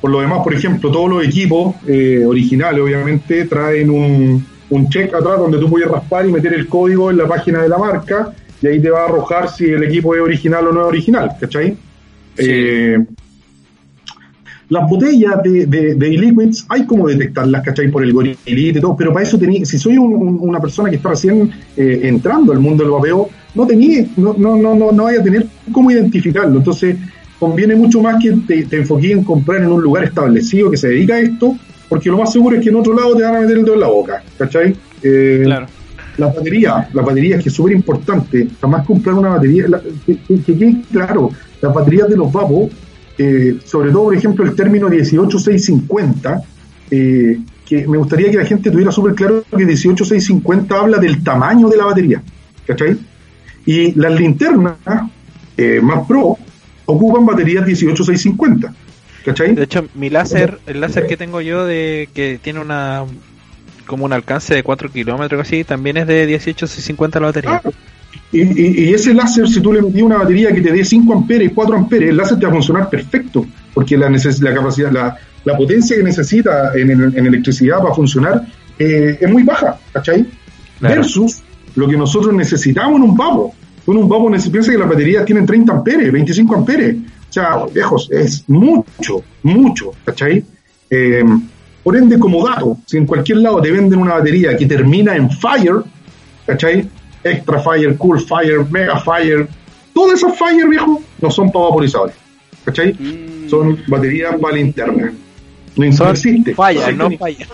por 0.00 0.10
lo 0.10 0.20
demás, 0.20 0.40
por 0.42 0.54
ejemplo, 0.54 0.90
todos 0.90 1.08
los 1.10 1.24
equipos 1.24 1.74
eh, 1.86 2.24
originales, 2.26 2.80
obviamente, 2.82 3.44
traen 3.44 3.90
un, 3.90 4.44
un 4.70 4.88
check 4.88 5.14
atrás 5.14 5.38
donde 5.38 5.58
tú 5.58 5.68
puedes 5.70 5.86
raspar 5.88 6.26
y 6.26 6.32
meter 6.32 6.52
el 6.54 6.66
código 6.66 7.10
en 7.10 7.18
la 7.18 7.28
página 7.28 7.62
de 7.62 7.68
la 7.68 7.78
marca 7.78 8.32
y 8.62 8.66
ahí 8.66 8.80
te 8.80 8.90
va 8.90 9.02
a 9.02 9.04
arrojar 9.04 9.50
si 9.50 9.66
el 9.66 9.84
equipo 9.84 10.14
es 10.14 10.22
original 10.22 10.66
o 10.68 10.72
no 10.72 10.80
es 10.82 10.86
original, 10.86 11.30
¿cachai? 11.38 11.76
Eh, 12.38 12.98
las 14.70 14.88
botellas 14.88 15.42
de, 15.42 15.66
de, 15.66 15.94
de 15.94 16.06
e-liquids 16.14 16.64
hay 16.70 16.86
como 16.86 17.06
detectarlas, 17.06 17.62
¿cachai? 17.62 17.90
Por 17.90 18.02
el 18.02 18.12
gorilite 18.12 18.78
y 18.78 18.80
todo, 18.80 18.96
pero 18.96 19.12
para 19.12 19.24
eso 19.26 19.38
tenía, 19.38 19.64
si 19.64 19.78
soy 19.78 19.98
un- 19.98 20.14
un- 20.14 20.38
una 20.40 20.58
persona 20.58 20.88
que 20.90 20.96
está 20.96 21.10
recién 21.10 21.50
eh, 21.76 22.00
entrando 22.04 22.52
al 22.52 22.60
mundo 22.60 22.82
del 22.82 22.92
vapeo, 22.92 23.28
no 23.54 23.66
tenía, 23.66 24.06
no, 24.16 24.34
no, 24.36 24.56
no, 24.56 24.74
no, 24.74 24.90
no 24.90 25.04
vaya 25.04 25.20
a 25.20 25.22
tener 25.22 25.46
cómo 25.70 25.90
identificarlo. 25.90 26.56
Entonces, 26.58 26.96
conviene 27.38 27.76
mucho 27.76 28.00
más 28.00 28.22
que 28.22 28.32
te, 28.46 28.64
te 28.64 28.76
enfoques 28.78 29.10
en 29.10 29.22
comprar 29.22 29.62
en 29.62 29.70
un 29.70 29.82
lugar 29.82 30.04
establecido 30.04 30.70
que 30.70 30.76
se 30.78 30.88
dedica 30.88 31.16
a 31.16 31.20
esto, 31.20 31.54
porque 31.88 32.08
lo 32.08 32.16
más 32.18 32.32
seguro 32.32 32.56
es 32.56 32.62
que 32.62 32.70
en 32.70 32.76
otro 32.76 32.94
lado 32.94 33.14
te 33.14 33.22
van 33.22 33.36
a 33.36 33.40
meter 33.40 33.58
el 33.58 33.64
dedo 33.64 33.74
en 33.74 33.80
la 33.80 33.88
boca, 33.88 34.22
¿cachai? 34.38 34.74
Eh, 35.02 35.42
Claro. 35.44 35.66
La 36.16 36.26
batería, 36.28 36.88
la 36.92 37.02
batería 37.02 37.38
que 37.38 37.48
es 37.48 37.54
súper 37.54 37.72
importante, 37.72 38.48
jamás 38.60 38.86
comprar 38.86 39.14
una 39.16 39.30
batería, 39.30 39.66
la- 39.68 39.80
que, 40.06 40.16
que- 40.44 40.76
claro, 40.92 41.30
las 41.60 41.74
baterías 41.74 42.08
de 42.08 42.16
los 42.16 42.32
vapos, 42.32 42.70
eh, 43.18 43.56
sobre 43.64 43.90
todo 43.90 44.04
por 44.04 44.14
ejemplo 44.16 44.44
el 44.44 44.54
término 44.54 44.88
18650, 44.88 46.42
eh, 46.90 47.38
que 47.66 47.86
me 47.88 47.96
gustaría 47.98 48.30
que 48.30 48.36
la 48.36 48.44
gente 48.44 48.70
tuviera 48.70 48.90
súper 48.92 49.14
claro 49.14 49.42
que 49.56 49.64
18650 49.64 50.78
habla 50.78 50.98
del 50.98 51.22
tamaño 51.24 51.68
de 51.68 51.76
la 51.76 51.86
batería, 51.86 52.22
¿cachai? 52.66 52.96
Y 53.66 53.92
las 53.98 54.12
linternas 54.18 54.74
eh, 55.56 55.80
más 55.82 56.06
pro 56.06 56.36
ocupan 56.86 57.24
baterías 57.24 57.64
18650, 57.64 58.74
¿cachai? 59.24 59.54
De 59.54 59.62
hecho, 59.64 59.86
mi 59.94 60.10
láser, 60.10 60.58
el 60.66 60.80
láser 60.80 61.06
que 61.06 61.16
tengo 61.16 61.40
yo, 61.40 61.64
de 61.64 62.08
que 62.12 62.38
tiene 62.42 62.60
una 62.60 63.04
como 63.86 64.04
un 64.04 64.12
alcance 64.12 64.54
de 64.54 64.62
4 64.62 64.90
kilómetros 64.90 65.40
así, 65.40 65.64
también 65.64 65.96
es 65.96 66.06
de 66.06 66.26
1850 66.26 67.20
la 67.20 67.26
batería. 67.26 67.60
Claro. 67.60 67.76
Y, 68.32 68.40
y- 68.42 68.84
y 68.90 68.94
ese 68.94 69.12
láser, 69.14 69.48
si 69.48 69.60
tú 69.60 69.72
le 69.72 69.82
metías 69.82 70.02
una 70.02 70.18
batería 70.18 70.52
que 70.52 70.60
te 70.60 70.72
dé 70.72 70.84
5 70.84 71.12
amperes, 71.12 71.52
4 71.54 71.76
amperes, 71.76 72.10
el 72.10 72.16
láser 72.16 72.38
te 72.38 72.46
va 72.46 72.50
a 72.52 72.54
funcionar 72.54 72.90
perfecto, 72.90 73.46
porque 73.72 73.96
la, 73.96 74.08
neces- 74.08 74.40
la 74.40 74.54
capacidad, 74.54 74.90
la, 74.90 75.16
la 75.44 75.56
potencia 75.56 75.96
que 75.96 76.02
necesita 76.02 76.72
en, 76.74 76.90
en- 76.90 77.18
en 77.18 77.26
electricidad 77.26 77.78
para 77.78 77.94
funcionar 77.94 78.44
eh, 78.78 79.18
es 79.20 79.30
muy 79.30 79.42
baja, 79.44 79.78
¿cachai? 79.92 80.26
Claro. 80.80 80.94
Versus 80.96 81.42
lo 81.76 81.88
que 81.88 81.96
nosotros 81.96 82.32
necesitamos 82.34 82.96
en 82.96 83.02
un 83.10 83.16
vapo. 83.16 83.54
En 83.86 83.96
un 83.98 84.08
vapo 84.08 84.30
piensa 84.50 84.72
que 84.72 84.78
las 84.78 84.88
baterías 84.88 85.24
tienen 85.24 85.44
30 85.46 85.72
amperes, 85.72 86.10
25 86.10 86.54
amperes. 86.56 86.96
O 87.28 87.32
sea, 87.32 87.56
lejos, 87.74 88.08
es 88.12 88.44
mucho, 88.48 89.22
mucho, 89.42 89.90
¿cachai? 90.04 90.42
Eh, 90.88 91.22
por 91.84 91.96
ende, 91.96 92.18
como 92.18 92.46
dato, 92.48 92.78
si 92.86 92.96
en 92.96 93.06
cualquier 93.06 93.38
lado 93.38 93.60
te 93.60 93.70
venden 93.70 94.00
una 94.00 94.14
batería 94.14 94.56
que 94.56 94.66
termina 94.66 95.14
en 95.14 95.30
fire, 95.30 95.82
¿cachai? 96.46 96.88
Extra 97.22 97.60
fire, 97.60 97.96
cool 97.98 98.20
fire, 98.20 98.64
mega 98.70 98.98
fire, 99.00 99.46
todas 99.94 100.18
esas 100.18 100.36
fire, 100.36 100.66
viejo, 100.68 101.02
no 101.20 101.30
son 101.30 101.52
para 101.52 101.66
vaporizadores, 101.66 102.16
¿cachai? 102.64 102.94
Mm. 102.94 103.48
Son 103.50 103.78
baterías 103.86 104.34
para 104.40 104.56
linterna. 104.56 105.12
No, 105.76 105.86
no 105.90 106.10
existe. 106.10 106.54
falla, 106.54 106.90
no 106.92 107.10
falla. 107.18 107.46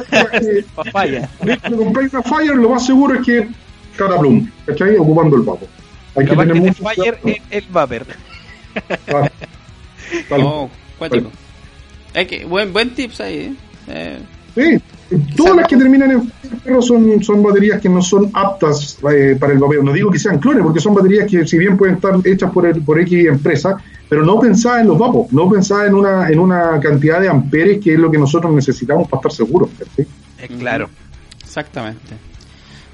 falla. 0.92 1.28
cuando 1.60 1.78
compráis 1.78 2.12
una 2.12 2.22
Fire, 2.22 2.54
lo 2.56 2.68
más 2.70 2.86
seguro 2.86 3.14
es 3.14 3.26
que 3.26 3.48
Cataplum, 3.96 4.48
¿cachai? 4.66 4.96
Ocupando 4.96 5.36
el 5.36 5.42
vapo. 5.42 5.66
Hay 6.16 6.26
que 6.26 6.36
tener 6.36 6.54
mucho 6.54 6.84
fire 6.84 7.18
cuidado. 7.18 7.42
el, 7.50 7.64
vapor. 7.70 8.06
Tal- 10.28 10.42
Oh, 10.42 10.68
cuático. 10.98 11.30
Hay 12.14 12.26
que, 12.26 12.44
buen, 12.44 12.72
buen 12.72 12.90
tips 12.90 13.20
ahí, 13.20 13.34
¿eh? 13.38 13.54
Eh, 13.90 14.18
Sí, 14.52 14.80
todas 15.36 15.54
las 15.56 15.68
que 15.68 15.76
terminan 15.76 16.10
en 16.10 16.32
ferro 16.64 16.82
son, 16.82 17.22
son 17.22 17.40
baterías 17.40 17.80
que 17.80 17.88
no 17.88 18.02
son 18.02 18.30
aptas 18.34 18.98
eh, 19.10 19.36
para 19.38 19.52
el 19.52 19.60
vapeo. 19.60 19.80
No 19.80 19.92
digo 19.92 20.10
que 20.10 20.18
sean 20.18 20.40
clones, 20.40 20.64
porque 20.64 20.80
son 20.80 20.92
baterías 20.92 21.30
que 21.30 21.46
si 21.46 21.56
bien 21.56 21.76
pueden 21.76 21.94
estar 21.94 22.14
hechas 22.24 22.50
por, 22.50 22.66
el, 22.66 22.82
por 22.82 22.98
X 23.00 23.26
empresa, 23.28 23.76
pero 24.08 24.24
no 24.24 24.40
pensadas 24.40 24.80
en 24.80 24.88
los 24.88 24.98
vapos, 24.98 25.32
no 25.32 25.48
pensadas 25.48 25.86
en 25.86 25.94
una, 25.94 26.28
en 26.28 26.40
una 26.40 26.80
cantidad 26.80 27.20
de 27.20 27.28
amperes 27.28 27.78
que 27.82 27.94
es 27.94 27.98
lo 27.98 28.10
que 28.10 28.18
nosotros 28.18 28.52
necesitamos 28.52 29.08
para 29.08 29.20
estar 29.20 29.32
seguros. 29.32 29.70
¿sí? 29.96 30.04
Claro. 30.58 30.90
Exactamente. 31.44 32.14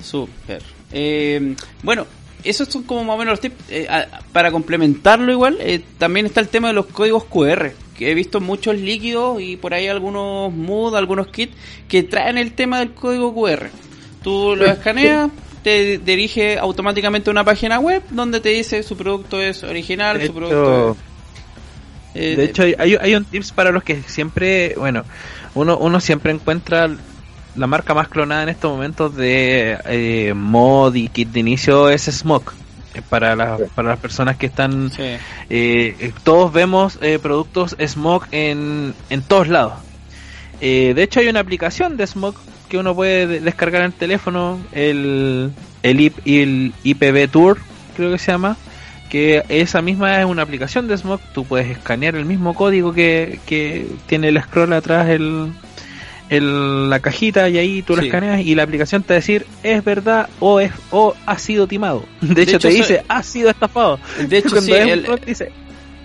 Súper. 0.03 0.63
Eh, 0.93 1.57
bueno, 1.83 2.07
esos 2.45 2.69
son 2.69 2.83
como 2.83 3.03
más 3.05 3.15
o 3.17 3.19
menos 3.19 3.33
los 3.33 3.41
tips. 3.41 3.57
Eh, 3.71 3.87
a- 3.89 4.21
para 4.33 4.51
complementarlo 4.53 5.33
igual, 5.33 5.57
eh, 5.61 5.83
también 5.99 6.27
está 6.27 6.41
el 6.41 6.49
tema 6.49 6.69
de 6.69 6.75
los 6.75 6.87
códigos 6.87 7.25
QR. 7.25 7.73
Que 7.97 8.11
he 8.11 8.15
visto 8.15 8.41
muchos 8.41 8.77
líquidos 8.77 9.41
y 9.41 9.57
por 9.57 9.73
ahí 9.75 9.89
algunos 9.89 10.53
mood, 10.53 10.95
algunos 10.95 11.29
kits 11.29 11.55
que 11.89 12.03
traen 12.03 12.37
el 12.39 12.53
tema 12.53 12.79
del 12.81 12.93
código 12.93 13.35
QR. 13.35 13.69
Tú 14.23 14.55
lo 14.57 14.67
escaneas, 14.67 15.31
te 15.63 15.99
dirige 15.99 16.59
automáticamente 16.59 17.31
a 17.31 17.33
una 17.33 17.45
página 17.45 17.79
web 17.81 18.03
donde 18.11 18.41
te 18.41 18.51
dice 18.51 18.83
su 18.83 18.97
producto 18.97 19.41
es 19.41 19.63
original, 19.65 20.19
De 20.19 20.27
su 20.27 20.35
producto 20.35 20.91
hecho, 20.91 20.97
es... 22.15 22.23
eh, 22.23 22.37
de 22.37 22.45
hecho 22.45 22.63
hay, 22.63 22.75
hay- 22.79 22.97
hay 23.01 23.15
un 23.15 23.25
tips 23.25 23.53
para 23.53 23.71
los 23.71 23.83
que 23.83 24.03
siempre, 24.03 24.75
bueno, 24.77 25.05
uno, 25.55 25.79
uno 25.79 26.01
siempre 26.01 26.33
encuentra 26.33 26.89
la 27.57 27.67
marca 27.67 27.95
más 27.95 28.09
clonada 28.09 28.43
en 28.43 28.49
estos 28.51 28.71
momentos 28.71 29.17
de 29.17 29.79
eh, 29.87 30.35
mod 30.35 30.95
y 30.95 31.09
kit 31.09 31.29
de 31.31 31.41
inicio 31.41 31.89
es 31.89 32.03
Smoke. 32.05 32.53
Eh, 32.97 33.03
Para, 33.09 33.37
las 33.37 33.61
para 33.75 33.89
las 33.91 33.99
personas 33.99 34.37
que 34.37 34.47
están 34.47 34.91
sí. 34.91 35.03
eh, 35.03 35.19
eh, 35.51 36.13
todos 36.25 36.53
vemos 36.53 36.99
eh, 37.03 37.19
productos 37.21 37.77
Smoke 37.85 38.27
en, 38.33 38.95
en 39.11 39.23
todos 39.23 39.49
lados. 39.49 39.75
Eh, 40.61 40.93
de 40.97 41.03
hecho 41.03 41.21
hay 41.21 41.29
una 41.29 41.41
aplicación 41.41 41.97
de 41.97 42.07
Smoke 42.07 42.39
que 42.69 42.79
uno 42.79 42.95
puede 42.95 43.27
de- 43.27 43.41
descargar 43.41 43.83
en 43.83 43.87
el 43.89 43.93
teléfono, 43.93 44.59
el, 44.73 45.53
el, 45.83 46.01
IP, 46.01 46.19
el 46.25 46.73
IPB 46.83 47.31
Tour, 47.31 47.59
creo 47.97 48.11
que 48.13 48.19
se 48.19 48.33
llama, 48.33 48.57
que 49.11 49.45
esa 49.49 49.83
misma 49.83 50.19
es 50.19 50.25
una 50.27 50.43
aplicación 50.43 50.89
de 50.89 50.97
Smoke, 50.97 51.23
tú 51.33 51.45
puedes 51.45 51.69
escanear 51.71 52.17
el 52.17 52.25
mismo 52.25 52.55
código 52.55 52.93
que, 52.93 53.39
que 53.47 53.87
tiene 54.07 54.29
el 54.29 54.43
scroll 54.43 54.73
atrás, 54.73 55.09
el, 55.11 55.53
el- 56.31 56.91
la 56.91 57.01
cajita 57.01 57.49
y 57.49 57.59
ahí 57.59 57.83
tú 57.83 57.95
lo 57.97 58.03
Sí. 58.03 58.09
escaneas 58.09 58.41
y 58.41 58.55
la 58.55 58.63
aplicación 58.65 59.03
te 59.03 59.15
va 59.15 59.17
a 59.17 59.21
decir 59.21 59.47
es 59.63 59.85
verdad 59.85 60.29
o 60.41 60.61
es 60.61 60.73
o 60.91 61.15
ha 61.27 61.39
sido 61.39 61.67
timado. 61.67 62.05
De, 62.21 62.43
hecho, 62.43 62.57
hecho, 62.57 62.69
te 62.69 62.75
dice 62.75 63.03
ha 63.09 63.23
sido 63.23 63.51
estafado. 63.51 63.99
De 64.29 64.39
hecho, 64.39 64.49
Cuando 64.53 64.67
sí, 64.75 64.81
es 64.81 64.89
el- 64.89 65.07
dice 65.27 65.53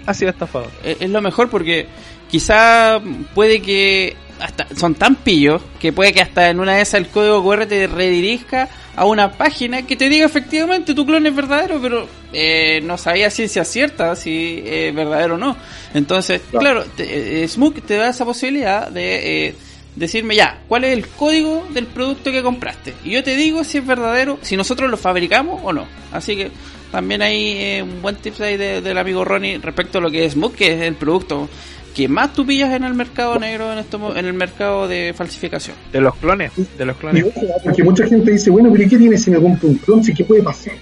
ha 0.05 0.13
sido 0.13 0.31
estafado. 0.31 0.67
es 0.83 0.97
es 1.01 1.09
lo 1.09 1.21
mejor 1.21 1.49
porque 1.49 1.87
quizá 2.29 2.99
puede 3.33 3.61
que 3.61 4.15
hasta 4.39 4.67
son 4.75 4.95
tan 4.95 5.15
pillos 5.15 5.61
que 5.79 5.93
puede 5.93 6.13
que 6.13 6.21
hasta 6.21 6.49
en 6.49 6.59
una 6.59 6.75
de 6.75 6.81
esas 6.81 6.95
el 7.01 7.07
código 7.07 7.43
QR 7.43 7.67
te 7.67 7.85
redirija 7.87 8.69
a 8.95 9.05
una 9.05 9.31
página 9.33 9.85
que 9.85 9.95
te 9.95 10.09
diga 10.09 10.25
efectivamente 10.25 10.93
tu 10.95 11.05
clon 11.05 11.25
es 11.27 11.35
verdadero, 11.35 11.79
pero 11.81 12.07
eh, 12.33 12.81
no 12.83 12.97
sabía 12.97 13.29
ciencia 13.29 13.63
cierta 13.63 14.15
si 14.15 14.61
es 14.65 14.93
verdadero 14.95 15.35
o 15.35 15.37
no. 15.37 15.55
Entonces, 15.93 16.41
Claro. 16.49 16.59
claro, 16.81 16.85
te- 16.97 17.43
eh, 17.43 17.47
Smook 17.47 17.81
te 17.83 17.95
da 17.95 18.09
esa 18.09 18.25
posibilidad 18.25 18.89
de 18.89 19.47
eh, 19.47 19.55
decirme 19.95 20.35
ya, 20.35 20.61
¿cuál 20.67 20.83
es 20.85 20.93
el 20.97 21.07
código 21.07 21.65
del 21.73 21.85
producto 21.87 22.31
que 22.31 22.41
compraste? 22.41 22.93
Y 23.03 23.11
yo 23.11 23.23
te 23.23 23.35
digo 23.35 23.63
si 23.63 23.79
es 23.79 23.85
verdadero, 23.85 24.37
si 24.41 24.55
nosotros 24.57 24.89
lo 24.89 24.97
fabricamos 24.97 25.61
o 25.63 25.73
no. 25.73 25.85
Así 26.11 26.35
que 26.35 26.51
también 26.91 27.21
hay 27.21 27.35
eh, 27.57 27.83
un 27.83 28.01
buen 28.01 28.15
tips 28.15 28.41
ahí 28.41 28.57
de- 28.57 28.81
del 28.81 28.97
amigo 28.97 29.23
Ronnie 29.25 29.57
respecto 29.59 29.97
a 29.97 30.01
lo 30.01 30.09
que 30.11 30.25
es 30.25 30.33
Smook, 30.33 30.55
que 30.55 30.73
es 30.73 30.81
el 30.81 30.95
producto 30.95 31.49
que 31.95 32.07
más 32.07 32.31
tú 32.33 32.45
pillas 32.45 32.73
en 32.73 32.85
el 32.85 32.93
mercado 32.93 33.37
negro, 33.37 33.69
en, 33.73 33.79
esto, 33.79 34.15
en 34.15 34.25
el 34.25 34.33
mercado 34.33 34.87
de 34.87 35.13
falsificación. 35.13 35.75
De 35.91 35.99
los 35.99 36.15
clones, 36.15 36.51
de 36.77 36.85
los 36.85 36.95
clones. 36.95 37.25
porque 37.65 37.83
mucha 37.83 38.07
gente 38.07 38.31
dice, 38.31 38.49
bueno, 38.49 38.69
pero 38.71 38.83
¿y 38.85 38.87
¿qué 38.87 38.97
tiene 38.97 39.17
si 39.17 39.29
me 39.29 39.41
compro 39.41 39.67
un 39.67 39.75
clon? 39.75 40.01
¿Sí, 40.01 40.13
¿Qué 40.13 40.23
puede 40.23 40.41
pasar? 40.41 40.73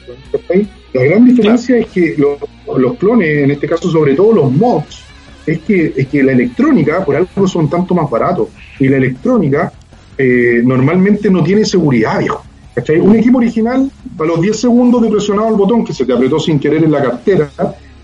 La 0.94 1.04
gran 1.04 1.26
diferencia 1.26 1.78
es 1.80 1.88
que 1.88 2.16
los, 2.18 2.38
los 2.80 2.96
clones, 2.98 3.44
en 3.44 3.52
este 3.52 3.68
caso 3.68 3.90
sobre 3.90 4.14
todo 4.16 4.34
los 4.34 4.52
mods, 4.52 5.04
es 5.52 5.60
que, 5.60 5.94
es 5.96 6.08
que 6.08 6.24
la 6.24 6.32
electrónica, 6.32 7.04
por 7.04 7.16
algo 7.16 7.48
son 7.48 7.70
tanto 7.70 7.94
más 7.94 8.10
baratos, 8.10 8.50
y 8.80 8.88
la 8.88 8.98
electrónica 8.98 9.72
eh, 10.18 10.62
normalmente 10.64 11.30
no 11.30 11.44
tiene 11.44 11.66
seguridad, 11.66 12.20
viejo. 12.20 12.44
¿Cachai? 12.76 13.00
Un 13.00 13.16
equipo 13.16 13.40
original, 13.40 13.92
a 14.18 14.24
los 14.24 14.40
10 14.40 14.60
segundos 14.60 15.02
de 15.02 15.10
presionado 15.10 15.50
el 15.50 15.56
botón 15.56 15.84
que 15.84 15.92
se 15.92 16.06
te 16.06 16.14
apretó 16.14 16.40
sin 16.40 16.60
querer 16.60 16.84
en 16.84 16.92
la 16.92 17.02
cartera, 17.02 17.50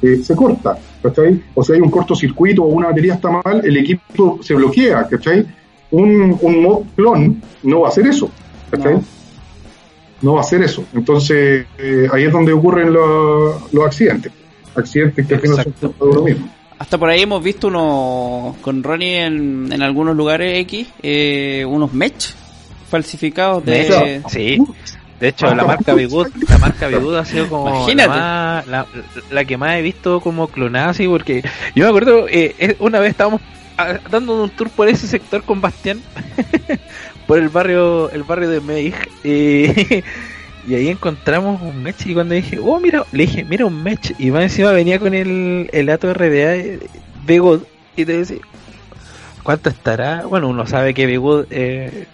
eh, 0.01 0.17
se 0.23 0.35
corta, 0.35 0.77
¿cachai? 1.01 1.41
O 1.53 1.63
si 1.63 1.73
hay 1.73 1.81
un 1.81 1.89
cortocircuito 1.89 2.63
o 2.63 2.67
una 2.67 2.87
batería 2.87 3.13
está 3.13 3.29
mal, 3.29 3.61
el 3.63 3.77
equipo 3.77 4.39
se 4.41 4.53
bloquea, 4.53 5.07
¿cachai? 5.07 5.45
Un, 5.91 6.37
un 6.41 6.63
mod 6.63 6.83
clon 6.95 7.41
no 7.63 7.81
va 7.81 7.87
a 7.87 7.91
hacer 7.91 8.07
eso, 8.07 8.29
¿cachai? 8.71 8.95
No. 8.95 9.03
No, 10.21 10.33
va 10.33 10.39
a 10.39 10.41
hacer 10.41 10.63
eso. 10.63 10.83
Entonces, 10.93 11.65
eh, 11.77 12.07
ahí 12.11 12.23
es 12.23 12.31
donde 12.31 12.53
ocurren 12.53 12.91
los, 12.91 13.71
los 13.73 13.85
accidentes. 13.85 14.31
Accidentes 14.73 15.27
que 15.27 15.35
al 15.35 15.41
final 15.41 15.63
son 15.79 15.93
todo 15.93 16.13
lo 16.13 16.23
mismo. 16.23 16.49
Hasta 16.77 16.97
por 16.97 17.09
ahí 17.09 17.21
hemos 17.21 17.41
visto 17.43 17.67
unos, 17.67 18.57
con 18.57 18.83
Ronnie 18.83 19.23
en, 19.25 19.69
en 19.71 19.81
algunos 19.81 20.15
lugares 20.15 20.59
X, 20.61 20.87
eh, 21.01 21.63
unos 21.67 21.93
match 21.93 22.31
falsificados 22.89 23.63
de... 23.65 23.79
Mech. 24.23 24.29
Sí. 24.29 24.57
De 25.19 25.29
hecho, 25.29 25.45
la 25.55 25.63
marca 25.63 25.93
Bigood, 25.93 26.27
la 26.49 26.57
marca 26.57 26.87
Bigood 26.89 27.15
ha 27.17 27.23
sido 27.25 27.47
como 27.47 27.85
la, 28.03 28.07
más- 28.09 28.67
la, 28.67 28.85
la 29.31 29.45
que 29.45 29.55
más 29.57 29.75
he 29.77 29.81
visto 29.81 30.19
como 30.19 30.49
clonada, 30.49 30.89
así, 30.89 31.07
porque 31.07 31.41
yo 31.73 31.83
me 31.85 31.89
acuerdo, 31.89 32.25
eh, 32.29 32.75
una 32.79 32.99
vez 32.99 33.11
estábamos 33.11 33.39
ah, 33.77 33.97
dando 34.11 34.43
un 34.43 34.49
tour 34.49 34.69
por 34.69 34.89
ese 34.89 35.07
sector 35.07 35.43
con 35.43 35.61
Bastián, 35.61 36.01
por 37.27 37.39
el 37.39 37.47
barrio, 37.47 38.09
el 38.11 38.23
barrio 38.23 38.49
de 38.49 38.59
Meij, 38.59 38.93
eh, 39.23 40.03
y 40.67 40.75
ahí 40.75 40.89
encontramos 40.89 41.61
un 41.61 41.83
match 41.83 42.05
y 42.05 42.13
cuando 42.13 42.35
dije, 42.35 42.59
oh 42.59 42.79
mira, 42.79 43.05
le 43.11 43.25
dije, 43.25 43.43
mira 43.43 43.65
un 43.65 43.83
match, 43.83 44.11
y 44.17 44.31
más 44.31 44.43
encima 44.43 44.71
venía 44.71 44.99
con 44.99 45.13
el, 45.13 45.69
el 45.71 45.85
dato 45.85 46.13
RDA 46.13 46.23
de 46.25 46.89
Bigood, 47.25 47.61
y 47.95 48.05
te 48.05 48.17
decía, 48.17 48.39
¿cuánto 49.43 49.69
estará? 49.69 50.25
Bueno, 50.25 50.49
uno 50.49 50.65
sabe 50.65 50.93
que 50.93 51.05
Bigood 51.05 51.45
eh, 51.51 52.07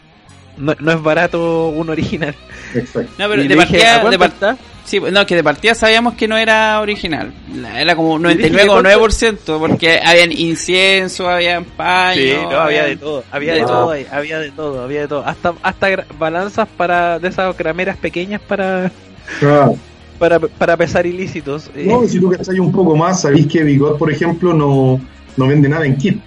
no, 0.61 0.75
no 0.79 0.91
es 0.91 1.01
barato 1.01 1.69
un 1.69 1.89
original. 1.89 2.35
Exacto. 2.73 3.11
No, 3.17 3.29
pero 3.29 3.43
Y 3.43 3.47
de 3.47 3.55
partida, 3.57 3.95
¿a 3.95 4.01
cuánto 4.01 4.11
de 4.11 4.19
par- 4.19 4.29
está? 4.29 4.57
sí, 4.85 4.99
no, 5.11 5.25
que 5.25 5.35
de 5.35 5.43
partida 5.43 5.75
sabíamos 5.75 6.13
que 6.13 6.27
no 6.27 6.37
era 6.37 6.79
original. 6.79 7.33
Era 7.75 7.95
como 7.95 8.17
Le 8.19 8.35
dije, 8.35 8.51
99,9% 8.51 9.59
porque 9.59 9.99
habían 10.03 10.31
incienso, 10.31 11.27
habían 11.29 11.65
paños. 11.65 12.23
Sí, 12.23 12.33
no, 12.49 12.59
había 12.59 12.83
de 12.85 12.95
todo, 12.97 13.23
había 13.31 13.53
de 13.53 13.59
de, 13.59 13.65
todo. 13.65 13.91
había 14.11 14.39
de 14.39 14.51
todo, 14.51 14.83
había 14.83 15.01
de 15.01 15.07
todo. 15.07 15.25
Hasta, 15.25 15.53
hasta 15.63 16.05
balanzas 16.17 16.67
para, 16.77 17.19
de 17.19 17.27
esas 17.29 17.57
grameras 17.57 17.97
pequeñas 17.97 18.41
para, 18.41 18.91
Claro. 19.39 19.75
para, 20.19 20.39
para 20.39 20.77
pesar 20.77 21.05
ilícitos. 21.05 21.69
No, 21.75 22.07
si 22.07 22.19
tú 22.19 22.29
cachai 22.31 22.59
un 22.59 22.71
poco 22.71 22.95
más, 22.95 23.21
sabéis 23.21 23.47
que 23.47 23.63
Bigot, 23.63 23.97
por 23.97 24.11
ejemplo, 24.11 24.53
no, 24.53 24.99
no 25.37 25.47
vende 25.47 25.67
nada 25.69 25.85
en 25.85 25.95
kit. 25.97 26.19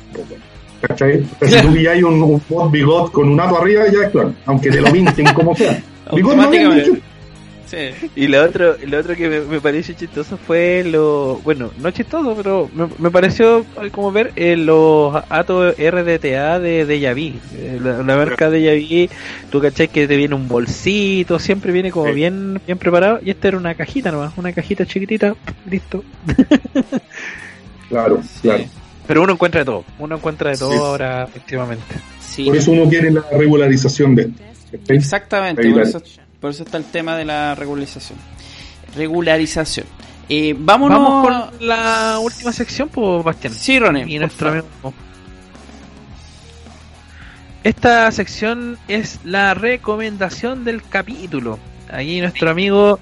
¿Cachai? 0.88 1.24
O 1.40 1.46
sea, 1.46 1.60
si 1.60 1.66
tú 1.66 1.72
pilláis 1.74 2.02
un, 2.04 2.22
un 2.22 2.42
bot 2.48 2.70
Bigot 2.70 3.12
con 3.12 3.28
un 3.28 3.40
ato 3.40 3.58
arriba, 3.60 3.84
ya 3.92 4.06
es 4.06 4.10
claro, 4.10 4.32
aunque 4.46 4.70
te 4.70 4.80
lo 4.80 4.90
pinten 4.92 5.26
como 5.34 5.54
sea. 5.56 5.82
Bigot 6.12 6.36
no. 6.36 6.50
Sí. 7.66 8.10
Y 8.14 8.28
lo 8.28 8.44
otro, 8.44 8.76
lo 8.86 8.98
otro 9.00 9.16
que 9.16 9.26
me, 9.28 9.40
me 9.40 9.60
pareció 9.60 9.94
chistoso 9.96 10.36
fue 10.36 10.84
lo, 10.84 11.40
bueno, 11.42 11.70
no 11.78 11.90
chistoso, 11.90 12.34
pero 12.36 12.68
me, 12.74 12.86
me 12.98 13.10
pareció 13.10 13.64
como 13.90 14.12
ver 14.12 14.32
eh, 14.36 14.54
los 14.54 15.16
atos 15.30 15.74
RDTA 15.76 16.60
de 16.60 16.84
Vu. 17.14 17.38
Eh, 17.58 17.80
La, 17.82 18.02
la 18.02 18.16
marca 18.16 18.50
Deja 18.50 18.74
Vu, 18.74 19.08
tú 19.50 19.60
cachai 19.60 19.88
que 19.88 20.06
te 20.06 20.16
viene 20.16 20.34
un 20.34 20.46
bolsito, 20.46 21.38
siempre 21.38 21.72
viene 21.72 21.90
como 21.90 22.06
Sí. 22.08 22.12
bien, 22.12 22.60
bien 22.66 22.78
preparado, 22.78 23.18
y 23.24 23.30
esta 23.30 23.48
era 23.48 23.56
una 23.56 23.74
cajita 23.74 24.12
nomás, 24.12 24.34
una 24.36 24.52
cajita 24.52 24.84
chiquitita, 24.84 25.34
listo. 25.68 26.04
Claro, 27.88 28.20
claro. 28.42 28.64
Pero 29.06 29.22
uno 29.22 29.32
encuentra 29.34 29.60
de 29.60 29.64
todo, 29.66 29.84
uno 29.98 30.16
encuentra 30.16 30.50
de 30.50 30.56
todo 30.56 30.72
Sí. 30.72 30.78
ahora, 30.78 31.24
efectivamente. 31.24 31.94
Sí. 32.20 32.44
Por 32.46 32.56
eso 32.56 32.72
uno 32.72 32.88
quiere 32.88 33.10
la 33.10 33.22
regularización 33.32 34.14
de. 34.14 34.30
¿cachai? 34.72 34.96
Exactamente, 34.96 35.70
por 35.70 35.82
eso, 35.82 36.02
por 36.40 36.50
eso 36.50 36.62
está 36.64 36.78
el 36.78 36.84
tema 36.84 37.16
de 37.16 37.24
la 37.24 37.54
regularización. 37.54 38.18
Regularización. 38.96 39.86
Eh, 40.28 40.54
vámonos. 40.58 40.98
Vamos 40.98 41.28
con 41.50 41.66
la 41.68 42.18
última 42.20 42.50
sección, 42.52 42.88
pues, 42.88 43.22
Bastián. 43.22 43.52
Sí, 43.52 43.78
Ronnie. 43.78 44.04
Y 44.08 44.18
nuestro 44.18 44.48
favor. 44.48 44.64
amigo. 44.82 44.94
Esta 47.62 48.10
sección 48.12 48.78
es 48.88 49.20
la 49.24 49.54
recomendación 49.54 50.64
del 50.64 50.82
capítulo. 50.82 51.58
Ahí 51.90 52.20
nuestro 52.20 52.50
amigo 52.50 52.98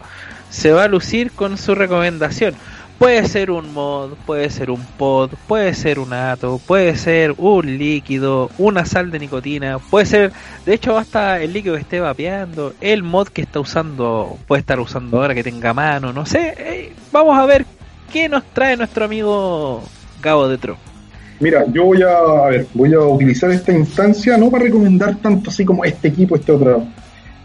se 0.51 0.73
va 0.73 0.85
a 0.85 0.89
lucir 0.89 1.33
con 1.33 1.59
su 1.59 1.75
recomendación. 1.75 2.55
Puede 3.03 3.27
ser 3.27 3.51
un 3.51 3.75
mod, 3.75 4.11
puede 4.27 4.49
ser 4.49 4.71
un 4.71 4.81
pod, 4.97 5.31
puede 5.49 5.75
ser 5.75 5.99
un 5.99 6.13
ato, 6.13 6.61
puede 6.65 6.95
ser 6.95 7.35
un 7.37 7.77
líquido, 7.77 8.49
una 8.59 8.85
sal 8.85 9.11
de 9.11 9.19
nicotina, 9.19 9.81
puede 9.81 10.07
ser, 10.07 10.33
de 10.65 10.75
hecho 10.75 10.97
hasta 10.97 11.43
el 11.43 11.53
líquido 11.53 11.75
que 11.75 11.81
esté 11.81 11.99
vapeando, 11.99 12.75
el 12.81 13.03
mod 13.03 13.27
que 13.27 13.43
está 13.43 13.59
usando, 13.59 14.39
puede 14.47 14.61
estar 14.61 14.79
usando 14.79 15.21
ahora 15.21 15.35
que 15.35 15.43
tenga 15.43 15.75
mano, 15.75 16.13
no 16.13 16.25
sé. 16.25 16.55
eh, 16.57 16.93
vamos 17.11 17.37
a 17.37 17.45
ver 17.45 17.67
qué 18.13 18.29
nos 18.29 18.45
trae 18.45 18.77
nuestro 18.77 19.07
amigo 19.07 19.83
Gabo 20.23 20.47
de 20.47 20.59
Tro. 20.59 20.77
Mira, 21.41 21.65
yo 21.73 21.87
voy 21.87 22.03
a, 22.03 22.19
a 22.19 22.51
ver, 22.51 22.69
voy 22.73 22.95
a 22.95 23.01
utilizar 23.01 23.51
esta 23.51 23.73
instancia 23.73 24.39
no 24.39 24.49
para 24.49 24.63
recomendar 24.63 25.17
tanto 25.17 25.51
así 25.51 25.65
como 25.65 25.85
este 25.85 26.07
equipo, 26.07 26.37
este 26.37 26.53
otro, 26.53 26.87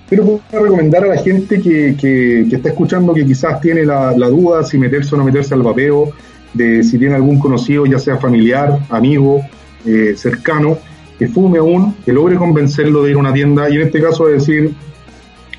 pero 0.09 0.23
voy 0.23 0.41
a 0.53 0.59
recomendar 0.59 1.03
a 1.03 1.07
la 1.07 1.17
gente 1.17 1.61
que, 1.61 1.95
que, 1.99 2.45
que 2.49 2.55
está 2.55 2.69
escuchando 2.69 3.13
que 3.13 3.25
quizás 3.25 3.59
tiene 3.59 3.85
la, 3.85 4.15
la, 4.15 4.29
duda 4.29 4.63
si 4.63 4.77
meterse 4.77 5.15
o 5.15 5.17
no 5.17 5.25
meterse 5.25 5.53
al 5.53 5.63
vapeo, 5.63 6.11
de 6.53 6.84
si 6.84 6.97
tiene 6.97 7.15
algún 7.15 7.39
conocido, 7.39 7.85
ya 7.85 7.99
sea 7.99 8.17
familiar, 8.17 8.79
amigo, 8.89 9.41
eh, 9.85 10.13
cercano, 10.15 10.77
que 11.19 11.27
fume 11.27 11.59
aún, 11.59 11.95
que 12.05 12.13
logre 12.13 12.35
convencerlo 12.35 13.03
de 13.03 13.11
ir 13.11 13.17
a 13.17 13.19
una 13.19 13.34
tienda 13.34 13.69
y 13.69 13.75
en 13.75 13.81
este 13.81 14.01
caso 14.01 14.27
decir 14.27 14.73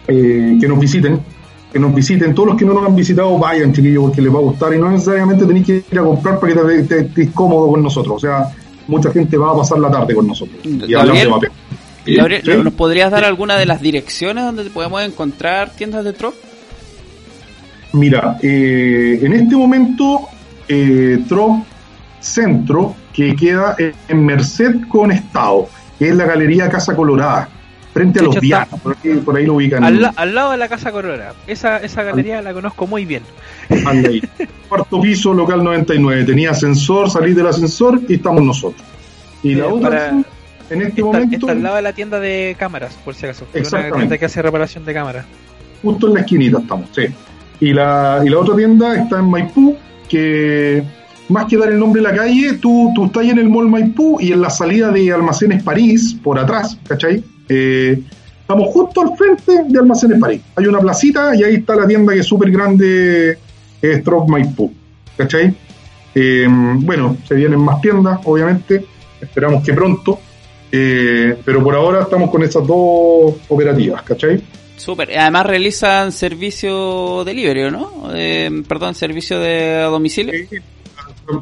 eh, 0.07 0.57
que 0.61 0.69
nos 0.69 0.79
visiten, 0.79 1.21
que 1.73 1.79
nos 1.79 1.95
visiten, 1.95 2.35
todos 2.35 2.51
los 2.51 2.57
que 2.57 2.65
no 2.65 2.73
nos 2.73 2.87
han 2.87 2.97
visitado 2.97 3.39
vayan 3.39 3.73
chiquillos 3.73 4.05
porque 4.05 4.23
les 4.23 4.35
va 4.35 4.39
a 4.39 4.43
gustar. 4.43 4.75
Y 4.75 4.79
no 4.79 4.91
necesariamente 4.91 5.45
tenéis 5.45 5.67
que 5.67 5.85
ir 5.91 5.99
a 5.99 6.03
comprar 6.03 6.41
para 6.41 6.55
que 6.55 6.83
te 6.85 7.01
estés 7.01 7.31
cómodo 7.33 7.69
con 7.69 7.83
nosotros, 7.83 8.17
o 8.17 8.19
sea, 8.19 8.49
mucha 8.87 9.11
gente 9.11 9.37
va 9.37 9.51
a 9.51 9.57
pasar 9.57 9.79
la 9.79 9.91
tarde 9.91 10.15
con 10.15 10.27
nosotros. 10.27 10.59
Y 10.65 10.95
hablar 10.95 11.17
de 11.17 11.27
vapeo. 11.27 11.51
Gabriel, 12.17 12.43
¿Sí? 12.45 12.51
¿nos 12.63 12.73
podrías 12.73 13.11
dar 13.11 13.25
alguna 13.25 13.57
de 13.57 13.67
las 13.67 13.81
direcciones 13.81 14.45
donde 14.45 14.65
podemos 14.71 15.03
encontrar 15.03 15.71
tiendas 15.71 16.05
de 16.05 16.13
Trop? 16.13 16.35
Mira, 17.93 18.39
eh, 18.43 19.21
en 19.23 19.33
este 19.33 19.57
momento, 19.57 20.29
eh, 20.69 21.19
Trop 21.29 21.65
Centro, 22.21 22.95
que 23.13 23.35
queda 23.35 23.77
en 23.79 24.25
Merced 24.25 24.77
con 24.89 25.11
Estado, 25.11 25.69
que 25.99 26.09
es 26.09 26.15
la 26.15 26.27
Galería 26.27 26.69
Casa 26.69 26.95
Colorada, 26.95 27.49
frente 27.93 28.21
a 28.21 28.23
los 28.23 28.41
Dianas, 28.41 28.69
por, 28.81 28.97
ahí, 29.03 29.15
por 29.17 29.37
ahí 29.37 29.47
lo 29.47 29.55
ubican. 29.55 29.83
Al, 29.83 30.13
al, 30.15 30.35
lado 30.35 30.53
de 30.53 30.59
la 30.59 30.69
Casa 30.69 30.93
Colorada, 30.93 31.35
esa, 31.47 31.79
esa 31.79 32.03
galería 32.03 32.39
al, 32.39 32.45
la 32.45 32.53
conozco 32.53 32.87
muy 32.87 33.05
bien. 33.05 33.23
Ahí. 33.87 34.23
Cuarto 34.69 35.01
piso, 35.01 35.33
local 35.33 35.65
99, 35.65 36.25
tenía 36.25 36.51
ascensor, 36.51 37.11
salí 37.11 37.33
del 37.33 37.47
ascensor 37.47 38.01
y 38.09 38.15
estamos 38.15 38.43
nosotros. 38.43 38.87
Y 39.43 39.55
la 39.55 39.67
otra... 39.69 39.91
Para 39.91 40.38
en 40.71 40.83
este 40.83 41.01
está, 41.01 41.05
momento. 41.05 41.37
Está 41.37 41.53
al 41.53 41.63
lado 41.63 41.77
de 41.77 41.83
la 41.83 41.93
tienda 41.93 42.21
de 42.21 42.57
cámaras, 42.59 42.95
por 43.05 43.15
si 43.15 43.27
acaso. 43.27 43.47
Exactamente. 43.55 43.89
Una 43.89 44.01
tienda 44.01 44.19
que 44.19 44.25
hace 44.25 44.43
reparación 44.43 44.85
de 44.85 44.95
cámaras. 44.95 45.27
Justo 45.83 46.09
en 46.09 46.15
la 46.15 46.21
esquinita 46.21 46.59
estamos, 46.59 46.89
sí. 46.95 47.03
Y 47.61 47.73
la, 47.73 48.23
y 48.25 48.29
la 48.29 48.39
otra 48.39 48.57
tienda 48.57 48.97
está 48.97 49.19
en 49.19 49.31
Maipú, 49.31 49.77
que 50.09 50.83
más 51.29 51.47
que 51.47 51.57
dar 51.57 51.69
el 51.71 51.79
nombre 51.79 52.03
de 52.03 52.09
la 52.09 52.15
calle, 52.15 52.55
tú, 52.55 52.93
tú 52.95 53.07
estás 53.07 53.25
en 53.25 53.39
el 53.39 53.49
Mall 53.49 53.69
Maipú 53.69 54.19
y 54.21 54.33
en 54.33 54.41
la 54.41 54.51
salida 54.51 54.91
de 54.91 55.13
Almacenes 55.13 55.63
París, 55.63 56.17
por 56.23 56.39
atrás, 56.39 56.79
¿cachai? 56.87 57.23
Eh, 57.49 58.01
estamos 58.41 58.69
justo 58.73 59.03
al 59.03 59.17
frente 59.17 59.65
de 59.69 59.79
Almacenes 59.79 60.19
París. 60.19 60.41
Hay 60.57 60.67
una 60.67 60.79
placita 60.81 61.35
y 61.35 61.45
ahí 61.45 61.57
está 61.57 61.77
la 61.77 61.87
tienda 61.87 62.13
que 62.13 62.21
es 62.21 62.27
súper 62.27 62.51
grande, 62.51 63.39
es 63.83 64.05
Trop 64.05 64.29
Maipú, 64.29 64.73
¿cachai? 65.17 65.55
Eh, 66.15 66.47
bueno, 66.49 67.17
se 67.27 67.35
vienen 67.35 67.61
más 67.61 67.81
tiendas, 67.81 68.21
obviamente. 68.25 68.85
Esperamos 69.21 69.63
que 69.63 69.73
pronto. 69.73 70.19
Eh, 70.71 71.37
pero 71.45 71.63
por 71.63 71.75
ahora 71.75 72.03
estamos 72.03 72.31
con 72.31 72.43
esas 72.43 72.67
dos 72.67 73.35
operativas, 73.49 74.03
¿cachai? 74.03 74.43
Súper. 74.77 75.19
Además 75.19 75.47
realizan 75.47 76.13
servicio 76.13 77.25
delivery, 77.25 77.71
¿no? 77.71 78.11
Eh, 78.15 78.63
perdón, 78.67 78.95
servicio 78.95 79.41
de 79.41 79.83
domicilio. 79.83 80.33
Sí. 80.49 80.57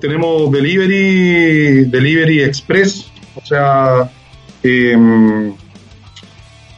Tenemos 0.00 0.50
delivery, 0.50 1.84
delivery 1.84 2.42
express, 2.42 3.06
o 3.36 3.44
sea, 3.44 4.10
eh, 4.62 4.96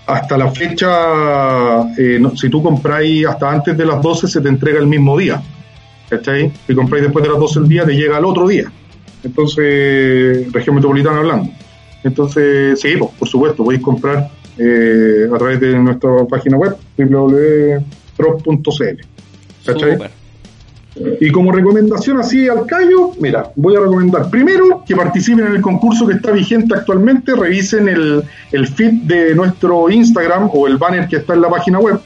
hasta 0.06 0.36
la 0.36 0.50
fecha, 0.50 1.82
eh, 1.96 2.18
no, 2.20 2.36
si 2.36 2.48
tú 2.48 2.62
compráis 2.62 3.26
hasta 3.26 3.50
antes 3.50 3.76
de 3.76 3.84
las 3.86 4.02
12 4.02 4.26
se 4.26 4.40
te 4.40 4.48
entrega 4.48 4.78
el 4.78 4.86
mismo 4.86 5.16
día, 5.16 5.40
¿cachai? 6.08 6.50
Si 6.66 6.74
compráis 6.74 7.04
después 7.04 7.22
de 7.22 7.30
las 7.30 7.38
12 7.38 7.60
del 7.60 7.68
día 7.68 7.84
te 7.84 7.92
llega 7.92 8.16
al 8.16 8.24
otro 8.24 8.48
día. 8.48 8.70
Entonces, 9.22 10.50
región 10.52 10.76
metropolitana 10.76 11.18
hablando. 11.18 11.50
Entonces, 12.08 12.80
sí, 12.80 12.96
pues, 12.98 13.10
por 13.18 13.28
supuesto, 13.28 13.62
podéis 13.64 13.82
comprar 13.82 14.30
eh, 14.56 15.28
a 15.32 15.38
través 15.38 15.60
de 15.60 15.78
nuestra 15.78 16.10
página 16.28 16.56
web 16.56 16.76
www.trop.cl. 16.96 17.82
¿Cachai? 19.64 19.98
Y 21.20 21.30
como 21.30 21.52
recomendación 21.52 22.18
así 22.18 22.48
al 22.48 22.66
callo, 22.66 23.12
mira, 23.20 23.52
voy 23.54 23.76
a 23.76 23.80
recomendar 23.80 24.30
primero 24.30 24.82
que 24.84 24.96
participen 24.96 25.46
en 25.46 25.56
el 25.56 25.62
concurso 25.62 26.06
que 26.08 26.14
está 26.14 26.32
vigente 26.32 26.74
actualmente, 26.74 27.36
revisen 27.36 27.88
el, 27.88 28.24
el 28.50 28.66
feed 28.66 29.02
de 29.04 29.34
nuestro 29.34 29.88
Instagram 29.90 30.50
o 30.52 30.66
el 30.66 30.76
banner 30.76 31.06
que 31.06 31.16
está 31.16 31.34
en 31.34 31.42
la 31.42 31.50
página 31.50 31.78
web 31.78 32.00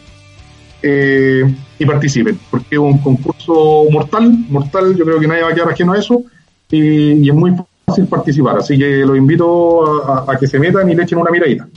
eh, 0.82 1.42
y 1.78 1.86
participen, 1.86 2.38
porque 2.50 2.74
es 2.74 2.78
un 2.78 2.98
concurso 2.98 3.86
mortal, 3.90 4.36
mortal, 4.50 4.94
yo 4.94 5.06
creo 5.06 5.20
que 5.20 5.28
nadie 5.28 5.42
va 5.42 5.50
a 5.50 5.54
quedar 5.54 5.70
ajeno 5.70 5.94
a 5.94 5.98
eso 5.98 6.22
y, 6.70 7.12
y 7.24 7.30
es 7.30 7.34
muy 7.34 7.54
fácil 7.92 8.06
participar, 8.06 8.58
así 8.58 8.78
que 8.78 9.04
los 9.06 9.16
invito 9.16 10.04
a, 10.04 10.32
a, 10.32 10.38
que 10.38 10.46
se 10.46 10.58
metan 10.58 10.90
y 10.90 10.94
le 10.94 11.02
echen 11.02 11.18
una 11.18 11.30
miradita. 11.30 11.68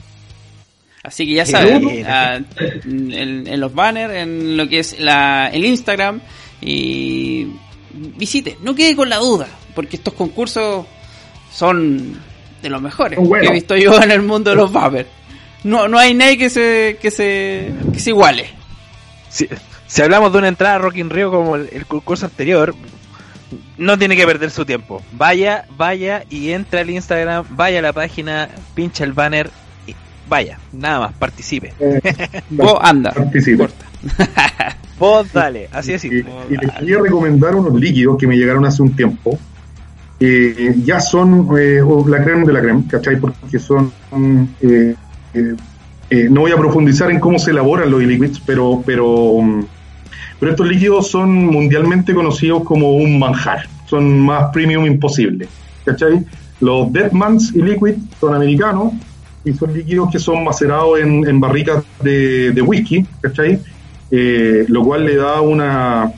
Así 1.03 1.27
que 1.27 1.33
ya 1.33 1.45
saben, 1.45 1.87
en, 1.87 3.47
en, 3.47 3.59
los 3.59 3.73
banners, 3.73 4.13
en 4.15 4.57
lo 4.57 4.67
que 4.67 4.79
es 4.79 4.99
la, 4.99 5.49
el 5.49 5.63
Instagram, 5.63 6.19
y 6.61 7.47
visite, 8.17 8.57
no 8.63 8.73
quede 8.73 8.95
con 8.95 9.09
la 9.09 9.17
duda, 9.17 9.47
porque 9.75 9.97
estos 9.97 10.15
concursos 10.15 10.85
son 11.53 12.19
de 12.61 12.69
los 12.69 12.81
mejores 12.81 13.19
bueno. 13.19 13.43
que 13.43 13.49
he 13.49 13.53
visto 13.53 13.75
yo 13.77 14.01
en 14.01 14.11
el 14.11 14.23
mundo 14.23 14.49
de 14.49 14.55
los 14.55 14.71
vapers. 14.71 15.07
No, 15.63 15.87
no 15.87 15.99
hay 15.99 16.13
nadie 16.13 16.37
que 16.37 16.49
se, 16.49 16.97
que 16.99 17.11
se, 17.11 17.71
que 17.93 17.99
se 17.99 18.09
iguale. 18.09 18.49
Si, 19.29 19.47
si 19.87 20.01
hablamos 20.01 20.31
de 20.31 20.39
una 20.39 20.47
entrada 20.47 20.75
a 20.75 20.79
Rock 20.79 20.97
in 20.97 21.09
Rio 21.09 21.29
como 21.29 21.55
el, 21.55 21.69
el 21.71 21.85
concurso 21.85 22.25
anterior, 22.25 22.73
no 23.77 23.97
tiene 23.97 24.15
que 24.15 24.25
perder 24.25 24.51
su 24.51 24.65
tiempo. 24.65 25.01
Vaya, 25.13 25.65
vaya 25.77 26.23
y 26.29 26.51
entra 26.51 26.81
al 26.81 26.89
Instagram, 26.89 27.45
vaya 27.51 27.79
a 27.79 27.81
la 27.81 27.93
página, 27.93 28.49
pincha 28.73 29.03
el 29.03 29.13
banner 29.13 29.49
y 29.87 29.95
vaya, 30.27 30.59
nada 30.71 30.99
más, 30.99 31.13
participe. 31.13 31.73
Eh, 31.79 32.01
Vos 32.49 32.77
anda, 32.81 33.11
participe. 33.11 33.67
Vos 34.99 35.31
dale, 35.33 35.67
así 35.71 35.93
es. 35.93 36.05
Y, 36.05 36.07
y 36.07 36.57
les 36.57 36.71
quería 36.79 36.99
recomendar 36.99 37.55
unos 37.55 37.73
líquidos 37.79 38.17
que 38.17 38.27
me 38.27 38.37
llegaron 38.37 38.65
hace 38.65 38.81
un 38.81 38.95
tiempo. 38.95 39.37
Eh, 40.19 40.75
ya 40.83 41.01
son 41.01 41.49
eh, 41.59 41.81
la 42.07 42.23
crema 42.23 42.45
de 42.45 42.53
la 42.53 42.61
crema, 42.61 42.83
¿cachai? 42.89 43.19
Porque 43.19 43.59
son. 43.59 43.91
Eh, 44.61 44.95
no 46.29 46.41
voy 46.41 46.51
a 46.51 46.57
profundizar 46.57 47.11
en 47.11 47.19
cómo 47.19 47.37
se 47.37 47.51
elaboran 47.51 47.91
los 47.91 48.01
liquids, 48.01 48.39
pero, 48.45 48.81
pero, 48.85 49.39
pero 50.39 50.51
estos 50.51 50.67
líquidos 50.67 51.09
son 51.09 51.45
mundialmente 51.45 52.13
conocidos 52.13 52.63
como 52.63 52.93
un 52.95 53.19
manjar. 53.19 53.67
Son 53.85 54.19
más 54.19 54.51
premium 54.51 54.85
imposible, 54.85 55.47
¿cachai? 55.85 56.23
Los 56.59 56.91
Deadmans 56.91 57.53
y 57.55 57.61
Liquid 57.61 57.95
son 58.19 58.33
americanos 58.33 58.93
y 59.43 59.53
son 59.53 59.73
líquidos 59.73 60.09
que 60.11 60.19
son 60.19 60.43
macerados 60.43 60.99
en, 60.99 61.27
en 61.27 61.39
barricas 61.39 61.83
de, 62.01 62.51
de 62.51 62.61
whisky, 62.61 63.05
¿cachai? 63.21 63.59
Eh, 64.11 64.65
lo 64.67 64.83
cual 64.83 65.05
le 65.05 65.15
da 65.15 65.41
una 65.41 66.13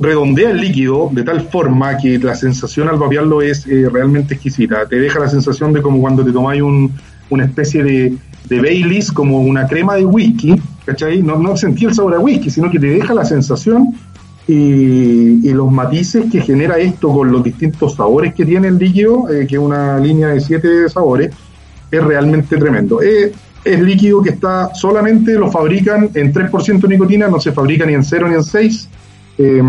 redondea 0.00 0.50
el 0.50 0.60
líquido 0.60 1.08
de 1.12 1.22
tal 1.22 1.42
forma 1.42 1.96
que 1.96 2.18
la 2.18 2.34
sensación 2.34 2.88
al 2.88 2.96
vapearlo 2.96 3.42
es 3.42 3.66
eh, 3.66 3.88
realmente 3.90 4.34
exquisita. 4.34 4.86
Te 4.86 4.96
deja 4.96 5.18
la 5.18 5.28
sensación 5.28 5.72
de 5.72 5.82
como 5.82 6.00
cuando 6.00 6.24
te 6.24 6.32
tomáis 6.32 6.62
un, 6.62 6.92
una 7.28 7.44
especie 7.44 7.82
de, 7.84 8.14
de 8.48 8.60
Baileys, 8.60 9.12
como 9.12 9.40
una 9.40 9.66
crema 9.66 9.96
de 9.96 10.04
whisky, 10.04 10.60
¿cachai? 10.84 11.22
No, 11.22 11.38
no 11.38 11.56
sentí 11.56 11.84
el 11.84 11.94
sabor 11.94 12.14
a 12.14 12.18
whisky, 12.18 12.50
sino 12.50 12.70
que 12.70 12.78
te 12.78 12.86
deja 12.86 13.14
la 13.14 13.24
sensación 13.24 13.94
y, 14.46 15.52
los 15.52 15.70
matices 15.70 16.24
que 16.30 16.40
genera 16.40 16.78
esto 16.78 17.12
con 17.12 17.30
los 17.30 17.42
distintos 17.44 17.94
sabores 17.94 18.34
que 18.34 18.44
tiene 18.44 18.68
el 18.68 18.78
líquido, 18.78 19.28
eh, 19.28 19.46
que 19.46 19.56
es 19.56 19.60
una 19.60 19.98
línea 19.98 20.28
de 20.28 20.40
siete 20.40 20.88
sabores, 20.88 21.34
es 21.90 22.02
realmente 22.02 22.56
tremendo. 22.56 23.02
Eh, 23.02 23.32
es 23.64 23.80
líquido 23.80 24.22
que 24.22 24.30
está 24.30 24.74
solamente 24.74 25.34
lo 25.34 25.50
fabrican 25.50 26.10
en 26.14 26.32
3% 26.32 26.80
de 26.80 26.88
nicotina, 26.88 27.28
no 27.28 27.38
se 27.40 27.52
fabrica 27.52 27.84
ni 27.84 27.94
en 27.94 28.04
0 28.04 28.28
ni 28.28 28.34
en 28.34 28.44
6. 28.44 28.88
Eh, 29.38 29.62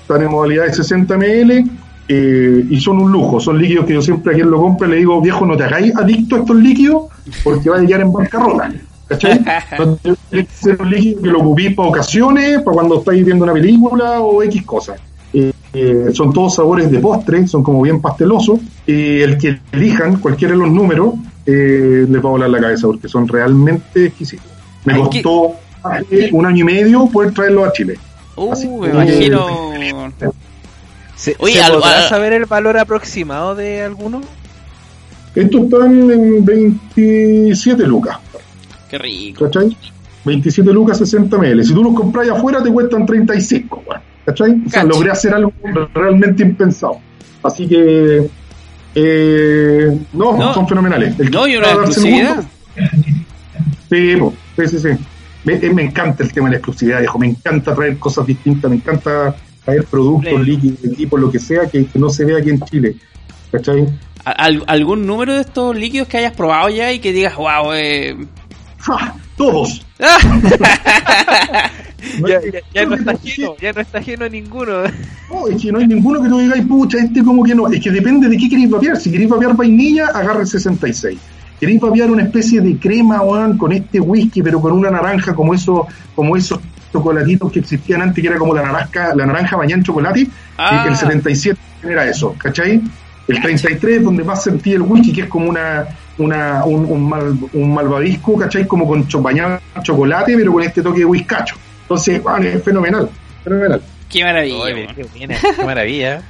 están 0.00 0.22
en 0.22 0.30
modalidad 0.30 0.64
de 0.66 0.74
60 0.74 1.16
ml 1.16 1.70
eh, 2.08 2.66
y 2.68 2.80
son 2.80 2.98
un 3.00 3.12
lujo. 3.12 3.40
Son 3.40 3.58
líquidos 3.58 3.86
que 3.86 3.94
yo 3.94 4.02
siempre 4.02 4.32
a 4.32 4.34
quien 4.34 4.50
lo 4.50 4.60
compre 4.60 4.88
le 4.88 4.96
digo, 4.96 5.20
viejo, 5.20 5.46
no 5.46 5.56
te 5.56 5.64
hagáis 5.64 5.94
adicto 5.96 6.36
a 6.36 6.38
estos 6.40 6.56
líquidos 6.56 7.04
porque 7.42 7.70
va 7.70 7.76
a 7.76 7.80
llegar 7.80 8.00
en 8.00 8.12
bancarrota. 8.12 8.72
¿Cachai? 9.08 9.44
No 9.78 9.96
tiene 9.96 10.46
que 10.46 10.52
ser 10.52 10.80
un 10.80 10.90
líquido 10.90 11.22
que 11.22 11.28
lo 11.28 11.40
ocupéis 11.40 11.74
para 11.74 11.88
ocasiones, 11.88 12.62
para 12.62 12.74
cuando 12.74 12.98
estáis 12.98 13.24
viendo 13.24 13.44
una 13.44 13.52
película 13.52 14.20
o 14.20 14.42
X 14.42 14.62
cosas. 14.64 15.00
Eh, 15.32 15.52
eh, 15.72 16.10
son 16.12 16.32
todos 16.32 16.54
sabores 16.54 16.90
de 16.90 17.00
postre, 17.00 17.46
son 17.48 17.62
como 17.62 17.82
bien 17.82 18.00
pastelosos. 18.00 18.60
Y 18.86 19.20
el 19.20 19.36
que 19.36 19.58
elijan, 19.72 20.18
cualquiera 20.18 20.52
de 20.52 20.60
los 20.60 20.70
números, 20.70 21.14
eh, 21.44 22.06
les 22.08 22.24
va 22.24 22.28
a 22.28 22.32
volar 22.32 22.50
la 22.50 22.60
cabeza 22.60 22.86
porque 22.86 23.08
son 23.08 23.26
realmente 23.28 24.06
exquisitos. 24.06 24.46
Me 24.84 24.94
costó 24.94 25.52
un 26.32 26.46
año 26.46 26.62
y 26.62 26.64
medio 26.64 27.06
poder 27.06 27.32
traerlos 27.32 27.68
a 27.68 27.72
Chile. 27.72 27.98
Uh, 28.36 28.52
Así, 28.52 28.68
me 28.68 28.88
imagino. 28.88 29.46
¿Se, 31.16 31.36
Oye, 31.38 31.62
¿se 31.62 31.70
podrá 31.72 32.08
saber 32.08 32.32
el 32.32 32.46
valor 32.46 32.76
aproximado 32.78 33.54
de 33.54 33.82
alguno? 33.82 34.20
Estos 35.34 35.62
están 35.62 36.10
en 36.10 36.44
27 36.44 37.86
lucas. 37.86 38.18
Qué 38.90 38.98
rico. 38.98 39.44
¿Cachai? 39.44 39.76
27 40.24 40.72
lucas 40.72 40.98
60 40.98 41.36
ml. 41.36 41.64
Si 41.64 41.74
tú 41.74 41.82
los 41.82 41.94
compras 41.94 42.28
afuera 42.28 42.62
te 42.62 42.70
cuestan 42.72 43.04
35. 43.04 43.82
¿Cachai? 44.24 44.62
O 44.66 44.70
sea, 44.70 44.84
logré 44.84 45.10
hacer 45.10 45.34
algo 45.34 45.52
realmente 45.94 46.42
impensado. 46.42 46.98
Así 47.42 47.66
que, 47.66 48.28
eh, 48.94 49.98
no, 50.12 50.36
No. 50.36 50.54
son 50.54 50.66
fenomenales. 50.68 51.18
El 51.18 51.30
No, 51.30 51.46
y 51.46 51.56
una 51.56 51.68
exclusividad. 51.72 52.44
Sí, 53.90 54.16
sí, 54.56 54.66
sí, 54.68 54.78
sí. 54.78 54.88
Me, 55.44 55.54
eh, 55.54 55.70
me 55.74 55.82
encanta 55.82 56.22
el 56.24 56.32
tema 56.32 56.46
de 56.48 56.52
la 56.52 56.56
exclusividad, 56.58 57.00
viejo. 57.00 57.18
Me 57.18 57.26
encanta 57.26 57.74
traer 57.74 57.98
cosas 57.98 58.26
distintas, 58.26 58.70
me 58.70 58.76
encanta 58.76 59.34
traer 59.64 59.84
productos, 59.84 60.46
líquidos, 60.46 60.84
equipos, 60.84 61.20
lo 61.20 61.30
que 61.30 61.38
sea, 61.38 61.66
que, 61.68 61.86
que 61.86 61.98
no 61.98 62.08
se 62.10 62.24
vea 62.24 62.38
aquí 62.38 62.50
en 62.50 62.60
Chile. 62.62 62.96
¿Cachai? 63.52 63.86
¿Al- 64.24 64.64
¿Algún 64.66 65.06
número 65.06 65.34
de 65.34 65.40
estos 65.42 65.76
líquidos 65.76 66.08
que 66.08 66.18
hayas 66.18 66.32
probado 66.32 66.68
ya 66.70 66.92
y 66.92 66.98
que 66.98 67.12
digas, 67.12 67.36
wow, 67.36 67.72
eh... 67.74 68.16
¡Ja! 68.78 69.14
Todos. 69.36 69.84
Ya, 72.28 72.38
ya- 72.52 72.60
ya 72.74 72.86
no 72.86 72.96
está 72.96 73.12
ajeno, 73.12 73.54
ya 73.60 73.72
no 73.72 73.80
está 73.80 73.98
ajeno 73.98 74.28
ninguno. 74.28 74.82
No, 75.30 75.48
es 75.48 75.60
que 75.62 75.72
no 75.72 75.78
hay 75.78 75.86
ninguno 75.88 76.22
que 76.22 76.28
tú 76.28 76.38
digas, 76.38 76.60
pucha, 76.68 76.98
este 76.98 77.24
como 77.24 77.42
que 77.42 77.54
no. 77.54 77.66
Es 77.68 77.80
que 77.82 77.90
depende 77.90 78.28
de 78.28 78.36
qué 78.36 78.48
queréis 78.48 78.70
vapear. 78.70 78.98
Si 78.98 79.10
queréis 79.10 79.30
vapear 79.30 79.56
vainilla, 79.56 80.08
agarre 80.08 80.42
el 80.42 80.46
66. 80.46 81.18
Queréis 81.58 81.80
vapear 81.80 82.10
una 82.10 82.24
especie 82.24 82.60
de 82.60 82.76
crema, 82.78 83.22
weón, 83.22 83.56
con 83.56 83.72
este 83.72 84.00
whisky, 84.00 84.42
pero 84.42 84.60
con 84.60 84.72
una 84.72 84.90
naranja 84.90 85.34
como 85.34 85.54
eso, 85.54 85.86
como 86.14 86.36
esos 86.36 86.60
chocolatitos 86.94 87.50
que 87.50 87.58
existían 87.58 88.00
antes, 88.02 88.22
que 88.22 88.28
era 88.28 88.38
como 88.38 88.54
la 88.54 88.62
naranja, 88.62 89.14
la 89.16 89.26
naranja 89.26 89.56
bañada 89.56 89.78
en 89.78 89.84
chocolate. 89.84 90.26
Ah. 90.56 90.84
Y 90.86 90.88
el 90.88 90.96
77 90.96 91.58
era 91.82 92.06
eso, 92.06 92.34
¿cachai? 92.38 92.80
El 93.26 93.42
33 93.42 94.02
donde 94.04 94.22
más 94.22 94.44
sentí 94.44 94.72
el 94.74 94.82
whisky, 94.82 95.12
que 95.12 95.22
es 95.22 95.28
como 95.28 95.48
una, 95.50 95.84
una 96.18 96.64
un, 96.64 96.84
un, 96.84 97.08
mal, 97.08 97.36
un 97.52 97.74
malvavisco, 97.74 98.38
¿cachai? 98.38 98.66
Como 98.66 98.86
con 98.86 99.08
cho- 99.08 99.20
bañado 99.20 99.60
en 99.74 99.82
chocolate, 99.82 100.36
pero 100.36 100.52
con 100.52 100.62
este 100.62 100.82
toque 100.82 101.00
de 101.00 101.04
whiskacho. 101.06 101.56
Entonces, 101.82 102.22
vale, 102.22 102.54
es 102.54 102.62
fenomenal, 102.62 103.08
fenomenal. 103.42 103.82
¡Qué 104.08 104.22
maravilla! 104.22 104.62
Oye, 104.62 104.88
qué, 104.94 105.04
buena, 105.04 105.36
qué 105.56 105.64
maravilla. 105.64 106.22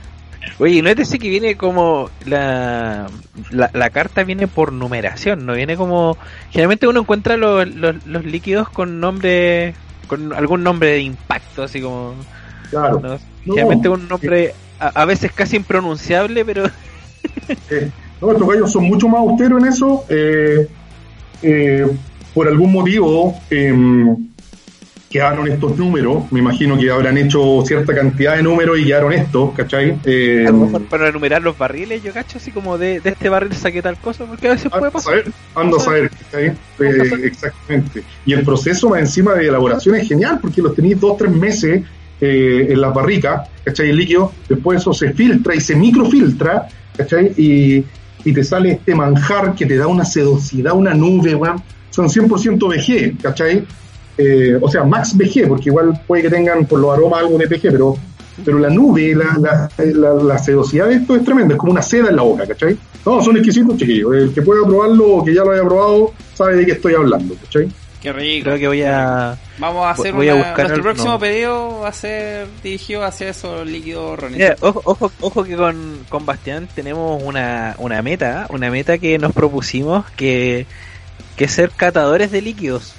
Oye, 0.58 0.82
no 0.82 0.88
es 0.90 1.10
que 1.10 1.28
viene 1.28 1.56
como 1.56 2.10
la, 2.26 3.06
la, 3.50 3.70
la 3.72 3.90
carta 3.90 4.24
viene 4.24 4.46
por 4.46 4.72
numeración, 4.72 5.46
no 5.46 5.54
viene 5.54 5.76
como 5.76 6.16
generalmente 6.50 6.86
uno 6.86 7.00
encuentra 7.00 7.36
los, 7.36 7.66
los, 7.74 8.06
los 8.06 8.24
líquidos 8.24 8.68
con 8.68 9.00
nombre 9.00 9.74
con 10.06 10.32
algún 10.32 10.62
nombre 10.62 10.90
de 10.92 11.00
impacto, 11.00 11.62
así 11.62 11.80
como 11.80 12.14
Claro. 12.70 13.00
¿no? 13.00 13.08
No. 13.12 13.18
generalmente 13.44 13.88
un 13.88 14.08
nombre 14.08 14.54
a, 14.80 14.88
a 15.02 15.04
veces 15.04 15.32
casi 15.32 15.56
impronunciable, 15.56 16.44
pero 16.44 16.64
Eh, 17.70 17.90
no, 18.20 18.32
estos 18.32 18.46
gallos 18.48 18.70
son 18.72 18.84
mucho 18.84 19.08
más 19.08 19.20
austeros 19.20 19.62
en 19.62 19.68
eso. 19.68 20.04
eh, 20.08 20.68
eh, 21.42 21.86
por 22.34 22.48
algún 22.48 22.72
motivo 22.72 23.38
em, 23.50 24.16
quedaron 25.14 25.46
estos 25.46 25.78
números. 25.78 26.24
Me 26.32 26.40
imagino 26.40 26.76
que 26.76 26.90
habrán 26.90 27.16
hecho 27.16 27.62
cierta 27.64 27.94
cantidad 27.94 28.36
de 28.36 28.42
números 28.42 28.80
y 28.80 28.86
quedaron 28.86 29.12
estos, 29.12 29.54
¿cachai? 29.54 29.96
Eh, 30.04 30.44
a 30.44 30.50
lo 30.50 30.66
mejor 30.66 30.82
para 30.86 31.08
enumerar 31.08 31.40
los 31.40 31.56
barriles, 31.56 32.02
yo 32.02 32.12
cacho 32.12 32.38
así 32.38 32.50
como 32.50 32.76
de, 32.76 32.98
de 32.98 33.10
este 33.10 33.28
barril 33.28 33.54
saqué 33.54 33.80
tal 33.80 33.96
cosa, 33.96 34.24
porque 34.24 34.48
a 34.48 34.54
veces 34.54 34.72
puede 34.72 34.90
pasar. 34.90 35.22
anda 35.54 35.76
a 35.76 35.80
saber, 35.80 36.10
¿cachai? 36.10 36.46
Eh, 36.80 37.26
exactamente. 37.26 38.02
Y 38.26 38.32
el 38.32 38.42
proceso 38.42 38.88
más 38.88 38.98
encima 38.98 39.34
de 39.34 39.46
elaboración 39.46 39.94
es 39.94 40.08
genial 40.08 40.40
porque 40.42 40.60
los 40.60 40.74
tenéis 40.74 40.98
dos, 40.98 41.16
tres 41.16 41.30
meses 41.30 41.84
eh, 42.20 42.66
en 42.70 42.80
la 42.80 42.88
barrica, 42.88 43.44
¿cachai? 43.62 43.90
El 43.90 43.96
líquido, 43.98 44.32
después 44.48 44.80
eso 44.80 44.92
se 44.92 45.12
filtra 45.12 45.54
y 45.54 45.60
se 45.60 45.76
microfiltra, 45.76 46.66
¿cachai? 46.96 47.26
Y, 47.36 47.84
y 48.24 48.32
te 48.32 48.42
sale 48.42 48.72
este 48.72 48.96
manjar 48.96 49.54
que 49.54 49.64
te 49.64 49.76
da 49.76 49.86
una 49.86 50.04
sedosidad, 50.04 50.72
una 50.72 50.92
nube, 50.92 51.36
weón. 51.36 51.62
Son 51.90 52.08
100% 52.08 52.58
VG, 52.58 53.22
¿cachai? 53.22 53.64
Eh, 54.16 54.56
o 54.60 54.68
sea, 54.70 54.84
max 54.84 55.16
VG, 55.16 55.48
porque 55.48 55.70
igual 55.70 56.00
puede 56.06 56.22
que 56.22 56.30
tengan 56.30 56.64
por 56.66 56.78
los 56.78 56.92
aromas 56.96 57.20
algo 57.20 57.36
de 57.38 57.46
VG, 57.46 57.62
pero, 57.72 57.96
pero 58.44 58.58
la 58.58 58.70
nube, 58.70 59.14
la, 59.14 59.36
la, 59.40 59.68
la, 59.84 60.14
la 60.22 60.38
sedosidad 60.38 60.86
de 60.88 60.94
esto 60.96 61.16
es 61.16 61.24
tremenda, 61.24 61.54
es 61.54 61.58
como 61.58 61.72
una 61.72 61.82
seda 61.82 62.08
en 62.10 62.16
la 62.16 62.22
boca, 62.22 62.46
¿cachai? 62.46 62.76
No, 63.04 63.20
son 63.22 63.36
exquisitos, 63.36 63.76
chiquillos. 63.76 64.14
El 64.14 64.32
que 64.32 64.42
pueda 64.42 64.64
probarlo 64.66 65.16
o 65.16 65.24
que 65.24 65.34
ya 65.34 65.42
lo 65.44 65.50
haya 65.52 65.62
probado 65.64 66.12
sabe 66.34 66.56
de 66.56 66.66
qué 66.66 66.72
estoy 66.72 66.94
hablando, 66.94 67.34
¿cachai? 67.42 67.68
¡Qué 68.00 68.12
rico! 68.12 68.44
Creo 68.44 68.58
que 68.58 68.68
voy 68.68 68.82
a 68.82 69.36
Vamos 69.58 69.84
a 69.86 69.90
hacer 69.92 70.12
voy 70.12 70.28
a 70.28 70.34
una- 70.34 70.44
buscar 70.44 70.58
nuestro 70.68 70.76
el- 70.76 70.82
próximo 70.82 71.12
no. 71.14 71.18
pedido 71.18 71.80
va 71.80 71.88
a 71.88 71.92
ser 71.92 72.46
dirigido 72.62 73.02
hacia 73.02 73.30
esos 73.30 73.66
líquidos. 73.66 74.20
Mira, 74.30 74.56
ojo, 74.60 74.82
ojo, 74.84 75.10
ojo 75.22 75.42
que 75.44 75.56
con, 75.56 76.00
con 76.10 76.26
Bastián 76.26 76.68
tenemos 76.74 77.22
una, 77.22 77.74
una 77.78 78.02
meta, 78.02 78.46
una 78.50 78.70
meta 78.70 78.98
que 78.98 79.18
nos 79.18 79.32
propusimos 79.32 80.04
que, 80.16 80.66
que 81.36 81.48
ser 81.48 81.70
catadores 81.70 82.30
de 82.30 82.42
líquidos. 82.42 82.94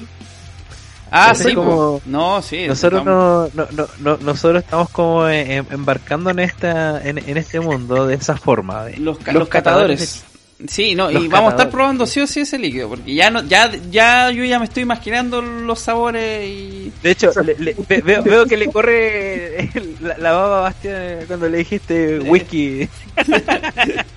Ah, 1.12 1.28
Entonces, 1.32 1.48
sí, 1.48 1.56
como- 1.56 2.02
no, 2.06 2.42
sí. 2.42 2.68
Nosotros 2.68 3.02
estamos- 3.02 3.54
no, 3.56 3.64
no, 3.66 3.68
no, 3.72 3.88
no- 4.00 4.18
nosotros 4.18 4.64
estamos 4.64 4.90
como 4.90 5.28
em- 5.30 5.66
embarcando 5.72 6.30
en 6.30 6.40
esta, 6.40 7.02
en, 7.08 7.18
en 7.18 7.38
este 7.38 7.60
mundo 7.60 8.06
de 8.08 8.16
esa 8.16 8.36
forma. 8.38 8.86
de- 8.86 8.98
los, 8.98 9.18
ca- 9.20 9.32
los 9.34 9.48
catadores. 9.48 10.24
Sí, 10.70 10.96
no, 10.96 11.12
y 11.12 11.28
vamos 11.28 11.50
a 11.52 11.56
estar 11.58 11.70
probando 11.70 12.06
sí 12.06 12.22
o 12.22 12.28
sí 12.28 12.40
ese 12.40 12.58
líquido, 12.58 12.88
porque 12.88 13.14
ya 13.14 13.30
no, 13.30 13.44
ya, 13.44 13.70
ya 13.92 14.32
yo 14.32 14.46
ya 14.46 14.58
me 14.58 14.64
estoy 14.64 14.84
imaginando 14.84 15.42
los 15.42 15.80
sabores 15.82 16.48
y 16.48 16.94
De 17.04 17.12
hecho, 17.12 17.30
le- 17.44 17.56
le- 17.60 17.76
ve- 17.90 18.02
veo, 18.02 18.24
veo 18.24 18.46
que 18.46 18.56
le 18.56 18.72
corre 18.72 19.70
la, 20.00 20.18
la 20.18 20.32
baba 20.32 20.60
a 20.60 20.62
Bastián 20.62 21.26
cuando 21.28 21.50
le 21.50 21.58
dijiste 21.58 22.20
whisky. 22.22 22.88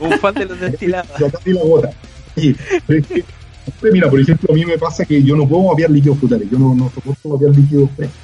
Un 0.00 0.18
fan 0.18 0.34
de 0.34 0.44
los 0.46 0.60
destilados. 0.60 1.08
la 1.44 1.62
bota. 1.62 1.90
Sí, 2.36 2.54
pero 2.86 2.98
es 3.00 3.06
que, 3.06 3.14
hombre, 3.14 3.24
mira, 3.92 4.10
por 4.10 4.20
ejemplo, 4.20 4.52
a 4.52 4.54
mí 4.54 4.64
me 4.64 4.78
pasa 4.78 5.04
que 5.04 5.22
yo 5.22 5.36
no 5.36 5.48
puedo 5.48 5.64
vapear 5.64 5.90
líquidos 5.90 6.18
frutales, 6.18 6.50
yo 6.50 6.58
no, 6.58 6.74
no 6.74 6.90
soporto 6.90 7.28
vapear 7.30 7.56
líquidos 7.56 7.90
frescos. 7.96 8.18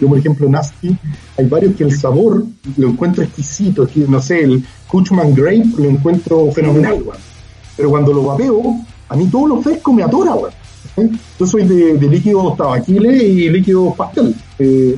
Yo, 0.00 0.06
por 0.06 0.18
ejemplo, 0.18 0.48
Nasty, 0.48 0.96
hay 1.36 1.46
varios 1.46 1.74
que 1.74 1.82
el 1.84 1.92
sabor 1.96 2.44
lo 2.76 2.88
encuentro 2.88 3.24
exquisito, 3.24 3.86
que, 3.86 4.00
no 4.00 4.20
sé, 4.20 4.44
el 4.44 4.62
Kuchman 4.86 5.34
Grape 5.34 5.64
lo 5.78 5.88
encuentro 5.88 6.52
fenomenal, 6.52 7.02
weón. 7.02 7.16
Pero 7.76 7.90
cuando 7.90 8.12
lo 8.12 8.24
vapeo, 8.24 8.76
a 9.08 9.16
mí 9.16 9.26
todo 9.26 9.48
lo 9.48 9.62
fresco 9.62 9.92
me 9.92 10.02
atora. 10.02 10.34
¿Eh? 10.96 11.10
Yo 11.38 11.46
soy 11.46 11.64
de, 11.66 11.94
de 11.94 12.08
líquidos 12.08 12.56
tabaquiles 12.56 13.22
y 13.22 13.48
líquidos 13.48 13.96
pastel. 13.96 14.34
Eh, 14.58 14.96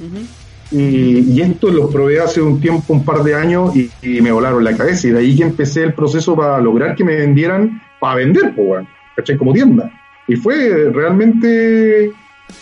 y, 0.73 1.32
y 1.32 1.40
esto 1.40 1.70
lo 1.70 1.89
probé 1.89 2.20
hace 2.20 2.43
un 2.43 2.61
tiempo, 2.61 2.93
un 2.93 3.05
par 3.05 3.23
de 3.23 3.35
años, 3.35 3.74
y, 3.74 3.90
y 4.02 4.20
me 4.20 4.32
volaron 4.32 4.62
la 4.65 4.77
cabeza. 4.77 5.09
Y 5.09 5.11
de 5.12 5.19
ahí 5.20 5.36
que 5.36 5.44
empecé 5.44 5.85
el 5.85 5.94
proceso 5.94 6.35
para 6.35 6.61
lograr 6.61 6.94
que 6.94 7.05
me 7.05 7.16
vendieran, 7.16 7.81
para 8.01 8.16
vender, 8.16 8.55
pues, 8.55 8.86
¿cachai? 9.20 9.36
Como 9.36 9.52
tienda. 9.52 9.90
Y 10.28 10.36
fue 10.36 10.90
realmente 10.92 12.12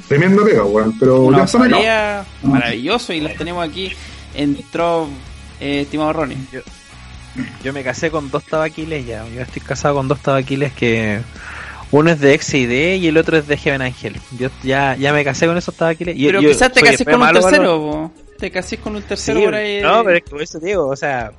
tremenda 0.09 0.45
pega, 0.45 0.65
weón. 0.65 0.99
Pero 0.99 1.23
ya 1.25 1.29
una 1.37 1.45
están 1.45 1.63
acá. 1.63 1.75
salía 1.77 2.25
maravilloso 2.43 3.13
y 3.13 3.21
los 3.21 3.35
tenemos 3.35 3.67
aquí. 3.69 3.93
Entró, 4.35 5.09
eh, 5.61 5.81
estimado 5.83 6.13
Ronnie. 6.13 6.37
Yo 7.63 7.73
me 7.73 7.83
casé 7.83 8.11
con 8.11 8.31
dos 8.31 8.45
tabaquiles 8.45 9.07
ya. 9.07 9.25
Yo 9.29 9.43
estoy 9.43 9.63
casado 9.63 9.97
con 9.97 10.09
dos 10.09 10.21
tabaquiles 10.21 10.73
que 10.73 11.21
uno 11.91 12.11
es 12.11 12.21
de 12.21 12.37
XID 12.39 12.97
y 13.03 13.07
el 13.09 13.17
otro 13.17 13.37
es 13.39 13.47
de 13.47 13.57
Heaven 13.57 13.83
Angel. 13.83 14.17
Yo 14.39 14.49
ya, 14.63 14.97
ya 14.97 15.13
me 15.13 15.25
casé 15.25 15.47
con 15.47 15.57
esos 15.57 15.75
tabaquiles. 15.75 16.17
Y- 16.17 16.27
Pero 16.27 16.41
yo 16.41 16.49
quizás 16.51 16.73
te 16.73 16.81
re 16.81 17.05
con 17.05 17.23
un 17.23 17.33
tercero. 17.33 18.13
Te 18.39 18.51
cases 18.51 18.79
con 18.79 18.95
un 18.95 19.03
tercero 19.03 19.41
Sí, 19.41 19.45
por 19.45 19.55
ahí. 19.55 19.81
No, 19.83 20.05
pero 20.05 20.17
es 20.17 20.23
que 20.25 20.31
por 20.31 20.43
eso 20.43 20.59
digo, 20.61 20.87
o 20.87 20.97
sea, 20.97 21.33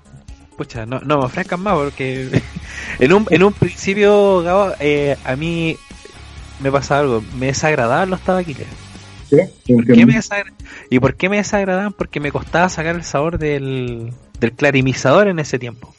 pucha, 0.59 0.85
no, 0.85 0.99
no 0.99 1.19
me 1.19 1.25
ofrezcan 1.25 1.61
más 1.61 1.75
porque 1.75 2.29
en 2.99 3.13
un, 3.13 3.25
en 3.29 3.43
un 3.43 3.53
principio, 3.53 4.43
Gabo, 4.43 4.73
eh, 4.81 5.15
a 5.23 5.37
mí 5.37 5.77
me 6.59 6.69
pasa 6.69 6.99
algo, 6.99 7.23
me 7.37 7.45
desagradaban 7.45 8.09
los 8.09 8.19
tabaquiles. 8.19 8.67
¿Sí? 9.29 9.37
¿Por 9.73 9.85
qué 9.85 10.05
me 10.05 10.19
¿Y 10.89 10.99
por 10.99 11.15
qué 11.15 11.29
me 11.29 11.37
desagradaban? 11.37 11.93
Porque 11.93 12.19
me 12.19 12.29
costaba 12.29 12.67
sacar 12.67 12.95
el 12.95 13.05
sabor 13.05 13.37
del, 13.37 14.11
del 14.37 14.51
clarimizador 14.51 15.29
en 15.29 15.39
ese 15.39 15.59
tiempo. 15.59 15.93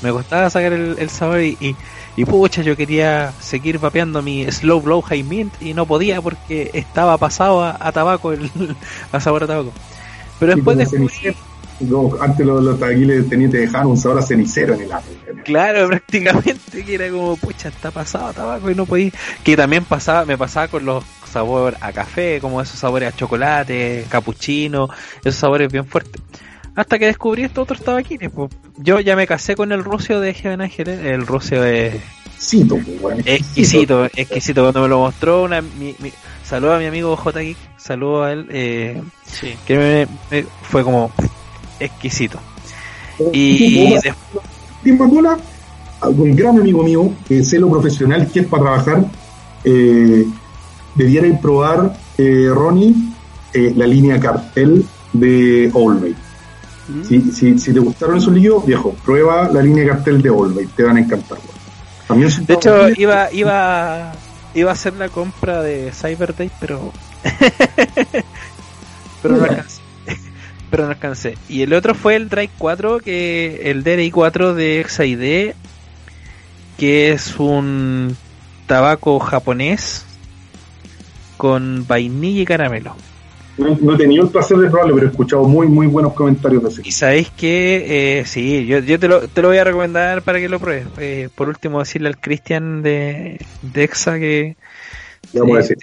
Me 0.00 0.12
costaba 0.12 0.48
sacar 0.48 0.72
el, 0.74 0.94
el 1.00 1.10
sabor 1.10 1.40
y, 1.40 1.56
y, 1.60 1.74
y, 2.14 2.24
pucha, 2.24 2.62
yo 2.62 2.76
quería 2.76 3.32
seguir 3.40 3.80
vapeando 3.80 4.22
mi 4.22 4.44
Slow 4.48 4.80
Blow 4.80 5.02
High 5.02 5.24
Mint 5.24 5.60
y 5.60 5.74
no 5.74 5.86
podía 5.86 6.22
porque 6.22 6.70
estaba 6.72 7.18
pasado 7.18 7.64
a, 7.64 7.76
a 7.80 7.90
tabaco, 7.90 8.32
el, 8.32 8.48
a 9.12 9.18
sabor 9.18 9.42
a 9.42 9.46
tabaco. 9.48 9.72
Pero 10.38 10.52
Sí, 10.52 10.56
después 10.56 10.76
como 10.76 11.08
descubrí, 11.08 11.36
antes 12.20 12.46
los, 12.46 12.62
los 12.62 12.78
tabaquiles 12.78 13.28
tenían, 13.28 13.50
te 13.50 13.58
dejaban 13.58 13.88
un 13.88 13.96
sabor 13.96 14.18
a 14.18 14.22
cenicero 14.22 14.74
en 14.74 14.82
el 14.82 14.92
aire. 14.92 15.42
claro, 15.44 15.88
prácticamente 15.88 16.84
que 16.84 16.94
era 16.94 17.08
como, 17.10 17.36
pucha, 17.36 17.68
está 17.68 17.90
pasado 17.90 18.26
a 18.26 18.32
tabaco 18.32 18.70
y 18.70 18.74
no 18.74 18.86
podía. 18.86 19.10
Que 19.44 19.56
también 19.56 19.84
pasaba, 19.84 20.24
me 20.24 20.36
pasaba 20.38 20.68
con 20.68 20.84
los 20.84 21.04
sabores 21.30 21.78
a 21.82 21.92
café, 21.92 22.38
como 22.40 22.60
esos 22.60 22.78
sabores 22.78 23.12
a 23.12 23.16
chocolate, 23.16 24.04
capuchino, 24.08 24.88
esos 25.24 25.36
sabores 25.36 25.70
bien 25.72 25.86
fuertes. 25.86 26.20
Hasta 26.74 26.98
que 26.98 27.06
descubrí 27.06 27.42
estos 27.44 27.64
otros 27.64 27.82
tabaquines. 27.82 28.30
pues. 28.30 28.50
Yo 28.78 28.98
ya 29.00 29.14
me 29.16 29.26
casé 29.26 29.54
con 29.56 29.72
el 29.72 29.84
rucio 29.84 30.20
de 30.20 30.32
Heaven 30.32 30.62
Angel, 30.62 30.88
¿eh? 30.88 31.10
el 31.14 31.22
es 31.22 31.94
Exquisito, 32.42 32.76
pues, 32.76 33.00
weón, 33.00 33.22
exquisito, 33.24 34.04
exquisito. 34.06 34.62
Cuando 34.62 34.82
me 34.82 34.88
lo 34.88 34.98
mostró, 34.98 35.42
una, 35.44 35.60
mi, 35.62 35.94
mi- 36.00 36.12
saludo 36.44 36.74
a 36.74 36.78
mi 36.78 36.86
amigo 36.86 37.14
J. 37.16 37.40
Geek, 37.40 37.56
saludo 37.76 38.24
a 38.24 38.32
él, 38.32 38.46
eh, 38.50 39.00
Sí. 39.26 39.54
que 39.66 39.76
me- 39.78 40.06
me- 40.30 40.46
fue 40.62 40.82
como 40.82 41.12
exquisito. 41.84 42.38
Y 43.32 43.64
Y 43.64 43.98
Tim 44.82 44.98
Cola, 44.98 45.38
un 46.02 46.34
gran 46.34 46.58
amigo 46.58 46.82
mío, 46.82 47.12
que 47.26 47.44
sé 47.44 47.58
lo 47.58 47.70
profesional 47.70 48.28
que 48.30 48.40
es 48.40 48.46
para 48.46 48.62
trabajar, 48.62 49.04
eh, 49.64 50.26
debiera 50.94 51.26
ir 51.26 51.38
probar, 51.38 51.96
eh, 52.18 52.48
Ronnie, 52.52 52.94
eh, 53.54 53.72
la 53.76 53.86
línea 53.86 54.18
cartel 54.18 54.84
de 55.12 55.70
Allway. 55.74 56.14
Si, 57.08 57.20
si, 57.32 57.58
si 57.58 57.72
te 57.72 57.78
gustaron 57.78 58.18
esos 58.18 58.34
líquidos, 58.34 58.66
viejo, 58.66 58.94
prueba 59.04 59.48
la 59.48 59.62
línea 59.62 59.86
cartel 59.86 60.20
de 60.20 60.28
Olva 60.28 60.62
y 60.62 60.66
te 60.66 60.82
van 60.82 60.96
a 60.96 61.00
encantar. 61.00 61.38
También 62.08 62.30
De 62.44 62.54
hecho, 62.54 62.88
iba, 62.96 63.32
iba, 63.32 64.12
iba 64.52 64.70
a 64.70 64.74
hacer 64.74 64.94
la 64.94 65.08
compra 65.08 65.62
de 65.62 65.92
Cyber 65.92 66.34
Day, 66.34 66.50
pero. 66.60 66.92
pero 69.22 69.36
no 69.36 69.44
alcancé. 69.44 69.81
Pero 70.72 70.84
no 70.84 70.92
alcancé. 70.92 71.36
Y 71.50 71.60
el 71.60 71.74
otro 71.74 71.94
fue 71.94 72.16
el 72.16 72.30
Drive 72.30 72.50
4, 72.56 73.00
que 73.00 73.70
el 73.70 73.84
DRI 73.84 74.10
4 74.10 74.54
de 74.54 74.82
XID, 74.88 75.54
que 76.78 77.12
es 77.12 77.38
un 77.38 78.16
tabaco 78.66 79.18
japonés 79.20 80.06
con 81.36 81.86
vainilla 81.86 82.40
y 82.40 82.44
caramelo. 82.46 82.96
no, 83.58 83.76
no 83.82 83.94
he 83.94 83.98
tenido 83.98 84.24
el 84.24 84.30
placer 84.30 84.56
de 84.56 84.70
probarlo, 84.70 84.94
pero 84.94 85.08
he 85.08 85.10
escuchado 85.10 85.44
muy, 85.44 85.68
muy 85.68 85.86
buenos 85.86 86.14
comentarios 86.14 86.62
de 86.62 86.68
ese. 86.70 86.82
Y 86.86 86.92
sabéis 86.92 87.30
que, 87.36 88.20
eh, 88.20 88.24
sí, 88.24 88.64
yo, 88.64 88.78
yo 88.78 88.98
te, 88.98 89.08
lo, 89.08 89.28
te 89.28 89.42
lo 89.42 89.48
voy 89.48 89.58
a 89.58 89.64
recomendar 89.64 90.22
para 90.22 90.40
que 90.40 90.48
lo 90.48 90.58
pruebes. 90.58 90.86
Eh, 90.96 91.28
por 91.34 91.50
último, 91.50 91.80
decirle 91.80 92.08
al 92.08 92.18
Cristian 92.18 92.80
de, 92.80 93.44
de 93.60 93.84
EXA 93.84 94.18
que 94.18 94.40
eh, 94.40 94.56
decir. 95.34 95.76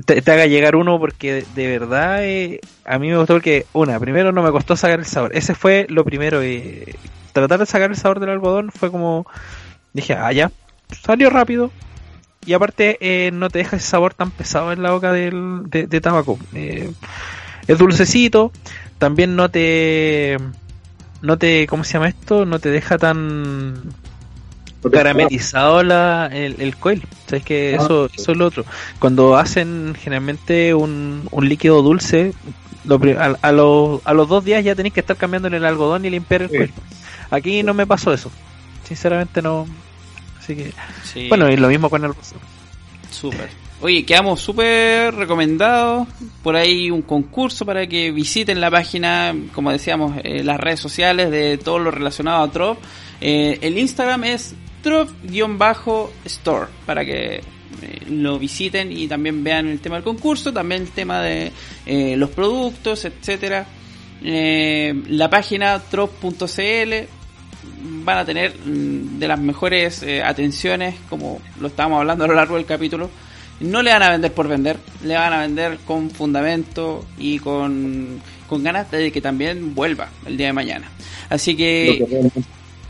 Te, 0.00 0.30
haga 0.30 0.46
llegar 0.46 0.76
uno 0.76 0.98
porque 0.98 1.44
de, 1.54 1.66
verdad 1.66 2.24
eh, 2.24 2.60
a 2.84 2.98
mí 2.98 3.08
me 3.08 3.16
gustó 3.16 3.34
porque, 3.34 3.66
una, 3.72 3.98
primero 4.00 4.32
no 4.32 4.42
me 4.42 4.50
costó 4.50 4.76
sacar 4.76 4.98
el 4.98 5.06
sabor. 5.06 5.30
Ese 5.34 5.54
fue 5.54 5.86
lo 5.88 6.04
primero. 6.04 6.42
eh, 6.42 6.94
tratar 7.32 7.58
de 7.58 7.66
sacar 7.66 7.90
el 7.90 7.96
sabor 7.96 8.20
del 8.20 8.30
algodón 8.30 8.70
fue 8.70 8.90
como, 8.90 9.26
dije, 9.92 10.14
ah, 10.14 10.32
ya, 10.32 10.50
salió 11.02 11.28
rápido. 11.30 11.70
Y 12.46 12.52
aparte 12.52 12.98
eh, 13.00 13.30
no 13.32 13.48
te 13.50 13.58
deja 13.58 13.76
ese 13.76 13.86
sabor 13.86 14.14
tan 14.14 14.30
pesado 14.30 14.72
en 14.72 14.82
la 14.82 14.92
boca 14.92 15.12
del, 15.12 15.62
de, 15.66 15.86
de 15.86 16.00
tabaco. 16.00 16.38
Eh, 16.54 16.90
es 17.66 17.78
dulcecito, 17.78 18.52
también 18.98 19.36
no 19.36 19.50
te... 19.50 20.38
No 21.22 21.38
te, 21.38 21.66
¿cómo 21.66 21.84
se 21.84 21.94
llama 21.94 22.08
esto? 22.08 22.44
No 22.44 22.58
te 22.58 22.68
deja 22.68 22.98
tan 22.98 23.94
caramelizado 24.90 25.82
la, 25.82 26.28
el, 26.32 26.56
el 26.60 26.76
coil. 26.76 27.02
Sabes 27.26 27.44
que 27.44 27.76
Ah, 27.78 27.82
eso, 27.82 28.08
sí. 28.08 28.16
eso 28.20 28.32
es 28.32 28.38
lo 28.38 28.46
otro. 28.46 28.64
Cuando 28.98 29.36
hacen 29.36 29.94
generalmente 30.00 30.74
un, 30.74 31.26
un 31.30 31.48
líquido 31.48 31.82
dulce, 31.82 32.32
lo 32.84 33.00
a, 33.18 33.36
a 33.40 33.52
los, 33.52 34.00
a 34.04 34.12
los 34.12 34.28
dos 34.28 34.44
días 34.44 34.64
ya 34.64 34.74
tenéis 34.74 34.94
que 34.94 35.00
estar 35.00 35.16
cambiando 35.16 35.48
el 35.48 35.64
algodón 35.64 36.04
y 36.04 36.10
limpiar 36.10 36.42
el 36.42 36.50
Sí. 36.50 36.56
coil. 36.56 36.72
Aquí 37.30 37.62
no 37.62 37.74
me 37.74 37.86
pasó 37.86 38.12
eso. 38.12 38.30
Sinceramente 38.84 39.40
no. 39.42 39.66
Así 40.38 40.54
que, 40.56 40.72
Sí. 41.04 41.28
bueno, 41.28 41.50
y 41.50 41.56
lo 41.56 41.68
mismo 41.68 41.88
con 41.88 42.04
el 42.04 42.14
rosa. 42.14 42.36
Súper. 43.10 43.48
Oye, 43.80 44.04
quedamos 44.06 44.40
súper 44.40 45.14
recomendados. 45.14 46.06
Por 46.42 46.56
ahí 46.56 46.90
un 46.90 47.02
concurso 47.02 47.66
para 47.66 47.86
que 47.86 48.12
visiten 48.12 48.60
la 48.60 48.70
página, 48.70 49.34
como 49.54 49.70
decíamos, 49.72 50.12
eh, 50.22 50.42
las 50.44 50.58
redes 50.58 50.80
sociales 50.80 51.30
de 51.30 51.58
todo 51.58 51.78
lo 51.78 51.90
relacionado 51.90 52.42
a 52.44 52.50
Trop. 52.50 52.78
Eh, 53.20 53.58
el 53.62 53.76
Instagram 53.78 54.24
es 54.24 54.54
Trop-store 54.84 56.66
para 56.84 57.04
que 57.06 57.36
eh, 57.36 57.42
lo 58.10 58.38
visiten 58.38 58.92
y 58.92 59.08
también 59.08 59.42
vean 59.42 59.66
el 59.66 59.80
tema 59.80 59.96
del 59.96 60.04
concurso, 60.04 60.52
también 60.52 60.82
el 60.82 60.90
tema 60.90 61.22
de 61.22 61.50
eh, 61.86 62.16
los 62.18 62.28
productos, 62.30 63.06
etcétera. 63.06 63.66
Eh, 64.22 64.94
la 65.08 65.30
página 65.30 65.78
trop.cl 65.78 66.92
van 68.04 68.18
a 68.18 68.24
tener 68.26 68.54
mm, 68.58 69.18
de 69.18 69.26
las 69.28 69.40
mejores 69.40 70.04
atenciones, 70.22 70.96
como 71.08 71.40
lo 71.60 71.68
estábamos 71.68 72.00
hablando 72.00 72.24
a 72.24 72.28
lo 72.28 72.34
largo 72.34 72.56
del 72.56 72.66
capítulo. 72.66 73.08
No 73.60 73.82
le 73.82 73.90
van 73.90 74.02
a 74.02 74.10
vender 74.10 74.32
por 74.32 74.48
vender, 74.48 74.76
le 75.02 75.14
van 75.14 75.32
a 75.32 75.40
vender 75.40 75.78
con 75.86 76.10
fundamento 76.10 77.06
y 77.18 77.38
con, 77.38 78.20
con 78.48 78.62
ganas 78.62 78.90
de 78.90 79.10
que 79.10 79.22
también 79.22 79.74
vuelva 79.74 80.10
el 80.26 80.36
día 80.36 80.48
de 80.48 80.52
mañana. 80.52 80.90
Así 81.30 81.56
que, 81.56 82.04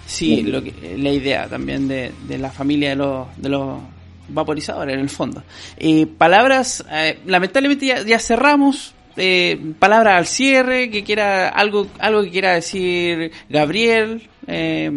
sí, 0.06 0.42
lo 0.42 0.62
que, 0.62 0.96
la 0.98 1.10
idea 1.10 1.48
también 1.48 1.88
de, 1.88 2.12
de 2.26 2.38
la 2.38 2.50
familia 2.50 2.90
de 2.90 2.96
los, 2.96 3.26
de 3.36 3.48
los 3.48 3.78
vaporizadores 4.28 4.94
en 4.94 5.00
el 5.00 5.10
fondo. 5.10 5.42
Eh, 5.76 6.06
palabras, 6.06 6.84
eh, 6.90 7.18
lamentablemente 7.26 7.86
ya, 7.86 8.02
ya 8.02 8.18
cerramos. 8.18 8.94
Eh, 9.16 9.60
palabras 9.78 10.18
al 10.18 10.26
cierre, 10.26 10.90
que 10.90 11.04
quiera 11.04 11.48
algo, 11.48 11.86
algo 12.00 12.24
que 12.24 12.30
quiera 12.30 12.54
decir 12.54 13.30
Gabriel 13.48 14.22
eh, 14.46 14.90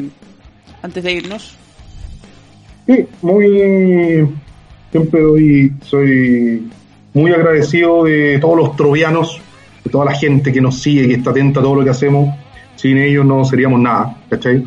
antes 0.82 1.04
de 1.04 1.14
irnos. 1.14 1.56
Sí, 2.88 3.06
muy. 3.22 4.28
Siempre 4.92 5.22
doy, 5.22 5.72
soy 5.84 6.68
muy 7.14 7.32
agradecido 7.32 8.06
de 8.06 8.40
todos 8.40 8.58
los 8.58 8.76
trovianos, 8.76 9.40
de 9.84 9.92
toda 9.92 10.06
la 10.06 10.16
gente 10.16 10.52
que 10.52 10.62
nos 10.62 10.80
sigue, 10.82 11.08
que 11.08 11.16
está 11.16 11.32
atenta 11.32 11.60
a 11.60 11.64
todo 11.64 11.76
lo 11.76 11.84
que 11.84 11.92
hacemos. 11.92 12.34
Sin 12.76 12.98
ellos 12.98 13.26
no 13.26 13.44
seríamos 13.44 13.82
nada, 13.82 14.18
¿cachai? 14.30 14.64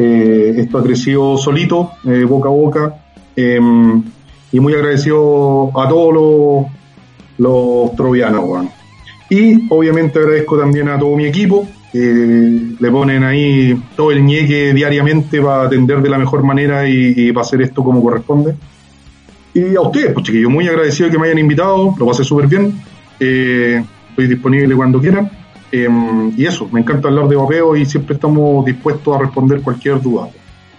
Eh, 0.00 0.54
esto 0.58 0.78
ha 0.78 0.82
crecido 0.82 1.36
solito, 1.36 1.90
eh, 2.06 2.24
boca 2.24 2.48
a 2.48 2.52
boca. 2.52 2.94
eh, 3.36 3.60
y 4.50 4.60
muy 4.60 4.72
agradecido 4.74 5.70
a 5.78 5.88
todos 5.88 6.14
los, 6.14 6.66
los 7.38 7.96
trovianos. 7.96 8.66
Y 9.30 9.70
obviamente 9.70 10.18
agradezco 10.18 10.58
también 10.58 10.88
a 10.88 10.98
todo 10.98 11.14
mi 11.16 11.26
equipo, 11.26 11.66
que 11.92 12.76
le 12.78 12.90
ponen 12.90 13.24
ahí 13.24 13.78
todo 13.96 14.10
el 14.10 14.24
ñeque 14.24 14.72
diariamente 14.72 15.40
para 15.40 15.64
atender 15.64 16.00
de 16.00 16.08
la 16.08 16.18
mejor 16.18 16.42
manera 16.42 16.88
y, 16.88 17.14
y 17.16 17.32
para 17.32 17.44
hacer 17.44 17.62
esto 17.62 17.84
como 17.84 18.02
corresponde. 18.02 18.54
Y 19.54 19.74
a 19.76 19.80
ustedes, 19.80 20.12
pues 20.12 20.26
chiquillos, 20.26 20.50
muy 20.50 20.66
agradecido 20.68 21.08
de 21.08 21.12
que 21.12 21.18
me 21.18 21.26
hayan 21.26 21.38
invitado, 21.38 21.94
lo 21.98 22.06
pasé 22.06 22.24
súper 22.24 22.46
bien. 22.46 22.74
Eh, 23.20 23.82
estoy 24.10 24.28
disponible 24.28 24.74
cuando 24.74 25.00
quieran. 25.00 25.30
Eh, 25.70 25.88
y 26.36 26.46
eso, 26.46 26.68
me 26.72 26.80
encanta 26.80 27.08
hablar 27.08 27.28
de 27.28 27.36
vapeo 27.36 27.76
y 27.76 27.84
siempre 27.84 28.14
estamos 28.14 28.64
dispuestos 28.64 29.14
a 29.14 29.18
responder 29.20 29.60
cualquier 29.62 30.00
duda. 30.00 30.28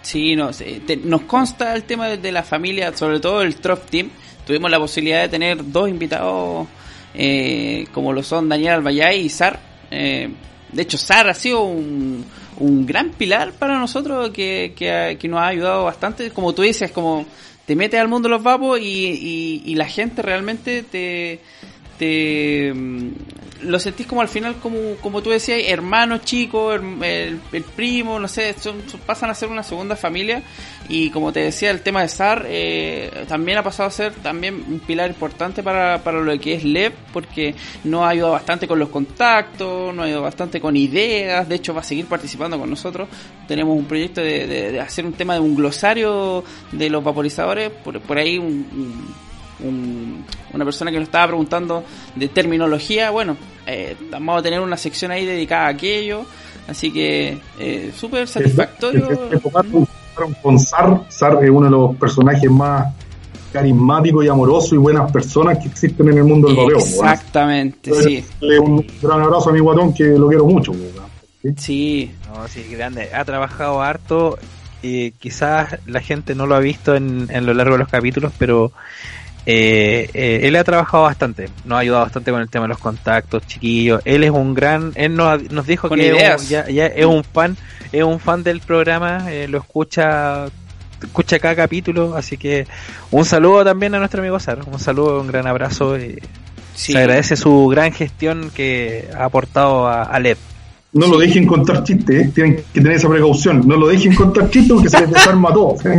Sí, 0.01 0.33
eh, 0.33 0.81
te- 0.85 0.97
nos 0.97 1.21
consta 1.21 1.75
el 1.75 1.83
tema 1.83 2.07
de, 2.07 2.31
la 2.31 2.43
familia, 2.43 2.95
sobre 2.95 3.19
todo 3.19 3.41
el 3.41 3.55
Trop 3.57 3.85
Team. 3.89 4.09
Tuvimos 4.45 4.71
la 4.71 4.79
posibilidad 4.79 5.21
de 5.21 5.29
tener 5.29 5.71
dos 5.71 5.89
invitados 5.89 6.67
eh, 7.13 7.85
como 7.93 8.13
lo 8.13 8.23
son 8.23 8.49
Daniel 8.49 8.75
Albayay 8.75 9.21
y 9.21 9.29
Sar. 9.29 9.59
Eh, 9.91 10.29
de 10.71 10.81
hecho, 10.81 10.97
Sar 10.97 11.27
ha 11.29 11.33
sido 11.33 11.63
un, 11.63 12.23
un 12.57 12.85
gran 12.85 13.11
pilar 13.11 13.51
para 13.53 13.77
nosotros 13.77 14.29
que, 14.29 14.73
que, 14.75 15.17
que 15.19 15.27
nos 15.27 15.39
ha 15.41 15.47
ayudado 15.47 15.83
bastante. 15.83 16.31
Como 16.31 16.53
tú 16.53 16.61
dices, 16.61 16.91
como 16.91 17.25
te 17.65 17.75
metes 17.75 17.99
al 17.99 18.07
mundo 18.07 18.29
de 18.29 18.35
los 18.35 18.43
vapos 18.43 18.79
y, 18.79 18.83
y, 18.83 19.61
y 19.65 19.75
la 19.75 19.85
gente 19.87 20.21
realmente 20.21 20.83
te, 20.83 21.39
te 21.99 22.73
mm, 22.73 23.09
lo 23.61 23.79
sentís 23.79 24.07
como 24.07 24.21
al 24.21 24.27
final 24.29 24.55
como, 24.55 24.95
como 25.01 25.21
tú 25.21 25.29
decías 25.31 25.59
hermano 25.67 26.19
chico 26.19 26.73
el, 26.73 27.39
el 27.51 27.63
primo 27.63 28.19
no 28.19 28.27
sé 28.27 28.53
son- 28.59 28.81
pasan 29.05 29.29
a 29.29 29.33
ser 29.35 29.49
una 29.49 29.63
segunda 29.63 29.95
familia. 29.95 30.41
Y 30.91 31.11
como 31.11 31.31
te 31.31 31.41
decía 31.41 31.69
el 31.69 31.81
tema 31.81 32.01
de 32.01 32.07
SAR 32.07 32.45
eh, 32.47 33.25
también 33.27 33.57
ha 33.59 33.63
pasado 33.63 33.87
a 33.89 33.91
ser 33.91 34.13
también 34.13 34.55
un 34.67 34.79
pilar 34.79 35.09
importante 35.09 35.61
para, 35.61 36.03
para 36.03 36.19
lo 36.21 36.39
que 36.39 36.53
es 36.55 36.63
LEP 36.63 36.93
porque 37.13 37.53
nos 37.83 38.01
ha 38.03 38.09
ayudado 38.09 38.31
bastante 38.33 38.67
con 38.67 38.79
los 38.79 38.89
contactos 38.89 39.93
nos 39.93 40.03
ha 40.03 40.05
ayudado 40.05 40.23
bastante 40.23 40.59
con 40.59 40.75
ideas. 40.75 41.47
De 41.47 41.55
hecho 41.55 41.73
va 41.73 41.81
a 41.81 41.83
seguir 41.83 42.05
participando 42.07 42.57
con 42.57 42.69
nosotros. 42.69 43.07
Tenemos 43.47 43.77
un 43.77 43.85
proyecto 43.85 44.21
de, 44.21 44.47
de- 44.47 44.71
de 44.71 44.79
hacer 44.79 45.05
un 45.05 45.13
tema 45.13 45.33
de 45.35 45.39
un 45.41 45.55
glosario 45.55 46.43
de 46.71 46.89
los 46.89 47.03
vaporizadores. 47.03 47.69
Por, 47.69 47.99
por 48.01 48.17
ahí 48.17 48.37
un- 48.39 48.45
un 48.73 49.28
un- 49.63 50.23
una 50.53 50.65
persona 50.65 50.91
que 50.91 50.97
nos 50.97 51.07
estaba 51.07 51.27
preguntando 51.27 51.83
de 52.15 52.27
terminología, 52.29 53.09
bueno, 53.11 53.35
eh, 53.67 53.95
vamos 54.11 54.39
a 54.39 54.41
tener 54.43 54.59
una 54.61 54.77
sección 54.77 55.11
ahí 55.11 55.25
dedicada 55.25 55.67
a 55.67 55.69
aquello, 55.69 56.25
así 56.67 56.91
que 56.91 57.37
eh, 57.59 57.91
súper 57.95 58.27
satisfactorio. 58.27 59.07
Con 60.41 60.59
Sar, 60.59 61.03
Sar 61.09 61.39
es 61.43 61.49
uno 61.49 61.65
de 61.65 61.71
los 61.71 61.95
personajes 61.95 62.49
más 62.51 62.93
carismáticos 63.53 64.25
y 64.25 64.27
amorosos 64.27 64.73
y 64.73 64.77
buenas 64.77 65.11
personas 65.11 65.57
que 65.59 65.69
existen 65.69 66.09
en 66.09 66.17
el 66.19 66.23
mundo 66.25 66.49
del 66.49 66.57
weón. 66.57 66.79
Exactamente, 66.79 67.91
sí, 68.03 68.23
Le 68.41 68.59
un 68.59 68.85
gran 69.01 69.21
abrazo 69.21 69.49
a 69.49 69.53
mi 69.53 69.59
guatón 69.59 69.93
que 69.93 70.03
lo 70.03 70.27
quiero 70.27 70.45
mucho. 70.45 70.71
weón. 70.71 71.55
sí, 71.57 72.11
No, 72.27 72.47
sí, 72.47 72.63
grande. 72.69 73.09
Ha 73.13 73.23
trabajado 73.25 73.81
harto. 73.81 74.37
eh, 74.83 75.11
quizás 75.19 75.77
la 75.87 75.99
gente 75.99 76.35
no 76.35 76.45
lo 76.47 76.55
ha 76.55 76.59
visto 76.59 76.95
en, 76.95 77.27
en 77.31 77.45
lo 77.45 77.53
largo 77.53 77.73
de 77.73 77.79
los 77.79 77.89
capítulos, 77.89 78.31
pero 78.37 78.71
eh, 79.45 80.09
eh, 80.13 80.41
él 80.43 80.55
ha 80.55 80.63
trabajado 80.63 81.03
bastante. 81.03 81.49
Nos 81.65 81.77
ha 81.77 81.79
ayudado 81.79 82.03
bastante 82.03 82.31
con 82.31 82.41
el 82.41 82.49
tema 82.49 82.65
de 82.65 82.69
los 82.69 82.77
contactos, 82.79 83.45
chiquillos. 83.47 84.01
Él 84.05 84.23
es 84.23 84.31
un 84.31 84.53
gran. 84.53 84.91
Él 84.95 85.15
nos, 85.15 85.51
nos 85.51 85.65
dijo 85.65 85.89
Con 85.89 85.99
que 85.99 86.09
es 86.11 86.49
ya, 86.49 86.67
ya 86.69 86.87
es 86.87 87.05
un 87.05 87.23
fan, 87.23 87.57
es 87.91 88.03
un 88.03 88.19
fan 88.19 88.43
del 88.43 88.59
programa. 88.61 89.31
eh, 89.31 89.47
lo 89.47 89.57
escucha 89.59 90.45
escucha 91.01 91.39
cada 91.39 91.55
capítulo, 91.55 92.15
así 92.17 92.37
que 92.37 92.67
un 93.11 93.23
saludo 93.23 93.63
también 93.63 93.95
a 93.95 93.99
nuestro 93.99 94.19
amigo 94.19 94.37
Sar, 94.37 94.59
un 94.69 94.79
saludo, 94.79 95.21
un 95.21 95.27
gran 95.27 95.47
abrazo, 95.47 95.97
sí. 95.97 96.91
se 96.91 96.97
agradece 96.97 97.37
su 97.37 97.67
gran 97.67 97.93
gestión 97.93 98.51
que 98.53 99.07
ha 99.17 99.23
aportado 99.23 99.87
a, 99.87 100.03
a 100.03 100.19
LED. 100.19 100.37
No 100.91 101.05
lo 101.07 101.19
dejen 101.19 101.45
contar 101.45 101.83
chistes, 101.83 102.25
¿eh? 102.27 102.31
tienen 102.33 102.55
que 102.73 102.81
tener 102.81 102.93
esa 102.93 103.07
precaución. 103.07 103.61
No 103.67 103.75
lo 103.77 103.87
dejen 103.87 104.15
contar 104.15 104.49
chistes 104.49 104.71
porque 104.73 104.89
se 104.89 104.99
les 105.01 105.11
desarma 105.11 105.53
todo. 105.53 105.75
Se 105.83 105.89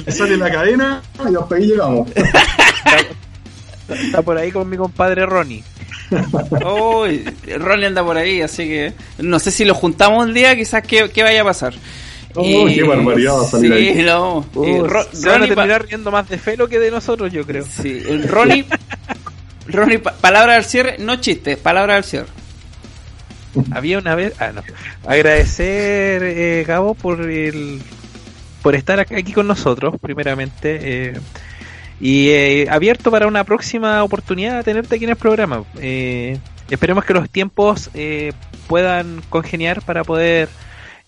les 0.00 0.16
sale 0.16 0.36
la 0.36 0.50
cadena 0.50 1.02
y 1.30 1.34
hasta 1.34 1.54
ahí 1.54 1.66
llegamos. 1.66 2.08
Está 3.88 4.22
por 4.22 4.36
ahí 4.36 4.52
con 4.52 4.68
mi 4.68 4.76
compadre 4.76 5.26
Ronnie. 5.26 5.64
Uy, 6.64 7.24
Ronnie 7.58 7.86
anda 7.86 8.04
por 8.04 8.16
ahí, 8.16 8.42
así 8.42 8.64
que 8.68 8.92
no 9.18 9.38
sé 9.38 9.50
si 9.50 9.64
lo 9.64 9.74
juntamos 9.74 10.24
un 10.26 10.34
día, 10.34 10.54
quizás 10.56 10.82
qué, 10.86 11.08
qué 11.10 11.22
vaya 11.22 11.42
a 11.42 11.44
pasar. 11.44 11.74
Oh, 12.34 12.66
qué 12.66 12.82
barbaridad 12.84 13.34
va 13.38 13.42
a 13.42 13.46
salir 13.46 13.72
sí, 13.74 13.98
ahí. 13.98 14.04
no. 14.04 14.44
Uh, 14.54 14.64
Eh, 14.64 14.82
Ro- 14.86 15.06
se 15.12 15.28
van 15.28 15.42
a 15.42 15.46
terminar 15.48 15.84
riendo 15.86 16.10
más 16.12 16.28
de 16.28 16.38
Felo 16.38 16.68
que 16.68 16.78
de 16.78 16.90
nosotros, 16.90 17.32
yo 17.32 17.44
creo. 17.44 17.64
Sí, 17.64 18.02
el 18.08 18.28
Ronnie. 18.28 18.64
Ronnie, 19.66 19.98
pa- 19.98 20.12
palabra 20.12 20.54
del 20.54 20.64
cierre, 20.64 20.96
no 20.98 21.16
chistes, 21.16 21.56
palabra 21.56 21.94
del 21.94 22.04
cierre. 22.04 22.28
Había 23.72 23.98
una 23.98 24.14
vez, 24.14 24.34
ah, 24.40 24.52
no. 24.54 24.62
Agradecer, 25.06 26.22
eh, 26.22 26.64
Gabo, 26.66 26.94
por 26.94 27.30
el, 27.30 27.80
por 28.62 28.74
estar 28.74 29.00
aquí 29.00 29.32
con 29.32 29.46
nosotros, 29.46 29.94
primeramente, 30.00 30.78
eh, 30.82 31.20
y 32.00 32.28
eh, 32.30 32.66
abierto 32.70 33.10
para 33.10 33.26
una 33.26 33.44
próxima 33.44 34.02
oportunidad 34.02 34.56
de 34.56 34.64
tenerte 34.64 34.96
aquí 34.96 35.04
en 35.04 35.10
el 35.10 35.16
programa. 35.16 35.64
Eh, 35.78 36.38
esperemos 36.70 37.04
que 37.04 37.12
los 37.12 37.28
tiempos 37.28 37.90
eh, 37.94 38.32
puedan 38.66 39.22
congeniar 39.28 39.82
para 39.82 40.04
poder 40.04 40.48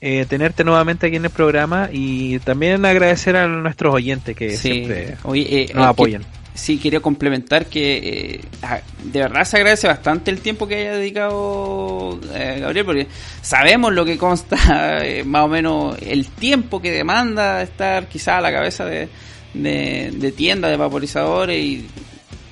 eh, 0.00 0.26
tenerte 0.28 0.64
nuevamente 0.64 1.06
aquí 1.06 1.16
en 1.16 1.24
el 1.24 1.30
programa 1.30 1.88
y 1.92 2.40
también 2.40 2.84
agradecer 2.84 3.36
a 3.36 3.46
nuestros 3.46 3.94
oyentes 3.94 4.36
que 4.36 4.56
siempre 4.56 5.16
Oye, 5.22 5.62
eh, 5.62 5.70
nos 5.74 5.86
apoyan. 5.86 6.24
Sí, 6.54 6.78
quería 6.78 7.00
complementar 7.00 7.66
que 7.66 7.96
eh, 8.36 8.40
ah, 8.62 8.80
de 9.04 9.20
verdad 9.20 9.44
se 9.44 9.56
agradece 9.56 9.86
bastante 9.86 10.30
el 10.30 10.40
tiempo 10.40 10.66
que 10.68 10.76
haya 10.76 10.94
dedicado 10.96 12.20
eh, 12.34 12.58
Gabriel, 12.60 12.84
porque 12.86 13.06
sabemos 13.40 13.92
lo 13.92 14.04
que 14.04 14.18
consta, 14.18 14.98
eh, 15.04 15.24
más 15.24 15.44
o 15.44 15.48
menos 15.48 15.96
el 16.02 16.26
tiempo 16.28 16.80
que 16.80 16.90
demanda 16.90 17.62
estar 17.62 18.06
quizá 18.08 18.38
a 18.38 18.40
la 18.40 18.52
cabeza 18.52 18.84
de, 18.84 19.08
de, 19.54 20.10
de 20.14 20.32
tiendas 20.32 20.70
de 20.70 20.76
vaporizadores 20.76 21.58
y, 21.58 21.86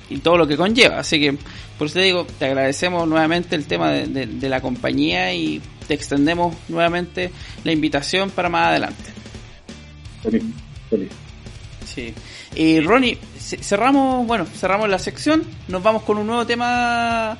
y 0.09 0.17
todo 0.17 0.37
lo 0.37 0.47
que 0.47 0.57
conlleva. 0.57 0.99
Así 0.99 1.19
que, 1.19 1.37
por 1.77 1.87
eso 1.87 1.95
te 1.95 2.01
digo, 2.05 2.27
te 2.37 2.45
agradecemos 2.45 3.07
nuevamente 3.07 3.55
el 3.55 3.65
tema 3.65 3.91
de, 3.91 4.07
de- 4.07 4.25
de 4.27 4.49
la 4.49 4.61
compañía 4.61 5.33
y 5.33 5.61
te 5.87 5.93
extendemos 5.95 6.55
nuevamente 6.69 7.31
la 7.63 7.71
invitación 7.71 8.29
para 8.29 8.49
más 8.49 8.67
adelante. 8.67 9.03
Feliz, 10.21 10.43
feliz. 10.89 11.09
Sí. 11.85 12.13
Y 12.55 12.79
Ronnie, 12.81 13.17
cerramos, 13.57 14.25
bueno, 14.27 14.45
cerramos 14.45 14.87
la 14.89 14.99
sección, 14.99 15.43
nos 15.67 15.81
vamos 15.83 16.03
con 16.03 16.17
un 16.17 16.27
nuevo 16.27 16.45
tema 16.45 17.37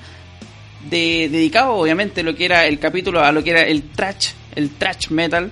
de, 0.89 1.29
dedicado 1.31 1.73
obviamente 1.75 2.23
lo 2.23 2.35
que 2.35 2.45
era 2.45 2.65
el 2.65 2.79
capítulo, 2.79 3.21
a 3.21 3.31
lo 3.31 3.43
que 3.43 3.51
era 3.51 3.61
el 3.61 3.83
trash, 3.83 4.29
el 4.55 4.69
trash 4.71 5.09
metal. 5.09 5.51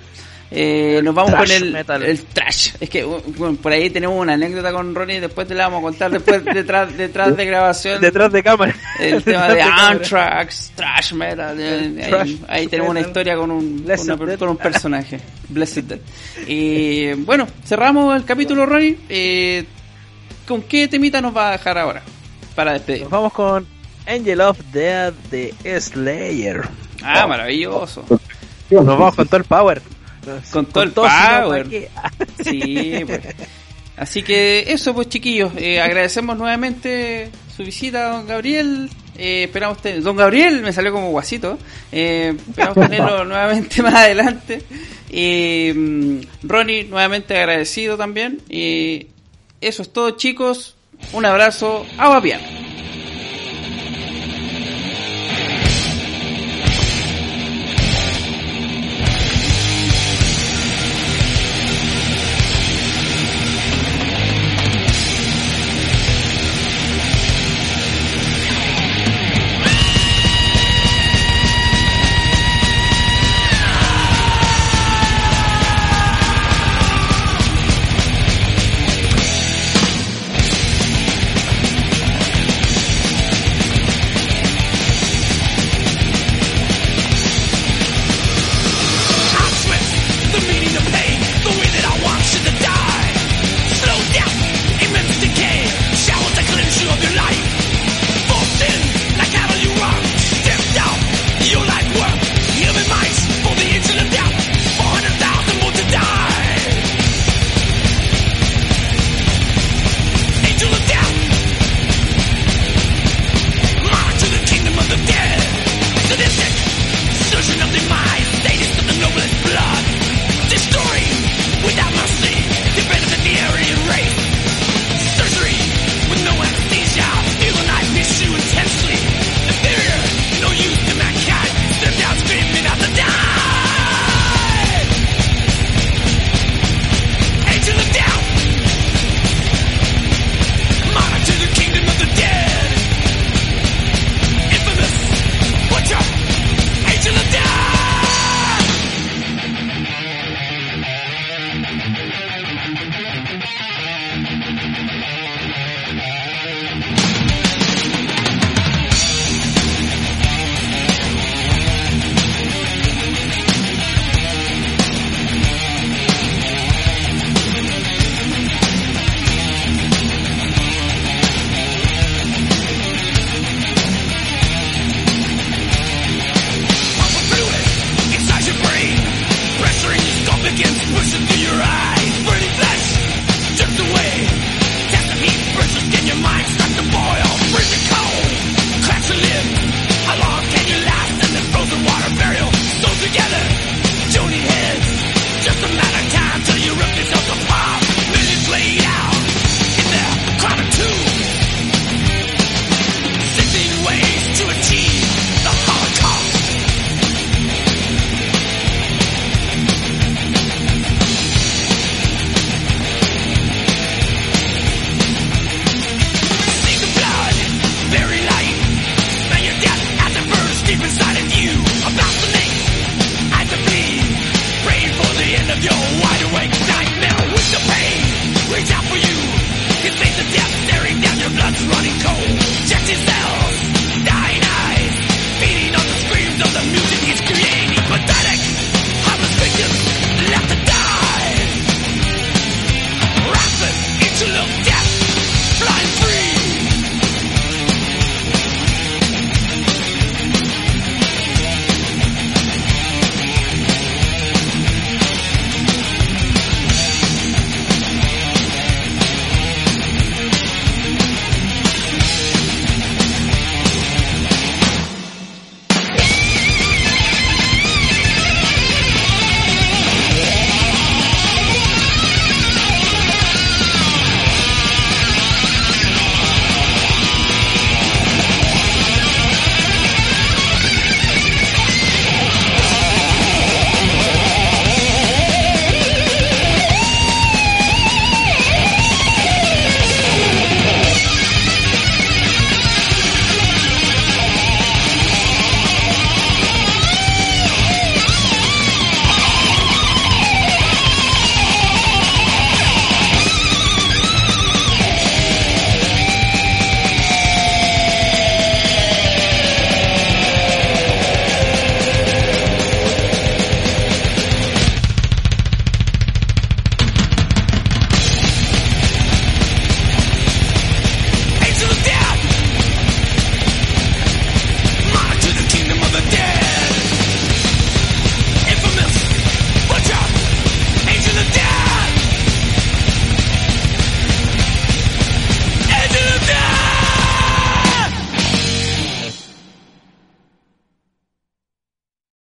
Eh, 0.51 0.99
nos 1.03 1.13
vamos 1.13 1.35
con 1.35 1.51
el, 1.51 1.71
metal. 1.73 2.01
el 2.01 2.23
trash. 2.23 2.71
Es 2.79 2.89
que 2.89 3.03
bueno, 3.03 3.55
por 3.61 3.71
ahí 3.71 3.91
tenemos 3.91 4.19
una 4.19 4.33
anécdota 4.33 4.71
con 4.71 4.95
Ronnie, 4.95 5.19
después 5.21 5.47
te 5.47 5.53
la 5.53 5.65
vamos 5.67 5.81
a 5.81 5.83
contar 5.83 6.09
después 6.09 6.43
detrás, 6.55 6.97
detrás 6.97 7.37
de 7.37 7.45
grabación. 7.45 8.01
Detrás 8.01 8.31
de 8.31 8.41
cámara. 8.41 8.75
el 8.99 9.21
tema 9.23 9.47
de 9.49 9.59
cámara. 9.59 9.87
Anthrax, 9.89 10.71
trash 10.75 11.13
metal. 11.13 11.55
eh, 11.59 12.01
ahí- 12.03 12.09
Trash 12.09 12.35
ahí 12.47 12.67
tenemos 12.67 12.89
una 12.89 13.01
historia 13.01 13.35
con 13.35 13.51
un, 13.51 13.83
con, 13.83 13.99
una- 14.27 14.51
un 14.51 14.57
personaje. 14.57 15.19
Blessed 15.49 15.83
Dead. 15.83 15.99
Y 16.47 17.13
bueno, 17.13 17.45
cerramos 17.63 18.15
el 18.15 18.25
capítulo, 18.25 18.65
Ronnie. 18.65 18.97
Eh, 19.07 19.63
¿Con 20.49 20.63
qué 20.63 20.87
temita 20.87 21.21
nos 21.21 21.37
va 21.37 21.49
a 21.49 21.51
dejar 21.51 21.77
ahora? 21.77 22.01
Para 22.55 22.73
despedir. 22.73 23.03
Nos 23.03 23.11
vamos 23.11 23.33
con 23.33 23.67
Angel 24.07 24.41
of 24.41 24.59
Death 24.73 25.13
de 25.29 25.53
Slayer. 25.79 26.67
Ah, 27.03 27.27
maravilloso. 27.27 28.03
Nos 28.71 28.83
vamos 28.83 29.13
con 29.13 29.27
todo 29.27 29.37
el 29.37 29.43
power. 29.43 29.79
Con 30.51 30.65
todo 30.65 30.83
el 30.85 30.89
si 30.89 30.95
no, 30.95 31.03
¿pa' 31.03 31.41
power. 31.41 31.67
Sí, 32.43 33.03
pues. 33.05 33.21
Así 33.95 34.23
que 34.23 34.65
eso, 34.69 34.95
pues 34.95 35.09
chiquillos, 35.09 35.51
eh, 35.55 35.81
agradecemos 35.81 36.35
nuevamente 36.35 37.29
su 37.55 37.63
visita, 37.63 38.09
don 38.09 38.25
Gabriel. 38.25 38.89
Eh, 39.19 39.43
esperamos 39.43 39.79
tener... 39.83 40.01
Don 40.01 40.15
Gabriel 40.15 40.63
me 40.63 40.73
salió 40.73 40.91
como 40.91 41.11
guasito. 41.11 41.59
Eh, 41.91 42.35
esperamos 42.49 42.89
tenerlo 42.89 43.23
nuevamente 43.25 43.83
más 43.83 43.93
adelante. 43.93 44.63
Y 45.11 45.73
mm, 45.75 46.21
Ronnie, 46.41 46.85
nuevamente 46.85 47.37
agradecido 47.37 47.97
también. 47.97 48.41
Eso 49.61 49.81
es 49.81 49.91
todo, 49.91 50.11
chicos. 50.11 50.75
Un 51.13 51.25
abrazo. 51.25 51.85
Agua 51.97 52.21
piano. 52.21 52.43